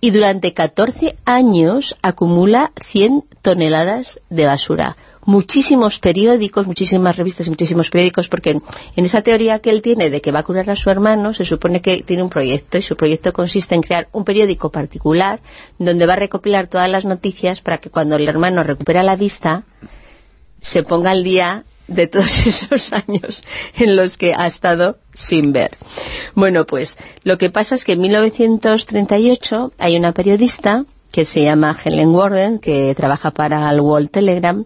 y 0.00 0.10
durante 0.10 0.54
14 0.54 1.16
años 1.24 1.94
acumula 2.02 2.72
100 2.80 3.26
toneladas 3.42 4.20
de 4.28 4.46
basura 4.46 4.96
muchísimos 5.24 5.98
periódicos, 5.98 6.66
muchísimas 6.66 7.16
revistas 7.16 7.46
y 7.46 7.50
muchísimos 7.50 7.90
periódicos, 7.90 8.28
porque 8.28 8.50
en 8.96 9.04
esa 9.04 9.22
teoría 9.22 9.58
que 9.58 9.70
él 9.70 9.82
tiene 9.82 10.10
de 10.10 10.20
que 10.20 10.32
va 10.32 10.40
a 10.40 10.44
curar 10.44 10.70
a 10.70 10.76
su 10.76 10.90
hermano, 10.90 11.34
se 11.34 11.44
supone 11.44 11.80
que 11.80 12.02
tiene 12.02 12.22
un 12.22 12.30
proyecto, 12.30 12.78
y 12.78 12.82
su 12.82 12.96
proyecto 12.96 13.32
consiste 13.32 13.74
en 13.74 13.82
crear 13.82 14.08
un 14.12 14.24
periódico 14.24 14.70
particular 14.70 15.40
donde 15.78 16.06
va 16.06 16.14
a 16.14 16.16
recopilar 16.16 16.68
todas 16.68 16.90
las 16.90 17.04
noticias 17.04 17.60
para 17.60 17.78
que 17.78 17.90
cuando 17.90 18.16
el 18.16 18.28
hermano 18.28 18.62
recupera 18.62 19.02
la 19.02 19.16
vista, 19.16 19.64
se 20.60 20.82
ponga 20.82 21.10
al 21.10 21.24
día 21.24 21.64
de 21.90 22.06
todos 22.06 22.46
esos 22.46 22.92
años 22.92 23.42
en 23.76 23.96
los 23.96 24.16
que 24.16 24.34
ha 24.36 24.46
estado 24.46 24.98
sin 25.12 25.52
ver. 25.52 25.76
Bueno, 26.34 26.64
pues 26.64 26.96
lo 27.24 27.36
que 27.36 27.50
pasa 27.50 27.74
es 27.74 27.84
que 27.84 27.92
en 27.92 28.00
1938 28.00 29.72
hay 29.78 29.96
una 29.96 30.12
periodista 30.12 30.84
que 31.12 31.24
se 31.24 31.42
llama 31.42 31.76
Helen 31.82 32.10
Warden, 32.10 32.58
que 32.60 32.94
trabaja 32.94 33.32
para 33.32 33.68
el 33.70 33.80
Wall 33.80 34.10
Telegram, 34.10 34.64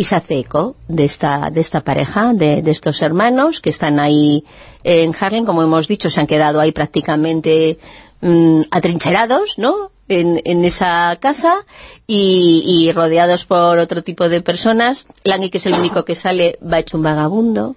y 0.00 0.04
se 0.04 0.16
hace 0.16 0.38
eco 0.38 0.76
de 0.88 1.04
esta, 1.04 1.50
de 1.50 1.60
esta 1.60 1.82
pareja, 1.82 2.32
de, 2.32 2.62
estos 2.64 3.02
hermanos 3.02 3.60
que 3.60 3.68
están 3.68 4.00
ahí 4.00 4.46
en 4.82 5.14
Harlem, 5.14 5.44
como 5.44 5.62
hemos 5.62 5.88
dicho, 5.88 6.08
se 6.08 6.22
han 6.22 6.26
quedado 6.26 6.58
ahí 6.58 6.72
prácticamente 6.72 7.78
mm, 8.22 8.62
atrincherados, 8.70 9.58
¿no?, 9.58 9.90
en, 10.08 10.64
esa 10.64 11.18
casa 11.20 11.66
y, 12.06 12.90
rodeados 12.94 13.44
por 13.44 13.76
otro 13.76 14.02
tipo 14.02 14.30
de 14.30 14.40
personas. 14.40 15.06
Langy, 15.22 15.50
que 15.50 15.58
es 15.58 15.66
el 15.66 15.74
único 15.74 16.06
que 16.06 16.14
sale, 16.14 16.58
va 16.64 16.78
hecho 16.78 16.96
un 16.96 17.02
vagabundo. 17.02 17.76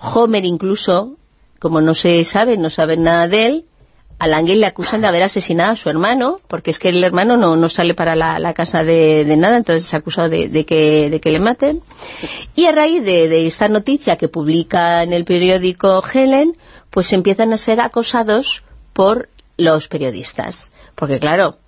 Homer 0.00 0.46
incluso, 0.46 1.16
como 1.58 1.82
no 1.82 1.92
se 1.92 2.24
sabe, 2.24 2.56
no 2.56 2.70
saben 2.70 3.02
nada 3.02 3.28
de 3.28 3.44
él, 3.44 3.64
a 4.18 4.26
le 4.26 4.66
acusan 4.66 5.00
de 5.00 5.06
haber 5.06 5.22
asesinado 5.22 5.72
a 5.72 5.76
su 5.76 5.88
hermano, 5.88 6.38
porque 6.48 6.72
es 6.72 6.78
que 6.78 6.88
el 6.88 7.04
hermano 7.04 7.36
no, 7.36 7.68
sale 7.68 7.94
para 7.94 8.16
la, 8.16 8.52
casa 8.52 8.82
de, 8.82 9.24
nada, 9.38 9.56
entonces 9.56 9.84
se 9.84 9.96
ha 9.96 10.00
acusado 10.00 10.28
de, 10.28 10.66
que, 10.66 11.08
de 11.08 11.20
que 11.20 11.30
le 11.30 11.38
maten. 11.38 11.82
Y 12.56 12.66
a 12.66 12.72
raíz 12.72 13.04
de, 13.04 13.46
esta 13.46 13.68
noticia 13.68 14.16
que 14.16 14.28
publica 14.28 15.04
en 15.04 15.12
el 15.12 15.24
periódico 15.24 16.02
Helen, 16.12 16.56
pues 16.90 17.12
empiezan 17.12 17.52
a 17.52 17.58
ser 17.58 17.80
acosados 17.80 18.64
por 18.92 19.28
los 19.56 19.86
periodistas. 19.86 20.72
Porque 20.96 21.20
claro, 21.20 21.58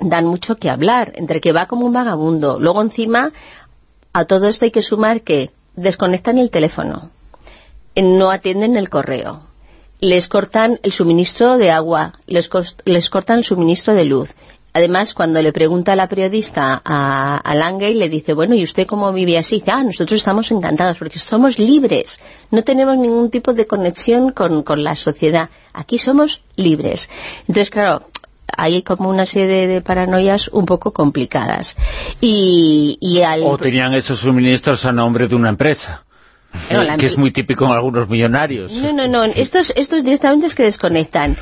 dan 0.00 0.26
mucho 0.26 0.56
que 0.58 0.68
hablar, 0.68 1.12
entre 1.16 1.40
que 1.40 1.52
va 1.52 1.66
como 1.66 1.86
un 1.86 1.94
vagabundo. 1.94 2.58
Luego 2.58 2.82
encima, 2.82 3.32
a 4.12 4.26
todo 4.26 4.48
esto 4.48 4.66
hay 4.66 4.70
que 4.70 4.82
sumar 4.82 5.22
que 5.22 5.50
desconectan 5.76 6.36
el 6.36 6.50
teléfono, 6.50 7.10
no 7.96 8.30
atienden 8.30 8.76
el 8.76 8.90
correo, 8.90 9.49
les 10.00 10.28
cortan 10.28 10.80
el 10.82 10.92
suministro 10.92 11.58
de 11.58 11.70
agua, 11.70 12.14
les, 12.26 12.48
cortan 13.10 13.38
el 13.38 13.44
suministro 13.44 13.94
de 13.94 14.04
luz. 14.04 14.34
Además, 14.72 15.14
cuando 15.14 15.42
le 15.42 15.52
pregunta 15.52 15.92
a 15.92 15.96
la 15.96 16.08
periodista 16.08 16.80
a, 16.84 17.36
a 17.36 17.54
Langay, 17.56 17.94
le 17.94 18.08
dice, 18.08 18.34
bueno, 18.34 18.54
¿y 18.54 18.62
usted 18.62 18.86
cómo 18.86 19.12
vive 19.12 19.36
así? 19.36 19.56
Dice, 19.56 19.72
ah, 19.72 19.82
nosotros 19.82 20.20
estamos 20.20 20.50
encantados 20.52 20.98
porque 20.98 21.18
somos 21.18 21.58
libres, 21.58 22.20
no 22.52 22.62
tenemos 22.62 22.96
ningún 22.96 23.30
tipo 23.30 23.52
de 23.52 23.66
conexión 23.66 24.30
con, 24.30 24.64
la 24.84 24.94
sociedad. 24.94 25.50
Aquí 25.72 25.98
somos 25.98 26.40
libres. 26.54 27.10
Entonces, 27.40 27.70
claro, 27.70 28.06
hay 28.56 28.82
como 28.82 29.10
una 29.10 29.26
serie 29.26 29.66
de, 29.66 29.80
paranoias 29.80 30.48
un 30.48 30.66
poco 30.66 30.92
complicadas. 30.92 31.76
Y, 32.20 32.96
O 33.42 33.58
tenían 33.58 33.94
esos 33.94 34.20
suministros 34.20 34.84
a 34.84 34.92
nombre 34.92 35.26
de 35.26 35.34
una 35.34 35.48
empresa 35.48 36.04
que 36.98 37.06
es 37.06 37.18
muy 37.18 37.30
típico 37.30 37.64
en 37.64 37.72
algunos 37.72 38.08
millonarios. 38.08 38.72
No, 38.72 38.92
no, 38.92 39.08
no, 39.08 39.24
estos, 39.24 39.72
estos 39.76 40.04
directamente 40.04 40.46
es 40.46 40.54
que 40.54 40.64
desconectan. 40.64 41.36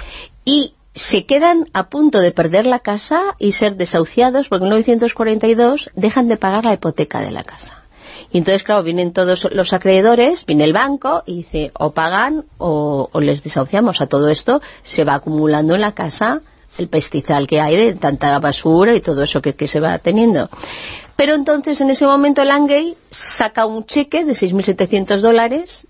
Y 0.45 0.75
se 0.95 1.27
quedan 1.27 1.67
a 1.73 1.89
punto 1.89 2.21
de 2.21 2.33
perder 2.33 2.67
la 2.67 2.81
casa 2.81 3.37
y 3.39 3.53
ser 3.53 3.77
desahuciados 3.77 4.49
porque 4.49 4.65
en 4.65 4.71
1942 4.71 5.91
dejan 5.95 6.29
de 6.29 6.37
pagar 6.37 6.65
la 6.65 6.75
hipoteca 6.75 7.21
de 7.21 7.31
la 7.31 7.45
casa. 7.45 7.85
Y 8.31 8.39
entonces, 8.39 8.63
claro, 8.63 8.83
vienen 8.83 9.13
todos 9.13 9.49
los 9.53 9.73
acreedores, 9.73 10.45
viene 10.45 10.65
el 10.65 10.73
banco 10.73 11.23
y 11.25 11.37
dice, 11.37 11.71
o 11.75 11.93
pagan 11.93 12.45
o, 12.59 13.09
les 13.21 13.43
desahuciamos. 13.43 14.01
A 14.01 14.07
todo 14.07 14.29
esto 14.29 14.61
se 14.83 15.05
va 15.05 15.15
acumulando 15.15 15.75
en 15.75 15.81
la 15.81 15.93
casa 15.93 16.43
el 16.77 16.89
pestizal 16.89 17.47
que 17.47 17.61
hay 17.61 17.77
de 17.77 17.95
tanta 17.95 18.39
basura 18.39 18.95
y 18.95 19.01
todo 19.01 19.23
eso 19.23 19.41
que, 19.41 19.55
que 19.55 19.67
se 19.67 19.81
va 19.81 19.99
teniendo. 19.99 20.51
Pero 21.19 21.35
entonces 21.35 21.81
en 21.81 21.91
ese 21.91 22.07
momento 22.07 22.45
Langay 22.45 22.97
saca 23.11 23.67
un 23.67 23.85
cheque 23.85 24.25
de 24.25 24.35
6.700 24.35 25.19
dólares 25.19 25.89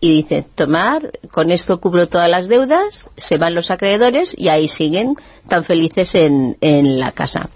y 0.00 0.22
dice, 0.22 0.44
tomar, 0.56 1.20
con 1.30 1.52
esto 1.52 1.80
cubro 1.80 2.08
todas 2.08 2.28
las 2.28 2.48
deudas, 2.48 3.10
se 3.16 3.38
van 3.38 3.54
los 3.54 3.70
acreedores 3.70 4.34
y 4.36 4.48
ahí 4.48 4.66
siguen 4.66 5.14
tan 5.46 5.62
felices 5.62 6.16
en, 6.16 6.56
la 6.98 7.12
casa. 7.12 7.48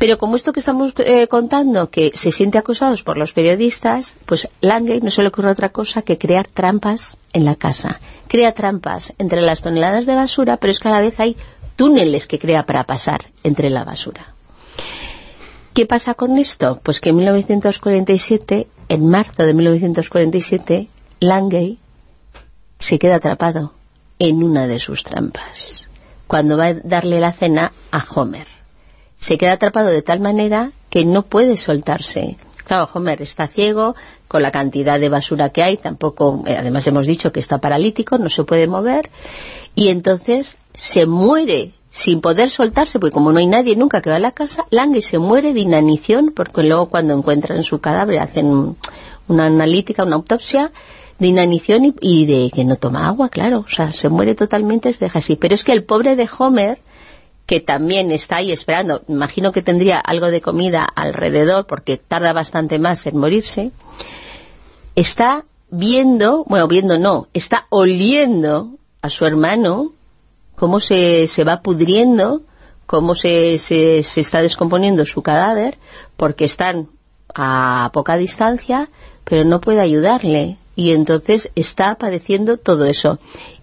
Pero 0.00 0.18
como 0.18 0.34
esto 0.34 0.52
que 0.52 0.58
estamos 0.58 0.92
eh, 0.98 1.28
contando, 1.28 1.88
que 1.88 2.10
se 2.16 2.32
siente 2.32 2.58
acosados 2.58 3.04
por 3.04 3.16
los 3.16 3.32
periodistas, 3.32 4.16
pues 4.26 4.48
Langay 4.60 5.02
no 5.02 5.10
se 5.10 5.22
le 5.22 5.28
ocurre 5.28 5.52
otra 5.52 5.68
cosa 5.68 6.02
que 6.02 6.18
crear 6.18 6.48
trampas 6.48 7.16
en 7.32 7.44
la 7.44 7.54
casa. 7.54 8.00
Crea 8.26 8.54
trampas 8.54 9.12
entre 9.18 9.40
las 9.40 9.62
toneladas 9.62 10.04
de 10.04 10.16
basura, 10.16 10.56
pero 10.56 10.72
es 10.72 10.80
que 10.80 10.88
a 10.88 10.90
la 10.90 11.00
vez 11.00 11.20
hay 11.20 11.36
túneles 11.76 12.26
que 12.26 12.40
crea 12.40 12.66
para 12.66 12.82
pasar 12.82 13.26
entre 13.44 13.70
la 13.70 13.84
basura. 13.84 14.33
¿Qué 15.74 15.86
pasa 15.86 16.14
con 16.14 16.38
esto? 16.38 16.78
Pues 16.84 17.00
que 17.00 17.08
en 17.08 17.16
1947, 17.16 18.68
en 18.88 19.08
marzo 19.08 19.44
de 19.44 19.54
1947, 19.54 20.88
Langay 21.18 21.78
se 22.78 23.00
queda 23.00 23.16
atrapado 23.16 23.72
en 24.20 24.44
una 24.44 24.68
de 24.68 24.78
sus 24.78 25.02
trampas, 25.02 25.88
cuando 26.28 26.56
va 26.56 26.66
a 26.66 26.74
darle 26.74 27.18
la 27.18 27.32
cena 27.32 27.72
a 27.90 28.04
Homer. 28.14 28.46
Se 29.18 29.36
queda 29.36 29.54
atrapado 29.54 29.88
de 29.88 30.02
tal 30.02 30.20
manera 30.20 30.70
que 30.90 31.04
no 31.04 31.22
puede 31.22 31.56
soltarse. 31.56 32.36
Claro, 32.64 32.88
Homer 32.94 33.20
está 33.20 33.48
ciego, 33.48 33.96
con 34.28 34.42
la 34.42 34.52
cantidad 34.52 35.00
de 35.00 35.08
basura 35.08 35.48
que 35.48 35.64
hay, 35.64 35.76
tampoco, 35.76 36.44
eh, 36.46 36.56
además 36.56 36.86
hemos 36.86 37.08
dicho 37.08 37.32
que 37.32 37.40
está 37.40 37.58
paralítico, 37.58 38.16
no 38.16 38.28
se 38.28 38.44
puede 38.44 38.68
mover, 38.68 39.10
y 39.74 39.88
entonces 39.88 40.56
se 40.72 41.06
muere 41.06 41.72
sin 41.94 42.20
poder 42.20 42.50
soltarse, 42.50 42.98
porque 42.98 43.12
como 43.12 43.30
no 43.30 43.38
hay 43.38 43.46
nadie 43.46 43.76
nunca 43.76 44.02
que 44.02 44.10
va 44.10 44.16
a 44.16 44.18
la 44.18 44.32
casa, 44.32 44.66
Lange 44.70 45.00
se 45.00 45.20
muere 45.20 45.54
de 45.54 45.60
inanición, 45.60 46.32
porque 46.34 46.64
luego 46.64 46.88
cuando 46.88 47.14
encuentran 47.14 47.62
su 47.62 47.78
cadáver 47.78 48.18
hacen 48.18 48.76
una 49.28 49.46
analítica, 49.46 50.02
una 50.02 50.16
autopsia, 50.16 50.72
de 51.20 51.28
inanición 51.28 51.94
y, 52.00 52.26
de 52.26 52.50
que 52.52 52.64
no 52.64 52.74
toma 52.74 53.06
agua, 53.06 53.28
claro, 53.28 53.64
o 53.64 53.70
sea, 53.70 53.92
se 53.92 54.08
muere 54.08 54.34
totalmente, 54.34 54.92
se 54.92 55.04
deja 55.04 55.20
así. 55.20 55.36
Pero 55.36 55.54
es 55.54 55.62
que 55.62 55.70
el 55.70 55.84
pobre 55.84 56.16
de 56.16 56.28
Homer, 56.36 56.80
que 57.46 57.60
también 57.60 58.10
está 58.10 58.38
ahí 58.38 58.50
esperando, 58.50 59.02
imagino 59.06 59.52
que 59.52 59.62
tendría 59.62 60.00
algo 60.00 60.32
de 60.32 60.40
comida 60.40 60.82
alrededor, 60.82 61.68
porque 61.68 61.96
tarda 61.96 62.32
bastante 62.32 62.80
más 62.80 63.06
en 63.06 63.16
morirse, 63.16 63.70
está 64.96 65.44
viendo, 65.70 66.42
bueno, 66.48 66.66
viendo 66.66 66.98
no, 66.98 67.28
está 67.34 67.66
oliendo 67.70 68.70
a 69.00 69.10
su 69.10 69.26
hermano 69.26 69.92
cómo 70.56 70.80
se, 70.80 71.26
se 71.28 71.44
va 71.44 71.60
pudriendo, 71.60 72.42
cómo 72.86 73.14
se, 73.14 73.58
se, 73.58 74.02
se 74.02 74.20
está 74.20 74.42
descomponiendo 74.42 75.04
su 75.04 75.22
cadáver, 75.22 75.78
porque 76.16 76.44
están 76.44 76.88
a 77.34 77.90
poca 77.92 78.16
distancia, 78.16 78.88
pero 79.24 79.44
no 79.44 79.60
puede 79.60 79.80
ayudarle. 79.80 80.56
Y 80.76 80.90
entonces 80.90 81.50
está 81.54 81.94
padeciendo 81.96 82.56
todo 82.56 82.84
eso. 82.84 83.18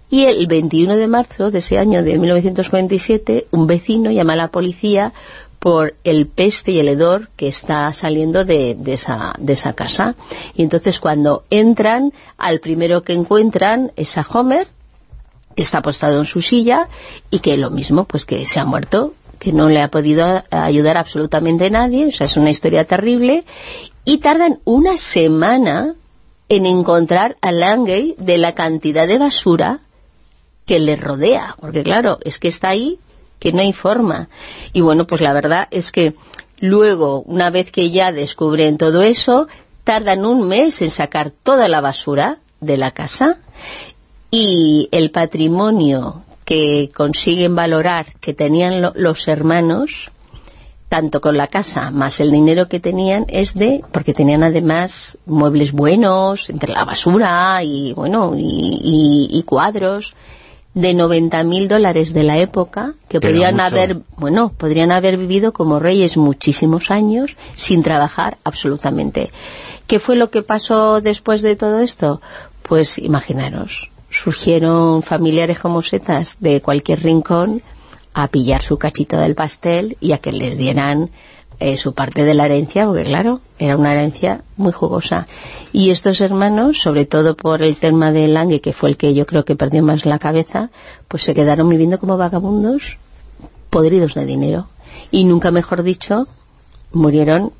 Y 0.09 0.25
el 0.25 0.47
21 0.47 0.97
de 0.97 1.07
marzo 1.07 1.51
de 1.51 1.59
ese 1.59 1.77
año 1.77 2.03
de 2.03 2.17
1947, 2.17 3.47
un 3.51 3.67
vecino 3.67 4.11
llama 4.11 4.33
a 4.33 4.37
la 4.37 4.47
policía 4.49 5.13
por 5.59 5.95
el 6.03 6.27
peste 6.27 6.71
y 6.71 6.79
el 6.79 6.87
hedor 6.87 7.29
que 7.35 7.47
está 7.47 7.93
saliendo 7.93 8.43
de, 8.43 8.75
de, 8.75 8.93
esa, 8.93 9.33
de 9.37 9.53
esa 9.53 9.73
casa. 9.73 10.15
Y 10.55 10.63
entonces 10.63 10.99
cuando 10.99 11.45
entran, 11.49 12.11
al 12.37 12.59
primero 12.59 13.03
que 13.03 13.13
encuentran 13.13 13.91
es 13.95 14.17
a 14.17 14.25
Homer, 14.27 14.67
está 15.63 15.79
apostado 15.79 16.19
en 16.19 16.25
su 16.25 16.41
silla 16.41 16.87
y 17.29 17.39
que 17.39 17.57
lo 17.57 17.69
mismo, 17.69 18.05
pues 18.05 18.25
que 18.25 18.45
se 18.45 18.59
ha 18.59 18.65
muerto, 18.65 19.13
que 19.39 19.53
no 19.53 19.69
le 19.69 19.81
ha 19.81 19.89
podido 19.89 20.43
ayudar 20.51 20.97
absolutamente 20.97 21.69
nadie, 21.71 22.07
o 22.07 22.11
sea, 22.11 22.25
es 22.25 22.37
una 22.37 22.51
historia 22.51 22.85
terrible, 22.85 23.43
y 24.05 24.19
tardan 24.19 24.59
una 24.65 24.97
semana 24.97 25.95
en 26.49 26.65
encontrar 26.65 27.37
a 27.41 27.51
Langay 27.51 28.15
de 28.17 28.37
la 28.37 28.53
cantidad 28.53 29.07
de 29.07 29.17
basura 29.17 29.79
que 30.65 30.79
le 30.79 30.95
rodea, 30.95 31.55
porque 31.59 31.83
claro, 31.83 32.19
es 32.21 32.39
que 32.39 32.49
está 32.49 32.69
ahí, 32.69 32.99
que 33.39 33.51
no 33.51 33.61
hay 33.61 33.73
forma. 33.73 34.29
Y 34.73 34.81
bueno, 34.81 35.07
pues 35.07 35.21
la 35.21 35.33
verdad 35.33 35.67
es 35.71 35.91
que 35.91 36.13
luego, 36.59 37.21
una 37.21 37.49
vez 37.49 37.71
que 37.71 37.89
ya 37.89 38.11
descubren 38.11 38.77
todo 38.77 39.01
eso, 39.01 39.47
tardan 39.83 40.25
un 40.25 40.47
mes 40.47 40.81
en 40.81 40.91
sacar 40.91 41.31
toda 41.31 41.67
la 41.67 41.81
basura 41.81 42.37
de 42.59 42.77
la 42.77 42.91
casa 42.91 43.37
y 44.31 44.87
el 44.91 45.11
patrimonio 45.11 46.23
que 46.45 46.89
consiguen 46.95 47.55
valorar 47.55 48.15
que 48.19 48.33
tenían 48.33 48.81
los 48.95 49.27
hermanos 49.27 50.09
tanto 50.91 51.21
con 51.21 51.37
la 51.37 51.47
casa 51.47 51.91
más 51.91 52.19
el 52.19 52.31
dinero 52.31 52.67
que 52.67 52.81
tenían 52.81 53.25
es 53.29 53.53
de, 53.53 53.81
porque 53.93 54.13
tenían 54.13 54.43
además 54.43 55.17
muebles 55.25 55.71
buenos, 55.71 56.49
entre 56.49 56.73
la 56.73 56.83
basura 56.83 57.63
y 57.63 57.93
bueno 57.93 58.33
y, 58.35 59.41
cuadros 59.45 60.13
de 60.73 60.93
90 60.93 61.43
mil 61.43 61.67
dólares 61.67 62.13
de 62.13 62.23
la 62.23 62.37
época 62.37 62.93
que 63.09 63.19
podrían 63.19 63.59
haber 63.59 63.97
bueno 64.17 64.53
podrían 64.57 64.91
haber 64.91 65.17
vivido 65.17 65.51
como 65.51 65.79
reyes 65.79 66.15
muchísimos 66.15 66.91
años 66.91 67.35
sin 67.55 67.83
trabajar 67.83 68.37
absolutamente 68.45 69.31
¿qué 69.87 69.99
fue 69.99 70.15
lo 70.15 70.29
que 70.29 70.41
pasó 70.41 71.01
después 71.01 71.41
de 71.41 71.57
todo 71.57 71.79
esto? 71.79 72.21
pues 72.63 72.97
imaginaros 72.99 73.90
surgieron 74.11 75.01
familiares 75.01 75.59
como 75.59 75.81
setas 75.81 76.37
de 76.39 76.61
cualquier 76.61 77.01
rincón 77.01 77.61
a 78.13 78.27
pillar 78.27 78.61
su 78.61 78.77
cachito 78.77 79.17
del 79.17 79.35
pastel 79.35 79.97
y 80.01 80.11
a 80.11 80.17
que 80.19 80.33
les 80.33 80.57
dieran 80.57 81.09
eh, 81.59 81.77
su 81.77 81.93
parte 81.93 82.23
de 82.23 82.33
la 82.33 82.45
herencia, 82.45 82.85
porque 82.85 83.05
claro, 83.05 83.39
era 83.57 83.77
una 83.77 83.93
herencia 83.93 84.43
muy 84.57 84.71
jugosa. 84.71 85.27
Y 85.71 85.91
estos 85.91 86.19
hermanos, 86.19 86.81
sobre 86.81 87.05
todo 87.05 87.37
por 87.37 87.61
el 87.63 87.77
tema 87.77 88.11
del 88.11 88.33
Lange, 88.33 88.61
que 88.61 88.73
fue 88.73 88.89
el 88.89 88.97
que 88.97 89.13
yo 89.13 89.25
creo 89.25 89.45
que 89.45 89.55
perdió 89.55 89.83
más 89.83 90.05
la 90.05 90.19
cabeza, 90.19 90.71
pues 91.07 91.23
se 91.23 91.33
quedaron 91.33 91.69
viviendo 91.69 91.99
como 91.99 92.17
vagabundos, 92.17 92.97
podridos 93.69 94.15
de 94.15 94.25
dinero. 94.25 94.67
Y 95.11 95.23
nunca 95.23 95.51
mejor 95.51 95.83
dicho, 95.83 96.27
murieron 96.91 97.53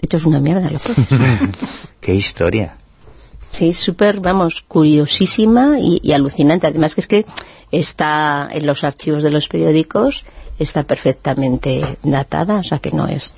hechos 0.00 0.24
una 0.24 0.40
mierda 0.40 0.70
los 0.70 0.82
¡Qué 2.00 2.14
historia! 2.14 2.76
Sí, 3.50 3.72
súper, 3.72 4.20
vamos, 4.20 4.64
curiosísima 4.66 5.78
y, 5.80 6.12
alucinante. 6.12 6.68
Además 6.68 6.94
que 6.94 7.00
es 7.00 7.06
que 7.06 7.26
está 7.72 8.48
en 8.50 8.66
los 8.66 8.84
archivos 8.84 9.22
de 9.22 9.30
los 9.30 9.48
periódicos, 9.48 10.24
está 10.58 10.84
perfectamente 10.84 11.98
datada, 12.02 12.56
o 12.56 12.62
sea 12.62 12.78
que 12.78 12.92
no 12.92 13.08
es 13.08 13.32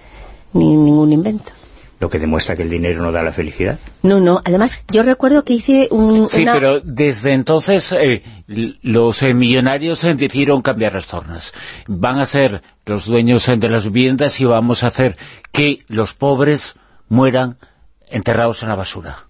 ni 0.52 0.76
ningún 0.76 1.12
invento. 1.12 1.50
Lo 1.98 2.10
que 2.10 2.18
demuestra 2.18 2.56
que 2.56 2.62
el 2.62 2.70
dinero 2.70 3.00
no 3.00 3.12
da 3.12 3.22
la 3.22 3.30
felicidad. 3.30 3.78
No, 4.02 4.18
no. 4.18 4.40
Además, 4.44 4.82
yo 4.90 5.04
recuerdo 5.04 5.44
que 5.44 5.52
hice 5.52 5.86
un... 5.92 6.28
Sí, 6.28 6.44
pero 6.52 6.80
desde 6.80 7.32
entonces 7.32 7.92
eh, 7.92 8.24
los 8.48 9.22
eh, 9.22 9.34
millonarios 9.34 10.02
eh, 10.02 10.14
decidieron 10.14 10.62
cambiar 10.62 10.94
las 10.94 11.06
tornas. 11.06 11.52
Van 11.86 12.18
a 12.18 12.26
ser 12.26 12.62
los 12.86 13.06
dueños 13.06 13.46
de 13.46 13.68
las 13.68 13.84
viviendas 13.84 14.40
y 14.40 14.44
vamos 14.44 14.82
a 14.82 14.88
hacer 14.88 15.16
que 15.52 15.84
los 15.86 16.12
pobres 16.12 16.74
mueran 17.08 17.56
enterrados 18.08 18.64
en 18.64 18.70
la 18.70 18.74
basura. 18.74 19.26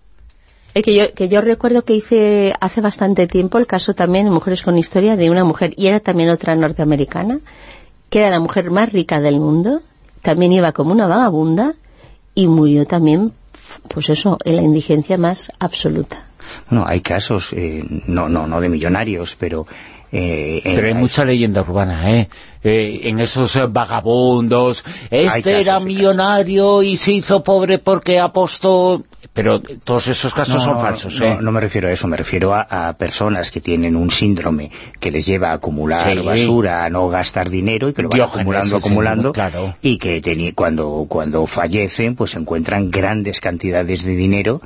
Que, 0.80 0.94
yo, 0.94 1.12
que 1.14 1.28
yo 1.28 1.40
recuerdo 1.42 1.84
que 1.84 1.94
hice 1.94 2.54
hace 2.60 2.80
bastante 2.80 3.26
tiempo 3.26 3.58
el 3.58 3.66
caso 3.66 3.94
también 3.94 4.26
en 4.26 4.32
Mujeres 4.32 4.62
con 4.62 4.78
Historia 4.78 5.16
de 5.16 5.30
una 5.30 5.44
mujer, 5.44 5.74
y 5.76 5.88
era 5.88 6.00
también 6.00 6.30
otra 6.30 6.56
norteamericana, 6.56 7.40
que 8.08 8.20
era 8.20 8.30
la 8.30 8.40
mujer 8.40 8.70
más 8.70 8.90
rica 8.90 9.20
del 9.20 9.38
mundo, 9.38 9.82
también 10.22 10.52
iba 10.52 10.72
como 10.72 10.92
una 10.92 11.06
vagabunda, 11.06 11.74
y 12.34 12.46
murió 12.46 12.86
también, 12.86 13.32
pues 13.88 14.08
eso, 14.08 14.38
en 14.44 14.56
la 14.56 14.62
indigencia 14.62 15.18
más 15.18 15.50
absoluta. 15.58 16.24
Bueno, 16.70 16.86
hay 16.86 17.00
casos, 17.00 17.52
eh, 17.52 17.84
no, 18.06 18.28
no, 18.28 18.46
no 18.46 18.60
de 18.60 18.68
millonarios, 18.68 19.36
pero 19.38 19.66
eh, 20.14 20.60
pero 20.62 20.86
hay 20.86 20.94
mucha 20.94 21.24
leyenda 21.24 21.62
urbana, 21.62 22.10
¿eh? 22.10 22.28
¿eh? 22.62 23.00
en 23.04 23.18
esos 23.18 23.58
vagabundos. 23.72 24.84
Este 25.10 25.60
era 25.62 25.80
millonario 25.80 26.82
y 26.82 26.98
se 26.98 27.12
hizo 27.12 27.42
pobre 27.42 27.78
porque 27.78 28.20
apostó... 28.20 29.04
Pero 29.32 29.62
todos 29.62 30.08
esos 30.08 30.34
casos 30.34 30.62
son 30.62 30.78
falsos, 30.78 31.18
¿eh? 31.22 31.38
No, 31.40 31.52
me 31.52 31.60
refiero 31.60 31.88
a 31.88 31.92
eso, 31.92 32.06
me 32.06 32.18
refiero 32.18 32.54
a, 32.54 32.92
personas 32.98 33.50
que 33.50 33.62
tienen 33.62 33.96
un 33.96 34.10
síndrome 34.10 34.70
que 35.00 35.10
les 35.10 35.24
lleva 35.24 35.50
a 35.50 35.52
acumular 35.54 36.22
basura, 36.22 36.84
a 36.84 36.90
no 36.90 37.08
gastar 37.08 37.48
dinero 37.48 37.88
y 37.88 37.94
que 37.94 38.02
lo 38.02 38.10
van 38.10 38.20
acumulando, 38.20 38.76
acumulando, 38.76 39.32
y 39.80 39.96
que 39.96 40.52
cuando, 40.54 41.06
cuando 41.08 41.46
fallecen 41.46 42.14
pues 42.14 42.34
encuentran 42.34 42.90
grandes 42.90 43.40
cantidades 43.40 44.04
de 44.04 44.14
dinero 44.14 44.60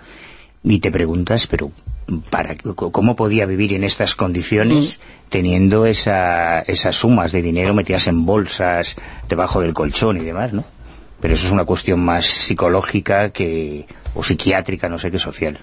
y 0.62 0.78
te 0.80 0.90
preguntas, 0.90 1.46
pero 1.46 1.70
para 2.30 2.56
cómo 2.56 3.16
podía 3.16 3.46
vivir 3.46 3.72
en 3.72 3.84
estas 3.84 4.14
condiciones 4.14 4.98
mm. 4.98 5.28
teniendo 5.30 5.86
esa, 5.86 6.60
esas 6.60 6.96
sumas 6.96 7.32
de 7.32 7.42
dinero 7.42 7.74
metidas 7.74 8.06
en 8.06 8.24
bolsas 8.26 8.96
debajo 9.28 9.60
del 9.60 9.74
colchón 9.74 10.16
y 10.18 10.24
demás, 10.24 10.52
¿no? 10.52 10.64
Pero 11.20 11.34
eso 11.34 11.46
es 11.46 11.52
una 11.52 11.64
cuestión 11.64 12.00
más 12.00 12.26
psicológica 12.26 13.30
que 13.30 13.86
o 14.14 14.22
psiquiátrica, 14.22 14.88
no 14.88 14.98
sé 14.98 15.10
qué 15.10 15.18
social. 15.18 15.58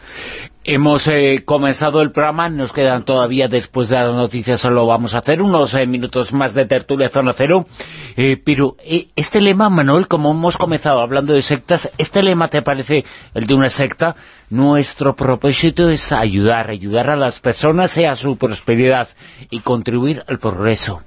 Hemos 0.66 1.08
eh, 1.08 1.42
comenzado 1.44 2.02
el 2.02 2.12
programa, 2.12 2.50
nos 2.50 2.72
quedan 2.72 3.04
todavía 3.04 3.50
después 3.50 3.90
de 3.90 3.98
las 3.98 4.14
noticias, 4.14 4.62
solo 4.62 4.88
vamos 4.88 5.14
a 5.14 5.18
hacer 5.18 5.42
unos 5.42 5.74
eh, 5.74 5.86
minutos 5.86 6.32
más 6.32 6.54
de 6.54 6.66
tertulia 6.66 7.10
Zona 7.10 7.34
Cero, 7.34 7.68
eh, 8.16 8.42
pero 8.42 8.78
este 9.18 9.42
lema, 9.42 9.70
Manuel, 9.70 10.08
como 10.08 10.32
hemos 10.32 10.56
comenzado 10.56 11.02
hablando 11.02 11.34
de 11.34 11.42
sectas, 11.42 11.92
¿este 11.98 12.24
lema 12.24 12.48
te 12.48 12.62
parece 12.62 13.04
el 13.34 13.46
de 13.46 13.54
una 13.56 13.70
secta? 13.70 14.16
Nuestro 14.50 15.18
propósito 15.18 15.90
es 15.90 16.14
ayudar, 16.14 16.70
ayudar 16.70 17.10
a 17.10 17.18
las 17.18 17.42
personas 17.42 17.98
a 17.98 18.16
su 18.16 18.38
prosperidad 18.38 19.10
y 19.50 19.60
contribuir 19.60 20.24
al 20.30 20.40
progreso. 20.40 21.04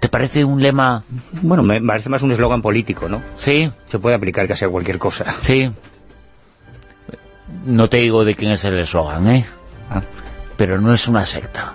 ¿Te 0.00 0.08
parece 0.08 0.46
un 0.46 0.62
lema...? 0.62 1.04
Bueno, 1.42 1.62
me 1.62 1.78
parece 1.82 2.08
más 2.08 2.22
un 2.22 2.32
eslogan 2.32 2.62
político, 2.62 3.06
¿no? 3.06 3.20
Sí. 3.36 3.70
Se 3.84 3.98
puede 3.98 4.16
aplicar 4.16 4.48
casi 4.48 4.64
a 4.64 4.68
cualquier 4.70 4.98
cosa. 4.98 5.34
Sí. 5.40 5.70
No 7.64 7.88
te 7.88 7.98
digo 7.98 8.24
de 8.24 8.34
quién 8.34 8.52
es 8.52 8.64
el 8.64 8.78
eslogan, 8.78 9.28
¿eh? 9.28 9.46
Ah. 9.90 10.02
Pero 10.56 10.80
no 10.80 10.92
es 10.92 11.08
una 11.08 11.24
secta. 11.24 11.72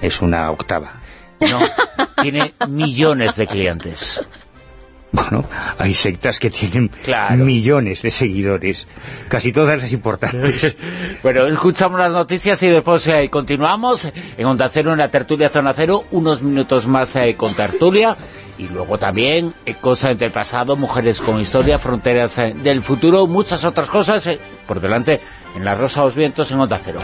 Es 0.00 0.20
una 0.20 0.50
octava. 0.50 1.00
No, 1.40 1.60
tiene 2.22 2.54
millones 2.68 3.36
de 3.36 3.46
clientes. 3.46 4.26
Bueno, 5.10 5.44
hay 5.78 5.94
sectas 5.94 6.38
que 6.38 6.50
tienen 6.50 6.90
millones 7.36 8.02
de 8.02 8.10
seguidores, 8.10 8.86
casi 9.28 9.52
todas 9.52 9.78
las 9.78 9.92
importantes. 9.92 10.76
bueno, 11.22 11.46
escuchamos 11.46 11.98
las 11.98 12.12
noticias 12.12 12.62
y 12.62 12.68
después 12.68 13.06
eh, 13.06 13.30
continuamos 13.30 14.10
en 14.36 14.46
Onda 14.46 14.68
Cero, 14.68 14.92
en 14.92 14.98
la 14.98 15.10
tertulia 15.10 15.48
Zona 15.48 15.72
Cero, 15.72 16.04
unos 16.10 16.42
minutos 16.42 16.86
más 16.86 17.16
eh, 17.16 17.34
con 17.36 17.54
tertulia, 17.54 18.16
y 18.58 18.68
luego 18.68 18.98
también 18.98 19.54
eh, 19.64 19.74
cosas 19.80 20.18
del 20.18 20.30
pasado, 20.30 20.76
mujeres 20.76 21.20
con 21.22 21.40
historia, 21.40 21.78
fronteras 21.78 22.36
del 22.36 22.82
futuro, 22.82 23.26
muchas 23.26 23.64
otras 23.64 23.88
cosas 23.88 24.28
por 24.66 24.80
delante 24.80 25.20
en 25.56 25.64
La 25.64 25.74
Rosa 25.74 26.00
de 26.00 26.06
los 26.06 26.16
Vientos 26.16 26.50
en 26.50 26.60
Onda 26.60 26.78
Cero. 26.84 27.00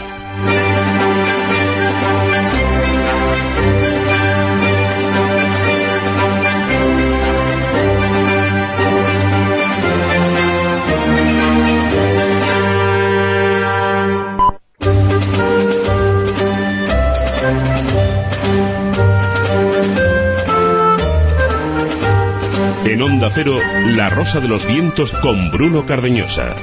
En 22.85 23.01
Onda 23.01 23.31
Cero, 23.31 23.57
La 23.95 24.09
Rosa 24.09 24.39
de 24.39 24.47
los 24.47 24.67
Vientos 24.67 25.11
con 25.13 25.49
Bruno 25.49 25.87
Cardeñosa. 25.87 26.53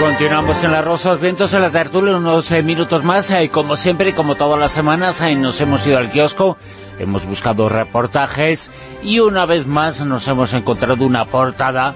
Continuamos 0.00 0.64
en 0.64 0.72
la 0.72 0.82
Rosa 0.82 1.10
los 1.10 1.20
Vientos, 1.20 1.54
en 1.54 1.62
la 1.62 1.70
tertulia, 1.70 2.16
unos 2.16 2.50
eh, 2.50 2.62
minutos 2.62 3.04
más, 3.04 3.30
y 3.30 3.34
eh, 3.34 3.48
como 3.50 3.76
siempre, 3.76 4.14
como 4.14 4.34
todas 4.34 4.58
las 4.58 4.72
semanas, 4.72 5.20
eh, 5.20 5.34
nos 5.34 5.60
hemos 5.60 5.86
ido 5.86 5.98
al 5.98 6.10
kiosco 6.10 6.56
hemos 6.98 7.26
buscado 7.26 7.68
reportajes 7.68 8.70
y 9.02 9.20
una 9.20 9.46
vez 9.46 9.66
más 9.66 10.00
nos 10.04 10.26
hemos 10.28 10.52
encontrado 10.52 11.04
una 11.04 11.24
portada 11.24 11.94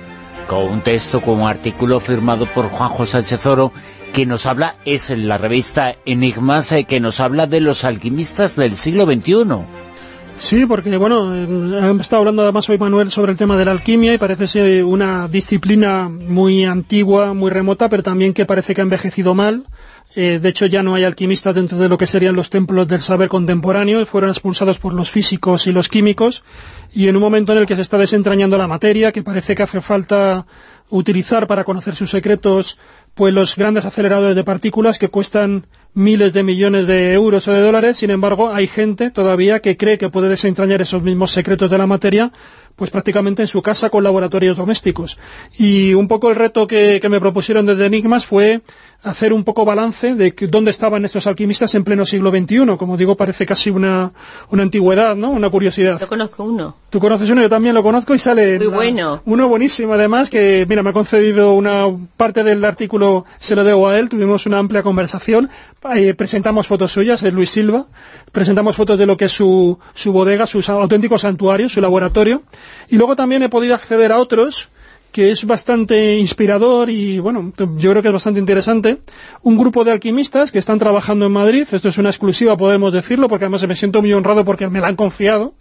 con 0.48 0.64
un 0.64 0.80
texto, 0.82 1.20
con 1.20 1.40
un 1.40 1.48
artículo 1.48 2.00
firmado 2.00 2.46
por 2.46 2.68
Juanjo 2.68 3.06
Sánchez 3.06 3.46
Oro 3.46 3.72
que 4.12 4.26
nos 4.26 4.46
habla, 4.46 4.76
es 4.84 5.10
en 5.10 5.26
la 5.26 5.38
revista 5.38 5.96
Enigmas, 6.04 6.70
eh, 6.72 6.84
que 6.84 7.00
nos 7.00 7.18
habla 7.20 7.46
de 7.46 7.60
los 7.60 7.84
alquimistas 7.84 8.56
del 8.56 8.76
siglo 8.76 9.06
XXI. 9.06 9.81
Sí, 10.43 10.66
porque, 10.66 10.97
bueno, 10.97 11.32
hemos 11.36 12.01
estado 12.01 12.19
hablando 12.19 12.43
además 12.43 12.69
hoy, 12.69 12.77
Manuel, 12.77 13.12
sobre 13.12 13.31
el 13.31 13.39
tema 13.39 13.56
de 13.56 13.64
la 13.64 13.70
alquimia 13.70 14.12
y 14.12 14.19
parece 14.19 14.48
ser 14.48 14.85
una 14.85 15.28
disciplina 15.28 16.09
muy 16.09 16.64
antigua, 16.64 17.32
muy 17.32 17.48
remota, 17.48 17.89
pero 17.89 18.02
también 18.02 18.35
que 18.35 18.44
parece 18.44 18.74
que 18.74 18.81
ha 18.81 18.82
envejecido 18.82 19.36
mal. 19.36 19.64
Eh, 20.16 20.40
de 20.43 20.48
hecho, 20.48 20.66
ya 20.66 20.82
no 20.82 20.97
hay 20.97 21.05
alquimistas 21.05 21.55
dentro 21.55 21.78
de 21.78 21.89
lo 21.89 21.97
que 21.97 22.09
serían 22.09 22.35
los 22.35 22.51
templos 22.51 22.89
del 22.89 23.02
saber 23.02 23.28
contemporáneo, 23.28 24.05
fueron 24.05 24.31
expulsados 24.31 24.81
por 24.81 24.94
los 24.94 25.12
físicos 25.12 25.69
y 25.69 25.73
los 25.73 25.89
químicos, 25.89 26.43
y 26.93 27.06
en 27.06 27.14
un 27.14 27.23
momento 27.23 27.52
en 27.52 27.59
el 27.59 27.66
que 27.66 27.77
se 27.77 27.82
está 27.82 27.97
desentrañando 27.97 28.59
la 28.59 28.66
materia, 28.66 29.12
que 29.12 29.23
parece 29.23 29.55
que 29.55 29.62
hace 29.62 29.81
falta 29.81 30.44
utilizar 30.90 31.47
para 31.47 31.62
conocer 31.62 31.94
sus 31.94 32.10
secretos, 32.10 32.78
pues 33.14 33.34
los 33.34 33.56
grandes 33.56 33.84
aceleradores 33.84 34.36
de 34.36 34.44
partículas 34.44 34.98
que 34.98 35.09
cuestan 35.09 35.66
miles 35.94 36.32
de 36.32 36.43
millones 36.43 36.86
de 36.86 37.12
euros 37.12 37.47
o 37.47 37.52
de 37.52 37.60
dólares, 37.60 37.98
sin 37.98 38.10
embargo, 38.10 38.52
hay 38.52 38.66
gente 38.66 39.10
todavía 39.10 39.60
que 39.60 39.76
cree 39.76 39.98
que 39.98 40.09
puede 40.09 40.30
desentrañar 40.30 40.80
esos 40.80 41.02
mismos 41.02 41.30
secretos 41.32 41.70
de 41.70 41.78
la 41.78 41.86
materia 41.86 42.32
pues 42.76 42.90
prácticamente 42.90 43.43
en 43.43 43.48
su 43.48 43.62
casa 43.62 43.90
con 43.90 44.02
laboratorios 44.02 44.56
domésticos. 44.56 45.18
Y 45.59 45.94
un 45.94 46.09
poco 46.09 46.30
el 46.30 46.36
reto 46.36 46.66
que, 46.66 47.01
que 47.01 47.09
me 47.09 47.20
propusieron 47.20 47.66
desde 47.66 47.86
Enigmas 47.86 48.26
fue 48.26 48.62
hacer 49.02 49.32
un 49.32 49.44
poco 49.44 49.64
balance 49.64 50.14
de 50.14 50.32
dónde 50.48 50.70
estaban 50.70 51.04
estos 51.04 51.26
alquimistas 51.26 51.74
en 51.74 51.84
pleno 51.84 52.06
siglo 52.06 52.30
XXI. 52.30 52.76
Como 52.78 52.96
digo, 52.96 53.16
parece 53.16 53.44
casi 53.46 53.70
una, 53.70 54.12
una 54.50 54.62
antigüedad, 54.62 55.16
¿no? 55.16 55.30
Una 55.30 55.50
curiosidad. 55.50 55.98
Yo 55.98 56.08
conozco 56.08 56.44
uno. 56.44 56.76
¿Tú 56.90 57.00
conoces 57.00 57.28
uno? 57.30 57.42
Yo 57.42 57.48
también 57.48 57.74
lo 57.74 57.82
conozco 57.82 58.14
y 58.14 58.18
sale... 58.18 58.58
Muy 58.58 58.68
bueno. 58.68 59.22
Uno 59.24 59.48
buenísimo, 59.48 59.94
además, 59.94 60.30
que, 60.30 60.66
mira, 60.68 60.82
me 60.82 60.90
ha 60.90 60.92
concedido 60.92 61.54
una 61.54 61.86
parte 62.16 62.44
del 62.44 62.64
artículo, 62.64 63.24
se 63.38 63.56
lo 63.56 63.64
debo 63.64 63.88
a 63.88 63.98
él, 63.98 64.08
tuvimos 64.08 64.46
una 64.46 64.58
amplia 64.58 64.82
conversación, 64.82 65.50
eh, 65.94 66.14
presentamos 66.14 66.66
fotos 66.66 66.92
suyas, 66.92 67.22
es 67.22 67.32
Luis 67.32 67.50
Silva, 67.50 67.86
presentamos 68.30 68.76
fotos 68.76 68.98
de 68.98 69.06
lo 69.06 69.16
que 69.16 69.24
es 69.24 69.32
su, 69.32 69.78
su 69.94 70.12
bodega, 70.12 70.46
sus 70.46 70.68
auténticos 70.68 71.22
santuarios, 71.22 71.72
su 71.72 71.80
laboratorio, 71.80 72.42
y 72.88 72.96
luego 72.96 73.16
también 73.16 73.42
he 73.42 73.48
podido 73.48 73.74
acceder 73.74 74.12
a 74.12 74.18
otros, 74.18 74.68
que 75.12 75.30
es 75.30 75.44
bastante 75.44 76.16
inspirador 76.16 76.90
y, 76.90 77.18
bueno, 77.18 77.52
yo 77.76 77.90
creo 77.90 78.02
que 78.02 78.09
es 78.09 78.14
bastante 78.14 78.40
interesante. 78.40 78.98
Un 79.43 79.59
grupo 79.59 79.84
de 79.84 79.93
alquimistas 79.93 80.51
que 80.51 80.59
están 80.59 80.78
trabajando 80.78 81.26
en 81.26 81.32
Madrid, 81.32 81.66
esto 81.70 81.89
es 81.89 81.98
una 81.98 82.09
exclusiva, 82.09 82.56
podemos 82.56 82.93
decirlo, 82.93 83.28
porque 83.28 83.44
además 83.44 83.66
me 83.68 83.76
siento 83.76 84.01
muy 84.01 84.12
honrado 84.12 84.44
porque 84.44 84.68
me 84.68 84.80
la 84.80 84.89
han 84.89 84.97
confiado, 84.97 85.55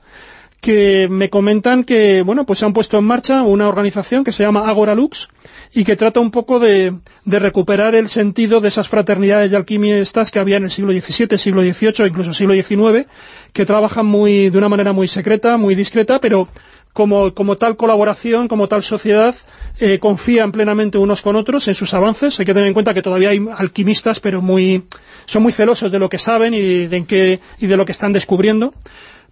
que 0.61 1.07
me 1.09 1.29
comentan 1.29 1.83
que, 1.83 2.21
bueno, 2.21 2.45
pues 2.45 2.59
se 2.59 2.65
han 2.65 2.73
puesto 2.73 2.97
en 2.97 3.03
marcha 3.03 3.41
una 3.41 3.67
organización 3.67 4.23
que 4.23 4.31
se 4.31 4.43
llama 4.43 4.69
Agora 4.69 4.95
Lux 4.95 5.27
y 5.73 5.83
que 5.83 5.95
trata 5.95 6.19
un 6.19 6.31
poco 6.31 6.59
de, 6.59 6.93
recuperar 7.25 7.95
el 7.95 8.09
sentido 8.09 8.61
de 8.61 8.67
esas 8.67 8.87
fraternidades 8.87 9.51
de 9.51 9.57
alquimistas 9.57 10.31
que 10.31 10.39
había 10.39 10.57
en 10.57 10.65
el 10.65 10.71
siglo 10.71 10.93
XVII, 10.93 11.37
siglo 11.37 11.61
XVIII, 11.61 12.07
incluso 12.07 12.33
siglo 12.33 12.53
XIX, 12.53 13.07
que 13.51 13.65
trabajan 13.65 14.05
muy, 14.05 14.49
de 14.49 14.57
una 14.57 14.69
manera 14.69 14.93
muy 14.93 15.07
secreta, 15.07 15.57
muy 15.57 15.75
discreta, 15.75 16.21
pero 16.21 16.47
como, 16.93 17.33
como 17.33 17.55
tal 17.55 17.77
colaboración, 17.77 18.47
como 18.47 18.67
tal 18.67 18.83
sociedad, 18.83 19.35
eh, 19.79 19.99
confían 19.99 20.51
plenamente 20.51 20.97
unos 20.97 21.21
con 21.21 21.35
otros 21.35 21.67
en 21.67 21.75
sus 21.75 21.93
avances. 21.93 22.39
Hay 22.39 22.45
que 22.45 22.53
tener 22.53 22.67
en 22.67 22.73
cuenta 22.73 22.93
que 22.93 23.01
todavía 23.01 23.29
hay 23.29 23.45
alquimistas, 23.57 24.19
pero 24.19 24.41
muy 24.41 24.83
son 25.25 25.43
muy 25.43 25.51
celosos 25.51 25.91
de 25.91 25.99
lo 25.99 26.09
que 26.09 26.17
saben 26.17 26.53
y 26.53 26.87
de, 26.87 26.97
en 26.97 27.05
qué, 27.05 27.39
y 27.59 27.67
de 27.67 27.77
lo 27.77 27.85
que 27.85 27.91
están 27.91 28.13
descubriendo. 28.13 28.73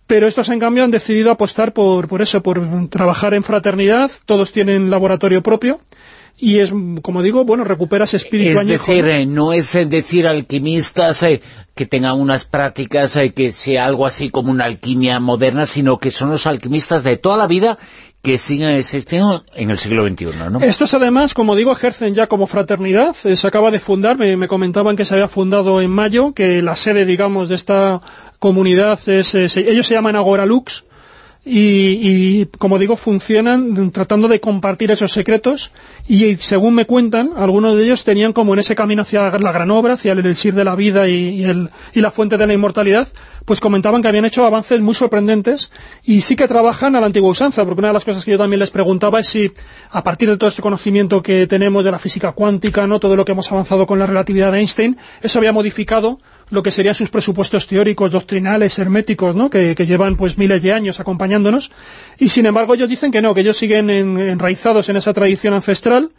Pero 0.08 0.28
estos, 0.28 0.50
en 0.50 0.60
cambio, 0.60 0.84
han 0.84 0.92
decidido 0.92 1.30
apostar 1.30 1.72
por, 1.72 2.08
por 2.08 2.22
eso, 2.22 2.42
por 2.42 2.90
trabajar 2.90 3.36
en 3.36 3.44
fraternidad. 3.44 4.10
Todos 4.26 4.52
tienen 4.52 4.90
laboratorio 4.90 5.44
propio 5.44 5.82
y 6.42 6.60
es, 6.60 6.72
como 7.02 7.22
digo, 7.22 7.44
bueno, 7.44 7.64
recupera 7.64 8.06
ese 8.06 8.18
espíritu 8.18 8.60
Es 8.60 8.68
decir, 8.68 9.04
¿no? 9.04 9.12
Eh, 9.12 9.26
no 9.26 9.54
es 9.54 9.74
decir 9.90 10.26
alquimistas 10.26 11.22
eh, 11.24 11.42
que 11.76 11.86
tengan 11.86 12.20
unas 12.20 12.46
prácticas 12.46 13.18
eh, 13.18 13.34
que 13.34 13.52
sea 13.52 13.86
algo 13.86 14.06
así 14.06 14.30
como 14.30 14.52
una 14.52 14.66
alquimia 14.66 15.20
moderna, 15.20 15.66
sino 15.66 15.98
que 15.98 16.12
son 16.12 16.30
los 16.30 16.48
alquimistas 16.48 17.04
de 17.04 17.18
toda 17.18 17.36
la 17.36 17.48
vida 17.48 17.78
que 18.22 18.38
siguen 18.38 18.72
existiendo 18.72 19.46
en 19.54 19.70
el 19.70 19.78
siglo 19.78 20.06
XXI, 20.06 20.26
¿no? 20.52 20.60
Estos 20.60 20.94
además, 20.94 21.34
como 21.34 21.56
digo, 21.56 21.72
ejercen 21.72 22.16
ya 22.16 22.28
como 22.28 22.48
fraternidad, 22.48 23.16
se 23.16 23.48
acaba 23.48 23.72
de 23.72 23.80
fundar, 23.80 24.18
me, 24.18 24.36
me, 24.36 24.50
comentaban 24.50 24.98
que 24.98 25.06
se 25.06 25.14
había 25.14 25.30
fundado 25.30 25.82
en 25.82 25.90
mayo, 25.90 26.34
que 26.34 26.62
la 26.62 26.76
sede, 26.76 27.06
digamos, 27.06 27.48
de 27.48 27.56
esta 27.56 28.02
comunidad 28.40 29.00
es, 29.08 29.36
es 29.36 29.56
ellos 29.56 29.88
se 29.88 29.94
llaman 29.94 30.18
Agora 30.18 30.46
Lux, 30.46 30.84
y, 31.52 32.42
y, 32.42 32.46
como 32.60 32.78
digo, 32.78 32.96
funcionan 32.96 33.90
tratando 33.92 34.28
de 34.28 34.40
compartir 34.40 34.92
esos 34.92 35.12
secretos 35.12 35.72
y 36.08 36.38
según 36.38 36.76
me 36.76 36.86
cuentan, 36.86 37.32
algunos 37.36 37.76
de 37.76 37.86
ellos 37.86 38.04
tenían 38.04 38.34
como 38.34 38.54
en 38.54 38.60
ese 38.60 38.76
camino 38.76 39.02
hacia 39.02 39.32
la 39.40 39.52
gran 39.52 39.72
obra, 39.72 39.94
hacia 39.94 40.12
el 40.12 40.20
elixir 40.20 40.54
de 40.54 40.64
la 40.64 40.76
vida 40.76 41.10
y, 41.10 41.30
y, 41.30 41.44
el, 41.46 41.72
y 41.94 42.02
la 42.02 42.12
fuente 42.12 42.38
de 42.38 42.46
la 42.46 42.54
inmortalidad, 42.54 43.08
pues 43.46 43.60
comentaban 43.60 44.04
que 44.04 44.08
habían 44.08 44.26
hecho 44.26 44.46
avances 44.46 44.80
muy 44.80 44.94
sorprendentes 44.94 45.72
y 46.04 46.22
sí 46.22 46.36
que 46.36 46.48
trabajan 46.48 46.96
a 46.96 47.00
la 47.00 47.08
antigua 47.08 47.32
usanza, 47.32 47.66
porque 47.66 47.80
una 47.80 47.88
de 47.88 47.96
las 47.96 48.06
cosas 48.06 48.24
que 48.24 48.32
yo 48.32 48.38
también 48.38 48.60
les 48.60 48.70
preguntaba 48.70 49.20
es 49.20 49.28
si, 49.28 49.52
a 49.90 50.04
partir 50.04 50.30
de 50.30 50.38
todo 50.38 50.50
este 50.50 50.62
conocimiento 50.62 51.24
que 51.24 51.48
tenemos 51.48 51.84
de 51.84 51.90
la 51.90 51.98
física 51.98 52.32
cuántica, 52.34 52.86
no 52.86 53.00
todo 53.00 53.16
lo 53.16 53.26
que 53.26 53.32
hemos 53.32 53.52
avanzado 53.52 53.88
con 53.88 53.98
la 53.98 54.06
relatividad 54.06 54.52
de 54.52 54.60
Einstein, 54.60 54.98
eso 55.24 55.40
había 55.40 55.52
modificado 55.52 56.20
lo 56.50 56.64
que 56.64 56.72
serían 56.72 56.96
sus 56.96 57.10
presupuestos 57.10 57.68
teóricos, 57.68 58.12
doctrinales, 58.12 58.80
herméticos, 58.80 59.36
¿no? 59.36 59.50
que, 59.50 59.76
que 59.76 59.86
llevan 59.86 60.16
pues 60.16 60.38
miles 60.38 60.62
de 60.64 60.74
años 60.74 61.00
acompañándonos, 61.00 61.72
y 62.18 62.30
sin 62.30 62.46
embargo 62.46 62.74
ellos 62.74 62.90
dicen 62.90 63.12
que 63.12 63.22
no, 63.22 63.34
que 63.34 63.42
ellos 63.42 63.58
siguen 63.58 63.90
en, 63.90 64.20
enraizados 64.20 64.90
en 64.90 64.98
esa 64.98 65.14
tradición 65.14 65.54
ancestral, 65.54 66.12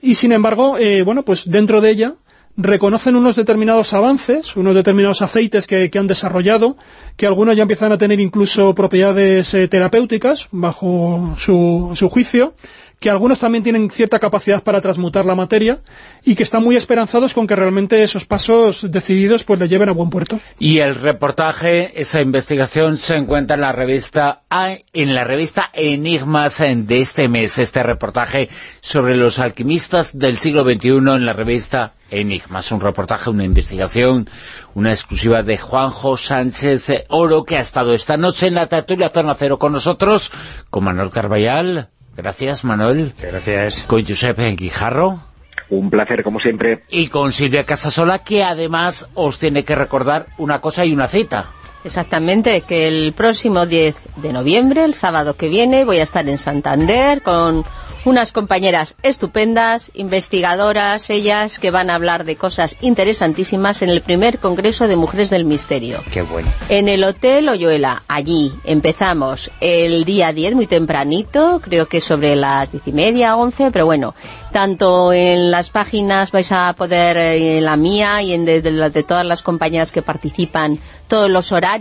y 0.00 0.14
sin 0.14 0.32
embargo, 0.32 0.78
eh, 0.78 1.02
bueno, 1.02 1.24
pues 1.24 1.48
dentro 1.48 1.80
de 1.80 1.90
ella 1.90 2.14
reconocen 2.56 3.16
unos 3.16 3.36
determinados 3.36 3.94
avances, 3.94 4.56
unos 4.56 4.74
determinados 4.74 5.22
aceites 5.22 5.66
que, 5.66 5.90
que, 5.90 5.98
han 5.98 6.06
desarrollado, 6.06 6.76
que 7.16 7.26
algunos 7.26 7.56
ya 7.56 7.62
empiezan 7.62 7.92
a 7.92 7.98
tener 7.98 8.20
incluso 8.20 8.74
propiedades 8.74 9.54
eh, 9.54 9.68
terapéuticas 9.68 10.48
bajo 10.50 11.34
su, 11.38 11.92
su 11.94 12.08
juicio, 12.10 12.54
que 13.02 13.10
algunos 13.10 13.40
también 13.40 13.64
tienen 13.64 13.90
cierta 13.90 14.20
capacidad 14.20 14.62
para 14.62 14.80
transmutar 14.80 15.26
la 15.26 15.34
materia 15.34 15.80
y 16.24 16.36
que 16.36 16.44
están 16.44 16.62
muy 16.62 16.76
esperanzados 16.76 17.34
con 17.34 17.48
que 17.48 17.56
realmente 17.56 18.00
esos 18.02 18.24
pasos 18.24 18.86
decididos 18.90 19.42
pues 19.42 19.58
le 19.58 19.66
lleven 19.66 19.88
a 19.88 19.92
buen 19.92 20.08
puerto. 20.08 20.38
Y 20.60 20.78
el 20.78 20.94
reportaje, 20.94 22.00
esa 22.00 22.22
investigación 22.22 22.96
se 22.96 23.16
encuentra 23.16 23.56
en 23.56 23.60
la 23.60 23.72
revista 23.72 24.42
en 24.92 25.14
la 25.14 25.24
revista 25.24 25.70
Enigmas 25.74 26.58
de 26.58 27.00
este 27.00 27.28
mes, 27.28 27.58
este 27.58 27.82
reportaje 27.82 28.48
sobre 28.80 29.16
los 29.16 29.40
alquimistas 29.40 30.16
del 30.16 30.38
siglo 30.38 30.62
XXI 30.62 30.88
en 30.90 31.26
la 31.26 31.32
revista 31.32 31.94
Enigmas, 32.08 32.70
un 32.70 32.80
reportaje, 32.80 33.30
una 33.30 33.44
investigación, 33.44 34.30
una 34.74 34.92
exclusiva 34.92 35.42
de 35.42 35.58
Juanjo 35.58 36.16
Sánchez 36.16 37.06
Oro, 37.08 37.44
que 37.44 37.56
ha 37.56 37.60
estado 37.60 37.94
esta 37.94 38.16
noche 38.16 38.46
en 38.46 38.54
la 38.54 38.68
tertulia 38.68 39.10
Zona 39.10 39.34
Cero 39.34 39.58
con 39.58 39.72
nosotros, 39.72 40.30
con 40.70 40.84
Manuel 40.84 41.10
Carballal, 41.10 41.88
Gracias, 42.16 42.64
Manuel. 42.64 43.14
Gracias. 43.20 43.84
Con 43.84 44.04
Giuseppe 44.04 44.48
Guijarro. 44.54 45.20
Un 45.70 45.90
placer, 45.90 46.22
como 46.22 46.40
siempre. 46.40 46.82
Y 46.90 47.08
con 47.08 47.32
Silvia 47.32 47.64
Casasola, 47.64 48.18
que 48.18 48.44
además 48.44 49.08
os 49.14 49.38
tiene 49.38 49.64
que 49.64 49.74
recordar 49.74 50.26
una 50.36 50.60
cosa 50.60 50.84
y 50.84 50.92
una 50.92 51.08
cita. 51.08 51.50
Exactamente, 51.84 52.62
que 52.62 52.88
el 52.88 53.12
próximo 53.12 53.66
10 53.66 53.94
de 54.16 54.32
noviembre, 54.32 54.84
el 54.84 54.94
sábado 54.94 55.34
que 55.36 55.48
viene, 55.48 55.84
voy 55.84 55.98
a 55.98 56.04
estar 56.04 56.28
en 56.28 56.38
Santander 56.38 57.22
con 57.22 57.64
unas 58.04 58.32
compañeras 58.32 58.96
estupendas, 59.02 59.90
investigadoras, 59.94 61.08
ellas 61.10 61.58
que 61.58 61.70
van 61.70 61.90
a 61.90 61.94
hablar 61.94 62.24
de 62.24 62.36
cosas 62.36 62.76
interesantísimas 62.80 63.82
en 63.82 63.90
el 63.90 64.00
primer 64.00 64.38
Congreso 64.38 64.88
de 64.88 64.96
Mujeres 64.96 65.30
del 65.30 65.44
Misterio. 65.44 65.98
Qué 66.12 66.22
bueno. 66.22 66.50
En 66.68 66.88
el 66.88 67.04
Hotel 67.04 67.48
Oyuela, 67.48 68.02
allí 68.08 68.52
empezamos 68.64 69.50
el 69.60 70.04
día 70.04 70.32
10, 70.32 70.54
muy 70.54 70.66
tempranito, 70.66 71.60
creo 71.62 71.86
que 71.86 72.00
sobre 72.00 72.34
las 72.34 72.72
diez 72.72 72.82
y 72.86 72.92
media, 72.92 73.36
once, 73.36 73.70
pero 73.70 73.86
bueno, 73.86 74.14
tanto 74.52 75.12
en 75.12 75.50
las 75.50 75.70
páginas 75.70 76.32
vais 76.32 76.50
a 76.52 76.72
poder, 76.72 77.16
eh, 77.16 77.58
en 77.58 77.64
la 77.64 77.76
mía 77.76 78.22
y 78.22 78.32
en 78.32 78.44
de, 78.44 78.60
de, 78.62 78.90
de, 78.90 79.02
todas 79.02 79.24
las 79.24 79.42
compañías 79.42 79.92
que 79.92 80.02
participan, 80.02 80.80
todos 81.08 81.30
los 81.30 81.52
horarios. 81.52 81.71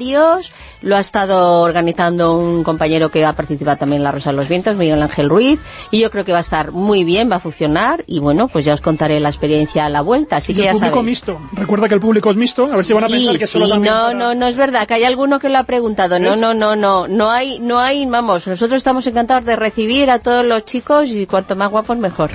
Lo 0.81 0.95
ha 0.95 0.99
estado 0.99 1.61
organizando 1.61 2.37
un 2.37 2.63
compañero 2.63 3.09
que 3.09 3.25
ha 3.25 3.33
participado 3.33 3.77
también 3.77 3.99
en 3.99 4.03
La 4.05 4.11
Rosa 4.11 4.31
de 4.31 4.37
los 4.37 4.47
Vientos, 4.47 4.75
Miguel 4.77 5.01
Ángel 5.01 5.29
Ruiz, 5.29 5.59
y 5.91 5.99
yo 5.99 6.09
creo 6.09 6.23
que 6.23 6.31
va 6.31 6.39
a 6.39 6.41
estar 6.41 6.71
muy 6.71 7.03
bien, 7.03 7.29
va 7.29 7.35
a 7.35 7.39
funcionar, 7.39 8.03
y 8.07 8.19
bueno, 8.19 8.47
pues 8.47 8.65
ya 8.65 8.73
os 8.73 8.81
contaré 8.81 9.19
la 9.19 9.29
experiencia 9.29 9.85
a 9.85 9.89
la 9.89 10.01
vuelta, 10.01 10.37
así 10.37 10.53
y 10.53 10.55
que 10.55 10.61
el 10.61 10.65
ya 10.65 10.71
público 10.73 10.95
sabéis. 10.95 11.05
mixto, 11.05 11.41
recuerda 11.53 11.87
que 11.89 11.95
el 11.95 11.99
público 11.99 12.31
es 12.31 12.37
mixto, 12.37 12.65
a 12.71 12.75
ver 12.77 12.85
si 12.85 12.93
van 12.93 13.03
a 13.03 13.07
pensar 13.07 13.37
que 13.37 13.47
sí, 13.47 13.53
solo 13.53 13.67
también 13.67 13.93
no, 13.93 14.01
para... 14.01 14.13
no, 14.13 14.35
no 14.35 14.47
es 14.47 14.55
verdad, 14.55 14.87
que 14.87 14.93
hay 14.93 15.03
alguno 15.03 15.39
que 15.39 15.49
lo 15.49 15.57
ha 15.57 15.63
preguntado, 15.63 16.19
no, 16.19 16.35
no, 16.35 16.53
no, 16.53 16.75
no, 16.75 17.07
no 17.07 17.29
hay, 17.29 17.59
no 17.59 17.79
hay, 17.79 18.05
vamos, 18.05 18.47
nosotros 18.47 18.77
estamos 18.77 19.05
encantados 19.07 19.45
de 19.45 19.55
recibir 19.55 20.09
a 20.09 20.19
todos 20.19 20.45
los 20.45 20.65
chicos 20.65 21.09
y 21.09 21.25
cuanto 21.25 21.55
más 21.55 21.69
guapos 21.69 21.97
mejor. 21.97 22.31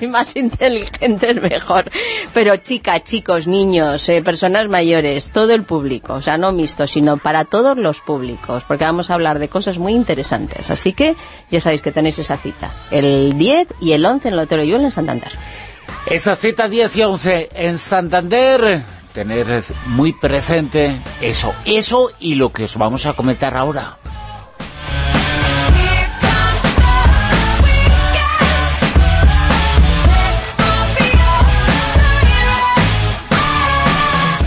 más 0.08 0.36
inteligentes 0.36 1.40
mejor. 1.40 1.90
Pero 2.34 2.56
chicas, 2.56 3.04
chicos, 3.04 3.46
niños, 3.46 4.08
eh, 4.08 4.22
personas 4.22 4.68
mayores, 4.68 5.30
todo 5.30 5.52
el 5.52 5.62
público, 5.62 6.14
o 6.14 6.22
sea, 6.22 6.36
no 6.36 6.52
mixto, 6.52 6.86
sino 6.96 7.18
para 7.18 7.44
todos 7.44 7.76
los 7.76 8.00
públicos, 8.00 8.64
porque 8.66 8.84
vamos 8.84 9.10
a 9.10 9.14
hablar 9.14 9.38
de 9.38 9.50
cosas 9.50 9.76
muy 9.76 9.92
interesantes. 9.92 10.70
Así 10.70 10.94
que 10.94 11.14
ya 11.50 11.60
sabéis 11.60 11.82
que 11.82 11.92
tenéis 11.92 12.18
esa 12.18 12.38
cita, 12.38 12.72
el 12.90 13.36
10 13.36 13.74
y 13.80 13.92
el 13.92 14.06
11 14.06 14.28
en 14.28 14.32
el 14.32 14.40
Hotel 14.40 14.60
Oyuel 14.60 14.80
en 14.80 14.90
Santander. 14.90 15.30
Esa 16.06 16.34
cita 16.36 16.70
10 16.70 16.96
y 16.96 17.02
11 17.02 17.48
en 17.52 17.76
Santander, 17.76 18.82
tener 19.12 19.62
muy 19.88 20.14
presente 20.14 20.98
eso, 21.20 21.52
eso 21.66 22.12
y 22.18 22.36
lo 22.36 22.50
que 22.50 22.64
os 22.64 22.78
vamos 22.78 23.04
a 23.04 23.12
comentar 23.12 23.54
ahora. 23.58 23.98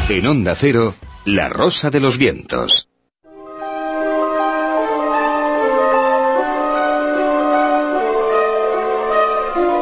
En 0.09 0.25
Onda 0.25 0.55
Cero, 0.55 0.95
La 1.25 1.49
Rosa 1.49 1.89
de 1.89 1.99
los 1.99 2.17
Vientos. 2.17 2.87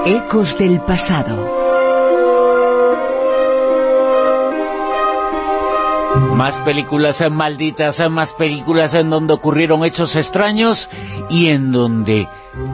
Ecos 0.07 0.57
del 0.57 0.81
pasado. 0.81 1.55
Más 6.33 6.59
películas 6.61 7.23
malditas, 7.29 8.09
más 8.09 8.33
películas 8.33 8.95
en 8.95 9.11
donde 9.11 9.33
ocurrieron 9.33 9.85
hechos 9.85 10.15
extraños 10.15 10.89
y 11.29 11.49
en 11.49 11.71
donde, 11.71 12.27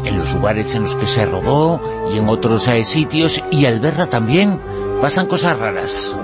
en 0.06 0.18
los 0.18 0.34
lugares 0.34 0.74
en 0.76 0.84
los 0.84 0.96
que 0.96 1.06
se 1.06 1.26
rodó 1.26 1.82
y 2.14 2.18
en 2.18 2.30
otros 2.30 2.68
eh, 2.70 2.86
sitios, 2.86 3.44
y 3.52 3.66
al 3.66 3.82
verla 3.82 4.08
también, 4.08 4.62
pasan 5.02 5.28
cosas 5.28 5.60
raras. 5.60 6.16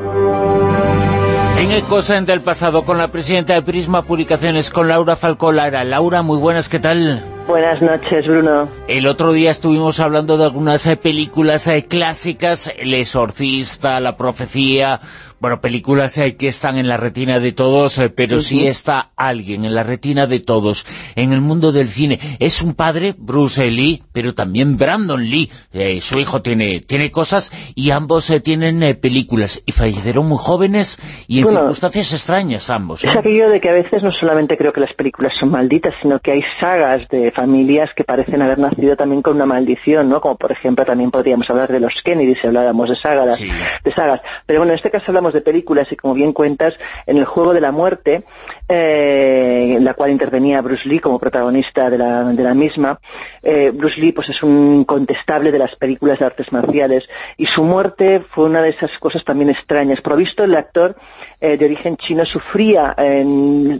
En 1.60 1.72
Ecos 1.72 2.08
del 2.08 2.40
pasado, 2.40 2.86
con 2.86 2.98
la 2.98 3.12
presidenta 3.12 3.54
de 3.54 3.62
Prisma 3.62 4.04
Publicaciones, 4.04 4.70
con 4.70 4.88
Laura 4.88 5.18
Falcolara. 5.18 5.84
Laura, 5.84 6.22
muy 6.22 6.38
buenas, 6.38 6.70
¿qué 6.70 6.80
tal? 6.80 7.22
Buenas 7.48 7.82
noches, 7.82 8.26
Bruno. 8.26 8.70
El 8.88 9.06
otro 9.06 9.34
día 9.34 9.52
estuvimos 9.52 10.00
hablando 10.00 10.38
de 10.38 10.46
algunas 10.46 10.88
eh, 10.88 10.96
películas 10.96 11.68
eh, 11.68 11.86
clásicas, 11.86 12.72
El 12.78 12.94
exorcista, 12.94 14.00
La 14.00 14.16
profecía, 14.16 15.02
bueno, 15.40 15.62
películas 15.62 16.18
hay 16.18 16.34
que 16.34 16.50
están 16.50 16.78
en 16.78 16.88
la 16.88 16.98
retina 16.98 17.40
de 17.40 17.52
todos, 17.52 17.98
eh, 17.98 18.10
pero 18.10 18.42
si 18.42 18.68
está 18.68 19.12
alguien 19.16 19.66
en 19.66 19.74
la 19.74 19.84
retina 19.84 20.26
de 20.26 20.40
todos, 20.40 20.86
en 21.16 21.32
el 21.34 21.42
mundo 21.42 21.72
del 21.72 21.88
cine. 21.88 22.20
Es 22.40 22.62
un 22.62 22.74
padre, 22.74 23.16
Bruce 23.18 23.66
Lee, 23.70 24.04
pero 24.12 24.34
también 24.34 24.78
Brandon 24.78 25.24
Lee. 25.24 25.50
Eh, 25.72 26.02
su 26.02 26.20
hijo 26.20 26.42
tiene, 26.42 26.82
tiene 26.82 27.12
cosas 27.12 27.52
y 27.76 27.92
ambos 27.92 28.30
eh, 28.30 28.40
tienen 28.42 28.98
películas. 29.00 29.62
Y 29.66 29.72
fallecieron 29.72 30.28
muy 30.28 30.38
jóvenes 30.38 30.98
y 31.28 31.40
en 31.40 31.48
circunstancias 31.48 32.14
extrañas 32.14 32.70
ambos. 32.70 33.04
Es 33.04 33.16
aquello 33.16 33.50
de 33.50 33.62
que 33.62 33.70
a 33.70 33.74
veces 33.74 34.04
no 34.04 34.12
solamente 34.12 34.58
creo 34.58 34.74
que 34.74 34.82
las 34.82 34.94
películas 34.94 35.34
son 35.40 35.52
malditas, 35.52 35.94
sino 36.02 36.20
que 36.20 36.32
hay 36.32 36.44
sagas 36.60 37.08
de 37.10 37.32
familias 37.32 37.94
que 37.94 38.04
parecen 38.04 38.42
haber 38.42 38.60
nacido 38.60 38.96
también 38.96 39.22
con 39.22 39.36
una 39.36 39.46
maldición, 39.46 40.10
¿no? 40.10 40.20
Como 40.22 40.38
por 40.38 40.52
ejemplo 40.52 40.86
también 40.86 41.12
podríamos 41.12 41.50
hablar 41.50 41.72
de 41.72 41.80
los 41.80 42.02
Kennedy 42.04 42.36
si 42.36 42.48
habláramos 42.48 42.90
de 42.90 42.96
sagas. 42.96 43.40
De 43.40 43.92
sagas. 43.94 44.22
Pero 44.46 44.60
bueno, 44.60 44.74
en 44.74 44.78
este 44.78 44.92
caso 44.92 45.06
hablamos 45.08 45.29
de 45.34 45.42
películas 45.42 45.92
y 45.92 45.96
como 45.96 46.14
bien 46.14 46.34
cuentas, 46.34 46.74
en 47.06 47.18
el 47.18 47.26
juego 47.26 47.54
de 47.54 47.62
la 47.62 47.72
muerte, 47.72 48.24
eh, 48.68 49.76
en 49.78 49.84
la 49.84 49.94
cual 49.94 50.12
intervenía 50.12 50.62
Bruce 50.62 50.88
Lee 50.88 51.00
como 51.00 51.20
protagonista 51.20 51.90
de 51.90 51.98
la, 51.98 52.24
de 52.26 52.44
la 52.44 52.54
misma, 52.54 53.00
eh, 53.42 53.72
Bruce 53.74 54.00
Lee 54.00 54.12
pues 54.12 54.30
es 54.30 54.44
un 54.44 54.76
incontestable 54.82 55.52
de 55.52 55.60
las 55.60 55.76
películas 55.76 56.20
de 56.20 56.26
artes 56.26 56.52
marciales 56.52 57.08
y 57.38 57.46
su 57.46 57.64
muerte 57.64 58.22
fue 58.30 58.46
una 58.46 58.62
de 58.62 58.70
esas 58.70 58.98
cosas 59.00 59.24
también 59.24 59.50
extrañas. 59.50 60.02
Provisto 60.02 60.44
el 60.44 60.56
actor 60.56 60.96
eh, 61.42 61.58
de 61.58 61.66
origen 61.66 61.98
chino 61.98 62.26
sufría 62.26 62.96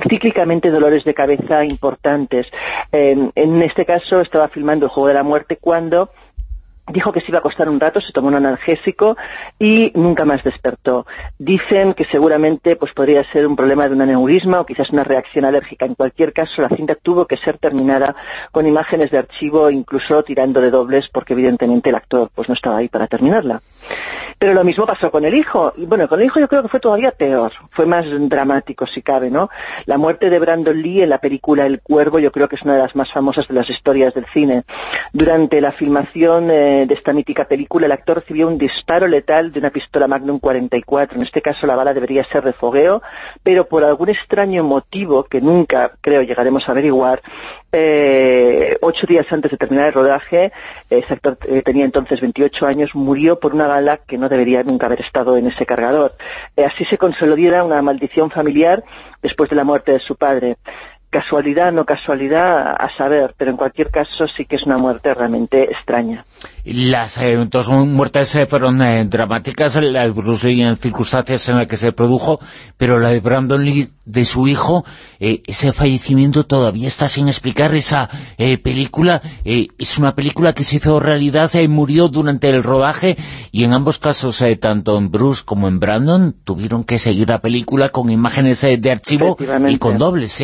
cíclicamente 0.10 0.72
dolores 0.72 1.04
de 1.04 1.14
cabeza 1.14 1.64
importantes. 1.66 2.48
en 2.92 3.62
este 3.62 3.86
caso 3.86 4.22
estaba 4.22 4.48
filmando 4.48 4.86
el 4.86 4.92
juego 4.92 5.08
de 5.08 5.14
la 5.14 5.24
muerte 5.24 5.58
cuando 5.58 6.10
Dijo 6.90 7.12
que 7.12 7.22
se 7.22 7.28
iba 7.30 7.38
a 7.38 7.40
acostar 7.40 7.70
un 7.70 7.80
rato, 7.80 8.02
se 8.02 8.12
tomó 8.12 8.30
un 8.30 8.36
analgésico 8.36 9.16
y 9.60 9.92
nunca 9.96 10.26
más 10.26 10.44
despertó. 10.44 11.06
Dicen 11.38 11.94
que 11.94 12.06
seguramente 12.06 12.76
pues 12.76 12.94
podría 12.94 13.24
ser 13.32 13.46
un 13.46 13.56
problema 13.56 13.88
de 13.88 13.96
un 13.96 14.02
aneurisma 14.02 14.60
o 14.60 14.66
quizás 14.66 14.90
una 14.90 15.04
reacción 15.04 15.46
alérgica. 15.46 15.86
En 15.86 15.96
cualquier 15.96 16.34
caso, 16.34 16.62
la 16.62 16.70
cinta 16.70 16.96
tuvo 16.96 17.26
que 17.26 17.38
ser 17.38 17.58
terminada 17.60 18.16
con 18.52 18.66
imágenes 18.66 19.12
de 19.12 19.20
archivo, 19.20 19.70
incluso 19.70 20.24
tirando 20.24 20.62
de 20.62 20.72
dobles, 20.72 21.10
porque 21.10 21.34
evidentemente 21.34 21.90
el 21.90 21.96
actor 21.96 22.32
pues 22.34 22.48
no 22.50 22.56
estaba 22.56 22.78
ahí 22.78 22.90
para 22.90 23.08
terminarla. 23.08 23.62
Pero 24.40 24.54
lo 24.54 24.64
mismo 24.64 24.86
pasó 24.86 25.12
con 25.12 25.26
el 25.26 25.34
hijo. 25.34 25.74
Y 25.76 25.86
bueno, 25.86 26.08
con 26.08 26.20
el 26.20 26.26
hijo 26.26 26.40
yo 26.40 26.48
creo 26.48 26.64
que 26.64 26.70
fue 26.70 26.80
todavía 26.80 27.12
peor. 27.12 27.52
Fue 27.72 27.86
más 27.86 28.06
dramático, 28.08 28.88
si 28.88 29.02
cabe, 29.02 29.30
¿no? 29.30 29.50
La 29.86 29.98
muerte 29.98 30.30
de 30.30 30.40
Brandon 30.40 30.82
Lee 30.82 31.04
en 31.04 31.10
la 31.10 31.18
película 31.18 31.66
El 31.66 31.82
Cuervo 31.82 32.20
yo 32.20 32.32
creo 32.32 32.48
que 32.48 32.56
es 32.56 32.64
una 32.64 32.76
de 32.76 32.82
las 32.84 32.96
más 32.96 33.12
famosas 33.12 33.48
de 33.48 33.54
las 33.54 33.70
historias 33.70 34.14
del 34.14 34.26
cine. 34.28 34.64
Durante 35.12 35.60
la 35.60 35.74
filmación 35.74 36.50
eh, 36.52 36.79
de 36.86 36.94
esta 36.94 37.14
mítica 37.14 37.46
película, 37.46 37.86
el 37.86 37.92
actor 37.92 38.20
recibió 38.20 38.48
un 38.48 38.58
disparo 38.58 39.08
letal 39.08 39.52
de 39.52 39.60
una 39.60 39.70
pistola 39.70 40.08
Magnum 40.08 40.40
44. 40.40 41.18
En 41.18 41.24
este 41.24 41.42
caso 41.42 41.66
la 41.66 41.76
bala 41.76 41.94
debería 41.94 42.24
ser 42.26 42.44
de 42.44 42.54
fogueo, 42.54 43.02
pero 43.42 43.68
por 43.68 43.84
algún 43.84 44.10
extraño 44.10 44.64
motivo 44.64 45.24
que 45.24 45.42
nunca 45.42 45.94
creo 46.02 46.22
llegaremos 46.22 46.68
a 46.68 46.74
averiguar, 46.74 47.22
eh, 47.72 48.78
ocho 48.82 49.08
días 49.08 49.26
antes 49.32 49.52
de 49.52 49.58
terminar 49.58 49.88
el 49.88 49.94
rodaje, 49.94 50.52
ese 50.90 51.14
actor 51.14 51.38
eh, 51.48 51.62
tenía 51.62 51.86
entonces 51.86 52.20
28 52.20 52.66
años, 52.66 52.96
murió 52.96 53.40
por 53.40 53.54
una 53.54 53.68
bala 53.68 53.98
que 53.98 54.18
no 54.18 54.28
debería 54.28 54.64
nunca 54.64 54.88
haber 54.88 55.02
estado 55.02 55.38
en 55.38 55.48
ese 55.48 55.66
cargador. 55.66 56.16
Eh, 56.56 56.66
así 56.66 56.86
se 56.86 56.98
consolidó 56.98 57.30
una 57.66 57.82
maldición 57.82 58.30
familiar 58.32 58.84
después 59.22 59.50
de 59.50 59.56
la 59.56 59.64
muerte 59.64 59.92
de 59.92 60.00
su 60.00 60.16
padre. 60.16 60.58
Casualidad, 61.10 61.72
no 61.72 61.86
casualidad, 61.86 62.76
a 62.78 62.90
saber, 62.96 63.34
pero 63.38 63.50
en 63.52 63.58
cualquier 63.58 63.90
caso 63.90 64.28
sí 64.28 64.46
que 64.46 64.58
es 64.58 64.64
una 64.64 64.78
muerte 64.78 65.14
realmente 65.14 65.64
extraña. 65.64 66.26
Las 66.66 67.18
eh, 67.18 67.36
dos 67.50 67.70
muertes 67.70 68.36
eh, 68.36 68.46
fueron 68.46 68.82
eh, 68.82 69.06
dramáticas, 69.06 69.76
la 69.78 70.02
de 70.02 70.12
Bruce 70.12 70.48
Lee 70.48 70.62
en 70.62 70.78
circunstancias 70.78 71.48
en 71.50 71.58
las 71.58 71.68
que 71.68 71.78
se 71.78 71.94
produjo, 71.94 72.40
pero 72.78 73.00
la 73.00 73.10
de 73.10 73.22
Brandon 73.22 73.64
Lee, 73.64 73.90
de 74.06 74.26
su 74.26 74.48
hijo, 74.48 74.86
ese 75.20 75.72
fallecimiento 75.72 76.46
todavía 76.46 76.88
está 76.88 77.08
sin 77.08 77.28
explicar. 77.28 77.74
Esa 77.76 78.10
película 78.64 79.22
es 79.44 79.98
una 79.98 80.16
película 80.16 80.54
que 80.54 80.64
se 80.64 80.78
hizo 80.78 81.00
realidad, 81.00 81.52
y 81.54 81.68
murió 81.68 82.08
durante 82.08 82.50
el 82.50 82.64
rodaje, 82.64 83.18
y 83.52 83.66
en 83.66 83.74
ambos 83.74 84.00
casos, 84.00 84.44
tanto 84.60 84.98
en 84.98 85.12
Bruce 85.12 85.44
como 85.46 85.68
en 85.68 85.80
Brandon, 85.80 86.36
tuvieron 86.44 86.84
que 86.84 86.98
seguir 86.98 87.30
la 87.30 87.40
película 87.40 87.90
con 87.90 88.10
imágenes 88.10 88.62
de 88.62 88.92
archivo 88.92 89.38
y 89.68 89.78
con 89.78 89.98
dobles. 89.98 90.42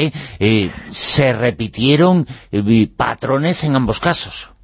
se 0.91 1.33
repitieron 1.33 2.27
patrones 2.95 3.63
en 3.63 3.75
ambos 3.75 3.99
casos. 3.99 4.54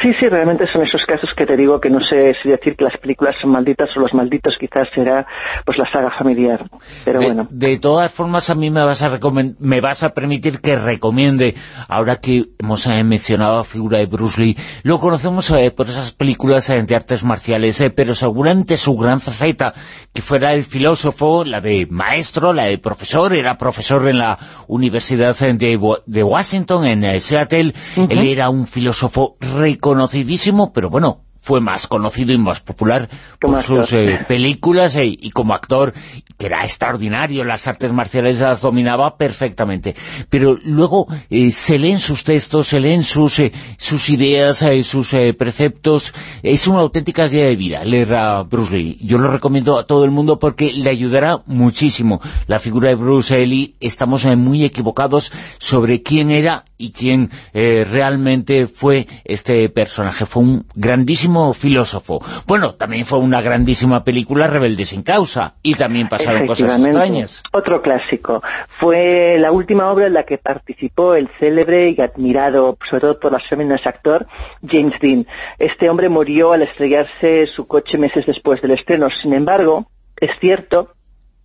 Sí, 0.00 0.14
sí, 0.18 0.28
realmente 0.28 0.66
son 0.66 0.82
esos 0.82 1.04
casos 1.04 1.30
que 1.36 1.44
te 1.44 1.56
digo 1.56 1.78
que 1.78 1.90
no 1.90 2.02
sé 2.02 2.34
si 2.42 2.48
decir 2.48 2.74
que 2.74 2.84
las 2.84 2.96
películas 2.96 3.36
son 3.40 3.50
malditas 3.50 3.94
o 3.96 4.00
los 4.00 4.14
malditos 4.14 4.56
quizás 4.58 4.88
será 4.94 5.26
pues 5.64 5.76
la 5.76 5.84
saga 5.84 6.10
familiar, 6.10 6.64
pero 7.04 7.20
bueno. 7.20 7.46
De 7.50 7.78
todas 7.78 8.10
formas 8.10 8.48
a 8.48 8.54
mí 8.54 8.70
me 8.70 8.82
vas 8.82 9.02
a 9.02 9.10
me 9.58 9.80
vas 9.80 10.02
a 10.02 10.14
permitir 10.14 10.60
que 10.60 10.76
recomiende, 10.76 11.54
ahora 11.88 12.16
que 12.16 12.50
hemos 12.58 12.86
eh, 12.86 13.04
mencionado 13.04 13.58
la 13.58 13.64
figura 13.64 13.98
de 13.98 14.06
Bruce 14.06 14.40
Lee, 14.40 14.56
lo 14.84 14.98
conocemos 14.98 15.50
eh, 15.50 15.70
por 15.70 15.86
esas 15.88 16.12
películas 16.12 16.70
eh, 16.70 16.82
de 16.82 16.96
artes 16.96 17.22
marciales, 17.22 17.82
pero 17.94 18.14
seguramente 18.14 18.78
su 18.78 18.96
gran 18.96 19.20
faceta, 19.20 19.74
que 20.14 20.22
fuera 20.22 20.54
el 20.54 20.64
filósofo, 20.64 21.44
la 21.44 21.60
de 21.60 21.86
maestro, 21.90 22.54
la 22.54 22.68
de 22.68 22.78
profesor, 22.78 23.34
era 23.34 23.58
profesor 23.58 24.08
en 24.08 24.18
la 24.18 24.38
Universidad 24.66 25.36
de, 25.36 26.22
Washington, 26.24 26.86
en 26.86 27.20
Seattle, 27.20 27.74
él 27.96 28.18
era 28.18 28.48
un 28.48 28.66
filósofo 28.66 29.36
reconocidísimo, 29.60 30.72
pero 30.72 30.90
bueno, 30.90 31.24
fue 31.40 31.60
más 31.60 31.86
conocido 31.86 32.32
y 32.32 32.38
más 32.38 32.60
popular 32.60 33.08
por 33.38 33.62
sus 33.62 33.92
eh, 33.92 34.20
películas 34.28 34.96
eh, 34.96 35.06
y 35.06 35.30
como 35.30 35.54
actor, 35.54 35.94
que 36.36 36.46
era 36.46 36.64
extraordinario, 36.64 37.44
las 37.44 37.66
artes 37.66 37.90
marciales 37.92 38.40
las 38.40 38.60
dominaba 38.60 39.16
perfectamente. 39.16 39.96
Pero 40.28 40.58
luego 40.62 41.08
eh, 41.30 41.50
se 41.50 41.78
leen 41.78 42.00
sus 42.00 42.24
textos, 42.24 42.68
se 42.68 42.80
leen 42.80 43.02
sus, 43.02 43.40
sus 43.78 44.10
ideas, 44.10 44.64
sus 44.84 45.14
preceptos. 45.36 46.12
Es 46.42 46.66
una 46.66 46.80
auténtica 46.80 47.26
guía 47.26 47.46
de 47.46 47.56
vida 47.56 47.84
leer 47.84 48.14
a 48.14 48.42
Bruce 48.42 48.76
Lee. 48.76 48.98
Yo 49.00 49.18
lo 49.18 49.30
recomiendo 49.30 49.78
a 49.78 49.86
todo 49.86 50.04
el 50.04 50.10
mundo 50.10 50.38
porque 50.38 50.72
le 50.72 50.90
ayudará 50.90 51.42
muchísimo. 51.46 52.20
La 52.46 52.58
figura 52.58 52.88
de 52.90 52.94
Bruce 52.94 53.46
Lee, 53.46 53.76
estamos 53.80 54.24
muy 54.36 54.64
equivocados 54.64 55.32
sobre 55.58 56.02
quién 56.02 56.30
era 56.30 56.64
y 56.76 56.92
quién 56.92 57.30
realmente 57.52 58.66
fue 58.66 59.06
este 59.24 59.68
personaje. 59.68 60.26
Fue 60.26 60.42
un 60.42 60.66
grandísimo 60.74 61.29
filósofo. 61.54 62.22
Bueno, 62.46 62.74
también 62.74 63.06
fue 63.06 63.18
una 63.18 63.40
grandísima 63.40 64.04
película, 64.04 64.46
Rebelde 64.46 64.84
sin 64.84 65.02
causa, 65.02 65.54
y 65.62 65.74
también 65.74 66.08
pasaron 66.08 66.46
cosas 66.46 66.80
extrañas. 66.80 67.42
Otro 67.52 67.82
clásico. 67.82 68.42
Fue 68.78 69.36
la 69.38 69.52
última 69.52 69.88
obra 69.88 70.06
en 70.06 70.14
la 70.14 70.24
que 70.24 70.38
participó 70.38 71.14
el 71.14 71.28
célebre 71.38 71.94
y 71.96 72.00
admirado, 72.00 72.76
sobre 72.88 73.00
todo 73.02 73.20
por 73.20 73.32
las 73.32 73.46
féminas 73.46 73.86
actor, 73.86 74.26
James 74.66 74.98
Dean. 75.00 75.26
Este 75.58 75.88
hombre 75.88 76.08
murió 76.08 76.52
al 76.52 76.62
estrellarse 76.62 77.46
su 77.46 77.66
coche 77.66 77.98
meses 77.98 78.26
después 78.26 78.60
del 78.62 78.72
estreno. 78.72 79.08
Sin 79.10 79.32
embargo, 79.32 79.90
es 80.16 80.30
cierto 80.40 80.94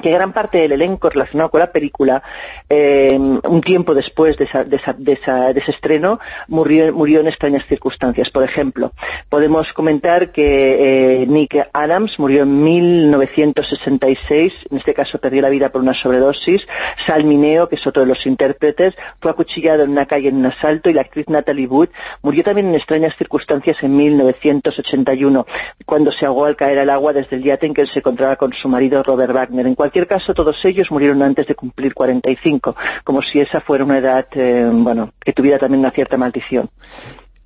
que 0.05 0.11
gran 0.11 0.33
parte 0.33 0.59
del 0.59 0.73
elenco 0.73 1.09
relacionado 1.09 1.49
con 1.49 1.61
la 1.61 1.71
película, 1.71 2.21
eh, 2.69 3.17
un 3.17 3.61
tiempo 3.61 3.95
después 3.95 4.37
de, 4.37 4.43
ese 4.45 5.71
estreno, 5.71 6.19
murió, 6.47 7.21
en 7.21 7.27
extrañas 7.27 7.65
circunstancias. 7.67 8.29
Por 8.29 8.43
ejemplo, 8.43 8.91
podemos 9.29 9.73
comentar 9.73 10.31
que 10.31 11.21
eh, 11.23 11.25
Nick 11.25 11.69
Adams 11.73 12.19
murió 12.19 12.43
en 12.43 12.63
1966, 12.63 14.53
en 14.69 14.77
este 14.77 14.93
caso 14.93 15.17
perdió 15.17 15.41
la 15.41 15.49
vida 15.49 15.69
por 15.69 15.81
una 15.81 15.95
sobredosis, 15.95 16.67
Sal 17.03 17.23
Mineo, 17.23 17.67
que 17.67 17.77
es 17.77 17.87
otro 17.87 18.03
de 18.03 18.09
los 18.09 18.27
intérpretes, 18.27 18.93
fue 19.19 19.31
acuchillado 19.31 19.81
en 19.81 19.89
una 19.89 20.05
calle 20.05 20.29
en 20.29 20.35
un 20.35 20.45
asalto 20.45 20.91
y 20.91 20.93
la 20.93 21.01
actriz 21.01 21.29
Natalie 21.29 21.65
Wood 21.65 21.89
murió 22.21 22.43
también 22.43 22.67
en 22.67 22.75
extrañas 22.75 23.15
circunstancias 23.17 23.77
en 23.81 23.95
1981, 23.95 25.47
cuando 25.83 26.11
se 26.11 26.27
ahogó 26.27 26.45
al 26.45 26.55
caer 26.55 26.77
al 26.77 26.91
agua 26.91 27.11
desde 27.11 27.37
el 27.37 27.43
yate 27.43 27.65
en 27.65 27.73
que 27.73 27.87
se 27.87 27.97
encontraba 27.97 28.35
con 28.35 28.53
su 28.53 28.69
marido 28.69 29.01
Robert 29.01 29.33
Wagner 29.33 29.65
cualquier 29.73 29.94
caso, 30.07 30.33
todos 30.33 30.63
ellos 30.65 30.91
murieron 30.91 31.21
antes 31.23 31.47
de 31.47 31.55
cumplir 31.55 31.93
45, 31.93 32.75
como 33.03 33.21
si 33.21 33.39
esa 33.39 33.61
fuera 33.61 33.85
una 33.85 33.97
edad, 33.97 34.27
eh, 34.33 34.69
bueno, 34.71 35.11
que 35.19 35.33
tuviera 35.33 35.57
también 35.57 35.79
una 35.79 35.91
cierta 35.91 36.17
maldición. 36.17 36.69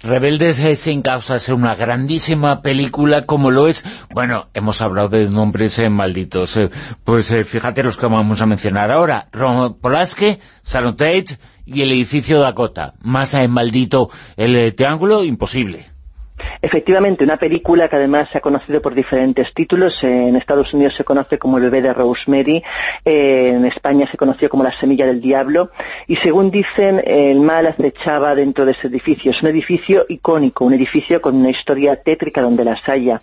Rebeldes 0.01 0.61
sin 0.79 1.01
causa 1.01 1.35
es 1.35 1.49
una 1.49 1.75
grandísima 1.75 2.61
película 2.61 3.25
como 3.25 3.51
lo 3.51 3.67
es... 3.67 3.83
Bueno, 4.13 4.47
hemos 4.53 4.81
hablado 4.81 5.09
de 5.09 5.25
nombres 5.25 5.77
eh, 5.77 5.89
malditos. 5.89 6.55
Eh, 6.55 6.69
pues 7.03 7.29
eh, 7.31 7.43
fíjate 7.43 7.83
los 7.83 7.97
que 7.97 8.07
vamos 8.07 8.41
a 8.41 8.45
mencionar 8.45 8.91
ahora. 8.91 9.27
Ron 9.33 9.77
Polaski, 9.77 10.37
Sharon 10.63 10.95
Tate 10.95 11.37
y 11.65 11.81
el 11.81 11.91
edificio 11.91 12.39
Dakota. 12.39 12.93
Más 13.01 13.35
maldito 13.49 14.09
el 14.37 14.73
triángulo, 14.73 15.25
imposible. 15.25 15.87
Efectivamente, 16.61 17.23
una 17.23 17.37
película 17.37 17.87
que 17.87 17.95
además 17.95 18.29
se 18.31 18.37
ha 18.37 18.41
conocido 18.41 18.81
por 18.81 18.93
diferentes 18.93 19.53
títulos. 19.53 20.03
En 20.03 20.35
Estados 20.35 20.73
Unidos 20.73 20.95
se 20.95 21.03
conoce 21.03 21.37
como 21.37 21.57
El 21.57 21.63
bebé 21.63 21.81
de 21.81 21.93
Rosemary, 21.93 22.63
en 23.05 23.65
España 23.65 24.07
se 24.09 24.17
conoció 24.17 24.49
como 24.49 24.63
La 24.63 24.71
semilla 24.71 25.05
del 25.05 25.21
diablo, 25.21 25.71
y 26.07 26.15
según 26.17 26.51
dicen, 26.51 27.01
el 27.05 27.39
mal 27.39 27.67
acechaba 27.67 28.35
dentro 28.35 28.65
de 28.65 28.73
ese 28.73 28.87
edificio. 28.87 29.31
Es 29.31 29.41
un 29.41 29.49
edificio 29.49 30.05
icónico, 30.09 30.65
un 30.65 30.73
edificio 30.73 31.21
con 31.21 31.35
una 31.35 31.49
historia 31.49 31.95
tétrica 31.95 32.41
donde 32.41 32.65
las 32.65 32.87
haya. 32.89 33.21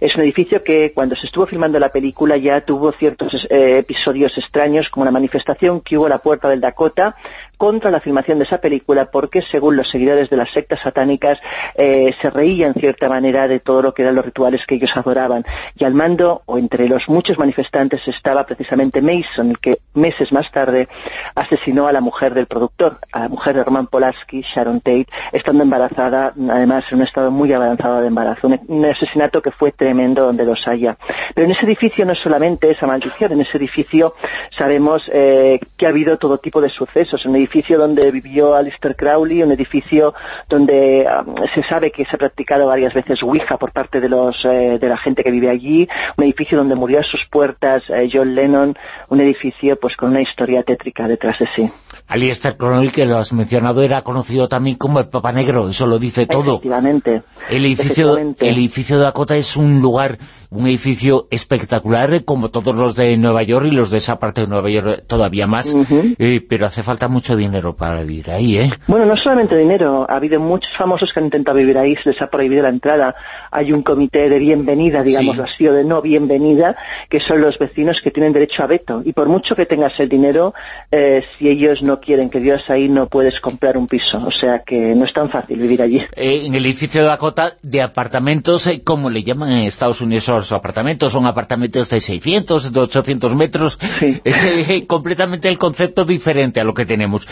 Es 0.00 0.14
un 0.16 0.22
edificio 0.22 0.62
que 0.62 0.92
cuando 0.94 1.16
se 1.16 1.26
estuvo 1.26 1.46
filmando 1.46 1.78
la 1.78 1.88
película 1.88 2.36
ya 2.36 2.60
tuvo 2.60 2.92
ciertos 2.92 3.46
eh, 3.50 3.78
episodios 3.78 4.36
extraños, 4.38 4.90
como 4.90 5.04
la 5.04 5.10
manifestación 5.10 5.80
que 5.80 5.96
hubo 5.96 6.06
a 6.06 6.10
la 6.10 6.18
puerta 6.18 6.48
del 6.48 6.60
Dakota 6.60 7.16
contra 7.56 7.90
la 7.90 8.00
filmación 8.00 8.38
de 8.38 8.44
esa 8.44 8.58
película, 8.58 9.10
porque 9.10 9.42
según 9.42 9.76
los 9.76 9.88
seguidores 9.88 10.30
de 10.30 10.36
las 10.36 10.50
sectas 10.50 10.80
satánicas 10.80 11.38
eh, 11.74 12.14
se 12.20 12.30
reían 12.30 12.72
en 12.74 12.80
cierta 12.80 13.08
manera 13.08 13.48
de 13.48 13.60
todo 13.60 13.82
lo 13.82 13.94
que 13.94 14.02
eran 14.02 14.14
los 14.14 14.24
rituales 14.24 14.66
que 14.66 14.76
ellos 14.76 14.96
adoraban. 14.96 15.44
Y 15.76 15.84
al 15.84 15.94
mando, 15.94 16.42
o 16.46 16.58
entre 16.58 16.88
los 16.88 17.08
muchos 17.08 17.38
manifestantes, 17.38 18.06
estaba 18.08 18.44
precisamente 18.44 19.02
Mason, 19.02 19.50
el 19.50 19.58
que 19.58 19.78
meses 19.94 20.32
más 20.32 20.50
tarde 20.50 20.88
asesinó 21.34 21.86
a 21.86 21.92
la 21.92 22.00
mujer 22.00 22.34
del 22.34 22.46
productor, 22.46 22.98
a 23.12 23.20
la 23.20 23.28
mujer 23.28 23.56
de 23.56 23.64
Roman 23.64 23.86
Polanski, 23.86 24.42
Sharon 24.42 24.80
Tate, 24.80 25.06
estando 25.32 25.62
embarazada, 25.62 26.34
además 26.50 26.84
en 26.90 26.98
un 26.98 27.04
estado 27.04 27.30
muy 27.30 27.52
avanzado 27.52 28.00
de 28.00 28.08
embarazo. 28.08 28.48
Un, 28.48 28.86
asesinato 28.86 29.42
que 29.42 29.50
fue 29.50 29.72
tremendo 29.72 30.24
donde 30.24 30.44
los 30.44 30.68
haya. 30.68 30.96
Pero 31.34 31.46
en 31.46 31.50
ese 31.50 31.66
edificio 31.66 32.04
no 32.04 32.12
es 32.12 32.18
solamente 32.18 32.70
esa 32.70 32.86
maldición, 32.86 33.32
en 33.32 33.40
ese 33.40 33.58
edificio 33.58 34.14
sabemos 34.56 35.10
eh, 35.12 35.58
que 35.76 35.86
ha 35.86 35.88
habido 35.90 36.18
todo 36.18 36.38
tipo 36.38 36.60
de 36.60 36.68
sucesos. 36.68 37.24
Edificio 37.46 37.78
donde 37.78 38.10
vivió 38.10 38.54
Alistair 38.54 38.96
Crowley, 38.96 39.42
un 39.42 39.52
edificio 39.52 40.14
donde 40.48 41.06
ah, 41.08 41.24
se 41.54 41.62
sabe 41.62 41.92
que 41.92 42.04
se 42.04 42.18
practica 42.18 42.58
varias 42.58 42.92
veces 42.92 43.22
Ouija 43.22 43.56
por 43.56 43.72
parte 43.72 44.00
de, 44.00 44.08
los, 44.08 44.44
eh, 44.44 44.78
de 44.80 44.88
la 44.88 44.96
gente 44.96 45.22
que 45.22 45.30
vive 45.30 45.48
allí, 45.48 45.88
un 46.16 46.24
edificio 46.24 46.58
donde 46.58 46.74
murió 46.74 47.00
a 47.00 47.02
sus 47.04 47.24
puertas 47.26 47.84
eh, 47.88 48.08
John 48.12 48.34
Lennon, 48.34 48.74
un 49.08 49.20
edificio 49.20 49.78
pues 49.78 49.96
con 49.96 50.10
una 50.10 50.20
historia 50.20 50.62
tétrica 50.64 51.06
detrás 51.06 51.38
de 51.38 51.46
sí. 51.46 51.70
Alistair 52.08 52.56
Crowley, 52.56 52.90
que 52.90 53.04
lo 53.04 53.18
has 53.18 53.32
mencionado, 53.32 53.82
era 53.82 54.02
conocido 54.02 54.48
también 54.48 54.76
como 54.76 55.00
el 55.00 55.08
Papa 55.08 55.32
Negro, 55.32 55.68
eso 55.68 55.86
lo 55.86 55.98
dice 55.98 56.26
todo. 56.26 56.56
Efectivamente. 56.56 57.22
El 57.50 57.64
edificio, 57.64 58.16
el 58.16 58.36
edificio 58.40 58.96
de 58.98 59.04
Dakota 59.04 59.36
es 59.36 59.56
un 59.56 59.80
lugar, 59.80 60.18
un 60.50 60.66
edificio 60.66 61.26
espectacular, 61.30 62.24
como 62.24 62.50
todos 62.50 62.74
los 62.74 62.94
de 62.94 63.16
Nueva 63.16 63.42
York 63.42 63.66
y 63.66 63.72
los 63.72 63.90
de 63.90 63.98
esa 63.98 64.18
parte 64.18 64.42
de 64.42 64.46
Nueva 64.46 64.70
York 64.70 65.04
todavía 65.06 65.46
más, 65.46 65.74
eh, 66.18 66.40
pero 66.48 66.66
hace 66.66 66.82
falta 66.82 67.08
mucho 67.08 67.35
dinero 67.36 67.76
para 67.76 68.02
vivir 68.02 68.30
ahí, 68.30 68.58
¿eh? 68.58 68.70
Bueno, 68.86 69.06
no 69.06 69.16
solamente 69.16 69.56
dinero, 69.56 70.06
ha 70.08 70.16
habido 70.16 70.40
muchos 70.40 70.72
famosos 70.76 71.12
que 71.12 71.20
han 71.20 71.26
intentado 71.26 71.56
vivir 71.58 71.78
ahí, 71.78 71.96
se 71.96 72.10
les 72.10 72.22
ha 72.22 72.30
prohibido 72.30 72.62
la 72.62 72.70
entrada, 72.70 73.14
hay 73.50 73.72
un 73.72 73.82
comité 73.82 74.28
de 74.28 74.38
bienvenida, 74.38 75.02
digamos 75.02 75.38
así, 75.38 75.66
o 75.66 75.72
de 75.72 75.84
no 75.84 76.02
bienvenida, 76.02 76.76
que 77.08 77.20
son 77.20 77.40
los 77.40 77.58
vecinos 77.58 78.00
que 78.00 78.10
tienen 78.10 78.32
derecho 78.32 78.62
a 78.62 78.66
veto, 78.66 79.02
y 79.04 79.12
por 79.12 79.28
mucho 79.28 79.54
que 79.54 79.66
tengas 79.66 79.98
el 80.00 80.08
dinero, 80.08 80.54
eh, 80.90 81.22
si 81.38 81.48
ellos 81.48 81.82
no 81.82 82.00
quieren 82.00 82.30
que 82.30 82.38
vivas 82.38 82.68
ahí, 82.68 82.88
no 82.88 83.06
puedes 83.08 83.40
comprar 83.40 83.76
un 83.76 83.86
piso. 83.86 84.22
O 84.26 84.30
sea 84.30 84.60
que 84.60 84.94
no 84.94 85.04
es 85.04 85.12
tan 85.12 85.30
fácil 85.30 85.58
vivir 85.58 85.82
allí. 85.82 85.98
Eh, 86.14 86.42
en 86.46 86.54
el 86.54 86.64
edificio 86.64 87.02
de 87.02 87.08
Dakota, 87.08 87.56
de 87.62 87.82
apartamentos, 87.82 88.66
eh, 88.66 88.82
¿cómo 88.82 89.10
le 89.10 89.22
llaman 89.22 89.52
en 89.52 89.62
Estados 89.62 90.00
Unidos 90.00 90.28
los 90.28 90.52
apartamentos? 90.52 91.12
Son 91.12 91.26
apartamentos 91.26 91.88
de 91.88 92.00
600, 92.00 92.72
de 92.72 92.80
800 92.80 93.34
metros. 93.34 93.78
Es 94.24 94.44
eh, 94.44 94.86
completamente 94.86 95.48
el 95.48 95.58
concepto 95.58 96.04
diferente 96.04 96.60
a 96.60 96.64
lo 96.64 96.74
que 96.74 96.86
tenemos. 96.86 97.25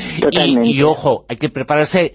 Y 0.64 0.82
ojo, 0.82 1.24
hay 1.28 1.36
que 1.36 1.48
prepararse 1.48 2.14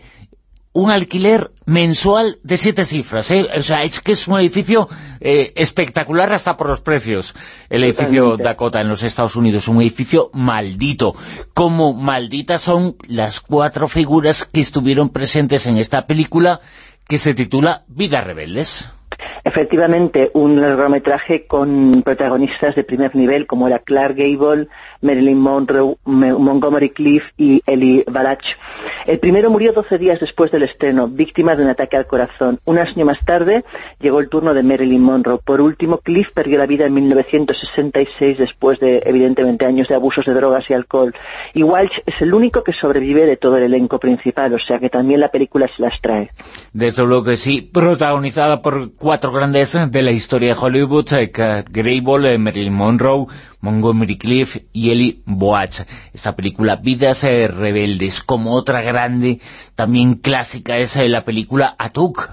un 0.71 0.91
alquiler 0.91 1.51
mensual 1.65 2.39
de 2.43 2.57
siete 2.57 2.85
cifras, 2.85 3.31
¿eh? 3.31 3.47
O 3.57 3.61
sea, 3.61 3.83
es 3.83 3.99
que 3.99 4.11
es 4.11 4.27
un 4.27 4.39
edificio 4.39 4.87
eh, 5.19 5.51
espectacular 5.55 6.31
hasta 6.31 6.57
por 6.57 6.67
los 6.67 6.81
precios. 6.81 7.33
El 7.69 7.83
edificio 7.83 8.37
Dakota 8.37 8.81
en 8.81 8.87
los 8.87 9.01
Estados 9.01 9.35
Unidos, 9.35 9.67
un 9.67 9.81
edificio 9.81 10.29
maldito. 10.33 11.15
Como 11.53 11.93
malditas 11.93 12.61
son 12.61 12.97
las 13.07 13.41
cuatro 13.41 13.87
figuras 13.87 14.45
que 14.45 14.61
estuvieron 14.61 15.09
presentes 15.09 15.65
en 15.65 15.77
esta 15.77 16.05
película 16.05 16.61
que 17.07 17.17
se 17.17 17.33
titula 17.33 17.83
Vidas 17.87 18.23
Rebeldes. 18.23 18.89
Efectivamente, 19.43 20.31
un 20.33 20.59
largometraje 20.59 21.45
con 21.47 22.03
protagonistas 22.03 22.75
de 22.75 22.83
primer 22.83 23.15
nivel 23.15 23.47
como 23.47 23.67
era 23.67 23.79
Clark 23.79 24.15
Gable, 24.15 24.67
Marilyn 25.01 25.39
Monroe, 25.39 25.95
Montgomery 26.05 26.89
Cliff 26.89 27.23
y 27.37 27.61
Eli 27.65 28.03
Balach. 28.07 28.43
El 29.05 29.19
primero 29.19 29.49
murió 29.49 29.73
12 29.73 29.97
días 29.97 30.19
después 30.19 30.51
del 30.51 30.63
estreno, 30.63 31.07
víctima 31.07 31.55
de 31.55 31.63
un 31.63 31.69
ataque 31.69 31.97
al 31.97 32.05
corazón. 32.05 32.59
Un 32.65 32.77
año 32.77 33.05
más 33.05 33.17
tarde 33.25 33.63
llegó 33.99 34.19
el 34.19 34.29
turno 34.29 34.53
de 34.53 34.61
Marilyn 34.61 35.01
Monroe. 35.01 35.39
Por 35.43 35.61
último, 35.61 35.97
Cliff 35.97 36.29
perdió 36.33 36.57
la 36.57 36.65
vida 36.65 36.85
en 36.85 36.93
1966 36.93 38.37
después 38.37 38.79
de, 38.79 39.01
evidentemente, 39.05 39.65
años 39.65 39.87
de 39.87 39.95
abusos 39.95 40.25
de 40.25 40.33
drogas 40.33 40.69
y 40.69 40.73
alcohol. 40.73 41.13
Y 41.53 41.63
Walsh 41.63 41.99
es 42.05 42.21
el 42.21 42.33
único 42.33 42.63
que 42.63 42.73
sobrevive 42.73 43.25
de 43.25 43.37
todo 43.37 43.57
el 43.57 43.63
elenco 43.63 43.99
principal, 43.99 44.53
o 44.53 44.59
sea 44.59 44.79
que 44.79 44.89
también 44.89 45.21
la 45.21 45.29
película 45.29 45.67
se 45.75 45.81
las 45.81 45.99
trae. 46.01 46.29
Desde 46.73 47.03
luego 47.03 47.23
que 47.23 47.37
sí, 47.37 47.61
protagonizada 47.61 48.61
por 48.61 48.91
cuatro 48.99 49.31
grandes 49.31 49.77
de 49.89 50.01
la 50.01 50.11
historia 50.11 50.53
de 50.53 50.59
Hollywood, 50.59 51.13
eh, 51.13 51.31
Grable, 51.31 52.33
eh, 52.33 52.37
Marilyn 52.37 52.73
Monroe, 52.73 53.27
Montgomery 53.61 54.17
Cliff 54.17 54.57
y 54.73 54.91
Eli 54.91 55.23
Boach. 55.25 55.85
Esta 56.13 56.35
película, 56.35 56.75
Vidas 56.75 57.23
eh, 57.23 57.47
Rebeldes, 57.47 58.21
como 58.21 58.53
otra 58.53 58.81
grande, 58.81 59.39
también 59.75 60.15
clásica, 60.15 60.77
es 60.77 60.97
la 60.97 61.23
película 61.23 61.75
Atuk. 61.79 62.31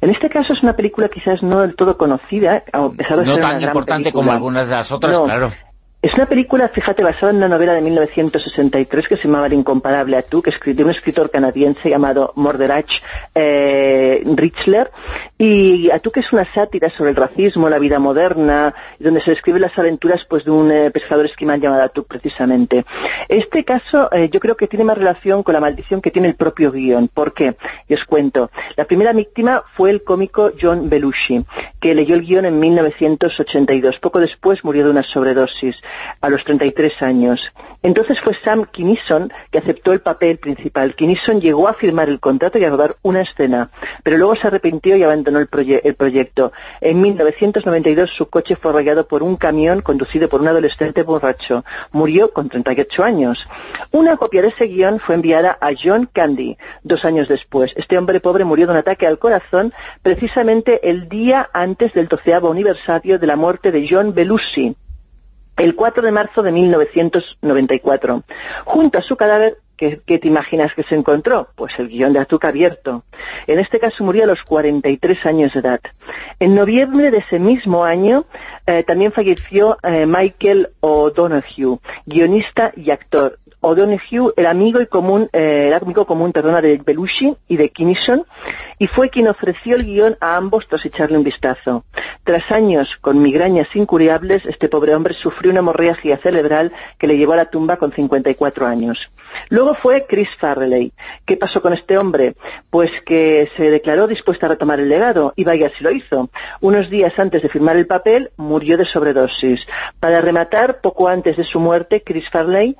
En 0.00 0.10
este 0.10 0.28
caso 0.28 0.52
es 0.52 0.62
una 0.62 0.74
película 0.74 1.08
quizás 1.08 1.42
no 1.42 1.60
del 1.60 1.76
todo 1.76 1.96
conocida, 1.96 2.64
a 2.72 2.88
pesar 2.90 3.20
de 3.20 3.26
no 3.26 3.38
tan 3.38 3.62
importante 3.62 4.12
como 4.12 4.32
algunas 4.32 4.68
de 4.68 4.74
las 4.74 4.90
otras, 4.90 5.18
claro. 5.20 5.52
Es 6.00 6.14
una 6.14 6.26
película, 6.26 6.68
fíjate, 6.68 7.02
basada 7.02 7.30
en 7.30 7.38
una 7.38 7.48
novela 7.48 7.74
de 7.74 7.80
1963 7.82 9.08
que 9.08 9.16
se 9.16 9.24
llamaba 9.24 9.46
El 9.46 9.54
incomparable 9.54 10.16
Atú, 10.16 10.42
que 10.42 10.50
escribió 10.50 10.84
un 10.84 10.92
escritor 10.92 11.28
canadiense 11.28 11.90
llamado 11.90 12.32
Morderach 12.36 13.02
eh, 13.34 14.22
Richler. 14.24 14.92
Y 15.38 15.90
Atú 15.90 16.12
que 16.12 16.20
es 16.20 16.32
una 16.32 16.44
sátira 16.54 16.88
sobre 16.90 17.10
el 17.10 17.16
racismo, 17.16 17.68
la 17.68 17.80
vida 17.80 17.98
moderna, 17.98 18.76
donde 19.00 19.20
se 19.20 19.32
describen 19.32 19.62
las 19.62 19.76
aventuras 19.76 20.24
pues 20.24 20.44
de 20.44 20.52
un 20.52 20.70
eh, 20.70 20.92
pescador 20.92 21.26
esquimal 21.26 21.60
llamado 21.60 21.82
Atú, 21.82 22.04
precisamente. 22.04 22.84
Este 23.28 23.64
caso 23.64 24.08
eh, 24.12 24.30
yo 24.32 24.38
creo 24.38 24.56
que 24.56 24.68
tiene 24.68 24.84
más 24.84 24.98
relación 24.98 25.42
con 25.42 25.52
la 25.52 25.60
maldición 25.60 26.00
que 26.00 26.12
tiene 26.12 26.28
el 26.28 26.36
propio 26.36 26.70
guion. 26.70 27.08
¿Por 27.08 27.34
qué? 27.34 27.56
Y 27.88 27.94
os 27.94 28.04
cuento. 28.04 28.52
La 28.76 28.84
primera 28.84 29.12
víctima 29.12 29.64
fue 29.76 29.90
el 29.90 30.04
cómico 30.04 30.52
John 30.60 30.88
Belushi, 30.88 31.44
que 31.80 31.96
leyó 31.96 32.14
el 32.14 32.24
guion 32.24 32.44
en 32.44 32.60
1982. 32.60 33.98
Poco 33.98 34.20
después 34.20 34.62
murió 34.62 34.84
de 34.84 34.90
una 34.90 35.02
sobredosis 35.02 35.74
a 36.20 36.28
los 36.28 36.44
33 36.44 37.02
años. 37.02 37.52
Entonces 37.82 38.20
fue 38.20 38.34
Sam 38.34 38.66
Kinison 38.70 39.32
que 39.52 39.58
aceptó 39.58 39.92
el 39.92 40.00
papel 40.00 40.38
principal. 40.38 40.96
Kinison 40.96 41.40
llegó 41.40 41.68
a 41.68 41.74
firmar 41.74 42.08
el 42.08 42.18
contrato 42.18 42.58
y 42.58 42.64
a 42.64 42.70
rodar 42.70 42.96
una 43.02 43.20
escena, 43.20 43.70
pero 44.02 44.16
luego 44.16 44.34
se 44.34 44.48
arrepintió 44.48 44.96
y 44.96 45.04
abandonó 45.04 45.38
el, 45.38 45.46
proyecto. 45.46 46.52
En 46.80 47.00
1992 47.00 48.10
su 48.10 48.28
coche 48.28 48.56
fue 48.56 48.72
arrollado 48.72 49.06
por 49.06 49.22
un 49.22 49.36
camión 49.36 49.80
conducido 49.80 50.28
por 50.28 50.40
un 50.40 50.48
adolescente 50.48 51.04
borracho. 51.04 51.64
Murió 51.92 52.32
con 52.32 52.48
38 52.48 53.04
años. 53.04 53.46
Una 53.92 54.16
copia 54.16 54.42
de 54.42 54.48
ese 54.48 54.66
guion 54.66 54.98
fue 54.98 55.14
enviada 55.14 55.56
a 55.60 55.70
John 55.80 56.08
Candy 56.12 56.58
dos 56.82 57.04
años 57.04 57.28
después. 57.28 57.72
Este 57.76 57.96
hombre 57.96 58.18
pobre 58.18 58.44
murió 58.44 58.66
de 58.66 58.72
un 58.72 58.78
ataque 58.78 59.06
al 59.06 59.18
corazón 59.18 59.72
precisamente 60.02 60.90
el 60.90 61.08
día 61.08 61.48
antes 61.52 61.92
del 61.92 62.08
doceavo 62.08 62.50
aniversario 62.50 63.20
de 63.20 63.26
la 63.26 63.36
muerte 63.36 63.70
de 63.70 63.86
John 63.88 64.14
Belushi 64.14 64.76
el 65.58 65.74
4 65.74 66.02
de 66.02 66.12
marzo 66.12 66.42
de 66.42 66.52
1994. 66.52 68.22
Junto 68.64 68.98
a 68.98 69.02
su 69.02 69.16
cadáver, 69.16 69.58
¿qué, 69.76 69.96
te 70.06 70.28
imaginas 70.28 70.74
que 70.74 70.82
se 70.84 70.94
encontró? 70.94 71.48
Pues 71.54 71.78
el 71.78 71.88
guion 71.88 72.12
de 72.12 72.20
Atuca 72.20 72.48
abierto. 72.48 73.04
En 73.46 73.58
este 73.58 73.78
caso 73.78 74.04
murió 74.04 74.24
a 74.24 74.26
los 74.26 74.42
43 74.42 75.26
años 75.26 75.52
de 75.52 75.60
edad. 75.60 75.80
En 76.40 76.54
noviembre 76.54 77.10
de 77.10 77.18
ese 77.18 77.38
mismo 77.38 77.84
año 77.84 78.26
eh, 78.66 78.84
también 78.84 79.12
falleció 79.12 79.78
eh, 79.82 80.06
Michael 80.06 80.70
O'Donoghue, 80.80 81.78
guionista 82.06 82.72
y 82.76 82.90
actor. 82.90 83.38
O'Donoghue 83.60 84.32
era 84.36 84.50
amigo 84.50 84.80
y 84.80 84.86
común, 84.86 85.28
eh, 85.32 85.64
era 85.66 85.78
amigo 85.78 86.06
común, 86.06 86.32
perdona, 86.32 86.60
de 86.60 86.76
Belushi 86.78 87.36
y 87.48 87.56
de 87.56 87.70
Kinison, 87.70 88.24
y 88.78 88.86
fue 88.86 89.10
quien 89.10 89.28
ofreció 89.28 89.76
el 89.76 89.84
guion 89.84 90.16
a 90.20 90.36
ambos 90.36 90.68
tras 90.68 90.86
echarle 90.86 91.18
un 91.18 91.24
vistazo. 91.24 91.84
Tras 92.22 92.50
años 92.50 92.96
con 93.00 93.20
migrañas 93.20 93.74
incuriables, 93.74 94.46
este 94.46 94.68
pobre 94.68 94.94
hombre 94.94 95.14
sufrió 95.14 95.50
una 95.50 95.60
hemorragia 95.60 96.18
cerebral 96.18 96.72
que 96.98 97.06
le 97.08 97.16
llevó 97.16 97.32
a 97.32 97.36
la 97.36 97.46
tumba 97.46 97.76
con 97.76 97.92
54 97.92 98.66
años. 98.66 99.10
Luego 99.48 99.74
fue 99.74 100.06
Chris 100.06 100.28
Farley. 100.38 100.92
¿Qué 101.24 101.36
pasó 101.36 101.62
con 101.62 101.72
este 101.72 101.98
hombre? 101.98 102.34
Pues 102.70 102.90
que 103.04 103.50
se 103.56 103.70
declaró 103.70 104.06
dispuesta 104.06 104.46
a 104.46 104.50
retomar 104.50 104.80
el 104.80 104.88
legado, 104.88 105.32
y 105.36 105.44
vaya 105.44 105.70
si 105.76 105.84
lo 105.84 105.90
hizo. 105.90 106.30
Unos 106.60 106.90
días 106.90 107.18
antes 107.18 107.42
de 107.42 107.48
firmar 107.48 107.76
el 107.76 107.86
papel, 107.86 108.30
murió 108.36 108.76
de 108.76 108.84
sobredosis. 108.84 109.66
Para 110.00 110.20
rematar, 110.20 110.80
poco 110.80 111.08
antes 111.08 111.36
de 111.36 111.44
su 111.44 111.60
muerte, 111.60 112.02
Chris 112.02 112.28
Farley 112.30 112.76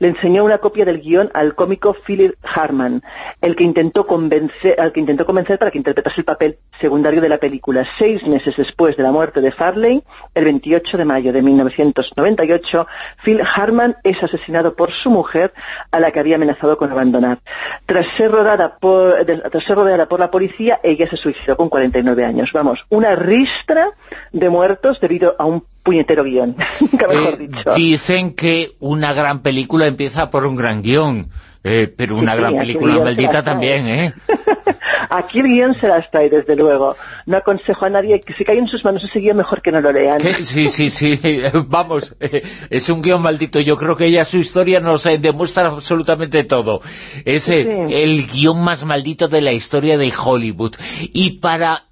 le 0.00 0.08
enseñó 0.08 0.44
una 0.44 0.58
copia 0.58 0.86
del 0.86 1.00
guion 1.00 1.30
al 1.34 1.54
cómico 1.54 1.94
Philip 1.94 2.34
Harman, 2.42 3.02
el 3.42 3.54
que 3.54 3.64
intentó 3.64 4.06
convencer, 4.06 4.80
al 4.80 4.92
que 4.92 5.00
intentó 5.00 5.26
convencer 5.26 5.58
para 5.58 5.70
que 5.70 5.76
interpretase 5.76 6.22
el 6.22 6.24
papel 6.24 6.58
secundario 6.80 7.20
de 7.20 7.28
la 7.28 7.36
película. 7.36 7.86
Seis 7.98 8.26
meses 8.26 8.56
después 8.56 8.96
de 8.96 9.02
la 9.02 9.12
muerte 9.12 9.42
de 9.42 9.52
Farley, 9.52 10.02
el 10.34 10.44
28 10.44 10.96
de 10.96 11.04
mayo 11.04 11.32
de 11.34 11.42
1998, 11.42 12.86
Phil 13.22 13.42
Harman 13.42 13.96
es 14.02 14.22
asesinado 14.22 14.74
por 14.74 14.92
su 14.92 15.10
mujer, 15.10 15.52
a 15.90 16.00
la 16.00 16.10
que 16.10 16.20
había 16.20 16.36
amenazado 16.36 16.76
con 16.78 16.90
abandonar. 16.90 17.40
Tras 17.86 18.06
ser 18.16 18.30
rodada 18.30 18.76
por, 18.78 19.14
tras 19.24 19.64
ser 19.64 19.76
rodeada 19.76 20.06
por 20.06 20.20
la 20.20 20.30
policía, 20.30 20.80
ella 20.82 21.08
se 21.08 21.16
suicidó 21.16 21.56
con 21.56 21.68
49 21.68 22.24
años. 22.24 22.52
Vamos, 22.52 22.84
una 22.88 23.16
ristra 23.16 23.90
de 24.32 24.48
muertos 24.48 25.00
debido 25.00 25.34
a 25.38 25.44
un 25.44 25.64
puñetero 25.82 26.24
guion, 26.24 26.56
mejor 26.92 27.34
eh, 27.34 27.36
dicho. 27.38 27.74
Dicen 27.74 28.34
que 28.34 28.72
una 28.80 29.12
gran 29.12 29.40
película 29.40 29.86
empieza 29.86 30.30
por 30.30 30.46
un 30.46 30.56
gran 30.56 30.82
guion, 30.82 31.28
eh, 31.64 31.92
pero 31.94 32.16
una 32.16 32.34
gran 32.34 32.56
película 32.56 33.02
maldita 33.02 33.42
también, 33.42 33.88
¿eh? 33.88 34.14
Aquí 35.08 35.40
el 35.40 35.46
guion 35.46 35.76
se 35.80 35.88
las 35.88 36.10
trae, 36.10 36.28
desde 36.28 36.56
luego. 36.56 36.96
No 37.26 37.36
aconsejo 37.36 37.84
a 37.84 37.90
nadie 37.90 38.20
que 38.20 38.32
si 38.32 38.44
cae 38.44 38.58
en 38.58 38.68
sus 38.68 38.84
manos 38.84 39.04
ese 39.04 39.20
guion, 39.20 39.36
mejor 39.36 39.62
que 39.62 39.72
no 39.72 39.80
lo 39.80 39.92
lean. 39.92 40.20
Sí, 40.42 40.68
sí, 40.68 40.90
sí. 40.90 41.20
Vamos, 41.66 42.14
es 42.20 42.88
un 42.88 43.02
guion 43.02 43.22
maldito. 43.22 43.60
Yo 43.60 43.76
creo 43.76 43.96
que 43.96 44.06
ella, 44.06 44.24
su 44.24 44.38
historia, 44.38 44.80
nos 44.80 45.04
demuestra 45.04 45.66
absolutamente 45.66 46.44
todo. 46.44 46.82
Es 47.24 47.48
el 47.48 48.26
guion 48.26 48.62
más 48.62 48.84
maldito 48.84 49.28
de 49.28 49.40
la 49.40 49.52
historia 49.52 49.98
de 49.98 50.12
Hollywood. 50.16 50.74
Y 51.12 51.38
para 51.38 51.89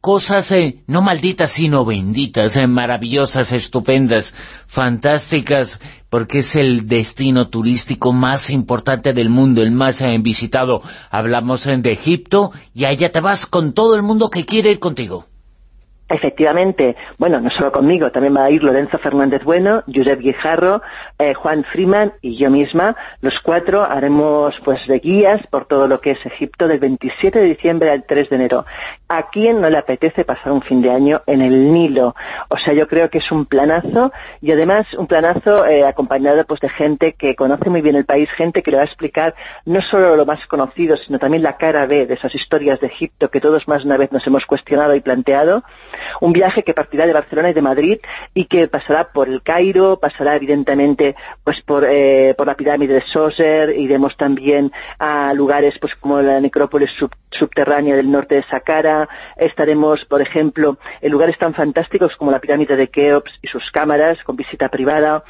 cosas 0.00 0.50
eh, 0.52 0.82
no 0.86 1.02
malditas 1.02 1.50
sino 1.50 1.84
benditas, 1.84 2.56
eh, 2.56 2.66
maravillosas, 2.66 3.52
estupendas, 3.52 4.34
fantásticas, 4.66 5.80
porque 6.08 6.38
es 6.38 6.56
el 6.56 6.88
destino 6.88 7.48
turístico 7.48 8.12
más 8.12 8.50
importante 8.50 9.12
del 9.12 9.28
mundo, 9.28 9.62
el 9.62 9.72
más 9.72 10.00
eh, 10.00 10.16
visitado. 10.18 10.82
Hablamos 11.10 11.64
de 11.64 11.92
Egipto 11.92 12.52
y 12.74 12.84
allá 12.84 13.12
te 13.12 13.20
vas 13.20 13.46
con 13.46 13.72
todo 13.72 13.96
el 13.96 14.02
mundo 14.02 14.30
que 14.30 14.46
quiere 14.46 14.70
ir 14.70 14.78
contigo. 14.78 15.26
Efectivamente, 16.08 16.94
bueno, 17.18 17.40
no 17.40 17.50
solo 17.50 17.72
conmigo, 17.72 18.12
también 18.12 18.36
va 18.36 18.44
a 18.44 18.50
ir 18.50 18.62
Lorenzo 18.62 18.96
Fernández 18.96 19.42
Bueno, 19.42 19.82
Josep 19.92 20.20
Guijarro, 20.20 20.80
eh, 21.18 21.34
Juan 21.34 21.64
Freeman 21.64 22.12
y 22.22 22.36
yo 22.36 22.48
misma. 22.48 22.94
Los 23.20 23.40
cuatro 23.40 23.82
haremos 23.82 24.60
pues 24.64 24.86
de 24.86 25.00
guías 25.00 25.40
por 25.50 25.64
todo 25.64 25.88
lo 25.88 26.00
que 26.00 26.12
es 26.12 26.24
Egipto 26.24 26.68
del 26.68 26.78
27 26.78 27.40
de 27.40 27.44
diciembre 27.46 27.90
al 27.90 28.04
3 28.04 28.30
de 28.30 28.36
enero. 28.36 28.66
¿A 29.08 29.30
quién 29.30 29.60
no 29.60 29.68
le 29.68 29.78
apetece 29.78 30.24
pasar 30.24 30.52
un 30.52 30.62
fin 30.62 30.80
de 30.80 30.92
año 30.92 31.22
en 31.26 31.42
el 31.42 31.72
Nilo? 31.72 32.14
O 32.50 32.56
sea, 32.56 32.72
yo 32.72 32.86
creo 32.86 33.10
que 33.10 33.18
es 33.18 33.32
un 33.32 33.44
planazo 33.44 34.12
y 34.40 34.52
además 34.52 34.86
un 34.94 35.08
planazo 35.08 35.66
eh, 35.66 35.84
acompañado 35.84 36.44
pues 36.44 36.60
de 36.60 36.68
gente 36.68 37.14
que 37.14 37.34
conoce 37.34 37.68
muy 37.68 37.82
bien 37.82 37.96
el 37.96 38.04
país, 38.04 38.30
gente 38.30 38.62
que 38.62 38.70
le 38.70 38.76
va 38.76 38.84
a 38.84 38.86
explicar 38.86 39.34
no 39.64 39.82
solo 39.82 40.14
lo 40.14 40.24
más 40.24 40.46
conocido, 40.46 40.96
sino 40.96 41.18
también 41.18 41.42
la 41.42 41.56
cara 41.56 41.86
B 41.86 42.06
de 42.06 42.14
esas 42.14 42.34
historias 42.36 42.78
de 42.78 42.86
Egipto 42.86 43.28
que 43.28 43.40
todos 43.40 43.66
más 43.66 43.84
una 43.84 43.96
vez 43.96 44.12
nos 44.12 44.24
hemos 44.28 44.46
cuestionado 44.46 44.94
y 44.94 45.00
planteado 45.00 45.64
un 46.20 46.32
viaje 46.32 46.62
que 46.62 46.74
partirá 46.74 47.06
de 47.06 47.12
Barcelona 47.12 47.50
y 47.50 47.54
de 47.54 47.62
Madrid 47.62 47.98
y 48.34 48.44
que 48.44 48.68
pasará 48.68 49.12
por 49.12 49.28
el 49.28 49.42
Cairo, 49.42 49.98
pasará 49.98 50.36
evidentemente 50.36 51.16
pues 51.44 51.60
por, 51.62 51.84
eh, 51.88 52.34
por 52.36 52.46
la 52.46 52.54
pirámide 52.54 52.94
de 52.94 53.02
Soser, 53.02 53.70
iremos 53.76 54.16
también 54.16 54.72
a 54.98 55.32
lugares 55.34 55.78
pues 55.80 55.94
como 55.94 56.20
la 56.22 56.40
necrópolis 56.40 56.90
subterránea 57.30 57.96
del 57.96 58.10
norte 58.10 58.36
de 58.36 58.42
Saqqara, 58.44 59.08
estaremos 59.36 60.04
por 60.04 60.20
ejemplo 60.20 60.78
en 61.00 61.12
lugares 61.12 61.38
tan 61.38 61.54
fantásticos 61.54 62.16
como 62.16 62.30
la 62.30 62.40
pirámide 62.40 62.76
de 62.76 62.88
Keops 62.88 63.38
y 63.42 63.48
sus 63.48 63.70
cámaras 63.70 64.22
con 64.24 64.36
visita 64.36 64.68
privada, 64.68 65.24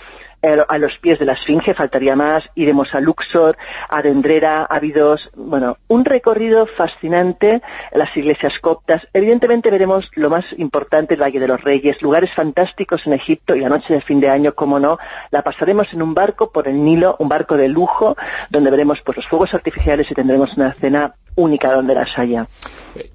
a 0.69 0.79
los 0.79 0.99
pies 0.99 1.19
de 1.19 1.25
la 1.25 1.33
Esfinge, 1.33 1.75
faltaría 1.75 2.15
más, 2.17 2.45
iremos 2.55 2.95
a 2.95 3.01
Luxor, 3.01 3.57
a 3.89 4.03
Dendrera, 4.03 4.63
a 4.63 4.77
Abidos, 4.77 5.31
bueno, 5.35 5.79
un 5.89 6.05
recorrido 6.05 6.67
fascinante, 6.67 7.63
las 7.93 8.17
iglesias 8.17 8.59
coptas, 8.61 9.03
evidentemente 9.13 9.71
veremos 9.71 10.11
lo 10.15 10.31
más 10.31 10.45
importante, 10.57 11.15
el 11.15 11.23
Valle 11.23 11.41
de 11.41 11.49
los 11.49 11.63
Reyes, 11.63 12.01
lugares 12.01 12.33
fantásticos 12.33 13.07
en 13.07 13.15
Egipto 13.15 13.57
y 13.57 13.61
la 13.61 13.69
noche 13.69 13.95
de 13.95 14.01
fin 14.01 14.21
de 14.21 14.31
año, 14.31 14.55
como 14.55 14.79
no, 14.79 14.99
la 15.31 15.43
pasaremos 15.43 15.93
en 15.93 16.03
un 16.03 16.15
barco 16.15 16.51
por 16.51 16.69
el 16.69 16.83
Nilo, 16.83 17.17
un 17.19 17.29
barco 17.29 17.57
de 17.57 17.69
lujo, 17.69 18.17
donde 18.51 18.71
veremos 18.71 19.01
pues 19.03 19.17
los 19.17 19.27
fuegos 19.27 19.55
artificiales 19.55 20.11
y 20.11 20.15
tendremos 20.15 20.57
una 20.57 20.75
cena 20.75 21.15
única 21.37 21.73
donde 21.73 21.95
las 21.95 22.19
haya. 22.19 22.47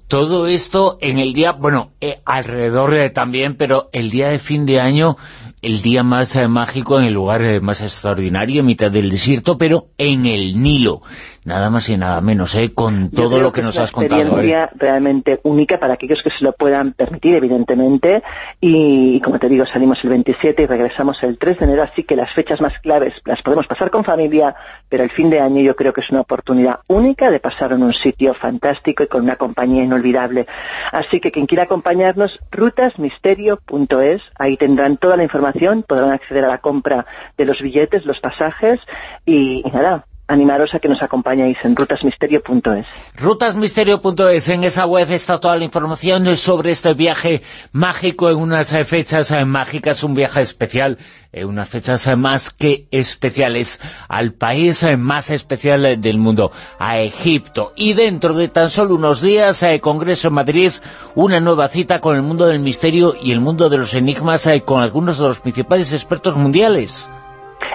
Todo 0.06 0.46
esto 0.46 0.98
en 1.00 1.18
el 1.18 1.32
día, 1.32 1.52
bueno, 1.52 1.90
eh, 2.00 2.20
alrededor 2.24 2.92
de 2.92 3.10
también, 3.10 3.56
pero 3.56 3.88
el 3.92 4.10
día 4.10 4.28
de 4.28 4.38
fin 4.38 4.64
de 4.64 4.80
año 4.80 5.16
el 5.62 5.80
día 5.80 6.02
más 6.02 6.34
eh, 6.34 6.48
mágico 6.48 6.98
en 6.98 7.06
el 7.06 7.14
lugar 7.14 7.40
eh, 7.42 7.60
más 7.60 7.82
extraordinario, 7.82 8.60
en 8.60 8.66
mitad 8.66 8.90
del 8.90 9.10
desierto, 9.10 9.56
pero 9.56 9.86
en 9.96 10.26
el 10.26 10.60
Nilo. 10.60 11.02
Nada 11.44 11.70
más 11.70 11.88
y 11.88 11.96
nada 11.96 12.20
menos, 12.20 12.54
¿eh? 12.54 12.72
con 12.72 13.10
todo 13.10 13.40
lo 13.40 13.50
que, 13.50 13.62
nos 13.62 13.76
has 13.76 13.90
contado. 13.90 14.20
Es 14.20 14.26
una 14.26 14.32
experiencia 14.32 14.70
realmente 14.76 15.40
única 15.42 15.80
para 15.80 15.94
aquellos 15.94 16.22
que 16.22 16.30
se 16.30 16.44
lo 16.44 16.52
puedan 16.52 16.92
permitir, 16.92 17.34
evidentemente. 17.34 18.22
Y, 18.60 19.20
como 19.22 19.40
te 19.40 19.48
digo, 19.48 19.66
salimos 19.66 19.98
el 20.04 20.10
27 20.10 20.62
y 20.62 20.66
regresamos 20.66 21.20
el 21.24 21.38
3 21.38 21.58
de 21.58 21.64
enero, 21.64 21.82
así 21.82 22.04
que 22.04 22.14
las 22.14 22.30
fechas 22.30 22.60
más 22.60 22.78
claves 22.78 23.14
las 23.24 23.42
podemos 23.42 23.66
pasar 23.66 23.90
con 23.90 24.04
familia, 24.04 24.54
pero 24.88 25.02
el 25.02 25.10
fin 25.10 25.30
de 25.30 25.40
año 25.40 25.62
yo 25.62 25.74
creo 25.74 25.92
que 25.92 26.02
es 26.02 26.10
una 26.10 26.20
oportunidad 26.20 26.78
única 26.86 27.28
de 27.32 27.40
pasar 27.40 27.72
en 27.72 27.82
un 27.82 27.92
sitio 27.92 28.34
fantástico 28.34 29.02
y 29.02 29.08
con 29.08 29.22
una 29.22 29.34
compañía 29.34 29.82
inolvidable. 29.82 30.46
Así 30.92 31.18
que 31.18 31.32
quien 31.32 31.46
quiera 31.46 31.64
acompañarnos, 31.64 32.38
rutasmisterio.es, 32.52 34.22
ahí 34.38 34.56
tendrán 34.56 34.96
toda 34.96 35.16
la 35.16 35.24
información, 35.24 35.51
podrán 35.82 36.10
acceder 36.10 36.44
a 36.44 36.48
la 36.48 36.58
compra 36.58 37.06
de 37.36 37.44
los 37.44 37.60
billetes, 37.60 38.04
los 38.04 38.20
pasajes 38.20 38.80
y 39.24 39.62
nada, 39.72 40.06
animaros 40.28 40.74
a 40.74 40.78
que 40.78 40.88
nos 40.88 41.02
acompañéis 41.02 41.58
en 41.64 41.76
rutasmisterio.es. 41.76 42.86
Rutasmisterio.es, 43.16 44.48
en 44.48 44.64
esa 44.64 44.86
web 44.86 45.10
está 45.10 45.38
toda 45.38 45.56
la 45.56 45.64
información 45.64 46.36
sobre 46.36 46.70
este 46.70 46.94
viaje 46.94 47.42
mágico 47.72 48.30
en 48.30 48.38
unas 48.38 48.74
fechas 48.86 49.32
mágicas, 49.46 50.02
un 50.04 50.14
viaje 50.14 50.40
especial, 50.40 50.98
en 51.32 51.48
unas 51.48 51.68
fechas 51.68 52.08
más 52.16 52.50
que 52.50 52.86
especiales 52.90 53.80
al 54.08 54.32
país 54.32 54.84
más 54.98 55.30
especial 55.30 56.00
del 56.00 56.18
mundo, 56.18 56.52
a 56.78 57.00
Egipto. 57.00 57.72
Y 57.76 57.94
dentro 57.94 58.34
de 58.34 58.48
tan 58.48 58.70
solo 58.70 58.94
unos 58.94 59.20
días, 59.20 59.62
el 59.62 59.80
Congreso 59.80 60.28
en 60.28 60.34
Madrid, 60.34 60.72
una 61.14 61.40
nueva 61.40 61.68
cita 61.68 62.00
con 62.00 62.16
el 62.16 62.22
mundo 62.22 62.46
del 62.46 62.60
misterio 62.60 63.14
y 63.20 63.32
el 63.32 63.40
mundo 63.40 63.68
de 63.68 63.78
los 63.78 63.94
enigmas 63.94 64.46
eh, 64.46 64.62
con 64.62 64.82
algunos 64.82 65.18
de 65.18 65.28
los 65.28 65.40
principales 65.40 65.92
expertos 65.92 66.36
mundiales. 66.36 67.08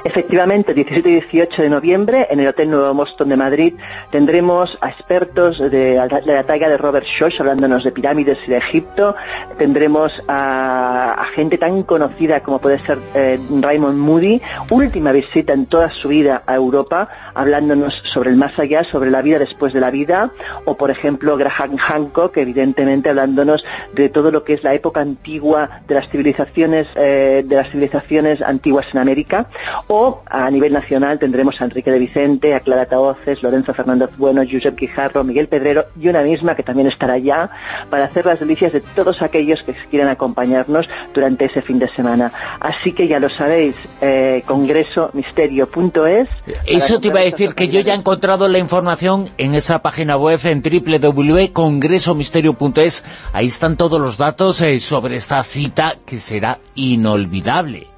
Efectivamente, 0.03 0.73
17 0.73 1.09
y 1.09 1.13
18 1.13 1.63
de 1.63 1.69
noviembre, 1.69 2.27
en 2.29 2.39
el 2.39 2.47
Hotel 2.47 2.69
Nuevo 2.69 2.93
Moston 2.93 3.29
de 3.29 3.37
Madrid, 3.37 3.73
tendremos 4.11 4.77
a 4.81 4.89
expertos 4.89 5.59
de, 5.59 5.95
la 6.25 6.43
talla 6.43 6.69
de 6.69 6.77
Robert 6.77 7.05
Schoch 7.05 7.39
hablándonos 7.39 7.83
de 7.83 7.91
pirámides 7.91 8.37
y 8.45 8.51
de 8.51 8.57
Egipto. 8.57 9.15
Tendremos 9.57 10.11
a, 10.27 11.25
gente 11.33 11.57
tan 11.57 11.83
conocida 11.83 12.41
como 12.41 12.59
puede 12.59 12.79
ser 12.85 12.99
eh, 13.13 13.39
Raymond 13.61 13.97
Moody, 13.97 14.41
última 14.71 15.11
visita 15.11 15.53
en 15.53 15.65
toda 15.65 15.91
su 15.91 16.07
vida 16.07 16.43
a 16.45 16.55
Europa, 16.55 17.09
hablándonos 17.33 18.01
sobre 18.05 18.29
el 18.29 18.37
más 18.37 18.57
allá, 18.57 18.83
sobre 18.83 19.11
la 19.11 19.21
vida 19.21 19.39
después 19.39 19.73
de 19.73 19.79
la 19.79 19.91
vida. 19.91 20.31
O, 20.65 20.77
por 20.77 20.89
ejemplo, 20.89 21.37
Graham 21.37 21.77
Hancock, 21.77 22.37
evidentemente 22.37 23.09
hablándonos 23.09 23.63
de 23.93 24.09
todo 24.09 24.31
lo 24.31 24.43
que 24.43 24.53
es 24.53 24.63
la 24.63 24.73
época 24.73 25.01
antigua 25.01 25.81
de 25.87 25.95
las 25.95 26.09
civilizaciones, 26.09 26.87
eh, 26.95 27.43
de 27.45 27.55
las 27.55 27.69
civilizaciones 27.69 28.41
antiguas 28.41 28.85
en 28.91 28.99
América 28.99 29.47
o 29.87 30.21
a 30.25 30.49
nivel 30.49 30.73
nacional 30.73 31.19
tendremos 31.19 31.61
a 31.61 31.65
Enrique 31.65 31.91
de 31.91 31.99
Vicente, 31.99 32.55
a 32.55 32.61
Clara 32.61 32.85
Taoces, 32.85 33.43
Lorenzo 33.43 33.73
Fernández 33.73 34.09
Bueno, 34.17 34.43
Josep 34.49 34.75
Quijarro, 34.75 35.23
Miguel 35.23 35.47
Pedrero 35.47 35.85
y 35.99 36.09
una 36.09 36.21
misma 36.21 36.55
que 36.55 36.63
también 36.63 36.87
estará 36.87 37.13
allá 37.13 37.49
para 37.89 38.05
hacer 38.05 38.25
las 38.25 38.39
delicias 38.39 38.73
de 38.73 38.81
todos 38.81 39.21
aquellos 39.21 39.61
que 39.63 39.75
quieran 39.89 40.09
acompañarnos 40.09 40.89
durante 41.13 41.45
ese 41.45 41.61
fin 41.61 41.79
de 41.79 41.87
semana. 41.89 42.31
Así 42.59 42.91
que 42.93 43.07
ya 43.07 43.19
lo 43.19 43.29
sabéis, 43.29 43.75
eh, 44.01 44.43
congresomisterio.es. 44.45 46.27
Eso 46.65 46.99
te 46.99 47.07
iba 47.07 47.19
a 47.19 47.23
decir 47.23 47.53
que 47.53 47.67
yo 47.67 47.81
ya 47.81 47.93
he 47.93 47.97
encontrado 47.97 48.47
la 48.47 48.57
información 48.59 49.29
en 49.37 49.53
esa 49.55 49.81
página 49.81 50.15
web 50.17 50.39
en 50.43 50.61
www.congresomisterio.es. 50.61 53.03
Ahí 53.33 53.47
están 53.47 53.75
todos 53.77 53.99
los 53.99 54.17
datos 54.17 54.61
eh, 54.61 54.79
sobre 54.79 55.17
esta 55.17 55.43
cita 55.43 55.95
que 56.05 56.17
será 56.17 56.59
inolvidable. 56.75 57.96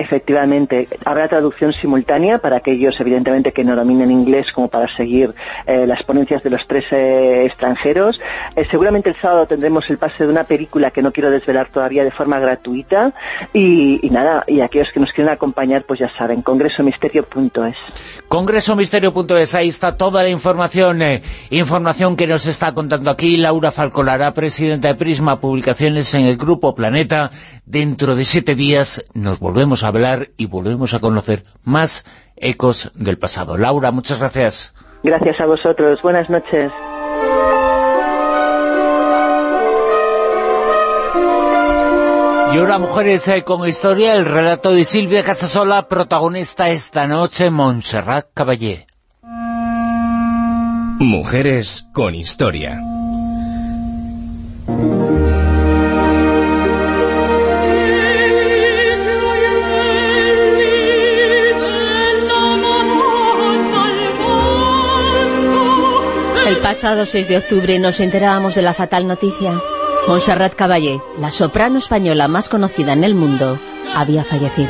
Efectivamente, 0.00 0.88
habrá 1.04 1.28
traducción 1.28 1.74
simultánea 1.74 2.38
para 2.38 2.56
aquellos, 2.56 2.98
evidentemente, 2.98 3.52
que 3.52 3.64
no 3.64 3.76
dominen 3.76 4.10
inglés 4.10 4.50
como 4.50 4.68
para 4.68 4.88
seguir 4.96 5.34
eh, 5.66 5.86
las 5.86 6.02
ponencias 6.04 6.42
de 6.42 6.48
los 6.48 6.66
tres 6.66 6.86
eh, 6.90 7.44
extranjeros. 7.44 8.18
Eh, 8.56 8.66
seguramente 8.70 9.10
el 9.10 9.20
sábado 9.20 9.44
tendremos 9.44 9.90
el 9.90 9.98
pase 9.98 10.24
de 10.24 10.32
una 10.32 10.44
película 10.44 10.90
que 10.90 11.02
no 11.02 11.12
quiero 11.12 11.30
desvelar 11.30 11.68
todavía 11.68 12.02
de 12.02 12.12
forma 12.12 12.40
gratuita 12.40 13.12
y, 13.52 14.00
nada, 14.10 14.42
y 14.46 14.62
aquellos 14.62 14.90
que 14.90 15.00
nos 15.00 15.12
quieren 15.12 15.34
acompañar, 15.34 15.84
pues 15.84 16.00
ya 16.00 16.10
saben, 16.16 16.40
congresomisterio.es. 16.40 17.76
Congresomisterio.es, 18.26 19.54
ahí 19.54 19.68
está 19.68 19.98
toda 19.98 20.22
la 20.22 20.30
información, 20.30 21.02
información 21.50 22.16
que 22.16 22.26
nos 22.26 22.46
está 22.46 22.72
contando 22.72 23.10
aquí 23.10 23.36
Laura 23.36 23.70
Falcolara, 23.70 24.32
presidenta 24.32 24.88
de 24.88 24.94
Prisma 24.94 25.40
Publicaciones 25.40 26.14
en 26.14 26.22
el 26.22 26.38
Grupo 26.38 26.74
Planeta. 26.74 27.32
Dentro 27.66 28.16
de 28.16 28.24
siete 28.24 28.54
días 28.54 29.04
nos 29.12 29.38
volvemos 29.40 29.84
a 29.84 29.89
hablar 29.90 30.30
y 30.36 30.46
volvemos 30.46 30.94
a 30.94 30.98
conocer 30.98 31.44
más 31.62 32.04
ecos 32.36 32.90
del 32.94 33.18
pasado. 33.18 33.56
Laura, 33.56 33.90
muchas 33.90 34.18
gracias. 34.18 34.74
Gracias 35.02 35.40
a 35.40 35.46
vosotros. 35.46 36.00
Buenas 36.02 36.28
noches. 36.28 36.72
Y 42.52 42.58
ahora, 42.58 42.78
Mujeres 42.78 43.28
eh, 43.28 43.44
con 43.44 43.66
Historia, 43.68 44.14
el 44.14 44.24
relato 44.24 44.72
de 44.72 44.84
Silvia 44.84 45.24
Casasola, 45.24 45.86
protagonista 45.86 46.68
esta 46.70 47.06
noche, 47.06 47.48
Montserrat 47.48 48.26
Caballé. 48.34 48.88
Mujeres 50.98 51.86
con 51.92 52.16
Historia. 52.16 52.80
El 66.60 66.66
pasado 66.66 67.06
6 67.06 67.26
de 67.26 67.38
octubre 67.38 67.78
nos 67.78 68.00
enterábamos 68.00 68.54
de 68.54 68.60
la 68.60 68.74
fatal 68.74 69.06
noticia. 69.06 69.58
Montserrat 70.06 70.54
Caballé, 70.54 71.00
la 71.18 71.30
soprano 71.30 71.78
española 71.78 72.28
más 72.28 72.50
conocida 72.50 72.92
en 72.92 73.02
el 73.02 73.14
mundo, 73.14 73.58
había 73.94 74.24
fallecido. 74.24 74.68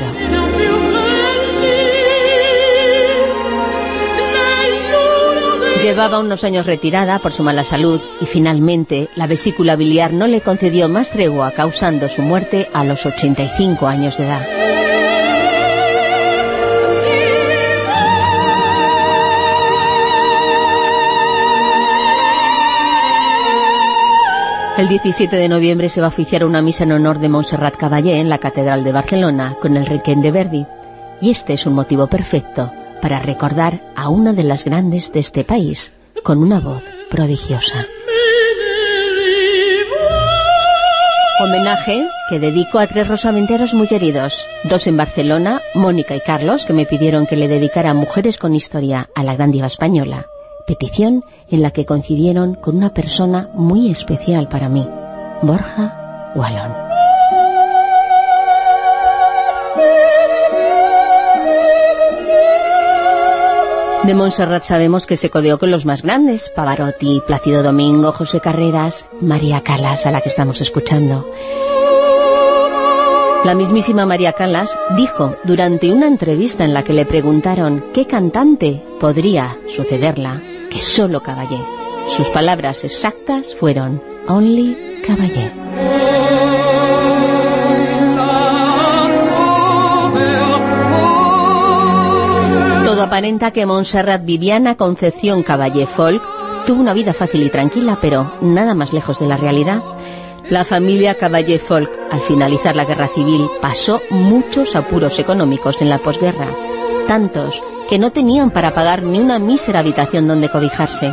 Llevaba 5.82 6.20
unos 6.20 6.44
años 6.44 6.64
retirada 6.66 7.18
por 7.18 7.32
su 7.32 7.42
mala 7.42 7.64
salud 7.64 8.00
y 8.20 8.26
finalmente 8.26 9.08
la 9.16 9.26
vesícula 9.26 9.74
biliar 9.74 10.12
no 10.12 10.28
le 10.28 10.42
concedió 10.42 10.88
más 10.88 11.10
tregua 11.10 11.50
causando 11.50 12.08
su 12.08 12.22
muerte 12.22 12.70
a 12.72 12.84
los 12.84 13.04
85 13.04 13.88
años 13.88 14.16
de 14.16 14.26
edad. 14.26 14.46
El 24.81 24.89
17 24.89 25.36
de 25.36 25.51
noviembre 25.51 25.90
se 25.90 26.01
va 26.01 26.07
a 26.07 26.09
oficiar 26.09 26.43
una 26.43 26.62
misa 26.62 26.85
en 26.85 26.93
honor 26.93 27.19
de 27.19 27.28
Montserrat 27.28 27.77
Caballé 27.77 28.19
en 28.19 28.31
la 28.31 28.39
Catedral 28.39 28.82
de 28.82 28.93
Barcelona 28.93 29.55
con 29.61 29.77
el 29.77 29.85
Requiem 29.85 30.23
de 30.23 30.31
Verdi. 30.31 30.66
Y 31.20 31.28
este 31.28 31.52
es 31.52 31.66
un 31.66 31.74
motivo 31.74 32.07
perfecto 32.07 32.73
para 33.02 33.19
recordar 33.19 33.82
a 33.94 34.09
una 34.09 34.32
de 34.32 34.43
las 34.43 34.65
grandes 34.65 35.12
de 35.12 35.20
este 35.20 35.44
país 35.44 35.93
con 36.23 36.39
una 36.39 36.61
voz 36.61 36.90
prodigiosa. 37.11 37.86
Homenaje 41.40 42.09
que 42.31 42.39
dedico 42.39 42.78
a 42.78 42.86
tres 42.86 43.07
rosamenteros 43.07 43.74
muy 43.74 43.86
queridos, 43.86 44.47
dos 44.65 44.86
en 44.86 44.97
Barcelona, 44.97 45.61
Mónica 45.74 46.16
y 46.16 46.20
Carlos, 46.20 46.65
que 46.65 46.73
me 46.73 46.86
pidieron 46.86 47.27
que 47.27 47.36
le 47.36 47.48
dedicara 47.48 47.93
Mujeres 47.93 48.39
con 48.39 48.55
Historia 48.55 49.11
a 49.15 49.24
la 49.24 49.35
gran 49.35 49.51
diva 49.51 49.66
española, 49.66 50.24
petición 50.66 51.23
en 51.51 51.62
la 51.62 51.70
que 51.70 51.86
coincidieron 51.86 52.55
con 52.55 52.77
una 52.77 52.94
persona 52.94 53.48
muy 53.55 53.90
especial 53.90 54.48
para 54.48 54.68
mí, 54.68 54.86
Borja 55.43 56.32
Wallon. 56.35 56.90
De 64.05 64.14
Montserrat 64.14 64.64
sabemos 64.64 65.06
que 65.06 65.18
se 65.18 65.28
codeó 65.28 65.59
con 65.59 65.70
los 65.70 65.85
más 65.85 66.02
grandes, 66.02 66.48
Pavarotti, 66.48 67.22
Plácido 67.27 67.62
Domingo, 67.62 68.12
José 68.12 68.40
Carreras, 68.40 69.06
María 69.20 69.60
Calas, 69.62 70.06
a 70.06 70.10
la 70.10 70.22
que 70.22 70.31
estamos 70.31 70.62
escuchando. 70.62 71.31
La 73.44 73.55
mismísima 73.55 74.06
María 74.06 74.32
Calas 74.32 74.77
dijo 74.97 75.36
durante 75.44 75.93
una 75.93 76.06
entrevista 76.06 76.64
en 76.64 76.74
la 76.74 76.82
que 76.82 76.93
le 76.93 77.06
preguntaron 77.06 77.85
qué 77.93 78.06
cantante 78.06 78.82
podría 78.98 79.59
sucederla, 79.66 80.43
que 80.70 80.80
solo 80.80 81.22
Caballé. 81.22 81.59
Sus 82.09 82.30
palabras 82.30 82.84
exactas 82.84 83.55
fueron 83.55 84.02
Only 84.28 85.02
Caballé. 85.05 85.52
Todo 92.84 93.02
aparenta 93.02 93.51
que 93.51 93.66
Montserrat 93.66 94.24
Viviana 94.24 94.76
Concepción 94.76 95.42
Caballé 95.42 95.86
Folk 95.86 96.22
tuvo 96.66 96.80
una 96.80 96.94
vida 96.94 97.12
fácil 97.12 97.42
y 97.44 97.51
tranquila, 97.51 97.98
pero 98.01 98.32
nada 98.40 98.74
más 98.74 98.92
lejos 98.92 99.18
de 99.18 99.28
la 99.28 99.36
realidad. 99.36 99.82
La 100.48 100.64
familia 100.64 101.14
Caballé 101.14 101.59
Folk, 101.59 101.90
al 102.10 102.20
finalizar 102.20 102.74
la 102.74 102.84
guerra 102.84 103.06
civil, 103.06 103.47
pasó 103.60 104.02
muchos 104.10 104.74
apuros 104.74 105.18
económicos 105.20 105.80
en 105.80 105.88
la 105.88 105.98
posguerra, 105.98 106.48
tantos 107.10 107.60
que 107.88 107.98
no 107.98 108.12
tenían 108.12 108.52
para 108.52 108.72
pagar 108.72 109.02
ni 109.02 109.18
una 109.18 109.40
mísera 109.40 109.80
habitación 109.80 110.28
donde 110.28 110.48
cobijarse. 110.48 111.12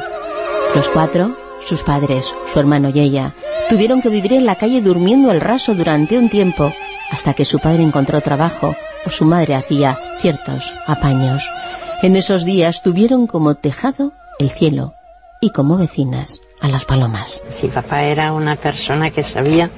Los 0.75 0.89
cuatro, 0.89 1.35
sus 1.59 1.81
padres, 1.81 2.35
su 2.45 2.59
hermano 2.59 2.89
y 2.93 2.99
ella, 2.99 3.33
tuvieron 3.67 4.03
que 4.03 4.09
vivir 4.09 4.33
en 4.33 4.45
la 4.45 4.57
calle 4.57 4.83
durmiendo 4.83 5.31
al 5.31 5.41
raso 5.41 5.73
durante 5.73 6.19
un 6.19 6.29
tiempo, 6.29 6.71
hasta 7.09 7.33
que 7.33 7.45
su 7.45 7.57
padre 7.57 7.81
encontró 7.81 8.21
trabajo 8.21 8.75
o 9.07 9.09
su 9.09 9.25
madre 9.25 9.55
hacía 9.55 9.97
ciertos 10.19 10.71
apaños. 10.85 11.49
En 12.03 12.15
esos 12.15 12.45
días 12.45 12.83
tuvieron 12.83 13.25
como 13.25 13.55
tejado 13.55 14.13
el 14.37 14.51
cielo 14.51 14.93
y 15.41 15.49
como 15.49 15.77
vecinas 15.77 16.41
a 16.61 16.67
las 16.67 16.85
palomas. 16.85 17.41
Sí, 17.49 17.69
papá 17.69 18.03
era 18.03 18.33
una 18.33 18.55
persona 18.55 19.09
que 19.09 19.23
sabía 19.23 19.71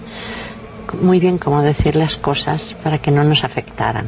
muy 1.01 1.21
bien 1.21 1.37
cómo 1.37 1.61
decir 1.61 1.95
las 1.95 2.17
cosas 2.17 2.75
para 2.83 2.97
que 2.97 3.09
no 3.09 3.23
nos 3.23 3.45
afectaran 3.45 4.07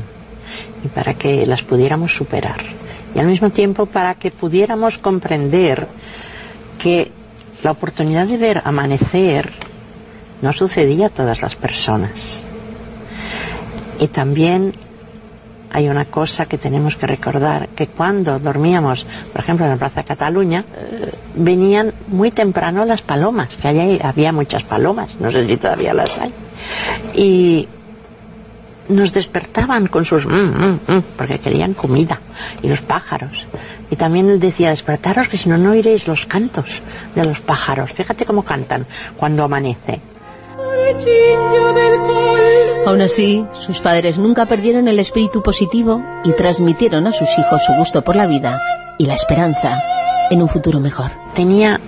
y 0.84 0.88
para 0.88 1.14
que 1.14 1.46
las 1.46 1.64
pudiéramos 1.64 2.16
superar. 2.16 2.62
Y 3.14 3.20
al 3.20 3.28
mismo 3.28 3.50
tiempo 3.50 3.86
para 3.86 4.16
que 4.16 4.32
pudiéramos 4.32 4.98
comprender 4.98 5.88
que 6.80 7.12
la 7.64 7.72
oportunidad 7.72 8.28
de 8.28 8.38
ver 8.38 8.62
amanecer 8.64 9.52
no 10.42 10.54
sucedía 10.54 11.08
a 11.08 11.10
todas 11.10 11.42
las 11.42 11.56
personas. 11.56 12.42
Y 14.00 14.08
también 14.08 14.74
hay 15.72 15.88
una 15.88 16.06
cosa 16.06 16.48
que 16.48 16.58
tenemos 16.58 16.96
que 16.96 17.08
recordar, 17.08 17.70
que 17.70 17.88
cuando 17.88 18.40
dormíamos, 18.40 19.06
por 19.32 19.42
ejemplo, 19.42 19.66
en 19.66 19.72
la 19.72 19.78
Plaza 19.78 20.04
Cataluña, 20.04 20.66
eh, 20.76 21.12
venían 21.36 21.94
muy 22.08 22.30
temprano 22.32 22.84
las 22.84 23.02
palomas, 23.02 23.56
que 23.56 23.68
allí 23.70 24.00
había 24.04 24.34
muchas 24.34 24.64
palomas, 24.64 25.16
no 25.20 25.32
sé 25.32 25.48
si 25.48 25.56
todavía 25.58 25.94
las 25.94 26.20
hay, 26.20 26.34
y 27.16 27.68
nos 28.90 29.14
despertaban 29.14 29.88
con 29.88 30.06
sus 30.06 30.26
mm, 30.26 30.30
mm, 30.30 30.80
mm", 30.88 31.02
porque 31.18 31.40
querían 31.40 31.74
comida, 31.74 32.20
y 32.62 32.68
los 32.68 32.82
pájaros. 32.82 33.46
Y 33.90 33.96
también 33.96 34.30
él 34.30 34.40
decía, 34.40 34.70
despertaros 34.70 35.28
que 35.28 35.38
si 35.38 35.50
no, 35.50 35.58
no 35.58 35.72
oiréis 35.72 36.08
los 36.08 36.26
cantos 36.26 36.82
de 37.16 37.26
los 37.26 37.40
pájaros. 37.42 37.92
Fíjate 37.94 38.26
cómo 38.26 38.44
cantan 38.44 38.88
cuando 39.18 39.44
amanece. 39.44 40.02
Aún 42.86 43.02
así, 43.02 43.46
sus 43.60 43.80
padres 43.80 44.18
nunca 44.18 44.46
perdieron 44.46 44.88
el 44.88 45.00
espíritu 45.00 45.44
positivo 45.44 46.02
y 46.24 46.32
transmitieron 46.32 47.06
a 47.08 47.12
sus 47.12 47.30
hijos 47.38 47.64
su 47.64 47.74
gusto 47.74 48.02
por 48.02 48.16
la 48.16 48.26
vida 48.26 48.60
y 48.98 49.06
la 49.06 49.14
esperanza 49.14 49.82
en 50.30 50.42
un 50.42 50.50
futuro 50.50 50.80
mejor. 50.80 51.12
Tenía 51.36 51.80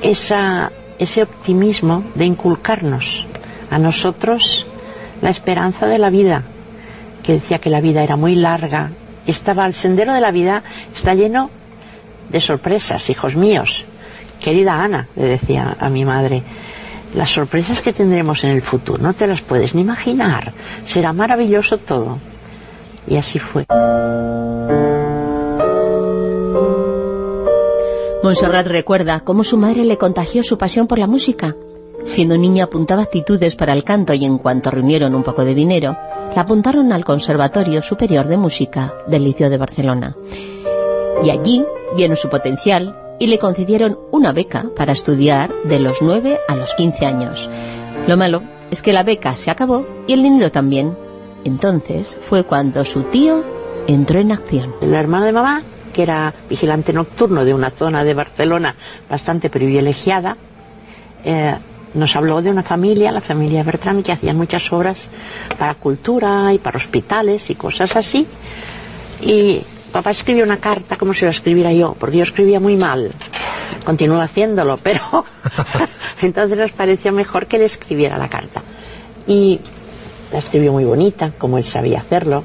ese 0.00 1.22
optimismo 1.22 2.04
de 2.14 2.24
inculcarnos 2.24 3.26
a 3.70 3.78
nosotros 3.78 4.66
la 5.20 5.30
esperanza 5.30 5.86
de 5.86 5.98
la 5.98 6.10
vida, 6.10 6.42
que 7.22 7.34
decía 7.34 7.58
que 7.58 7.70
la 7.70 7.80
vida 7.80 8.02
era 8.02 8.16
muy 8.16 8.34
larga. 8.34 8.90
Estaba 9.26 9.66
el 9.66 9.74
sendero 9.74 10.14
de 10.14 10.20
la 10.20 10.30
vida, 10.30 10.62
está 10.94 11.14
lleno 11.14 11.50
de 12.30 12.40
sorpresas, 12.40 13.10
hijos 13.10 13.36
míos. 13.36 13.84
Querida 14.40 14.82
Ana, 14.82 15.08
le 15.16 15.26
decía 15.26 15.76
a 15.78 15.88
mi 15.90 16.04
madre, 16.04 16.42
las 17.14 17.30
sorpresas 17.30 17.80
que 17.80 17.92
tendremos 17.92 18.44
en 18.44 18.50
el 18.50 18.62
futuro 18.62 19.02
no 19.02 19.14
te 19.14 19.26
las 19.26 19.40
puedes 19.40 19.74
ni 19.74 19.80
imaginar. 19.80 20.52
Será 20.86 21.12
maravilloso 21.12 21.78
todo. 21.78 22.18
Y 23.06 23.16
así 23.16 23.38
fue. 23.38 23.66
Montserrat 28.22 28.66
recuerda 28.66 29.20
cómo 29.20 29.42
su 29.42 29.56
madre 29.56 29.84
le 29.84 29.96
contagió 29.96 30.42
su 30.42 30.58
pasión 30.58 30.86
por 30.86 30.98
la 30.98 31.06
música. 31.06 31.56
Siendo 32.04 32.38
niña 32.38 32.64
apuntaba 32.64 33.02
actitudes 33.02 33.56
para 33.56 33.72
el 33.72 33.84
canto 33.84 34.14
y 34.14 34.24
en 34.24 34.38
cuanto 34.38 34.70
reunieron 34.70 35.14
un 35.14 35.22
poco 35.22 35.44
de 35.44 35.54
dinero, 35.54 35.96
la 36.34 36.42
apuntaron 36.42 36.92
al 36.92 37.04
Conservatorio 37.04 37.82
Superior 37.82 38.26
de 38.28 38.36
Música 38.36 38.94
del 39.06 39.24
Liceo 39.24 39.50
de 39.50 39.58
Barcelona. 39.58 40.16
Y 41.24 41.30
allí 41.30 41.64
vieron 41.96 42.16
su 42.16 42.28
potencial 42.28 42.96
y 43.18 43.26
le 43.26 43.38
concedieron 43.38 43.98
una 44.12 44.32
beca 44.32 44.66
para 44.76 44.92
estudiar 44.92 45.52
de 45.64 45.80
los 45.80 46.00
9 46.00 46.38
a 46.48 46.56
los 46.56 46.74
15 46.74 47.06
años. 47.06 47.50
Lo 48.06 48.16
malo 48.16 48.42
es 48.70 48.82
que 48.82 48.92
la 48.92 49.02
beca 49.02 49.34
se 49.34 49.50
acabó 49.50 49.86
y 50.06 50.12
el 50.12 50.22
dinero 50.22 50.52
también. 50.52 50.96
Entonces 51.44 52.16
fue 52.20 52.44
cuando 52.44 52.84
su 52.84 53.02
tío 53.02 53.42
entró 53.86 54.20
en 54.20 54.32
acción. 54.32 54.74
El 54.80 54.94
hermano 54.94 55.24
de 55.24 55.32
mamá, 55.32 55.62
que 55.92 56.02
era 56.02 56.34
vigilante 56.48 56.92
nocturno 56.92 57.44
de 57.44 57.54
una 57.54 57.70
zona 57.70 58.04
de 58.04 58.14
Barcelona 58.14 58.76
bastante 59.08 59.50
privilegiada, 59.50 60.36
eh, 61.24 61.56
nos 61.94 62.14
habló 62.16 62.42
de 62.42 62.50
una 62.50 62.62
familia, 62.62 63.12
la 63.12 63.20
familia 63.20 63.62
Bertrami, 63.62 64.02
que 64.02 64.12
hacían 64.12 64.36
muchas 64.36 64.72
obras 64.72 65.08
para 65.58 65.74
cultura 65.74 66.52
y 66.52 66.58
para 66.58 66.76
hospitales 66.76 67.50
y 67.50 67.54
cosas 67.54 67.96
así. 67.96 68.26
Y 69.20 69.60
papá 69.92 70.10
escribió 70.10 70.44
una 70.44 70.58
carta 70.58 70.96
como 70.96 71.14
si 71.14 71.24
la 71.24 71.30
escribiera 71.30 71.72
yo, 71.72 71.96
porque 71.98 72.18
yo 72.18 72.22
escribía 72.22 72.60
muy 72.60 72.76
mal. 72.76 73.12
Continúo 73.84 74.20
haciéndolo, 74.20 74.76
pero 74.82 75.24
entonces 76.22 76.58
nos 76.58 76.72
pareció 76.72 77.12
mejor 77.12 77.46
que 77.46 77.58
le 77.58 77.64
escribiera 77.64 78.18
la 78.18 78.28
carta. 78.28 78.62
Y 79.26 79.60
la 80.32 80.38
escribió 80.38 80.72
muy 80.72 80.84
bonita, 80.84 81.32
como 81.36 81.58
él 81.58 81.64
sabía 81.64 81.98
hacerlo. 81.98 82.44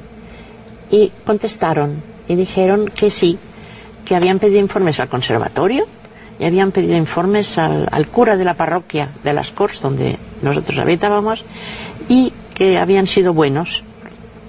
Y 0.90 1.12
contestaron 1.24 2.02
y 2.28 2.34
dijeron 2.34 2.88
que 2.88 3.10
sí, 3.10 3.38
que 4.04 4.14
habían 4.14 4.38
pedido 4.38 4.60
informes 4.60 5.00
al 5.00 5.08
conservatorio 5.08 5.86
y 6.38 6.44
habían 6.44 6.72
pedido 6.72 6.96
informes 6.96 7.58
al, 7.58 8.08
cura 8.08 8.36
de 8.36 8.44
la 8.44 8.54
parroquia 8.54 9.10
de 9.22 9.32
las 9.32 9.50
Corts, 9.50 9.80
donde 9.80 10.18
nosotros 10.42 10.78
habitábamos, 10.78 11.44
y 12.08 12.32
que 12.54 12.78
habían 12.78 13.06
sido 13.06 13.34
buenos 13.34 13.82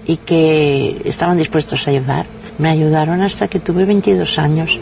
y 0.05 0.17
que 0.17 1.01
estaban 1.05 1.37
dispuestos 1.37 1.87
a 1.87 1.91
ayudar. 1.91 2.25
Me 2.57 2.69
ayudaron 2.69 3.21
hasta 3.21 3.47
que 3.47 3.59
tuve 3.59 3.85
22 3.85 4.39
años. 4.39 4.79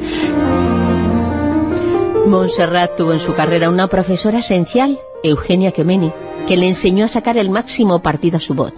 Montserrat 2.28 2.96
tuvo 2.96 3.14
en 3.14 3.20
su 3.20 3.34
carrera 3.34 3.70
una 3.70 3.88
profesora 3.88 4.40
esencial, 4.40 5.00
Eugenia 5.24 5.72
Kemeni, 5.72 6.12
que 6.48 6.58
le 6.58 6.68
enseñó 6.68 7.06
a 7.06 7.10
sacar 7.10 7.38
el 7.38 7.50
máximo 7.50 8.00
partido 8.00 8.38
a 8.38 8.42
su 8.42 8.54
voz. 8.54 8.74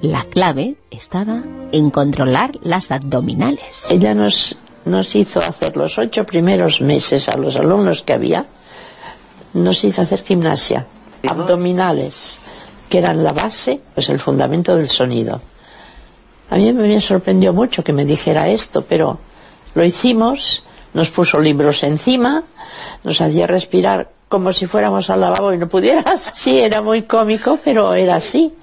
La 0.00 0.24
clave 0.24 0.76
estaba 0.90 1.42
en 1.72 1.90
controlar 1.90 2.52
las 2.62 2.90
abdominales. 2.90 3.86
Ella 3.90 4.14
nos 4.14 4.56
nos 4.84 5.14
hizo 5.14 5.40
hacer 5.40 5.76
los 5.76 5.98
ocho 5.98 6.24
primeros 6.24 6.80
meses 6.80 7.28
a 7.28 7.36
los 7.36 7.56
alumnos 7.56 8.02
que 8.02 8.12
había, 8.12 8.46
nos 9.54 9.84
hizo 9.84 10.02
hacer 10.02 10.22
gimnasia, 10.22 10.86
abdominales, 11.28 12.38
que 12.88 12.98
eran 12.98 13.22
la 13.22 13.32
base, 13.32 13.80
pues 13.94 14.08
el 14.08 14.20
fundamento 14.20 14.76
del 14.76 14.88
sonido. 14.88 15.40
A 16.50 16.56
mí 16.56 16.72
me 16.72 17.00
sorprendió 17.00 17.52
mucho 17.52 17.84
que 17.84 17.92
me 17.92 18.04
dijera 18.04 18.48
esto, 18.48 18.82
pero 18.82 19.18
lo 19.74 19.84
hicimos, 19.84 20.64
nos 20.94 21.10
puso 21.10 21.40
libros 21.40 21.82
encima, 21.84 22.42
nos 23.04 23.20
hacía 23.20 23.46
respirar 23.46 24.10
como 24.28 24.52
si 24.52 24.66
fuéramos 24.66 25.10
al 25.10 25.20
lavabo 25.20 25.52
y 25.52 25.58
no 25.58 25.68
pudieras. 25.68 26.32
Sí, 26.34 26.58
era 26.58 26.82
muy 26.82 27.02
cómico, 27.02 27.58
pero 27.62 27.94
era 27.94 28.16
así. 28.16 28.54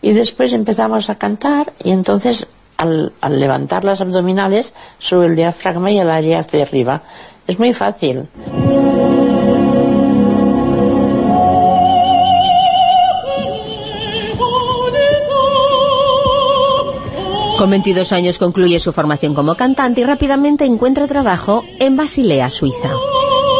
Y 0.00 0.12
después 0.12 0.52
empezamos 0.52 1.08
a 1.10 1.16
cantar 1.16 1.72
y 1.84 1.92
entonces 1.92 2.48
al, 2.82 3.12
levantar 3.28 3.84
las 3.84 4.00
abdominales 4.00 4.74
sube 4.98 5.26
el 5.26 5.36
diafragma 5.36 5.90
y 5.90 5.98
el 5.98 6.10
área 6.10 6.40
hacia 6.40 6.64
arriba. 6.64 7.02
Es 7.46 7.58
muy 7.58 7.72
fácil. 7.72 8.28
Con 17.58 17.70
22 17.70 18.12
años 18.12 18.38
concluye 18.38 18.80
su 18.80 18.92
formación 18.92 19.34
como 19.34 19.54
cantante 19.54 20.00
y 20.00 20.04
rápidamente 20.04 20.64
encuentra 20.64 21.06
trabajo 21.06 21.62
en 21.78 21.96
Basilea, 21.96 22.50
Suiza. 22.50 22.90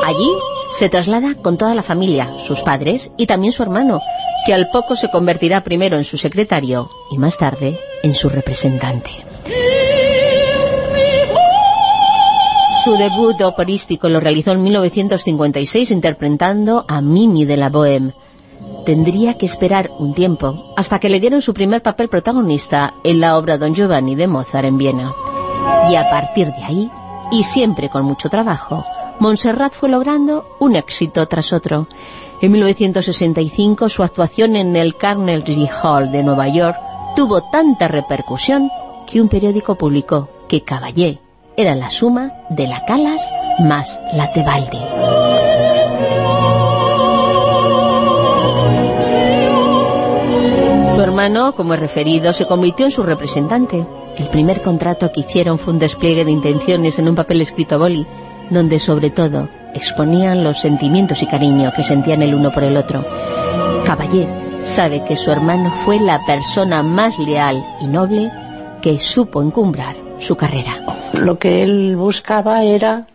Allí 0.05 0.29
se 0.73 0.89
traslada 0.89 1.37
con 1.37 1.57
toda 1.57 1.75
la 1.77 1.85
familia, 1.85 2.35
sus 2.39 2.63
padres 2.63 3.13
y 3.17 3.27
también 3.27 3.53
su 3.53 3.63
hermano, 3.63 4.01
que 4.45 4.55
al 4.55 4.69
poco 4.69 4.97
se 4.97 5.11
convertirá 5.11 5.63
primero 5.63 5.97
en 5.97 6.05
su 6.05 6.17
secretario 6.17 6.91
y 7.11 7.19
más 7.19 7.39
tarde 7.39 7.79
en 8.03 8.15
su 8.15 8.29
representante. 8.29 9.11
Su 12.85 12.97
debut 12.97 13.41
operístico 13.43 14.09
lo 14.09 14.19
realizó 14.19 14.51
en 14.53 14.63
1956 14.65 15.93
interpretando 15.93 16.85
a 16.89 17.01
Mimi 17.01 17.45
de 17.45 17.57
la 17.57 17.71
Bohème. 17.71 18.13
Tendría 18.85 19.39
que 19.39 19.47
esperar 19.47 19.91
un 19.99 20.15
tiempo 20.15 20.75
hasta 20.77 20.99
que 20.99 21.09
le 21.09 21.21
dieron 21.21 21.43
su 21.43 21.55
primer 21.55 21.83
papel 21.83 22.09
protagonista 22.09 22.95
en 23.05 23.21
la 23.21 23.39
obra 23.39 23.57
Don 23.57 23.75
Giovanni 23.75 24.17
de 24.17 24.27
Mozart 24.27 24.67
en 24.67 24.79
Viena. 24.79 25.13
Y 25.93 25.95
a 25.95 26.11
partir 26.11 26.49
de 26.49 26.65
ahí, 26.65 26.91
y 27.31 27.45
siempre 27.45 27.89
con 27.89 28.05
mucho 28.05 28.29
trabajo, 28.29 28.85
Montserrat 29.19 29.73
fue 29.73 29.89
logrando 29.89 30.57
un 30.59 30.77
éxito 30.77 31.27
tras 31.27 31.53
otro. 31.53 31.89
En 32.41 32.53
1965 32.53 33.89
su 33.89 34.03
actuación 34.03 34.57
en 34.57 34.75
el 34.75 34.97
Carnegie 34.97 35.71
Hall 35.83 36.11
de 36.11 36.23
Nueva 36.23 36.49
York 36.49 36.77
tuvo 37.15 37.43
tanta 37.43 37.89
repercusión 37.89 38.71
que 39.07 39.21
un 39.21 39.29
periódico 39.29 39.77
publicó 39.77 40.29
que 40.49 40.63
Caballé 40.63 41.21
era 41.57 41.75
la 41.75 41.91
suma 41.91 42.33
de 42.51 42.67
la 42.67 42.85
Calas 42.85 43.31
más 43.59 44.01
la 44.15 44.33
Tebaldi. 44.33 44.79
Su 50.95 51.01
hermano, 51.01 51.55
como 51.55 51.75
he 51.75 51.77
referido, 51.77 52.33
se 52.33 52.47
convirtió 52.47 52.87
en 52.87 52.93
su 52.93 53.03
representante. 53.03 53.87
El 54.17 54.29
primer 54.29 54.63
contrato 54.63 55.11
que 55.13 55.21
hicieron 55.21 55.59
fue 55.59 55.73
un 55.73 55.79
despliegue 55.79 56.25
de 56.25 56.31
intenciones 56.31 56.99
en 56.99 57.09
un 57.09 57.15
papel 57.15 57.41
escrito 57.41 57.77
a 57.77 57.79
boli 57.79 58.07
donde 58.53 58.79
sobre 58.79 59.11
todo 59.11 59.49
exponían 59.75 60.45
los 60.45 60.61
sentimientos 60.61 61.23
y 61.23 61.27
cariño 61.27 61.73
que 61.75 61.83
sentían 61.83 62.23
el 62.23 62.35
uno 62.35 62.53
por 62.53 62.65
el 62.65 62.77
otro. 62.77 63.05
Caballé 63.85 64.29
sabe 64.63 65.03
que 65.05 65.17
su 65.17 65.31
hermano 65.31 65.73
fue 65.85 65.99
la 65.99 66.25
persona 66.25 66.83
más 66.83 67.19
leal 67.19 67.65
y 67.81 67.87
noble 67.87 68.31
que 68.81 69.01
supo 69.01 69.43
encumbrar 69.43 69.97
su 70.19 70.37
carrera. 70.37 70.85
Lo 71.15 71.39
que 71.39 71.63
él 71.63 71.97
buscaba 71.97 72.63
era 72.63 73.07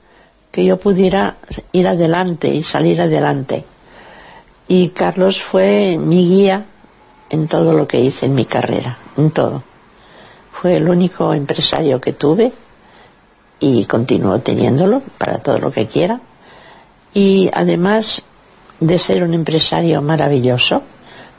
que 0.51 0.65
yo 0.65 0.77
pudiera 0.77 1.35
ir 1.71 1.87
adelante 1.87 2.53
y 2.53 2.63
salir 2.63 3.01
adelante. 3.01 3.65
Y 4.67 4.89
Carlos 4.89 5.41
fue 5.41 5.97
mi 5.99 6.27
guía 6.27 6.65
en 7.29 7.47
todo 7.47 7.73
lo 7.73 7.87
que 7.87 7.99
hice 7.99 8.25
en 8.25 8.35
mi 8.35 8.45
carrera, 8.45 8.97
en 9.17 9.31
todo. 9.31 9.63
Fue 10.51 10.77
el 10.77 10.89
único 10.89 11.33
empresario 11.33 12.01
que 12.01 12.13
tuve 12.13 12.51
y 13.59 13.85
continúo 13.85 14.39
teniéndolo 14.39 15.01
para 15.17 15.39
todo 15.39 15.59
lo 15.59 15.71
que 15.71 15.87
quiera. 15.87 16.19
Y 17.13 17.49
además 17.53 18.23
de 18.79 18.99
ser 18.99 19.23
un 19.23 19.33
empresario 19.33 20.01
maravilloso, 20.01 20.83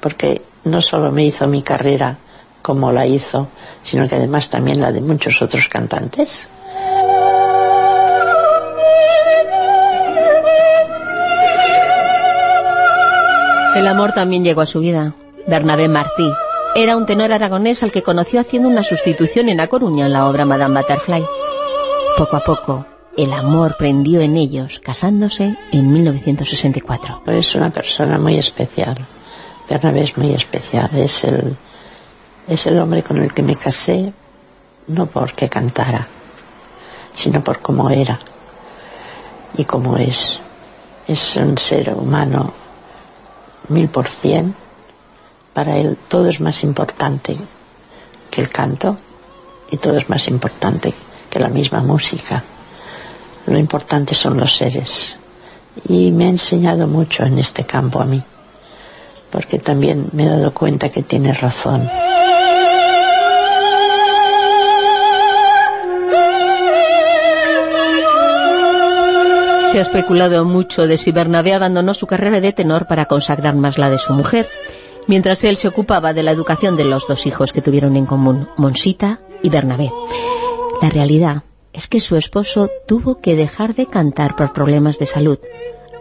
porque 0.01 0.43
no 0.65 0.83
solo 0.83 1.13
me 1.13 1.25
hizo 1.25 1.47
mi 1.47 1.63
carrera 1.63 2.19
como 2.63 2.93
la 2.93 3.07
hizo, 3.07 3.49
sino 3.85 4.09
que 4.09 4.17
además 4.17 4.51
también 4.51 4.81
la 4.81 4.93
de 4.93 5.01
muchos 5.01 5.41
otros 5.41 5.69
cantantes. 5.69 6.49
El 13.77 13.87
amor 13.87 14.13
también 14.13 14.43
llegó 14.43 14.63
a 14.63 14.67
su 14.67 14.81
vida. 14.81 15.15
Bernabé 15.47 15.89
Martí 15.89 16.33
era 16.75 16.97
un 16.97 17.07
tenor 17.07 17.33
aragonés 17.33 17.83
al 17.83 17.93
que 17.93 18.03
conoció 18.03 18.41
haciendo 18.41 18.69
una 18.69 18.83
sustitución 18.83 19.49
en 19.49 19.57
La 19.57 19.69
Coruña 19.69 20.07
en 20.07 20.13
la 20.13 20.29
obra 20.29 20.45
Madame 20.45 20.81
Butterfly. 20.81 21.25
Poco 22.19 22.37
a 22.37 22.41
poco, 22.41 22.85
el 23.17 23.33
amor 23.33 23.77
prendió 23.79 24.21
en 24.21 24.37
ellos, 24.37 24.81
casándose 24.81 25.57
en 25.71 25.93
1964. 25.93 27.23
Es 27.27 27.55
una 27.55 27.71
persona 27.71 28.19
muy 28.19 28.37
especial. 28.37 28.97
Bernabé 29.71 30.03
es 30.03 30.17
muy 30.17 30.33
especial. 30.33 30.91
Es 30.97 31.23
el, 31.23 31.57
es 32.49 32.67
el 32.67 32.77
hombre 32.81 33.05
con 33.05 33.19
el 33.19 33.33
que 33.33 33.45
me 33.45 33.55
casé, 33.55 34.13
no 34.89 35.07
porque 35.07 35.49
cantara, 35.49 36.09
sino 37.13 37.41
por 37.41 37.61
cómo 37.61 37.89
era 37.89 38.19
y 39.57 39.65
cómo 39.65 39.97
es. 39.97 40.41
Es 41.07 41.37
un 41.37 41.57
ser 41.57 41.95
humano 41.95 42.53
mil 43.69 43.89
por 43.89 44.09
cien. 44.09 44.57
Para 45.53 45.77
él 45.77 45.97
todo 46.09 46.29
es 46.29 46.41
más 46.41 46.65
importante 46.65 47.37
que 48.29 48.41
el 48.41 48.51
canto 48.51 48.97
y 49.71 49.77
todo 49.77 49.97
es 49.97 50.11
más 50.11 50.27
importante 50.27 50.93
que 51.31 51.39
la 51.39 51.49
misma 51.49 51.81
música. 51.81 52.43
Lo 53.47 53.59
importante 53.59 54.15
son 54.15 54.39
los 54.39 54.57
seres. 54.57 55.17
Y 55.89 56.11
me 56.11 56.27
ha 56.27 56.29
enseñado 56.29 56.87
mucho 56.87 57.23
en 57.23 57.39
este 57.39 57.65
campo 57.65 58.01
a 58.01 58.05
mí, 58.05 58.23
porque 59.31 59.59
también 59.59 60.09
me 60.13 60.25
he 60.25 60.29
dado 60.29 60.53
cuenta 60.53 60.89
que 60.89 61.03
tiene 61.03 61.33
razón. 61.33 61.89
Se 69.71 69.79
ha 69.79 69.83
especulado 69.83 70.45
mucho 70.47 70.87
de 70.87 70.97
si 70.97 71.13
Bernabé 71.13 71.53
abandonó 71.53 71.93
su 71.93 72.07
carrera 72.07 72.41
de 72.41 72.53
tenor 72.55 72.87
para 72.87 73.05
consagrar 73.05 73.55
más 73.55 73.79
la 73.79 73.91
de 73.91 73.99
su 73.99 74.13
mujer. 74.15 74.49
mientras 75.09 75.43
él 75.45 75.57
se 75.57 75.69
ocupaba 75.69 76.13
de 76.13 76.23
la 76.23 76.31
educación 76.31 76.77
de 76.77 76.85
los 76.85 77.09
dos 77.09 77.27
hijos 77.27 77.53
que 77.53 77.63
tuvieron 77.63 77.97
en 77.97 78.07
común, 78.07 78.49
Monsita 78.57 79.21
y 79.43 79.49
Bernabé. 79.49 79.91
La 80.81 80.91
realidad 80.91 81.43
es 81.73 81.89
que 81.89 82.01
su 82.01 82.17
esposo 82.17 82.71
tuvo 82.87 83.21
que 83.21 83.35
dejar 83.35 83.75
de 83.75 83.87
cantar 83.87 84.37
por 84.37 84.53
problemas 84.53 84.99
de 84.99 85.07
salud. 85.07 85.39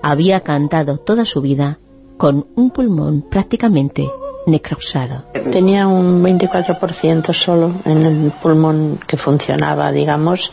Había 0.03 0.41
cantado 0.41 0.97
toda 0.97 1.25
su 1.25 1.41
vida 1.41 1.79
con 2.17 2.47
un 2.55 2.69
pulmón 2.69 3.23
prácticamente 3.23 4.09
necrosado. 4.45 5.23
Tenía 5.51 5.87
un 5.87 6.23
24% 6.23 7.33
solo 7.33 7.71
en 7.85 8.05
el 8.05 8.31
pulmón 8.31 8.99
que 9.05 9.17
funcionaba, 9.17 9.91
digamos, 9.91 10.51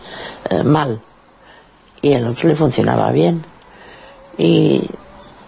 eh, 0.51 0.63
mal. 0.63 1.01
Y 2.01 2.13
el 2.13 2.27
otro 2.27 2.49
le 2.49 2.57
funcionaba 2.57 3.13
bien. 3.13 3.45
Y 4.37 4.83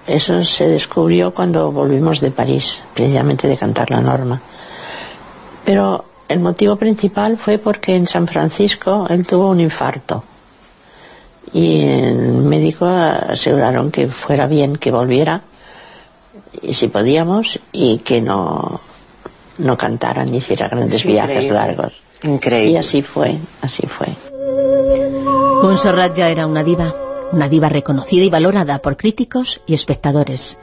eso 0.07 0.45
se 0.45 0.69
descubrió 0.69 1.35
cuando 1.35 1.73
volvimos 1.73 2.21
de 2.21 2.31
París, 2.31 2.83
precisamente 2.95 3.49
de 3.49 3.57
cantar 3.57 3.91
la 3.91 4.01
norma. 4.01 4.41
Pero 5.65 6.05
el 6.29 6.41
motivo 6.41 6.77
principal 6.77 7.39
fue 7.39 7.59
porque 7.59 7.95
en 7.95 8.07
San 8.07 8.27
Francisco 8.27 9.07
él 9.09 9.27
tuvo 9.27 9.51
un 9.51 9.61
infarto. 9.61 10.25
Y 11.53 11.83
el 11.83 12.17
médico 12.17 12.87
aseguraron 12.87 13.91
que 13.91 14.09
fuera 14.09 14.47
bien 14.47 14.77
que 14.77 14.91
volviera, 14.91 15.43
y 16.61 16.75
si 16.75 16.89
podíamos, 16.89 17.61
y 17.73 17.99
que 17.99 18.21
no, 18.21 18.81
no 19.59 19.77
cantara 19.77 20.25
ni 20.25 20.39
hiciera 20.39 20.69
grandes 20.69 21.05
viajes 21.05 21.51
largos. 21.51 21.93
Increíble. 22.23 22.73
Y 22.73 22.77
así 22.77 23.03
fue, 23.03 23.39
así 23.63 23.87
fue. 23.87 24.09
Montserrat 25.63 26.17
ya 26.17 26.29
era 26.29 26.47
una 26.47 26.63
diva 26.65 26.95
una 27.33 27.49
diva 27.49 27.69
reconocida 27.69 28.25
y 28.25 28.31
valorada 28.31 28.79
por 28.79 28.97
críticos 28.97 29.61
y 29.67 29.75
espectadores. 29.75 30.59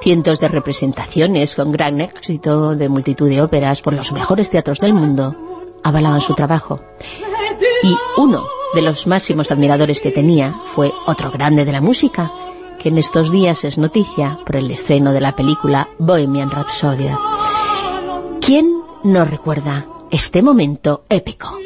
Cientos 0.00 0.40
de 0.40 0.48
representaciones 0.48 1.54
con 1.54 1.72
gran 1.72 2.00
éxito 2.00 2.74
de 2.74 2.88
multitud 2.88 3.28
de 3.28 3.42
óperas 3.42 3.82
por 3.82 3.92
los 3.92 4.12
mejores 4.12 4.48
teatros 4.48 4.80
del 4.80 4.94
mundo 4.94 5.36
avalaban 5.84 6.20
su 6.20 6.34
trabajo. 6.34 6.80
Y 7.82 7.94
uno 8.16 8.46
de 8.74 8.82
los 8.82 9.06
máximos 9.06 9.50
admiradores 9.50 10.00
que 10.00 10.10
tenía 10.10 10.58
fue 10.64 10.92
otro 11.06 11.30
grande 11.30 11.64
de 11.64 11.72
la 11.72 11.80
música, 11.80 12.32
que 12.78 12.88
en 12.88 12.98
estos 12.98 13.30
días 13.30 13.64
es 13.64 13.76
noticia 13.76 14.38
por 14.46 14.56
el 14.56 14.70
esceno 14.70 15.12
de 15.12 15.20
la 15.20 15.36
película 15.36 15.90
Bohemian 15.98 16.50
Rhapsody. 16.50 17.10
¿Quién 18.40 18.82
no 19.04 19.24
recuerda 19.26 19.86
este 20.10 20.42
momento 20.42 21.04
épico? 21.10 21.58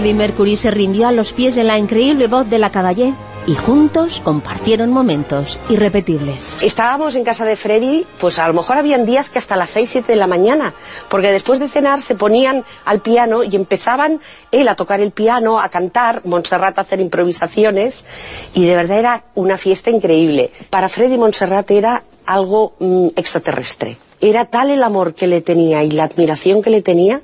Freddie 0.00 0.14
Mercury 0.14 0.56
se 0.56 0.70
rindió 0.70 1.08
a 1.08 1.12
los 1.12 1.34
pies 1.34 1.54
de 1.54 1.62
la 1.62 1.76
increíble 1.76 2.26
voz 2.26 2.48
de 2.48 2.58
la 2.58 2.72
caballé 2.72 3.12
y 3.46 3.54
juntos 3.54 4.22
compartieron 4.24 4.90
momentos 4.90 5.60
irrepetibles. 5.68 6.56
Estábamos 6.62 7.16
en 7.16 7.24
casa 7.24 7.44
de 7.44 7.54
Freddy, 7.54 8.06
pues 8.18 8.38
a 8.38 8.48
lo 8.48 8.54
mejor 8.54 8.78
habían 8.78 9.04
días 9.04 9.28
que 9.28 9.38
hasta 9.38 9.56
las 9.56 9.68
6, 9.68 9.90
7 9.90 10.12
de 10.12 10.18
la 10.18 10.26
mañana, 10.26 10.72
porque 11.10 11.30
después 11.30 11.58
de 11.58 11.68
cenar 11.68 12.00
se 12.00 12.14
ponían 12.14 12.64
al 12.86 13.00
piano 13.02 13.44
y 13.44 13.54
empezaban 13.54 14.22
él 14.52 14.68
a 14.68 14.74
tocar 14.74 15.02
el 15.02 15.10
piano, 15.10 15.60
a 15.60 15.68
cantar, 15.68 16.22
Montserrat 16.24 16.78
a 16.78 16.80
hacer 16.80 16.98
improvisaciones, 17.00 18.06
y 18.54 18.64
de 18.64 18.76
verdad 18.76 18.98
era 19.00 19.24
una 19.34 19.58
fiesta 19.58 19.90
increíble. 19.90 20.50
Para 20.70 20.88
Freddy 20.88 21.18
Montserrat 21.18 21.70
era 21.72 22.04
algo 22.24 22.72
mm, 22.78 23.08
extraterrestre. 23.16 23.98
Era 24.22 24.46
tal 24.46 24.70
el 24.70 24.82
amor 24.82 25.12
que 25.12 25.26
le 25.26 25.42
tenía 25.42 25.84
y 25.84 25.90
la 25.90 26.04
admiración 26.04 26.62
que 26.62 26.70
le 26.70 26.80
tenía 26.80 27.20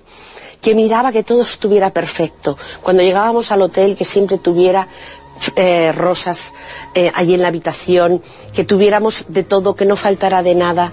que 0.61 0.74
miraba 0.74 1.12
que 1.12 1.23
todo 1.23 1.43
estuviera 1.43 1.91
perfecto. 1.91 2.57
Cuando 2.83 3.03
llegábamos 3.03 3.53
al 3.53 3.62
hotel, 3.62 3.97
que 3.97 4.05
siempre 4.05 4.39
tuviera 4.39 4.89
eh, 5.55 5.93
rosas 5.93 6.55
eh, 6.95 7.12
allí 7.15 7.35
en 7.35 7.43
la 7.43 7.49
habitación, 7.49 8.23
que 8.55 8.65
tuviéramos 8.65 9.27
de 9.28 9.43
todo, 9.43 9.74
que 9.74 9.85
no 9.85 9.97
faltara 9.97 10.43
de 10.43 10.55
nada. 10.55 10.93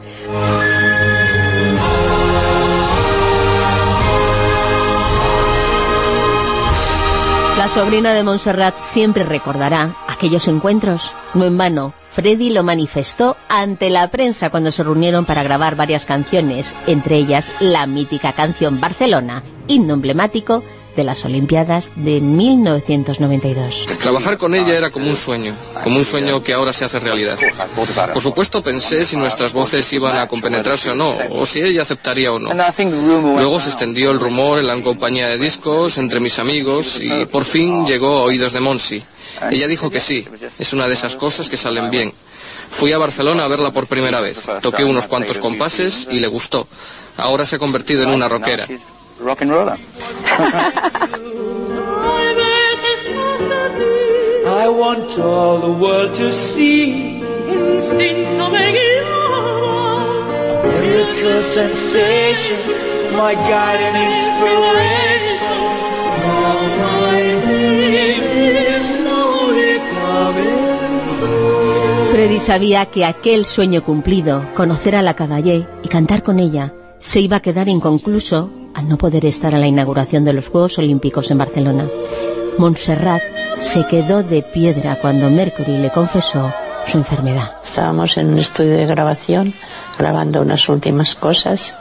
La 7.57 7.69
sobrina 7.69 8.13
de 8.13 8.23
Montserrat 8.23 8.77
siempre 8.77 9.23
recordará 9.23 9.95
aquellos 10.09 10.49
encuentros, 10.49 11.13
no 11.33 11.45
en 11.45 11.57
vano. 11.57 11.93
Freddy 12.11 12.49
lo 12.49 12.61
manifestó 12.61 13.37
ante 13.47 13.89
la 13.89 14.11
prensa 14.11 14.49
cuando 14.49 14.71
se 14.71 14.83
reunieron 14.83 15.25
para 15.25 15.43
grabar 15.43 15.75
varias 15.75 16.05
canciones, 16.05 16.73
entre 16.87 17.15
ellas 17.15 17.49
la 17.61 17.87
mítica 17.87 18.33
canción 18.33 18.81
Barcelona, 18.81 19.43
himno 19.67 19.93
emblemático 19.93 20.63
de 20.95 21.03
las 21.03 21.25
Olimpiadas 21.25 21.91
de 21.95 22.21
1992. 22.21 23.85
Trabajar 23.99 24.37
con 24.37 24.55
ella 24.55 24.77
era 24.77 24.91
como 24.91 25.07
un 25.07 25.15
sueño, 25.15 25.55
como 25.83 25.97
un 25.97 26.05
sueño 26.05 26.43
que 26.43 26.53
ahora 26.53 26.73
se 26.73 26.85
hace 26.85 26.99
realidad. 26.99 27.37
Por 28.13 28.21
supuesto 28.21 28.61
pensé 28.61 29.05
si 29.05 29.17
nuestras 29.17 29.53
voces 29.53 29.91
iban 29.93 30.17
a 30.17 30.27
compenetrarse 30.27 30.91
o 30.91 30.95
no, 30.95 31.13
o 31.31 31.45
si 31.45 31.61
ella 31.61 31.81
aceptaría 31.81 32.31
o 32.31 32.39
no. 32.39 32.53
Luego 32.53 33.59
se 33.59 33.69
extendió 33.69 34.11
el 34.11 34.19
rumor 34.19 34.59
en 34.59 34.67
la 34.67 34.79
compañía 34.81 35.27
de 35.29 35.37
discos, 35.37 35.97
entre 35.97 36.19
mis 36.19 36.39
amigos, 36.39 36.99
y 37.01 37.25
por 37.25 37.43
fin 37.43 37.85
llegó 37.85 38.17
a 38.17 38.23
oídos 38.23 38.53
de 38.53 38.59
Monsi. 38.59 39.03
Ella 39.51 39.67
dijo 39.67 39.89
que 39.89 39.99
sí, 39.99 40.27
es 40.59 40.73
una 40.73 40.87
de 40.87 40.93
esas 40.93 41.15
cosas 41.15 41.49
que 41.49 41.57
salen 41.57 41.89
bien. 41.89 42.13
Fui 42.69 42.91
a 42.91 42.97
Barcelona 42.97 43.45
a 43.45 43.47
verla 43.47 43.71
por 43.71 43.87
primera 43.87 44.19
vez. 44.19 44.47
Toqué 44.61 44.83
unos 44.83 45.07
cuantos 45.07 45.37
compases 45.37 46.07
y 46.11 46.19
le 46.19 46.27
gustó. 46.27 46.67
Ahora 47.17 47.45
se 47.45 47.57
ha 47.57 47.59
convertido 47.59 48.03
en 48.03 48.09
una 48.09 48.27
rockera 48.27 48.67
rock 49.23 49.41
and 49.41 49.51
roller. 49.51 49.77
I 54.45 54.67
want 54.69 55.17
all 55.19 55.59
the 55.59 55.71
world 55.71 56.13
to 56.15 56.31
see 56.31 57.21
Instinto 57.21 58.49
me 58.49 58.71
Miracle 60.83 61.41
sensation 61.41 62.57
My 63.13 63.33
guide 63.35 63.81
and 63.87 63.97
inspiration. 64.09 65.57
Now 66.23 66.57
my 66.83 67.19
dream 67.45 68.23
is 68.73 68.83
slowly 68.95 69.73
coming 69.91 70.63
Freddy 72.11 72.39
sabía 72.39 72.85
que 72.85 73.05
aquel 73.05 73.45
sueño 73.45 73.83
cumplido, 73.83 74.45
conocer 74.55 74.95
a 74.95 75.01
la 75.01 75.15
caballé 75.15 75.67
y 75.83 75.87
cantar 75.87 76.21
con 76.21 76.39
ella, 76.39 76.73
se 76.99 77.21
iba 77.21 77.37
a 77.37 77.41
quedar 77.41 77.69
inconcluso 77.69 78.62
al 78.73 78.89
no 78.89 78.97
poder 78.97 79.25
estar 79.25 79.53
a 79.53 79.59
la 79.59 79.67
inauguración 79.67 80.25
de 80.25 80.33
los 80.33 80.49
Juegos 80.49 80.77
Olímpicos 80.77 81.31
en 81.31 81.37
Barcelona. 81.37 81.87
Montserrat 82.57 83.21
se 83.59 83.85
quedó 83.85 84.23
de 84.23 84.41
piedra 84.41 84.99
cuando 84.99 85.29
Mercury 85.29 85.77
le 85.77 85.91
confesó 85.91 86.51
su 86.85 86.97
enfermedad. 86.97 87.57
Estábamos 87.63 88.17
en 88.17 88.27
un 88.27 88.39
estudio 88.39 88.75
de 88.75 88.85
grabación 88.85 89.53
grabando 89.97 90.41
unas 90.41 90.67
últimas 90.69 91.15
cosas, 91.15 91.73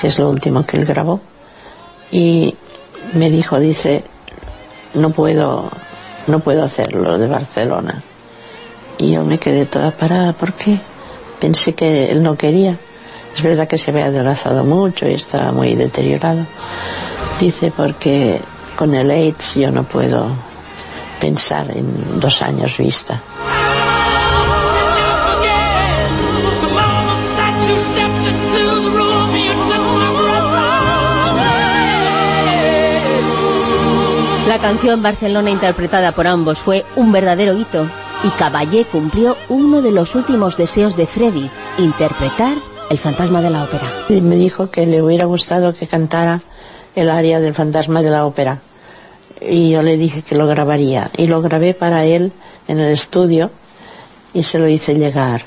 que 0.00 0.08
es 0.08 0.18
lo 0.18 0.28
último 0.28 0.66
que 0.66 0.76
él 0.76 0.84
grabó, 0.84 1.20
y 2.10 2.54
me 3.14 3.30
dijo, 3.30 3.58
dice, 3.58 4.04
no 4.94 5.10
puedo, 5.10 5.70
no 6.26 6.40
puedo 6.40 6.64
hacerlo 6.64 7.18
de 7.18 7.28
Barcelona. 7.28 8.02
Y 8.98 9.12
yo 9.12 9.24
me 9.24 9.38
quedé 9.38 9.66
toda 9.66 9.92
parada 9.92 10.32
porque 10.32 10.78
pensé 11.40 11.74
que 11.74 12.10
él 12.10 12.22
no 12.22 12.36
quería. 12.36 12.78
Es 13.34 13.42
verdad 13.42 13.68
que 13.68 13.78
se 13.78 13.90
había 13.90 14.06
adelgazado 14.06 14.64
mucho 14.64 15.08
y 15.08 15.14
estaba 15.14 15.52
muy 15.52 15.74
deteriorado. 15.74 16.46
Dice 17.38 17.72
porque 17.74 18.40
con 18.76 18.94
el 18.94 19.10
AIDS 19.10 19.54
yo 19.54 19.70
no 19.70 19.84
puedo 19.84 20.30
pensar 21.20 21.70
en 21.70 22.18
dos 22.20 22.42
años 22.42 22.76
vista. 22.78 23.20
La 34.46 34.58
canción 34.58 35.02
Barcelona 35.02 35.50
interpretada 35.50 36.10
por 36.12 36.26
ambos 36.26 36.58
fue 36.58 36.84
un 36.96 37.12
verdadero 37.12 37.54
hito 37.54 37.88
y 38.24 38.28
Caballé 38.30 38.84
cumplió 38.84 39.36
uno 39.48 39.80
de 39.80 39.92
los 39.92 40.14
últimos 40.14 40.56
deseos 40.56 40.96
de 40.96 41.06
Freddy, 41.06 41.48
interpretar 41.78 42.56
el 42.90 42.98
fantasma 42.98 43.40
de 43.40 43.50
la 43.50 43.64
ópera. 43.64 43.86
Y 44.08 44.20
me 44.20 44.34
dijo 44.34 44.70
que 44.70 44.84
le 44.84 45.00
hubiera 45.00 45.24
gustado 45.24 45.72
que 45.72 45.86
cantara 45.86 46.42
el 46.94 47.08
aria 47.08 47.40
del 47.40 47.54
fantasma 47.54 48.02
de 48.02 48.10
la 48.10 48.26
ópera. 48.26 48.60
Y 49.40 49.70
yo 49.70 49.82
le 49.82 49.96
dije 49.96 50.22
que 50.22 50.34
lo 50.34 50.46
grabaría. 50.46 51.10
Y 51.16 51.28
lo 51.28 51.40
grabé 51.40 51.72
para 51.72 52.04
él 52.04 52.32
en 52.66 52.80
el 52.80 52.92
estudio 52.92 53.50
y 54.34 54.42
se 54.42 54.58
lo 54.58 54.68
hice 54.68 54.96
llegar. 54.96 55.42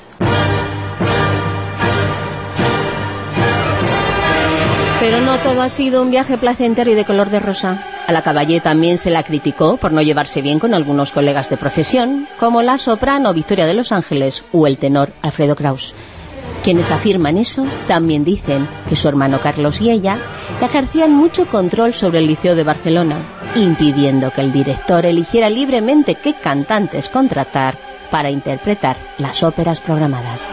Pero 5.00 5.20
no 5.20 5.38
todo 5.38 5.60
ha 5.60 5.68
sido 5.68 6.00
un 6.00 6.10
viaje 6.10 6.38
placentero 6.38 6.90
y 6.90 6.94
de 6.94 7.04
color 7.04 7.28
de 7.28 7.40
rosa. 7.40 7.84
A 8.06 8.12
la 8.12 8.22
Caballé 8.22 8.60
también 8.60 8.96
se 8.96 9.10
la 9.10 9.22
criticó 9.22 9.76
por 9.76 9.92
no 9.92 10.00
llevarse 10.00 10.40
bien 10.40 10.58
con 10.58 10.72
algunos 10.72 11.12
colegas 11.12 11.50
de 11.50 11.58
profesión, 11.58 12.26
como 12.40 12.62
la 12.62 12.78
soprano 12.78 13.34
Victoria 13.34 13.66
de 13.66 13.74
los 13.74 13.92
Ángeles 13.92 14.44
o 14.52 14.66
el 14.66 14.78
tenor 14.78 15.12
Alfredo 15.20 15.56
Kraus. 15.56 15.94
Quienes 16.64 16.90
afirman 16.90 17.36
eso 17.36 17.66
también 17.86 18.24
dicen 18.24 18.66
que 18.88 18.96
su 18.96 19.06
hermano 19.06 19.38
Carlos 19.38 19.82
y 19.82 19.90
ella 19.90 20.16
ejercían 20.62 21.14
mucho 21.14 21.44
control 21.44 21.92
sobre 21.92 22.20
el 22.20 22.26
Liceo 22.26 22.54
de 22.54 22.64
Barcelona, 22.64 23.16
impidiendo 23.54 24.30
que 24.30 24.40
el 24.40 24.50
director 24.50 25.04
eligiera 25.04 25.50
libremente 25.50 26.14
qué 26.14 26.32
cantantes 26.32 27.10
contratar 27.10 27.76
para 28.10 28.30
interpretar 28.30 28.96
las 29.18 29.42
óperas 29.42 29.82
programadas. 29.82 30.50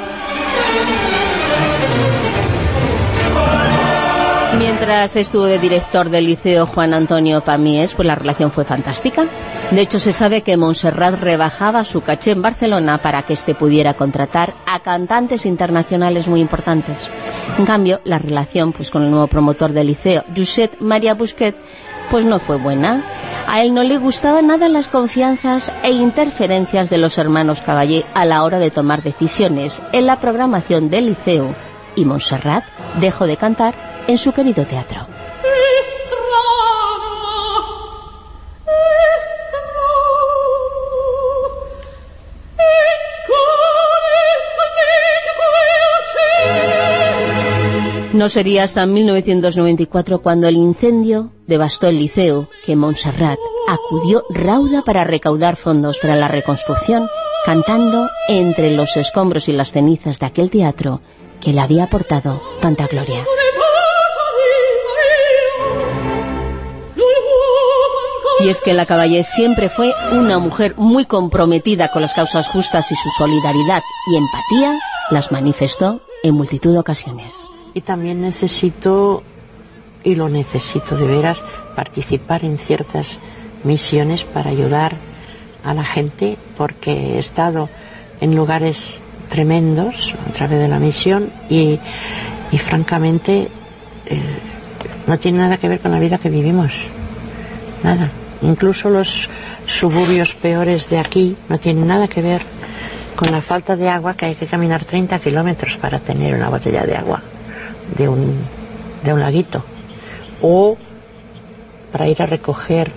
Mientras 4.62 5.16
estuvo 5.16 5.46
de 5.46 5.58
director 5.58 6.12
del 6.12 6.28
liceo 6.28 6.68
Juan 6.68 6.94
Antonio 6.94 7.42
Pamies, 7.42 7.96
pues 7.96 8.06
la 8.06 8.14
relación 8.14 8.52
fue 8.52 8.64
fantástica. 8.64 9.26
De 9.72 9.82
hecho, 9.82 10.00
se 10.00 10.14
sabe 10.14 10.44
que 10.44 10.56
Montserrat 10.56 11.20
rebajaba 11.20 11.84
su 11.84 12.02
caché 12.02 12.30
en 12.30 12.44
Barcelona 12.44 13.00
para 13.00 13.24
que 13.24 13.34
éste 13.34 13.56
pudiera 13.56 13.96
contratar 13.96 14.54
a 14.68 14.80
cantantes 14.82 15.48
internacionales 15.48 16.28
muy 16.28 16.42
importantes. 16.42 17.10
En 17.58 17.66
cambio, 17.66 18.02
la 18.04 18.20
relación 18.20 18.72
pues 18.72 18.92
con 18.92 19.02
el 19.02 19.10
nuevo 19.10 19.26
promotor 19.26 19.74
del 19.74 19.88
liceo, 19.88 20.24
Josep 20.38 20.80
María 20.80 21.16
Busquet, 21.16 21.56
pues 22.12 22.26
no 22.26 22.38
fue 22.38 22.58
buena. 22.58 23.02
A 23.48 23.64
él 23.64 23.74
no 23.74 23.82
le 23.82 23.98
gustaban 23.98 24.46
nada 24.46 24.70
las 24.70 24.88
confianzas 24.88 25.72
e 25.82 25.90
interferencias 25.90 26.92
de 26.92 27.00
los 27.00 27.18
hermanos 27.18 27.64
Caballé 27.64 28.06
a 28.14 28.26
la 28.26 28.44
hora 28.44 28.60
de 28.60 28.70
tomar 28.70 29.02
decisiones 29.02 29.82
en 29.92 30.06
la 30.06 30.20
programación 30.20 30.92
del 30.92 31.08
liceo 31.08 31.56
y 31.96 32.06
Montserrat 32.06 32.64
dejó 33.00 33.26
de 33.26 33.38
cantar 33.38 33.91
en 34.08 34.18
su 34.18 34.32
querido 34.32 34.66
teatro. 34.66 35.08
No 48.22 48.30
sería 48.30 48.66
hasta 48.66 48.86
1994 48.86 50.22
cuando 50.22 50.48
el 50.48 50.56
incendio 50.56 51.32
devastó 51.48 51.88
el 51.88 51.98
liceo 51.98 52.50
que 52.64 52.76
Montserrat 52.76 53.40
acudió 53.68 54.26
rauda 54.30 54.84
para 54.84 55.04
recaudar 55.06 55.56
fondos 55.56 55.98
para 55.98 56.16
la 56.16 56.28
reconstrucción, 56.28 57.10
cantando 57.46 58.10
entre 58.28 58.76
los 58.76 58.96
escombros 58.96 59.50
y 59.50 59.54
las 59.54 59.72
cenizas 59.72 60.20
de 60.20 60.28
aquel 60.28 60.52
teatro 60.52 61.02
que 61.40 61.52
le 61.52 61.62
había 61.62 61.86
aportado 61.86 62.44
tanta 62.62 62.86
gloria. 62.86 63.26
Y 68.44 68.50
es 68.50 68.62
que 68.62 68.74
la 68.74 68.88
Caballé 68.88 69.24
siempre 69.24 69.70
fue 69.70 69.94
una 70.12 70.40
mujer 70.40 70.74
muy 70.76 71.06
comprometida 71.06 71.92
con 71.92 72.02
las 72.02 72.16
causas 72.16 72.48
justas 72.48 72.92
y 72.92 72.96
su 72.96 73.10
solidaridad 73.16 73.84
y 74.12 74.16
empatía 74.16 74.80
las 75.12 75.32
manifestó 75.32 76.02
en 76.24 76.34
multitud 76.34 76.74
de 76.74 76.80
ocasiones. 76.80 77.48
Y 77.76 77.82
también 77.82 78.22
necesito, 78.22 79.22
y 80.04 80.16
lo 80.16 80.28
necesito 80.28 80.98
de 80.98 81.06
veras, 81.06 81.44
participar 81.76 82.44
en 82.44 82.58
ciertas 82.58 83.20
misiones 83.64 84.24
para 84.24 84.50
ayudar 84.50 84.96
a 85.64 85.76
la 85.76 85.86
gente, 85.86 86.38
porque 86.58 87.16
he 87.16 87.20
estado 87.20 87.70
en 88.22 88.36
lugares 88.36 89.00
tremendos 89.30 90.16
a 90.28 90.32
través 90.32 90.60
de 90.60 90.68
la 90.68 90.80
misión 90.80 91.32
y, 91.48 91.80
francamente 92.58 93.50
eh, 94.08 94.20
no 95.06 95.20
tiene 95.20 95.40
nada 95.40 95.58
que 95.58 95.70
ver 95.70 95.80
con 95.80 95.92
la 95.92 96.00
vida 96.00 96.18
que 96.18 96.30
vivimos. 96.30 96.72
Nada. 97.84 98.10
Incluso 98.42 98.90
los 98.90 99.30
suburbios 99.68 100.34
peores 100.34 100.90
de 100.90 101.00
aquí 101.00 101.38
no 101.48 101.60
tienen 101.60 101.88
nada 101.88 102.08
que 102.08 102.22
ver 102.22 102.42
con 103.16 103.32
la 103.32 103.42
falta 103.42 103.76
de 103.76 103.90
agua 103.90 104.16
que 104.16 104.26
hay 104.26 104.36
que 104.36 104.48
caminar 104.48 104.84
30 104.86 105.20
kilómetros 105.20 105.78
para 105.78 106.00
tener 106.00 106.34
una 106.34 106.50
botella 106.50 106.86
de 106.86 106.96
agua 106.96 107.22
de 107.98 108.08
un, 108.08 108.36
de 109.04 109.14
un 109.14 109.20
laguito. 109.20 109.64
O 110.42 110.78
para 111.92 112.08
ir 112.08 112.22
a 112.22 112.26
recoger 112.26 112.92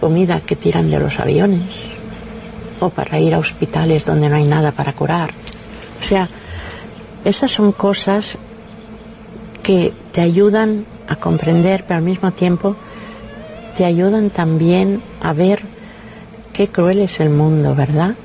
comida 0.00 0.40
que 0.40 0.56
tiran 0.56 0.90
de 0.90 1.00
los 1.00 1.18
aviones. 1.18 1.74
O 2.80 2.90
para 2.90 3.18
ir 3.18 3.34
a 3.34 3.38
hospitales 3.38 4.04
donde 4.04 4.28
no 4.28 4.36
hay 4.36 4.44
nada 4.44 4.72
para 4.72 4.92
curar. 4.92 5.30
O 6.00 6.04
sea, 6.04 6.28
esas 7.24 7.50
son 7.50 7.72
cosas 7.72 8.36
que 9.62 9.92
te 10.10 10.20
ayudan 10.20 10.84
a 11.08 11.16
comprender, 11.16 11.84
pero 11.86 11.98
al 11.98 12.04
mismo 12.04 12.32
tiempo 12.32 12.76
te 13.76 13.84
ayudan 13.84 14.30
también 14.30 15.02
a 15.20 15.32
ver 15.32 15.60
qué 16.52 16.68
cruel 16.68 17.00
es 17.00 17.20
el 17.20 17.30
mundo, 17.30 17.74
¿verdad? 17.74 18.16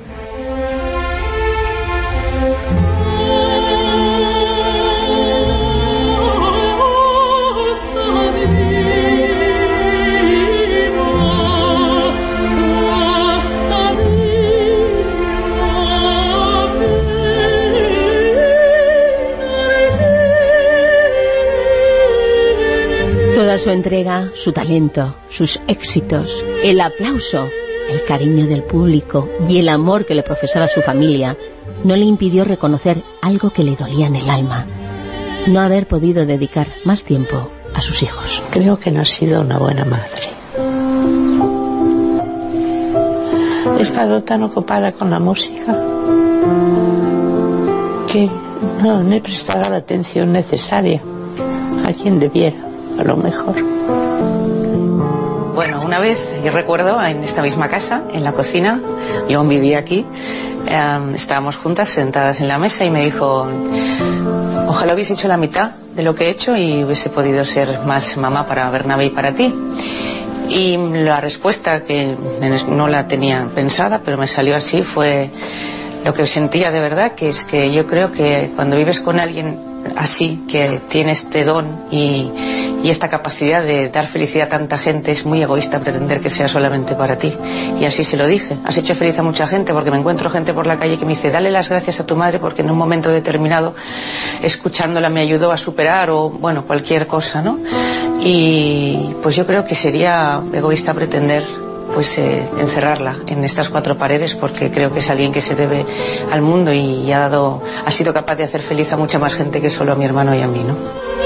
Su 23.67 23.73
entrega, 23.73 24.31
su 24.33 24.53
talento, 24.53 25.13
sus 25.27 25.59
éxitos, 25.67 26.41
el 26.63 26.79
aplauso, 26.79 27.49
el 27.89 28.01
cariño 28.05 28.47
del 28.47 28.63
público 28.63 29.27
y 29.45 29.57
el 29.57 29.67
amor 29.67 30.05
que 30.05 30.15
le 30.15 30.23
profesaba 30.23 30.69
su 30.69 30.81
familia 30.81 31.37
no 31.83 31.97
le 31.97 32.05
impidió 32.05 32.45
reconocer 32.45 33.03
algo 33.21 33.49
que 33.49 33.63
le 33.63 33.75
dolía 33.75 34.07
en 34.07 34.15
el 34.15 34.29
alma, 34.29 34.65
no 35.47 35.59
haber 35.59 35.85
podido 35.85 36.25
dedicar 36.25 36.69
más 36.85 37.03
tiempo 37.03 37.45
a 37.73 37.81
sus 37.81 38.03
hijos. 38.03 38.41
Creo 38.51 38.79
que 38.79 38.89
no 38.89 39.01
ha 39.01 39.05
sido 39.05 39.41
una 39.41 39.57
buena 39.57 39.83
madre. 39.83 40.29
He 43.77 43.81
estado 43.81 44.23
tan 44.23 44.43
ocupada 44.43 44.93
con 44.93 45.09
la 45.09 45.19
música 45.19 45.73
que 48.09 48.31
no, 48.81 49.03
no 49.03 49.13
he 49.13 49.19
prestado 49.19 49.69
la 49.69 49.75
atención 49.75 50.31
necesaria 50.31 51.01
a 51.85 51.91
quien 51.91 52.17
debiera 52.21 52.66
a 52.97 53.03
lo 53.03 53.17
mejor. 53.17 53.55
Bueno, 55.53 55.81
una 55.83 55.99
vez, 55.99 56.41
yo 56.45 56.51
recuerdo, 56.51 57.03
en 57.03 57.23
esta 57.23 57.41
misma 57.41 57.67
casa, 57.67 58.03
en 58.13 58.23
la 58.23 58.33
cocina, 58.33 58.79
yo 59.27 59.39
aún 59.39 59.49
vivía 59.49 59.79
aquí, 59.79 60.05
em, 60.67 61.15
estábamos 61.15 61.55
juntas 61.55 61.89
sentadas 61.89 62.41
en 62.41 62.47
la 62.47 62.59
mesa 62.59 62.85
y 62.85 62.91
me 62.91 63.03
dijo, 63.03 63.49
ojalá 64.67 64.93
hubiese 64.93 65.13
hecho 65.13 65.27
la 65.27 65.37
mitad 65.37 65.71
de 65.95 66.03
lo 66.03 66.13
que 66.13 66.25
he 66.25 66.29
hecho 66.29 66.55
y 66.55 66.83
hubiese 66.83 67.09
podido 67.09 67.43
ser 67.43 67.81
más 67.87 68.17
mamá 68.17 68.45
para 68.45 68.69
Bernabé 68.69 69.05
y 69.05 69.09
para 69.09 69.33
ti. 69.33 69.51
Y 70.49 70.77
la 70.77 71.19
respuesta, 71.21 71.81
que 71.81 72.15
no 72.69 72.87
la 72.87 73.07
tenía 73.07 73.49
pensada, 73.55 74.01
pero 74.05 74.17
me 74.17 74.27
salió 74.27 74.55
así, 74.55 74.83
fue 74.83 75.31
lo 76.05 76.13
que 76.13 76.25
sentía 76.27 76.69
de 76.69 76.79
verdad, 76.79 77.13
que 77.13 77.29
es 77.29 77.43
que 77.43 77.71
yo 77.71 77.87
creo 77.87 78.11
que 78.11 78.51
cuando 78.55 78.77
vives 78.77 79.01
con 79.01 79.19
alguien 79.19 79.59
así, 79.95 80.43
que 80.47 80.81
tiene 80.87 81.13
este 81.13 81.43
don 81.43 81.65
y, 81.91 82.31
y 82.87 82.89
esta 82.89 83.09
capacidad 83.09 83.61
de 83.63 83.89
dar 83.89 84.07
felicidad 84.07 84.45
a 84.45 84.49
tanta 84.49 84.77
gente 84.77 85.11
es 85.11 85.25
muy 85.25 85.41
egoísta 85.41 85.81
pretender 85.81 86.21
que 86.21 86.29
sea 86.29 86.47
solamente 86.47 86.95
para 86.95 87.17
ti. 87.17 87.37
Y 87.77 87.83
así 87.83 88.05
se 88.05 88.15
lo 88.15 88.25
dije. 88.25 88.55
Has 88.63 88.77
hecho 88.77 88.95
feliz 88.95 89.19
a 89.19 89.23
mucha 89.23 89.45
gente 89.45 89.73
porque 89.73 89.91
me 89.91 89.97
encuentro 89.97 90.29
gente 90.29 90.53
por 90.53 90.65
la 90.65 90.79
calle 90.79 90.97
que 90.97 91.03
me 91.03 91.09
dice, 91.09 91.29
dale 91.29 91.51
las 91.51 91.67
gracias 91.67 91.99
a 91.99 92.05
tu 92.05 92.15
madre 92.15 92.39
porque 92.39 92.61
en 92.61 92.71
un 92.71 92.77
momento 92.77 93.09
determinado 93.09 93.75
escuchándola 94.41 95.09
me 95.09 95.19
ayudó 95.19 95.51
a 95.51 95.57
superar 95.57 96.09
o, 96.11 96.29
bueno, 96.29 96.63
cualquier 96.65 97.07
cosa, 97.07 97.41
¿no? 97.41 97.59
Y 98.21 99.13
pues 99.21 99.35
yo 99.35 99.45
creo 99.45 99.65
que 99.65 99.75
sería 99.75 100.41
egoísta 100.53 100.93
pretender 100.93 101.43
pues 101.93 102.17
eh, 102.19 102.47
encerrarla 102.57 103.17
en 103.27 103.43
estas 103.43 103.67
cuatro 103.67 103.97
paredes 103.97 104.35
porque 104.35 104.71
creo 104.71 104.93
que 104.93 104.99
es 104.99 105.09
alguien 105.09 105.33
que 105.33 105.41
se 105.41 105.55
debe 105.55 105.85
al 106.31 106.41
mundo 106.41 106.71
y 106.71 107.11
ha 107.11 107.19
dado 107.19 107.61
ha 107.85 107.91
sido 107.91 108.13
capaz 108.13 108.35
de 108.35 108.45
hacer 108.45 108.61
feliz 108.61 108.93
a 108.93 108.97
mucha 108.97 109.19
más 109.19 109.33
gente 109.33 109.59
que 109.59 109.69
solo 109.69 109.91
a 109.91 109.95
mi 109.95 110.05
hermano 110.05 110.33
y 110.33 110.41
a 110.41 110.47
mí, 110.47 110.63
¿no? 110.65 111.16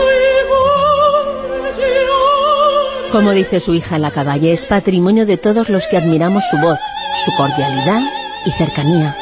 Como 3.12 3.34
dice 3.34 3.60
su 3.60 3.74
hija 3.74 4.00
La 4.00 4.12
Caballe, 4.12 4.54
es 4.54 4.66
patrimonio 4.66 5.26
de 5.26 5.38
todos 5.38 5.68
los 5.68 5.86
que 5.88 5.98
admiramos 5.98 6.46
su 6.50 6.58
voz, 6.58 6.80
su 7.26 7.34
cordialidad 7.36 8.02
y 8.46 8.52
cercanía. 8.52 9.18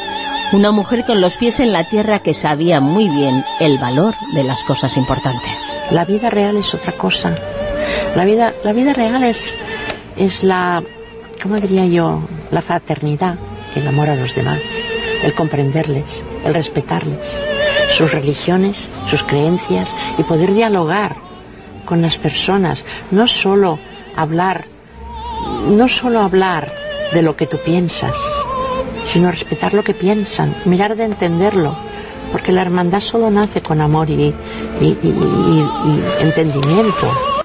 Una 0.52 0.70
mujer 0.70 1.04
con 1.04 1.20
los 1.20 1.36
pies 1.36 1.58
en 1.58 1.72
la 1.72 1.82
tierra 1.82 2.20
que 2.20 2.32
sabía 2.32 2.80
muy 2.80 3.08
bien 3.08 3.44
el 3.58 3.78
valor 3.78 4.14
de 4.32 4.44
las 4.44 4.62
cosas 4.62 4.96
importantes. 4.96 5.76
La 5.90 6.04
vida 6.04 6.30
real 6.30 6.56
es 6.56 6.72
otra 6.72 6.92
cosa. 6.92 7.34
La 8.14 8.24
vida, 8.24 8.54
la 8.62 8.72
vida 8.72 8.92
real 8.92 9.24
es, 9.24 9.56
es 10.16 10.44
la, 10.44 10.84
¿cómo 11.42 11.56
diría 11.56 11.84
yo? 11.86 12.22
La 12.52 12.62
fraternidad, 12.62 13.38
el 13.74 13.88
amor 13.88 14.08
a 14.08 14.14
los 14.14 14.36
demás, 14.36 14.60
el 15.24 15.34
comprenderles, 15.34 16.22
el 16.44 16.54
respetarles, 16.54 17.40
sus 17.98 18.12
religiones, 18.12 18.76
sus 19.08 19.24
creencias 19.24 19.88
y 20.16 20.22
poder 20.22 20.54
dialogar 20.54 21.29
con 21.84 22.02
las 22.02 22.16
personas, 22.16 22.84
no 23.10 23.26
solo 23.26 23.78
hablar, 24.16 24.66
no 25.68 25.88
solo 25.88 26.20
hablar 26.20 26.72
de 27.12 27.22
lo 27.22 27.36
que 27.36 27.46
tú 27.46 27.58
piensas, 27.64 28.14
sino 29.06 29.30
respetar 29.30 29.74
lo 29.74 29.82
que 29.82 29.94
piensan, 29.94 30.54
mirar 30.64 30.96
de 30.96 31.04
entenderlo, 31.04 31.74
porque 32.32 32.52
la 32.52 32.62
hermandad 32.62 33.00
solo 33.00 33.30
nace 33.30 33.60
con 33.60 33.80
amor 33.80 34.10
y, 34.10 34.34
y 34.80 34.96
entendimiento. 36.20 37.39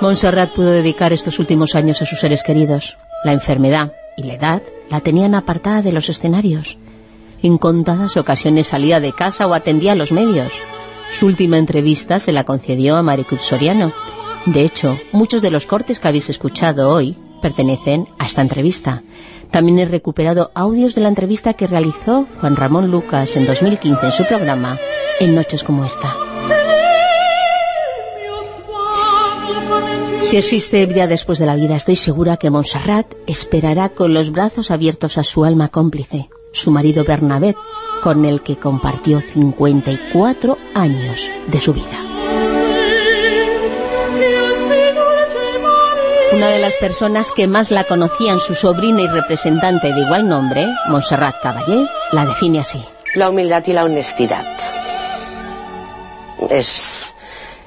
Montserrat 0.00 0.52
pudo 0.52 0.70
dedicar 0.70 1.12
estos 1.12 1.38
últimos 1.38 1.74
años 1.74 2.00
a 2.00 2.06
sus 2.06 2.20
seres 2.20 2.42
queridos. 2.42 2.96
La 3.22 3.32
enfermedad 3.32 3.92
y 4.16 4.22
la 4.22 4.34
edad 4.34 4.62
la 4.88 5.00
tenían 5.00 5.34
apartada 5.34 5.82
de 5.82 5.92
los 5.92 6.08
escenarios. 6.08 6.78
En 7.42 7.58
contadas 7.58 8.16
ocasiones 8.16 8.68
salía 8.68 8.98
de 8.98 9.12
casa 9.12 9.46
o 9.46 9.52
atendía 9.52 9.92
a 9.92 9.96
los 9.96 10.10
medios. 10.10 10.54
Su 11.10 11.26
última 11.26 11.58
entrevista 11.58 12.18
se 12.18 12.32
la 12.32 12.44
concedió 12.44 12.96
a 12.96 13.02
Maricruz 13.02 13.42
Soriano. 13.42 13.92
De 14.46 14.64
hecho, 14.64 14.98
muchos 15.12 15.42
de 15.42 15.50
los 15.50 15.66
cortes 15.66 16.00
que 16.00 16.08
habéis 16.08 16.30
escuchado 16.30 16.88
hoy 16.88 17.18
pertenecen 17.42 18.08
a 18.18 18.24
esta 18.24 18.40
entrevista. 18.40 19.02
También 19.50 19.80
he 19.80 19.84
recuperado 19.84 20.50
audios 20.54 20.94
de 20.94 21.02
la 21.02 21.08
entrevista 21.08 21.54
que 21.54 21.66
realizó 21.66 22.26
Juan 22.40 22.56
Ramón 22.56 22.90
Lucas 22.90 23.36
en 23.36 23.46
2015 23.46 24.06
en 24.06 24.12
su 24.12 24.24
programa 24.24 24.78
En 25.18 25.34
Noches 25.34 25.62
como 25.62 25.84
esta. 25.84 26.29
Si 30.22 30.36
existe 30.36 30.86
vida 30.86 31.06
después 31.06 31.38
de 31.38 31.46
la 31.46 31.56
vida, 31.56 31.76
estoy 31.76 31.96
segura 31.96 32.36
que 32.36 32.50
Montserrat 32.50 33.06
esperará 33.26 33.88
con 33.88 34.14
los 34.14 34.30
brazos 34.30 34.70
abiertos 34.70 35.18
a 35.18 35.24
su 35.24 35.44
alma 35.44 35.68
cómplice, 35.68 36.28
su 36.52 36.70
marido 36.70 37.04
Bernabé, 37.04 37.56
con 38.02 38.24
el 38.24 38.42
que 38.42 38.56
compartió 38.56 39.20
54 39.20 40.58
años 40.74 41.28
de 41.48 41.60
su 41.60 41.72
vida. 41.72 42.10
Una 46.32 46.48
de 46.48 46.60
las 46.60 46.76
personas 46.76 47.32
que 47.32 47.48
más 47.48 47.72
la 47.72 47.84
conocían, 47.84 48.38
su 48.38 48.54
sobrina 48.54 49.02
y 49.02 49.08
representante 49.08 49.92
de 49.92 50.00
igual 50.00 50.28
nombre, 50.28 50.64
Montserrat 50.88 51.42
Caballé, 51.42 51.86
la 52.12 52.24
define 52.24 52.60
así. 52.60 52.82
La 53.16 53.30
humildad 53.30 53.64
y 53.66 53.72
la 53.72 53.84
honestidad. 53.84 54.46
Es, 56.48 57.14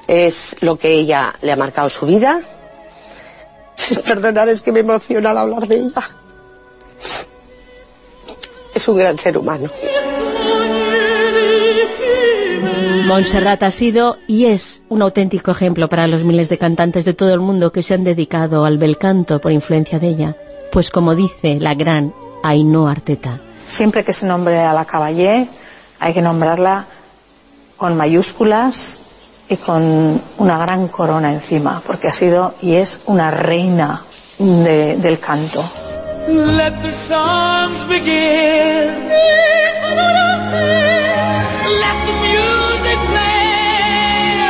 es 0.06 0.56
lo 0.60 0.76
que 0.76 0.92
ella 0.92 1.34
le 1.42 1.52
ha 1.52 1.56
marcado 1.56 1.88
su 1.88 2.06
vida, 2.06 2.40
Perdonad, 4.06 4.48
es 4.48 4.62
que 4.62 4.72
me 4.72 4.80
emociona 4.80 5.30
al 5.30 5.38
hablar 5.38 5.66
de 5.68 5.76
ella. 5.76 6.02
Es 8.74 8.88
un 8.88 8.96
gran 8.96 9.18
ser 9.18 9.38
humano. 9.38 9.68
Montserrat 13.06 13.62
ha 13.62 13.70
sido 13.70 14.16
y 14.26 14.46
es 14.46 14.82
un 14.88 15.02
auténtico 15.02 15.50
ejemplo 15.50 15.88
para 15.88 16.06
los 16.06 16.24
miles 16.24 16.48
de 16.48 16.58
cantantes 16.58 17.04
de 17.04 17.12
todo 17.12 17.34
el 17.34 17.40
mundo 17.40 17.70
que 17.70 17.82
se 17.82 17.94
han 17.94 18.02
dedicado 18.02 18.64
al 18.64 18.78
bel 18.78 18.96
canto 18.96 19.40
por 19.40 19.52
influencia 19.52 19.98
de 19.98 20.08
ella. 20.08 20.36
Pues 20.72 20.90
como 20.90 21.14
dice 21.14 21.58
la 21.60 21.74
gran 21.74 22.14
Ainhoa 22.42 22.92
Arteta. 22.92 23.40
Siempre 23.68 24.04
que 24.04 24.12
se 24.12 24.26
nombre 24.26 24.58
a 24.60 24.72
la 24.72 24.86
Caballé 24.86 25.48
hay 26.00 26.14
que 26.14 26.22
nombrarla 26.22 26.86
con 27.76 27.96
mayúsculas 27.96 29.00
y 29.48 29.56
con 29.56 30.20
una 30.38 30.58
gran 30.58 30.88
corona 30.88 31.32
encima, 31.32 31.82
porque 31.84 32.08
ha 32.08 32.12
sido 32.12 32.54
y 32.62 32.74
es 32.74 33.00
una 33.06 33.30
reina 33.30 34.02
de, 34.38 34.96
del 34.96 35.18
canto. 35.18 35.62
Let 36.26 36.80
the 36.82 36.90
songs 36.90 37.86
begin. 37.86 39.04
Let 41.64 41.96
the 42.06 42.12
music 42.24 42.98
play. 43.10 44.40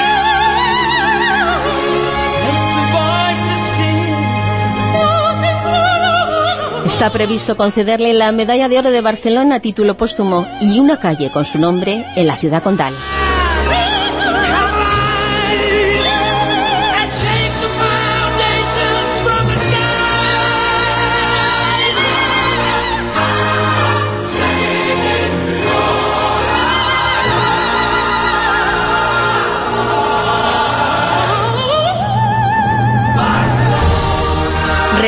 Let 2.47 2.67
the 2.77 2.85
voices 2.93 3.63
sing. 3.77 4.15
Está 6.87 7.11
previsto 7.13 7.57
concederle 7.57 8.13
la 8.13 8.31
Medalla 8.31 8.69
de 8.69 8.79
Oro 8.79 8.91
de 8.93 9.01
Barcelona 9.01 9.57
a 9.57 9.61
título 9.61 9.97
póstumo 9.97 10.47
y 10.61 10.79
una 10.79 11.01
calle 11.01 11.31
con 11.33 11.45
su 11.45 11.59
nombre 11.59 12.07
en 12.15 12.27
la 12.29 12.37
ciudad 12.37 12.63
condal. 12.63 12.95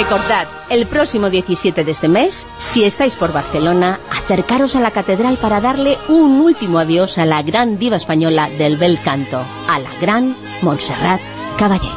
Recordad, 0.09 0.47
el 0.71 0.87
próximo 0.87 1.31
17 1.31 1.83
de 1.83 1.91
este 1.91 2.07
mes, 2.07 2.47
si 2.59 2.85
estáis 2.85 3.17
por 3.17 3.33
Barcelona, 3.33 3.99
acercaros 4.13 4.77
a 4.77 4.81
la 4.81 4.93
catedral 4.93 5.37
para 5.37 5.61
darle 5.61 5.99
un 6.07 6.41
último 6.41 6.79
adiós 6.79 7.19
a 7.19 7.27
la 7.27 7.43
gran 7.43 7.77
diva 7.77 7.97
española 7.97 8.49
del 8.49 8.77
bel 8.77 9.01
canto, 9.03 9.45
a 9.69 9.81
la 9.81 9.91
gran 10.01 10.37
Montserrat 10.63 11.21
Caballé. 11.59 11.91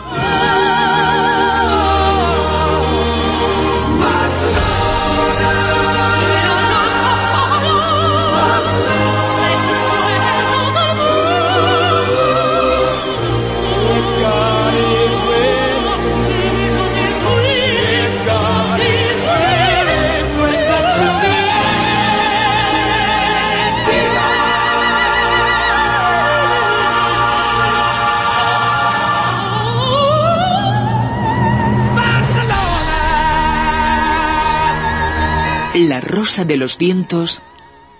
Rosa 36.01 36.45
de 36.45 36.57
los 36.57 36.77
Vientos 36.77 37.41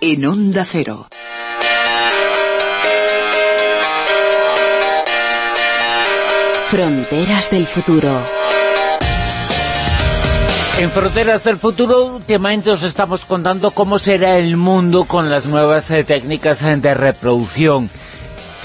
en 0.00 0.24
Onda 0.24 0.64
Cero. 0.64 1.08
Fronteras 6.66 7.50
del 7.50 7.66
Futuro. 7.66 8.24
En 10.78 10.90
Fronteras 10.90 11.44
del 11.44 11.56
Futuro 11.56 12.06
últimamente 12.06 12.70
os 12.70 12.82
estamos 12.82 13.24
contando 13.24 13.70
cómo 13.70 13.98
será 13.98 14.36
el 14.36 14.56
mundo 14.56 15.04
con 15.04 15.28
las 15.28 15.46
nuevas 15.46 15.90
eh, 15.90 16.04
técnicas 16.04 16.62
eh, 16.62 16.76
de 16.76 16.94
reproducción 16.94 17.90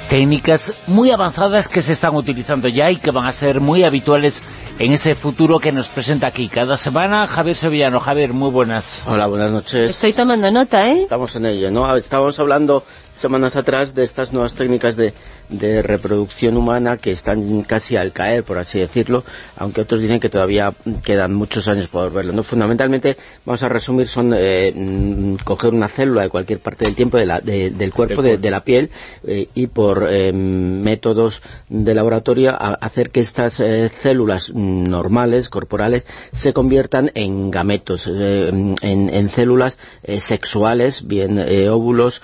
técnicas 0.09 0.73
muy 0.87 1.11
avanzadas 1.11 1.67
que 1.67 1.81
se 1.81 1.93
están 1.93 2.15
utilizando 2.15 2.67
ya 2.67 2.91
y 2.91 2.97
que 2.97 3.11
van 3.11 3.27
a 3.27 3.31
ser 3.31 3.59
muy 3.59 3.83
habituales 3.83 4.43
en 4.79 4.91
ese 4.91 5.15
futuro 5.15 5.59
que 5.59 5.71
nos 5.71 5.87
presenta 5.87 6.27
aquí 6.27 6.47
cada 6.47 6.77
semana 6.77 7.27
Javier 7.27 7.55
Sevillano. 7.55 7.99
Javier, 7.99 8.33
muy 8.33 8.51
buenas. 8.51 9.03
Hola, 9.07 9.27
buenas 9.27 9.51
noches. 9.51 9.91
Estoy 9.91 10.13
tomando 10.13 10.51
nota, 10.51 10.89
¿eh? 10.89 11.03
Estamos 11.03 11.35
en 11.35 11.45
ello, 11.45 11.71
¿no? 11.71 11.95
Estábamos 11.95 12.39
hablando 12.39 12.83
semanas 13.13 13.55
atrás 13.55 13.95
de 13.95 14.03
estas 14.03 14.33
nuevas 14.33 14.55
técnicas 14.55 14.95
de, 14.95 15.13
reproducción 15.49 16.57
humana 16.57 16.97
que 16.97 17.11
están 17.11 17.63
casi 17.63 17.97
al 17.97 18.11
caer, 18.11 18.43
por 18.43 18.57
así 18.57 18.79
decirlo, 18.79 19.23
aunque 19.57 19.81
otros 19.81 20.01
dicen 20.01 20.19
que 20.19 20.29
todavía 20.29 20.73
quedan 21.03 21.33
muchos 21.33 21.67
años 21.67 21.87
por 21.87 22.11
verlo. 22.11 22.33
¿no? 22.33 22.43
Fundamentalmente, 22.43 23.17
vamos 23.45 23.63
a 23.63 23.69
resumir, 23.69 24.07
son 24.07 24.33
eh, 24.35 24.73
mm, 24.75 25.35
coger 25.43 25.73
una 25.73 25.87
célula 25.87 26.23
de 26.23 26.29
cualquier 26.29 26.59
parte 26.59 26.85
del 26.85 26.95
tiempo 26.95 27.17
del 27.17 27.93
cuerpo, 27.93 28.21
de, 28.21 28.51
la 28.51 28.63
piel, 28.63 28.89
eh, 29.25 29.47
y 29.53 29.67
por 29.67 30.07
eh, 30.09 30.31
métodos 30.33 31.41
de 31.69 31.93
laboratorio 31.93 32.55
hacer 32.59 33.09
que 33.09 33.19
estas 33.19 33.61
células 34.01 34.51
normales, 34.53 35.49
corporales, 35.49 36.05
se 36.31 36.53
conviertan 36.53 37.11
en 37.15 37.51
gametos, 37.51 38.07
en, 38.07 39.29
células 39.29 39.77
sexuales, 40.19 41.07
bien 41.07 41.39
óvulos, 41.69 42.21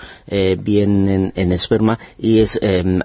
bien 0.58 1.32
en, 1.34 1.52
esperma 1.52 1.98
y 2.18 2.40
es 2.40 2.58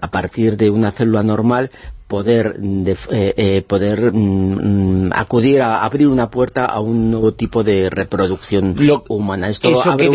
a 0.08 0.12
partir 0.12 0.56
de 0.56 0.70
una 0.70 0.92
célula 0.92 1.22
normal 1.22 1.70
poder 2.08 2.58
eh, 2.62 2.96
eh, 3.12 3.62
poder 3.68 4.14
mm, 4.14 5.12
acudir 5.14 5.62
a 5.62 5.84
abrir 5.84 6.08
una 6.08 6.32
puerta 6.32 6.66
a 6.66 6.80
un 6.80 7.12
nuevo 7.12 7.34
tipo 7.34 7.66
de 7.66 7.90
reproducción 7.90 8.78
humana. 9.10 9.50
Esto 9.50 9.70
abre 9.84 10.10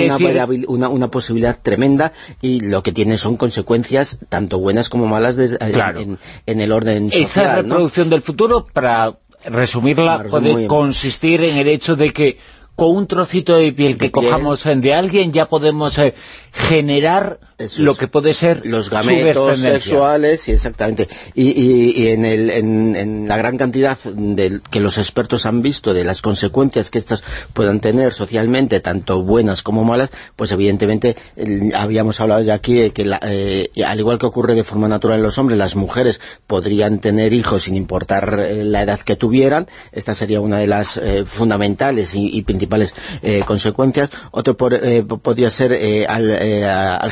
una, 0.66 0.89
una, 0.89 1.09
posibilidad 1.09 1.59
tremenda 1.62 2.14
y 2.40 2.60
lo 2.60 2.82
que 2.82 2.93
tiene 2.93 3.19
son 3.19 3.36
consecuencias 3.36 4.19
tanto 4.31 4.59
buenas 4.59 4.89
como 4.89 5.06
malas 5.06 5.36
en, 5.36 6.19
el 6.47 6.73
orden 6.73 7.10
social. 7.10 7.23
Esa 7.23 7.56
reproducción 7.56 8.09
del 8.09 8.23
futuro 8.23 8.66
para 8.73 9.19
resumirla 9.44 10.24
puede 10.31 10.66
consistir 10.66 11.43
en 11.43 11.59
el 11.59 11.69
hecho 11.69 11.94
de 11.94 12.10
que 12.10 12.39
con 12.74 12.97
un 12.97 13.06
trocito 13.06 13.56
de 13.56 13.70
piel 13.73 13.98
que 13.98 14.10
cojamos 14.10 14.64
de 14.64 14.94
alguien 14.94 15.31
ya 15.31 15.47
podemos 15.47 15.98
eh, 15.98 16.14
generar 16.52 17.39
lo 17.79 17.95
que 17.95 18.09
puede 18.09 18.35
ser 18.35 18.62
los 18.65 18.91
gametos 18.91 19.59
sexuales 19.59 20.49
y 20.49 20.53
exactamente. 20.53 21.09
Y, 21.35 22.07
en, 22.09 22.24
el, 22.24 22.51
en, 22.51 23.29
la 23.29 23.37
gran 23.37 23.57
cantidad 23.57 23.99
de, 23.99 24.61
que 24.70 24.81
los 24.81 24.99
expertos 24.99 25.47
han 25.47 25.62
visto 25.62 25.95
de 25.95 26.05
las 26.05 26.23
consecuencias 26.23 26.91
que 26.91 26.99
estas 26.99 27.23
puedan 27.53 27.81
tener 27.81 28.12
socialmente 28.12 28.81
tanto 28.81 29.23
buenas 29.23 29.62
como 29.62 29.85
malas 29.85 30.11
pues 30.37 30.53
evidentemente 30.53 31.16
habíamos 31.74 32.20
hablado 32.20 32.43
ya 32.43 32.55
aquí 32.55 32.74
de 32.74 32.93
que 32.93 33.11
eh, 33.23 33.69
al 33.85 33.99
igual 33.99 34.19
que 34.19 34.27
ocurre 34.27 34.55
de 34.55 34.65
forma 34.65 34.89
natural 34.89 35.19
en 35.19 35.23
los 35.23 35.39
hombres 35.39 35.59
las 35.59 35.77
mujeres 35.77 36.20
podrían 36.47 36.99
tener 36.99 37.33
hijos 37.33 37.65
sin 37.65 37.77
importar 37.77 38.41
eh, 38.41 38.65
la 38.65 38.83
edad 38.83 39.01
que 39.01 39.16
tuvieran. 39.16 39.66
Esta 39.93 40.15
sería 40.15 40.41
una 40.41 40.59
de 40.59 40.66
las 40.66 41.01
fundamentales 41.27 42.15
y, 42.15 42.43
principales 42.43 42.95
consecuencias. 43.47 44.11
Otro 44.31 44.57
podría 44.57 45.51
ser 45.51 45.73
al 46.09 46.33
eh, 46.53 46.65
al, 46.65 47.11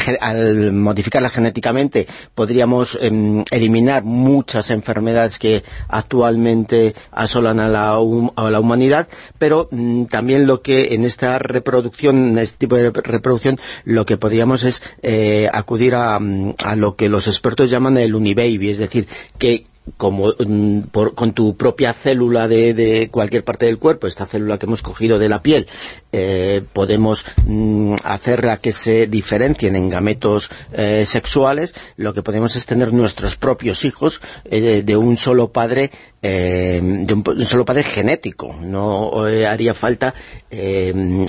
modificarla 0.72 1.30
genéticamente 1.30 2.06
podríamos 2.34 2.98
em, 3.00 3.44
eliminar 3.50 4.04
muchas 4.04 4.70
enfermedades 4.70 5.38
que 5.38 5.62
actualmente 5.88 6.94
asolan 7.10 7.60
a 7.60 7.68
la, 7.68 7.90
a 7.92 8.50
la 8.50 8.60
humanidad, 8.60 9.08
pero 9.38 9.68
mm, 9.70 10.04
también 10.04 10.46
lo 10.46 10.62
que 10.62 10.94
en 10.94 11.04
esta 11.04 11.38
reproducción, 11.38 12.28
en 12.30 12.38
este 12.38 12.58
tipo 12.58 12.76
de 12.76 12.90
reproducción, 12.90 13.58
lo 13.84 14.04
que 14.04 14.16
podríamos 14.16 14.64
es 14.64 14.82
eh, 15.02 15.48
acudir 15.52 15.94
a, 15.94 16.18
mm, 16.18 16.54
a 16.64 16.76
lo 16.76 16.96
que 16.96 17.08
los 17.08 17.26
expertos 17.26 17.70
llaman 17.70 17.98
el 17.98 18.14
unibaby, 18.14 18.70
es 18.70 18.78
decir, 18.78 19.06
que 19.38 19.66
como 19.96 20.28
mm, 20.38 20.80
con 21.14 21.32
tu 21.32 21.56
propia 21.56 21.92
célula 21.92 22.48
de, 22.48 23.08
cualquier 23.10 23.44
parte 23.44 23.66
del 23.66 23.78
cuerpo, 23.78 24.06
esta 24.06 24.26
célula 24.26 24.58
que 24.58 24.66
hemos 24.66 24.82
cogido 24.82 25.18
de 25.18 25.28
la 25.28 25.42
piel, 25.42 25.66
eh, 26.12 26.62
podemos 26.72 27.24
mm, 27.44 27.94
hacerla 28.04 28.58
que 28.58 28.72
se 28.72 29.06
diferencien 29.06 29.76
en 29.76 29.88
gametos 29.88 30.50
eh, 30.72 31.04
sexuales, 31.06 31.74
lo 31.96 32.14
que 32.14 32.22
podemos 32.22 32.56
es 32.56 32.66
tener 32.66 32.92
nuestros 32.92 33.36
propios 33.36 33.84
hijos 33.84 34.20
eh, 34.44 34.82
de 34.84 34.96
un 34.96 35.16
solo 35.16 35.52
padre 35.52 35.90
de 36.22 37.14
un, 37.14 37.44
solo 37.44 37.64
padre 37.64 37.84
genético. 37.84 38.56
No 38.60 39.24
haría 39.24 39.74
falta 39.74 40.14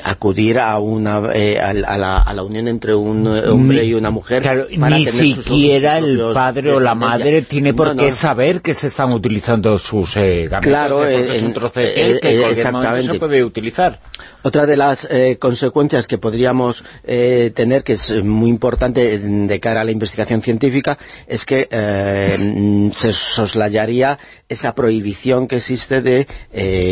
acudir 0.03 0.59
a 0.59 0.79
una 0.79 1.17
a, 1.17 2.33
la, 2.33 2.43
unión 2.43 2.67
entre 2.67 2.93
un 2.93 3.27
hombre 3.27 3.85
y 3.85 3.93
una 3.93 4.11
mujer. 4.11 4.67
ni 4.77 5.05
siquiera 5.05 5.97
el 5.97 6.19
padre 6.33 6.71
o 6.71 6.79
la 6.79 6.95
madre 6.95 7.41
tiene 7.43 7.73
por 7.73 7.95
qué 7.95 8.11
saber 8.11 8.61
que 8.61 8.73
se 8.73 8.87
están 8.87 9.13
utilizando 9.13 9.77
sus 9.77 10.17
eh, 10.17 10.49
Claro, 10.61 11.05
es 11.05 11.41
un 11.41 11.53
trozo 11.53 11.79
de 11.79 11.87
piel 11.87 12.19
que 12.19 12.49
exactamente. 12.49 13.13
se 13.13 13.19
puede 13.19 13.43
utilizar. 13.43 13.99
Otra 14.43 14.65
de 14.65 14.75
las 14.75 15.07
eh, 15.09 15.37
consecuencias 15.39 16.07
que 16.07 16.17
podríamos 16.17 16.83
eh, 17.03 17.51
tener, 17.53 17.83
que 17.83 17.93
es 17.93 18.23
muy 18.23 18.49
importante 18.49 19.19
de 19.19 19.59
cara 19.59 19.81
a 19.81 19.83
la 19.83 19.91
investigación 19.91 20.41
científica, 20.41 20.97
es 21.27 21.45
que 21.45 21.67
eh, 21.69 22.89
se 22.91 23.13
soslayaría 23.13 24.17
esa 24.49 24.73
prohibición 24.81 25.47
que 25.47 25.57
existe 25.57 26.01
de 26.01 26.27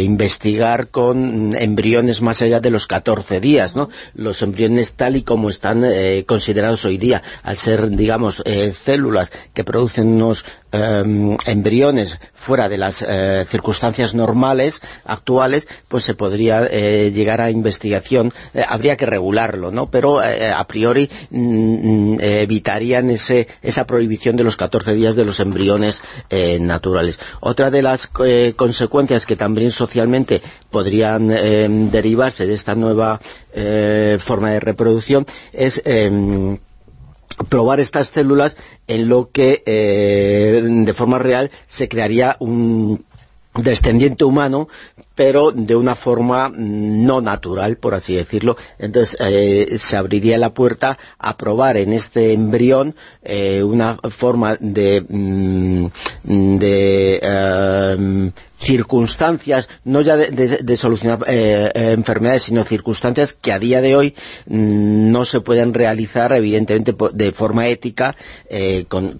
investigar 0.04 0.90
con 0.90 1.56
embriones 1.58 2.22
más 2.22 2.42
allá 2.44 2.60
de 2.60 2.70
los 2.70 2.86
14 2.86 3.40
días, 3.40 3.76
¿no? 3.76 3.90
Los 4.14 4.44
embriones 4.44 4.94
tal 4.94 5.16
y 5.16 5.24
como 5.24 5.50
están 5.50 5.84
considerados 6.28 6.86
hoy 6.86 7.00
día, 7.00 7.24
al 7.42 7.58
ser, 7.58 7.90
digamos, 7.90 8.44
células 8.86 9.32
que 9.56 9.64
producen 9.64 10.08
unos 10.08 10.46
embriones 10.72 12.20
fuera 12.34 12.70
de 12.70 12.78
las 12.78 13.06
circunstancias 13.48 14.14
normales, 14.14 14.82
actuales, 15.06 15.68
pues 15.88 16.04
se 16.04 16.14
podría 16.14 16.68
llegar 16.70 17.42
a 17.42 17.52
investigación, 17.52 18.34
eh, 18.54 18.64
habría 18.68 18.98
que 18.98 19.06
regularlo, 19.06 19.72
¿no? 19.72 19.90
Pero 19.90 20.24
eh, 20.24 20.52
a 20.52 20.66
priori 20.66 21.10
mm, 21.30 22.14
mm, 22.14 22.18
evitarían 22.22 23.10
ese, 23.10 23.48
esa 23.62 23.86
prohibición 23.86 24.36
de 24.36 24.44
los 24.44 24.58
14 24.58 24.94
días 24.94 25.16
de 25.16 25.26
los 25.26 25.40
embriones 25.40 26.02
eh, 26.30 26.60
naturales. 26.60 27.20
Otra 27.40 27.70
de 27.72 27.82
las 27.82 28.08
consecuencias 28.56 29.26
que 29.26 29.36
también 29.36 29.72
socialmente 29.72 30.42
podrían 30.70 31.30
derivarse 31.92 32.46
de 32.46 32.54
esta 32.54 32.76
nueva 32.76 33.20
forma 34.20 34.52
de 34.52 34.60
reproducción 34.60 35.26
es 35.54 35.82
em, 35.86 36.58
probar 37.48 37.80
estas 37.80 38.10
células 38.10 38.58
en 38.88 39.08
lo 39.08 39.32
que 39.32 39.64
de 39.66 40.94
forma 40.94 41.20
real 41.20 41.52
se 41.68 41.88
crearía 41.88 42.36
un 42.40 43.06
descendiente 43.56 44.26
humano 44.26 44.68
pero 45.20 45.52
de 45.52 45.76
una 45.76 45.96
forma 45.96 46.50
no 46.50 47.20
natural, 47.20 47.76
por 47.76 47.94
así 47.94 48.16
decirlo. 48.16 48.56
Entonces 48.78 49.18
eh, 49.20 49.78
se 49.78 49.98
abriría 49.98 50.38
la 50.38 50.54
puerta 50.54 50.98
a 51.18 51.36
probar 51.36 51.76
en 51.76 51.92
este 51.92 52.32
embrión 52.32 52.96
eh, 53.22 53.62
una 53.62 53.98
forma 54.12 54.56
de, 54.62 55.06
mm, 55.06 55.88
de 56.24 57.20
eh, 57.22 58.32
circunstancias, 58.60 59.70
no 59.86 60.02
ya 60.02 60.18
de, 60.18 60.78
solucionar 60.78 61.20
eh, 61.28 61.72
eh, 61.74 61.92
enfermedades, 61.94 62.44
sino 62.44 62.64
circunstancias 62.64 63.34
que 63.34 63.54
a 63.54 63.60
día 63.60 63.82
de 63.82 63.96
hoy 63.96 64.16
mm, 64.48 65.12
no 65.12 65.26
se 65.26 65.42
pueden 65.42 65.74
realizar, 65.74 66.34
evidentemente, 66.34 66.96
de 67.14 67.32
forma 67.32 67.68
ética 67.68 68.16
eh, 68.50 68.86
con, 68.88 69.18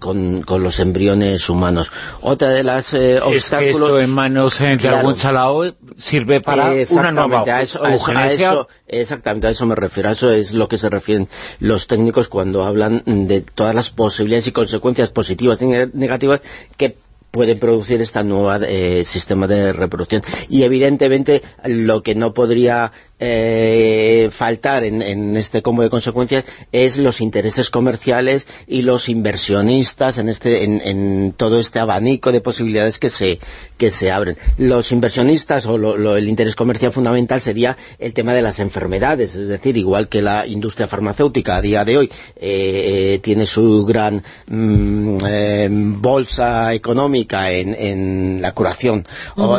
los 0.60 0.78
embriones 0.80 1.48
humanos. 1.48 1.90
Otra 2.20 2.50
de 2.50 2.62
las 2.62 2.92
obstáculos... 2.92 3.34
Es 3.34 3.50
que 3.50 3.70
esto 3.70 4.00
en 4.00 4.10
manos 4.10 4.58
de 4.58 4.88
algún 4.88 5.16
chalao 5.16 5.74
sirve 5.96 6.40
para 6.40 6.72
una 6.90 7.12
nueva 7.12 7.44
a 7.46 7.62
eso, 7.62 8.68
Exactamente, 8.86 9.46
a 9.46 9.50
eso 9.50 9.66
me 9.66 9.74
refiero. 9.74 10.08
A 10.08 10.12
eso 10.12 10.32
es 10.32 10.52
lo 10.52 10.68
que 10.68 10.76
se 10.78 10.90
refieren 10.90 11.28
los 11.60 11.86
técnicos 11.86 12.28
cuando 12.28 12.64
hablan 12.64 13.02
de 13.06 13.40
todas 13.40 13.74
las 13.74 13.90
posibilidades 13.90 14.48
y 14.48 14.52
consecuencias 14.52 15.10
positivas 15.10 15.62
y 15.62 15.66
negativas 15.66 16.40
que 16.76 16.96
pueden 17.30 17.58
producir 17.58 18.00
este 18.00 18.22
nuevo 18.24 18.52
eh, 18.54 19.04
sistema 19.04 19.46
de 19.46 19.72
reproducción. 19.72 20.22
Y 20.48 20.62
evidentemente 20.64 21.42
lo 21.64 22.02
que 22.02 22.14
no 22.14 22.34
podría 22.34 22.92
eh, 23.22 24.30
faltar 24.32 24.82
en, 24.84 25.36
este 25.36 25.60
combo 25.60 25.82
de 25.82 25.90
consecuencias 25.90 26.44
es 26.72 26.96
los 26.96 27.20
intereses 27.20 27.68
comerciales 27.68 28.48
y 28.66 28.80
los 28.82 29.10
inversionistas 29.10 30.16
en 30.16 30.30
este 30.30 30.64
en, 30.64 31.34
todo 31.36 31.60
este 31.60 31.78
abanico 31.78 32.32
de 32.32 32.40
posibilidades 32.40 32.98
que 32.98 33.10
se 33.10 33.38
que 33.76 33.90
se 33.90 34.10
abren. 34.10 34.36
Los 34.56 34.90
inversionistas 34.90 35.66
o 35.66 36.16
el 36.16 36.28
interés 36.28 36.56
comercial 36.56 36.92
fundamental 36.92 37.40
sería 37.40 37.76
el 37.98 38.14
tema 38.14 38.32
de 38.32 38.42
las 38.42 38.58
enfermedades, 38.58 39.36
es 39.36 39.48
decir, 39.48 39.76
igual 39.76 40.08
que 40.08 40.22
la 40.22 40.46
industria 40.46 40.86
farmacéutica 40.86 41.56
a 41.56 41.62
día 41.62 41.84
de 41.84 41.98
hoy 41.98 42.10
eh, 42.36 43.20
tiene 43.22 43.44
su 43.44 43.84
gran 43.84 44.22
mm, 44.46 45.18
eh, 45.26 45.68
bolsa 45.70 46.72
económica 46.72 47.50
en, 47.50 48.40
la 48.40 48.52
curación 48.52 49.06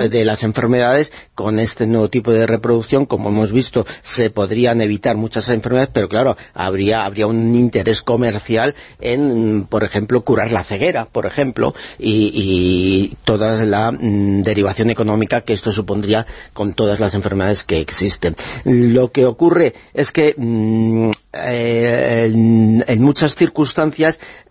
de 0.09 0.25
las 0.25 0.43
enfermedades, 0.43 1.11
con 1.41 1.59
este 1.59 1.88
nuevo 1.88 2.09
tipo 2.09 2.31
de 2.31 2.47
reproducción, 2.47 3.05
como 3.05 3.30
hemos 3.30 3.51
visto, 3.51 3.85
se 4.01 4.30
podrían 4.30 4.81
evitar 4.81 5.18
muchas 5.18 5.49
enfermedades, 5.49 5.91
pero 5.93 6.09
claro, 6.09 6.38
habría, 6.53 7.05
habría 7.05 7.27
un 7.27 7.55
interés 7.55 8.01
comercial 8.01 8.76
en, 8.99 9.65
por 9.65 9.84
ejemplo, 9.84 10.22
curar 10.22 10.51
la 10.51 10.63
ceguera, 10.63 11.05
por 11.05 11.26
ejemplo, 11.26 11.73
y, 11.99 13.15
toda 13.26 13.65
la 13.65 13.91
mm, 13.91 14.43
derivación 14.43 14.89
económica 14.89 15.41
que 15.41 15.53
esto 15.53 15.72
supondría 15.72 16.26
con 16.53 16.73
todas 16.73 16.99
las 16.99 17.13
enfermedades 17.13 17.63
que 17.63 17.80
existen. 17.80 18.35
Lo 18.65 19.11
que 19.11 19.26
ocurre 19.26 19.73
es 19.93 20.11
que 20.11 20.34
mm, 20.38 21.11
eh, 21.34 22.31
en 22.31 23.01
muchas 23.01 23.35
circunstancias 23.35 24.19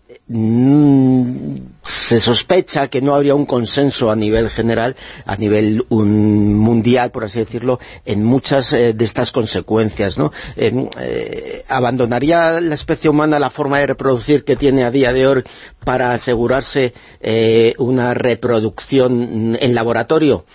se 1.83 2.19
sospecha 2.19 2.87
que 2.87 3.01
no 3.01 3.15
habría 3.15 3.35
un 3.35 3.45
consenso 3.45 4.11
a 4.11 4.15
nivel 4.15 4.49
general, 4.49 4.95
a 5.25 5.35
nivel 5.35 5.85
mundial, 5.89 7.11
por 7.11 7.23
así 7.23 7.39
decirlo, 7.39 7.79
en 8.05 8.23
muchas 8.23 8.71
eh, 8.73 8.93
de 8.93 9.05
estas 9.05 9.31
consecuencias. 9.31 10.17
¿no? 10.17 10.31
Eh, 10.55 11.63
¿Abandonaría 11.67 12.61
la 12.61 12.75
especie 12.75 13.09
humana 13.09 13.39
la 13.39 13.49
forma 13.49 13.79
de 13.79 13.87
reproducir 13.87 14.43
que 14.43 14.55
tiene 14.55 14.83
a 14.83 14.91
día 14.91 15.11
de 15.11 15.27
hoy 15.27 15.43
para 15.83 16.11
asegurarse 16.11 16.93
eh, 17.19 17.73
una 17.77 18.13
reproducción 18.13 19.57
en 19.59 19.75
laboratorio? 19.75 20.45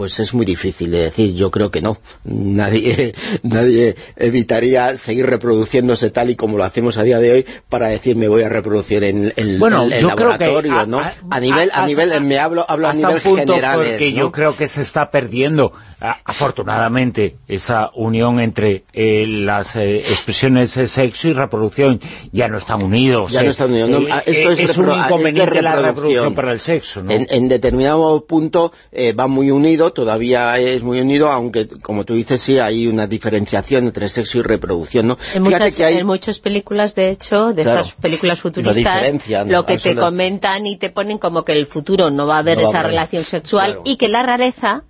Pues 0.00 0.18
es 0.18 0.32
muy 0.32 0.46
difícil 0.46 0.90
de 0.92 1.02
decir, 1.02 1.34
yo 1.34 1.50
creo 1.50 1.70
que 1.70 1.82
no. 1.82 1.98
Nadie, 2.24 3.14
nadie 3.42 3.96
evitaría 4.16 4.96
seguir 4.96 5.26
reproduciéndose 5.26 6.08
tal 6.08 6.30
y 6.30 6.36
como 6.36 6.56
lo 6.56 6.64
hacemos 6.64 6.96
a 6.96 7.02
día 7.02 7.18
de 7.18 7.32
hoy 7.32 7.46
para 7.68 7.88
decir 7.88 8.16
me 8.16 8.26
voy 8.26 8.42
a 8.42 8.48
reproducir 8.48 9.04
en 9.04 9.30
el 9.36 9.60
laboratorio, 9.60 10.72
a, 10.72 10.86
¿no? 10.86 11.00
A, 11.00 11.40
nivel, 11.40 11.70
a 11.74 11.84
nivel, 11.84 12.18
me 12.22 12.38
hablo, 12.38 12.64
hablo 12.66 12.88
a 12.88 12.94
nivel 12.94 13.20
general. 13.20 13.76
Porque 13.76 14.14
yo 14.14 14.32
creo 14.32 14.56
que 14.56 14.68
se 14.68 14.80
está 14.80 15.10
perdiendo 15.10 15.74
afortunadamente, 16.00 17.36
esa 17.46 17.90
unión 17.94 18.40
entre 18.40 18.84
eh, 18.92 19.26
las 19.26 19.76
eh, 19.76 19.98
expresiones 19.98 20.74
de 20.74 20.88
sexo 20.88 21.28
y 21.28 21.32
reproducción 21.32 22.00
ya 22.32 22.48
no 22.48 22.58
están 22.58 22.82
unidos. 22.82 23.32
Ya 23.32 23.42
no 23.42 23.50
están 23.50 23.72
unidos. 23.72 24.04
Esto 24.26 24.50
es, 24.52 24.78
un 24.78 24.94
inconveniente 24.94 25.62
la 25.62 25.76
reproducción 25.76 26.34
para 26.34 26.52
el 26.52 26.60
sexo, 26.60 27.02
En, 27.08 27.48
determinado 27.48 28.24
punto 28.24 28.72
va 29.18 29.26
muy 29.26 29.50
unido, 29.50 29.92
todavía 29.92 30.58
es 30.58 30.82
muy 30.82 31.00
unido, 31.00 31.30
aunque, 31.30 31.66
como 31.66 32.04
tú 32.04 32.14
dices, 32.14 32.40
sí 32.40 32.58
hay 32.58 32.86
una 32.86 33.06
diferenciación 33.06 33.86
entre 33.86 34.08
sexo 34.08 34.38
y 34.38 34.42
reproducción, 34.42 35.08
¿no? 35.08 35.18
En, 35.34 35.42
muchas, 35.42 35.78
en 35.80 36.06
muchas 36.06 36.38
películas, 36.38 36.94
de 36.94 37.10
hecho, 37.10 37.52
de 37.52 37.62
estas 37.62 37.92
películas 37.92 38.38
futuristas, 38.40 39.02
lo, 39.46 39.66
que 39.66 39.78
te 39.78 39.94
comentan 39.94 40.66
y 40.66 40.76
te 40.76 40.90
ponen 40.90 41.18
como 41.18 41.44
que 41.44 41.52
el 41.52 41.66
futuro 41.66 42.10
no 42.10 42.26
va 42.26 42.36
a 42.36 42.38
haber 42.38 42.60
esa 42.60 42.82
relación 42.82 43.24
sexual 43.24 43.80
y 43.84 43.96
que 43.96 44.08
la 44.08 44.22
rareza 44.22 44.84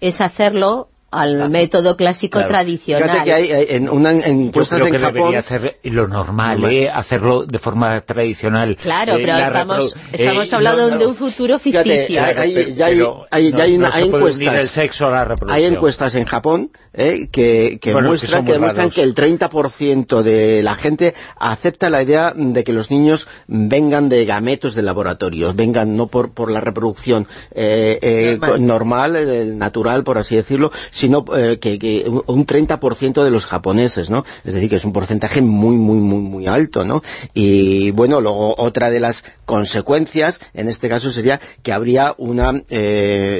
es 0.00 0.20
hacerlo 0.20 0.88
al 1.14 1.48
método 1.48 1.96
clásico 1.96 2.44
tradicional. 2.44 3.08
Fíjate 3.08 3.24
que 3.24 3.32
hay, 3.32 3.66
en, 3.68 3.88
una, 3.88 4.10
en 4.10 4.40
encuestas 4.48 4.80
en 4.80 4.90
que 4.90 4.98
debería 4.98 5.42
ser 5.42 5.78
lo 5.84 6.08
normal, 6.08 6.64
¿eh? 6.64 6.90
hacerlo 6.90 7.46
de 7.46 7.58
forma 7.58 8.00
tradicional. 8.00 8.76
Claro, 8.76 9.14
pero 9.16 9.36
estamos, 9.38 9.96
estamos 10.12 10.52
eh, 10.52 10.56
hablando 10.56 10.98
de 10.98 11.06
un 11.06 11.14
futuro 11.14 11.58
ficticio. 11.58 12.22
hay, 12.22 12.74
ya 12.74 12.86
hay, 12.86 13.00
hay, 13.30 13.52
hay, 13.52 13.76
una, 13.76 13.90
hay 13.94 14.06
encuestas, 14.06 14.54
el 14.54 14.68
sexo 14.68 15.06
a 15.06 15.10
la 15.10 15.24
reproducción. 15.24 15.56
hay 15.56 15.72
encuestas 15.72 16.14
en 16.16 16.24
Japón 16.24 16.70
¿eh? 16.94 17.28
que, 17.30 17.78
que 17.80 17.94
muestran, 17.94 18.44
que, 18.44 18.52
demuestran 18.52 18.90
que 18.90 19.02
el 19.02 19.14
30% 19.14 20.22
de 20.22 20.62
la 20.62 20.74
gente 20.74 21.14
acepta 21.36 21.90
la 21.90 22.02
idea 22.02 22.32
de 22.34 22.64
que 22.64 22.72
los 22.72 22.90
niños 22.90 23.26
vengan 23.46 24.08
de 24.08 24.24
gametos 24.24 24.74
de 24.74 24.82
laboratorios, 24.82 25.56
vengan 25.56 25.96
no 25.96 26.06
por, 26.06 26.30
por 26.30 26.50
la 26.50 26.60
reproducción 26.60 27.26
eh, 27.54 27.98
eh, 28.02 28.38
normal, 28.58 29.16
eh, 29.16 29.44
natural, 29.46 30.04
por 30.04 30.18
así 30.18 30.36
decirlo, 30.36 30.72
sino 30.90 31.24
eh, 31.36 31.58
que, 31.60 31.78
que, 31.78 32.04
un 32.26 32.46
30% 32.46 33.24
de 33.24 33.30
los 33.30 33.46
japoneses, 33.46 34.10
¿no? 34.10 34.24
Es 34.44 34.54
decir, 34.54 34.70
que 34.70 34.76
es 34.76 34.84
un 34.84 34.92
porcentaje 34.92 35.42
muy, 35.42 35.76
muy, 35.76 35.98
muy, 35.98 36.20
muy 36.20 36.46
alto, 36.46 36.84
¿no? 36.84 37.02
Y 37.34 37.90
bueno, 37.92 38.20
luego 38.20 38.54
otra 38.58 38.90
de 38.90 39.00
las 39.00 39.24
consecuencias, 39.44 40.40
en 40.54 40.68
este 40.68 40.88
caso 40.88 41.12
sería 41.12 41.40
que 41.62 41.72
habría 41.72 42.14
una 42.18 42.44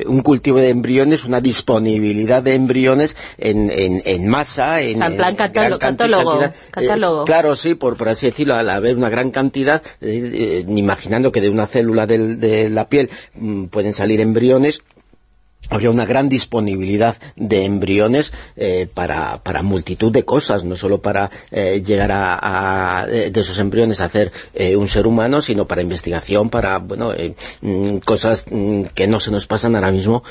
un 0.07 0.21
cultivo 0.23 0.59
de 0.59 0.71
embriones, 0.71 1.25
una 1.25 1.41
disponibilidad 1.41 2.43
de 2.43 2.55
embriones 2.55 3.17
en, 3.45 4.03
en, 4.05 4.29
masa, 4.29 4.81
en, 4.81 5.03
en 5.03 5.17
plan 5.17 5.37
catálogo. 5.37 6.43
Eh, 6.43 7.25
claro, 7.27 7.55
sí, 7.55 7.75
por, 7.75 7.97
por 7.97 8.09
así 8.09 8.27
decirlo, 8.27 8.55
al 8.55 8.71
haber 8.71 8.97
una 8.97 9.11
gran 9.11 9.31
cantidad, 9.31 9.83
eh, 10.01 10.65
imaginando 10.67 11.31
que 11.31 11.41
de 11.41 11.51
una 11.51 11.67
célula 11.67 12.07
de 12.07 12.71
la 12.71 12.89
piel 12.89 13.11
mm, 13.35 13.67
pueden 13.67 13.93
salir 13.93 14.21
embriones, 14.21 14.83
habría 15.71 15.91
una 15.91 16.07
gran 16.07 16.29
disponibilidad 16.29 17.17
de 17.37 17.65
embriones 17.65 18.33
eh, 18.57 18.87
para, 18.93 19.39
para, 19.39 19.63
multitud 19.63 20.13
de 20.13 20.25
cosas, 20.25 20.65
no 20.65 20.77
solo 20.77 21.01
para 21.01 21.31
eh, 21.51 21.83
llegar 21.85 22.11
a, 22.13 23.07
de 23.07 23.41
esos 23.41 23.59
embriones 23.59 24.01
a 24.01 24.07
hacer 24.07 24.33
eh, 24.55 24.77
un 24.77 24.89
ser 24.89 25.07
humano, 25.07 25.43
sino 25.43 25.67
para 25.67 25.83
investigación, 25.83 26.51
para 26.51 26.79
bueno 26.79 27.13
mm, 27.61 27.99
cosas 27.99 28.45
mm, 28.51 28.83
que 28.95 29.07
no 29.07 29.21
se 29.21 29.31
nos 29.31 29.47
pasan 29.47 29.75
ahora 29.75 29.91
mismo 29.91 30.23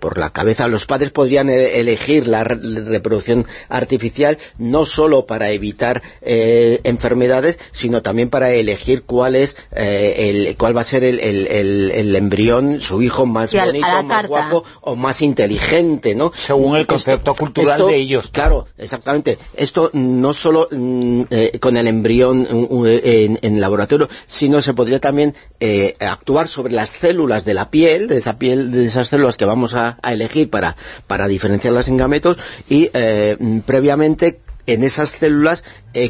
por 0.00 0.18
la 0.18 0.30
cabeza. 0.30 0.68
Los 0.68 0.86
padres 0.86 1.10
podrían 1.10 1.50
elegir 1.50 2.26
la 2.26 2.44
reproducción 2.44 3.46
artificial 3.68 4.38
no 4.58 4.86
solo 4.86 5.26
para 5.26 5.50
evitar 5.50 6.02
enfermedades, 6.22 7.58
sino 7.72 8.02
también 8.02 8.30
para 8.30 8.50
elegir 8.52 9.02
cuál 9.02 9.36
es 9.36 9.56
el, 9.72 10.56
cuál 10.56 10.76
va 10.76 10.82
a 10.82 10.84
ser 10.84 11.04
el, 11.04 11.20
el, 11.20 11.90
el 11.90 12.16
embrión, 12.16 12.80
su 12.80 13.02
hijo 13.02 13.26
más 13.26 13.52
bonito, 13.52 14.02
más 14.04 14.26
guapo 14.26 14.64
o 14.80 14.96
más 14.96 15.22
inteligente, 15.22 16.14
¿no? 16.14 16.32
Según 16.34 16.76
el 16.76 16.86
concepto 16.86 17.34
cultural 17.34 17.86
de 17.86 17.96
ellos. 17.96 18.28
Claro, 18.28 18.66
exactamente. 18.76 19.38
Esto 19.54 19.90
no 19.92 20.34
solo 20.34 20.68
mm, 20.70 21.22
eh, 21.30 21.58
con 21.60 21.76
el 21.76 21.86
embrión 21.86 22.46
en, 22.50 23.38
en, 23.42 23.60
laboratorio, 23.60 24.08
sino 24.26 24.60
se 24.62 24.74
podría 24.74 25.00
también 25.00 25.34
eh, 25.60 25.94
actuar 26.00 26.48
sobre 26.48 26.72
las 26.72 26.90
células 26.90 27.44
de 27.44 27.54
la 27.54 27.70
piel, 27.70 28.08
de 28.08 28.18
esa 28.18 28.38
piel, 28.38 28.70
de 28.70 28.86
esas 28.86 29.08
células 29.08 29.36
que 29.36 29.44
vamos 29.44 29.74
a, 29.74 29.98
elegir 30.02 30.50
para, 30.50 30.76
para 31.06 31.28
diferenciarlas 31.28 31.88
en 31.88 31.96
gametos 31.96 32.38
y 32.68 32.90
eh, 32.94 33.36
previamente 33.66 34.40
en 34.66 34.84
esas 34.84 35.10
células 35.10 35.64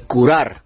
curar 0.06 0.62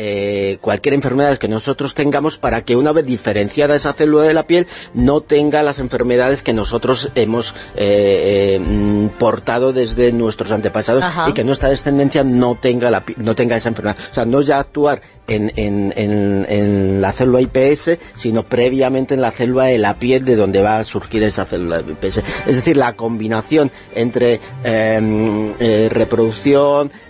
eh, 0.00 0.58
cualquier 0.60 0.94
enfermedad 0.94 1.38
que 1.38 1.48
nosotros 1.48 1.94
tengamos 1.94 2.38
para 2.38 2.62
que 2.62 2.76
una 2.76 2.92
vez 2.92 3.04
diferenciada 3.04 3.74
esa 3.74 3.92
célula 3.92 4.22
de 4.22 4.32
la 4.32 4.44
piel 4.44 4.68
no 4.94 5.20
tenga 5.20 5.64
las 5.64 5.80
enfermedades 5.80 6.44
que 6.44 6.52
nosotros 6.52 7.10
hemos 7.16 7.50
eh, 7.74 8.56
eh, 8.56 8.60
mm, 8.60 9.08
portado 9.18 9.72
desde 9.72 10.12
nuestros 10.12 10.52
antepasados 10.52 11.04
y 11.26 11.32
que 11.32 11.42
nuestra 11.42 11.68
descendencia 11.68 12.22
no 12.22 12.54
tenga, 12.54 12.92
la, 12.92 13.02
no 13.16 13.34
tenga 13.34 13.56
esa 13.56 13.70
enfermedad. 13.70 13.96
O 14.10 14.14
sea, 14.14 14.24
no 14.24 14.40
ya 14.40 14.60
actuar 14.60 15.02
en, 15.26 15.52
en, 15.56 15.92
en, 15.96 17.00
la 17.00 17.12
célula 17.12 17.40
IPS, 17.40 17.98
sino 18.16 18.44
previamente 18.44 19.14
en 19.14 19.20
la 19.20 19.32
célula 19.32 19.64
de 19.64 19.78
la 19.78 19.98
piel 19.98 20.24
de 20.24 20.36
donde 20.36 20.62
va 20.62 20.78
a 20.78 20.84
surgir 20.84 21.22
esa 21.24 21.44
célula 21.44 21.80
IPS. 21.80 22.22
Es 22.46 22.56
decir, 22.56 22.76
la 22.76 22.94
combinación 22.94 23.70
entre 23.94 24.40
em, 24.62 25.52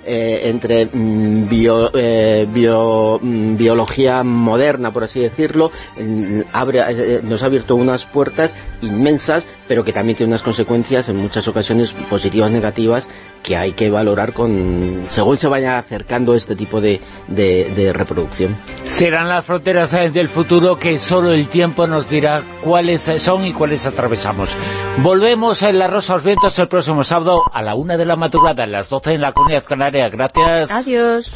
reproducción, 0.08 0.40
entre 0.44 0.86
mm, 0.86 1.48
bio, 1.48 1.90
bio 2.52 2.88
Mm, 3.22 3.56
biología 3.56 4.22
moderna, 4.22 4.90
por 4.90 5.04
así 5.04 5.20
decirlo, 5.20 5.70
abre, 6.52 6.80
eh, 6.88 7.20
nos 7.22 7.42
ha 7.42 7.46
abierto 7.46 7.76
unas 7.76 8.04
puertas 8.04 8.52
inmensas, 8.82 9.46
pero 9.66 9.84
que 9.84 9.92
también 9.92 10.16
tiene 10.16 10.30
unas 10.32 10.42
consecuencias 10.42 11.08
en 11.08 11.16
muchas 11.16 11.48
ocasiones 11.48 11.92
positivas, 11.92 12.50
negativas, 12.50 13.08
que 13.42 13.56
hay 13.56 13.72
que 13.72 13.90
valorar 13.90 14.32
con 14.32 15.06
según 15.08 15.38
se 15.38 15.48
vaya 15.48 15.78
acercando 15.78 16.34
este 16.34 16.54
tipo 16.54 16.80
de, 16.80 17.00
de, 17.28 17.92
reproducción. 17.92 18.56
Serán 18.82 19.28
las 19.28 19.44
fronteras 19.44 19.94
eh, 19.94 20.10
del 20.10 20.28
futuro 20.28 20.76
que 20.76 20.98
solo 20.98 21.32
el 21.32 21.48
tiempo 21.48 21.86
nos 21.86 22.08
dirá 22.08 22.42
cuáles 22.62 23.08
eh, 23.08 23.18
son 23.18 23.46
y 23.46 23.52
cuáles 23.52 23.86
atravesamos. 23.86 24.50
Volvemos 24.98 25.62
en 25.62 25.78
La 25.78 25.86
Rosa 25.86 26.14
los 26.14 26.24
Vientos 26.24 26.58
el 26.58 26.68
próximo 26.68 27.04
sábado 27.04 27.42
a 27.52 27.62
la 27.62 27.74
una 27.74 27.96
de 27.96 28.04
la 28.04 28.16
madrugada, 28.16 28.64
a 28.64 28.66
las 28.66 28.88
12 28.88 29.14
en 29.14 29.20
la 29.20 29.32
Comunidad 29.32 29.64
Canaria. 29.64 29.97
Gracias. 30.06 30.70
Adiós. 30.70 31.32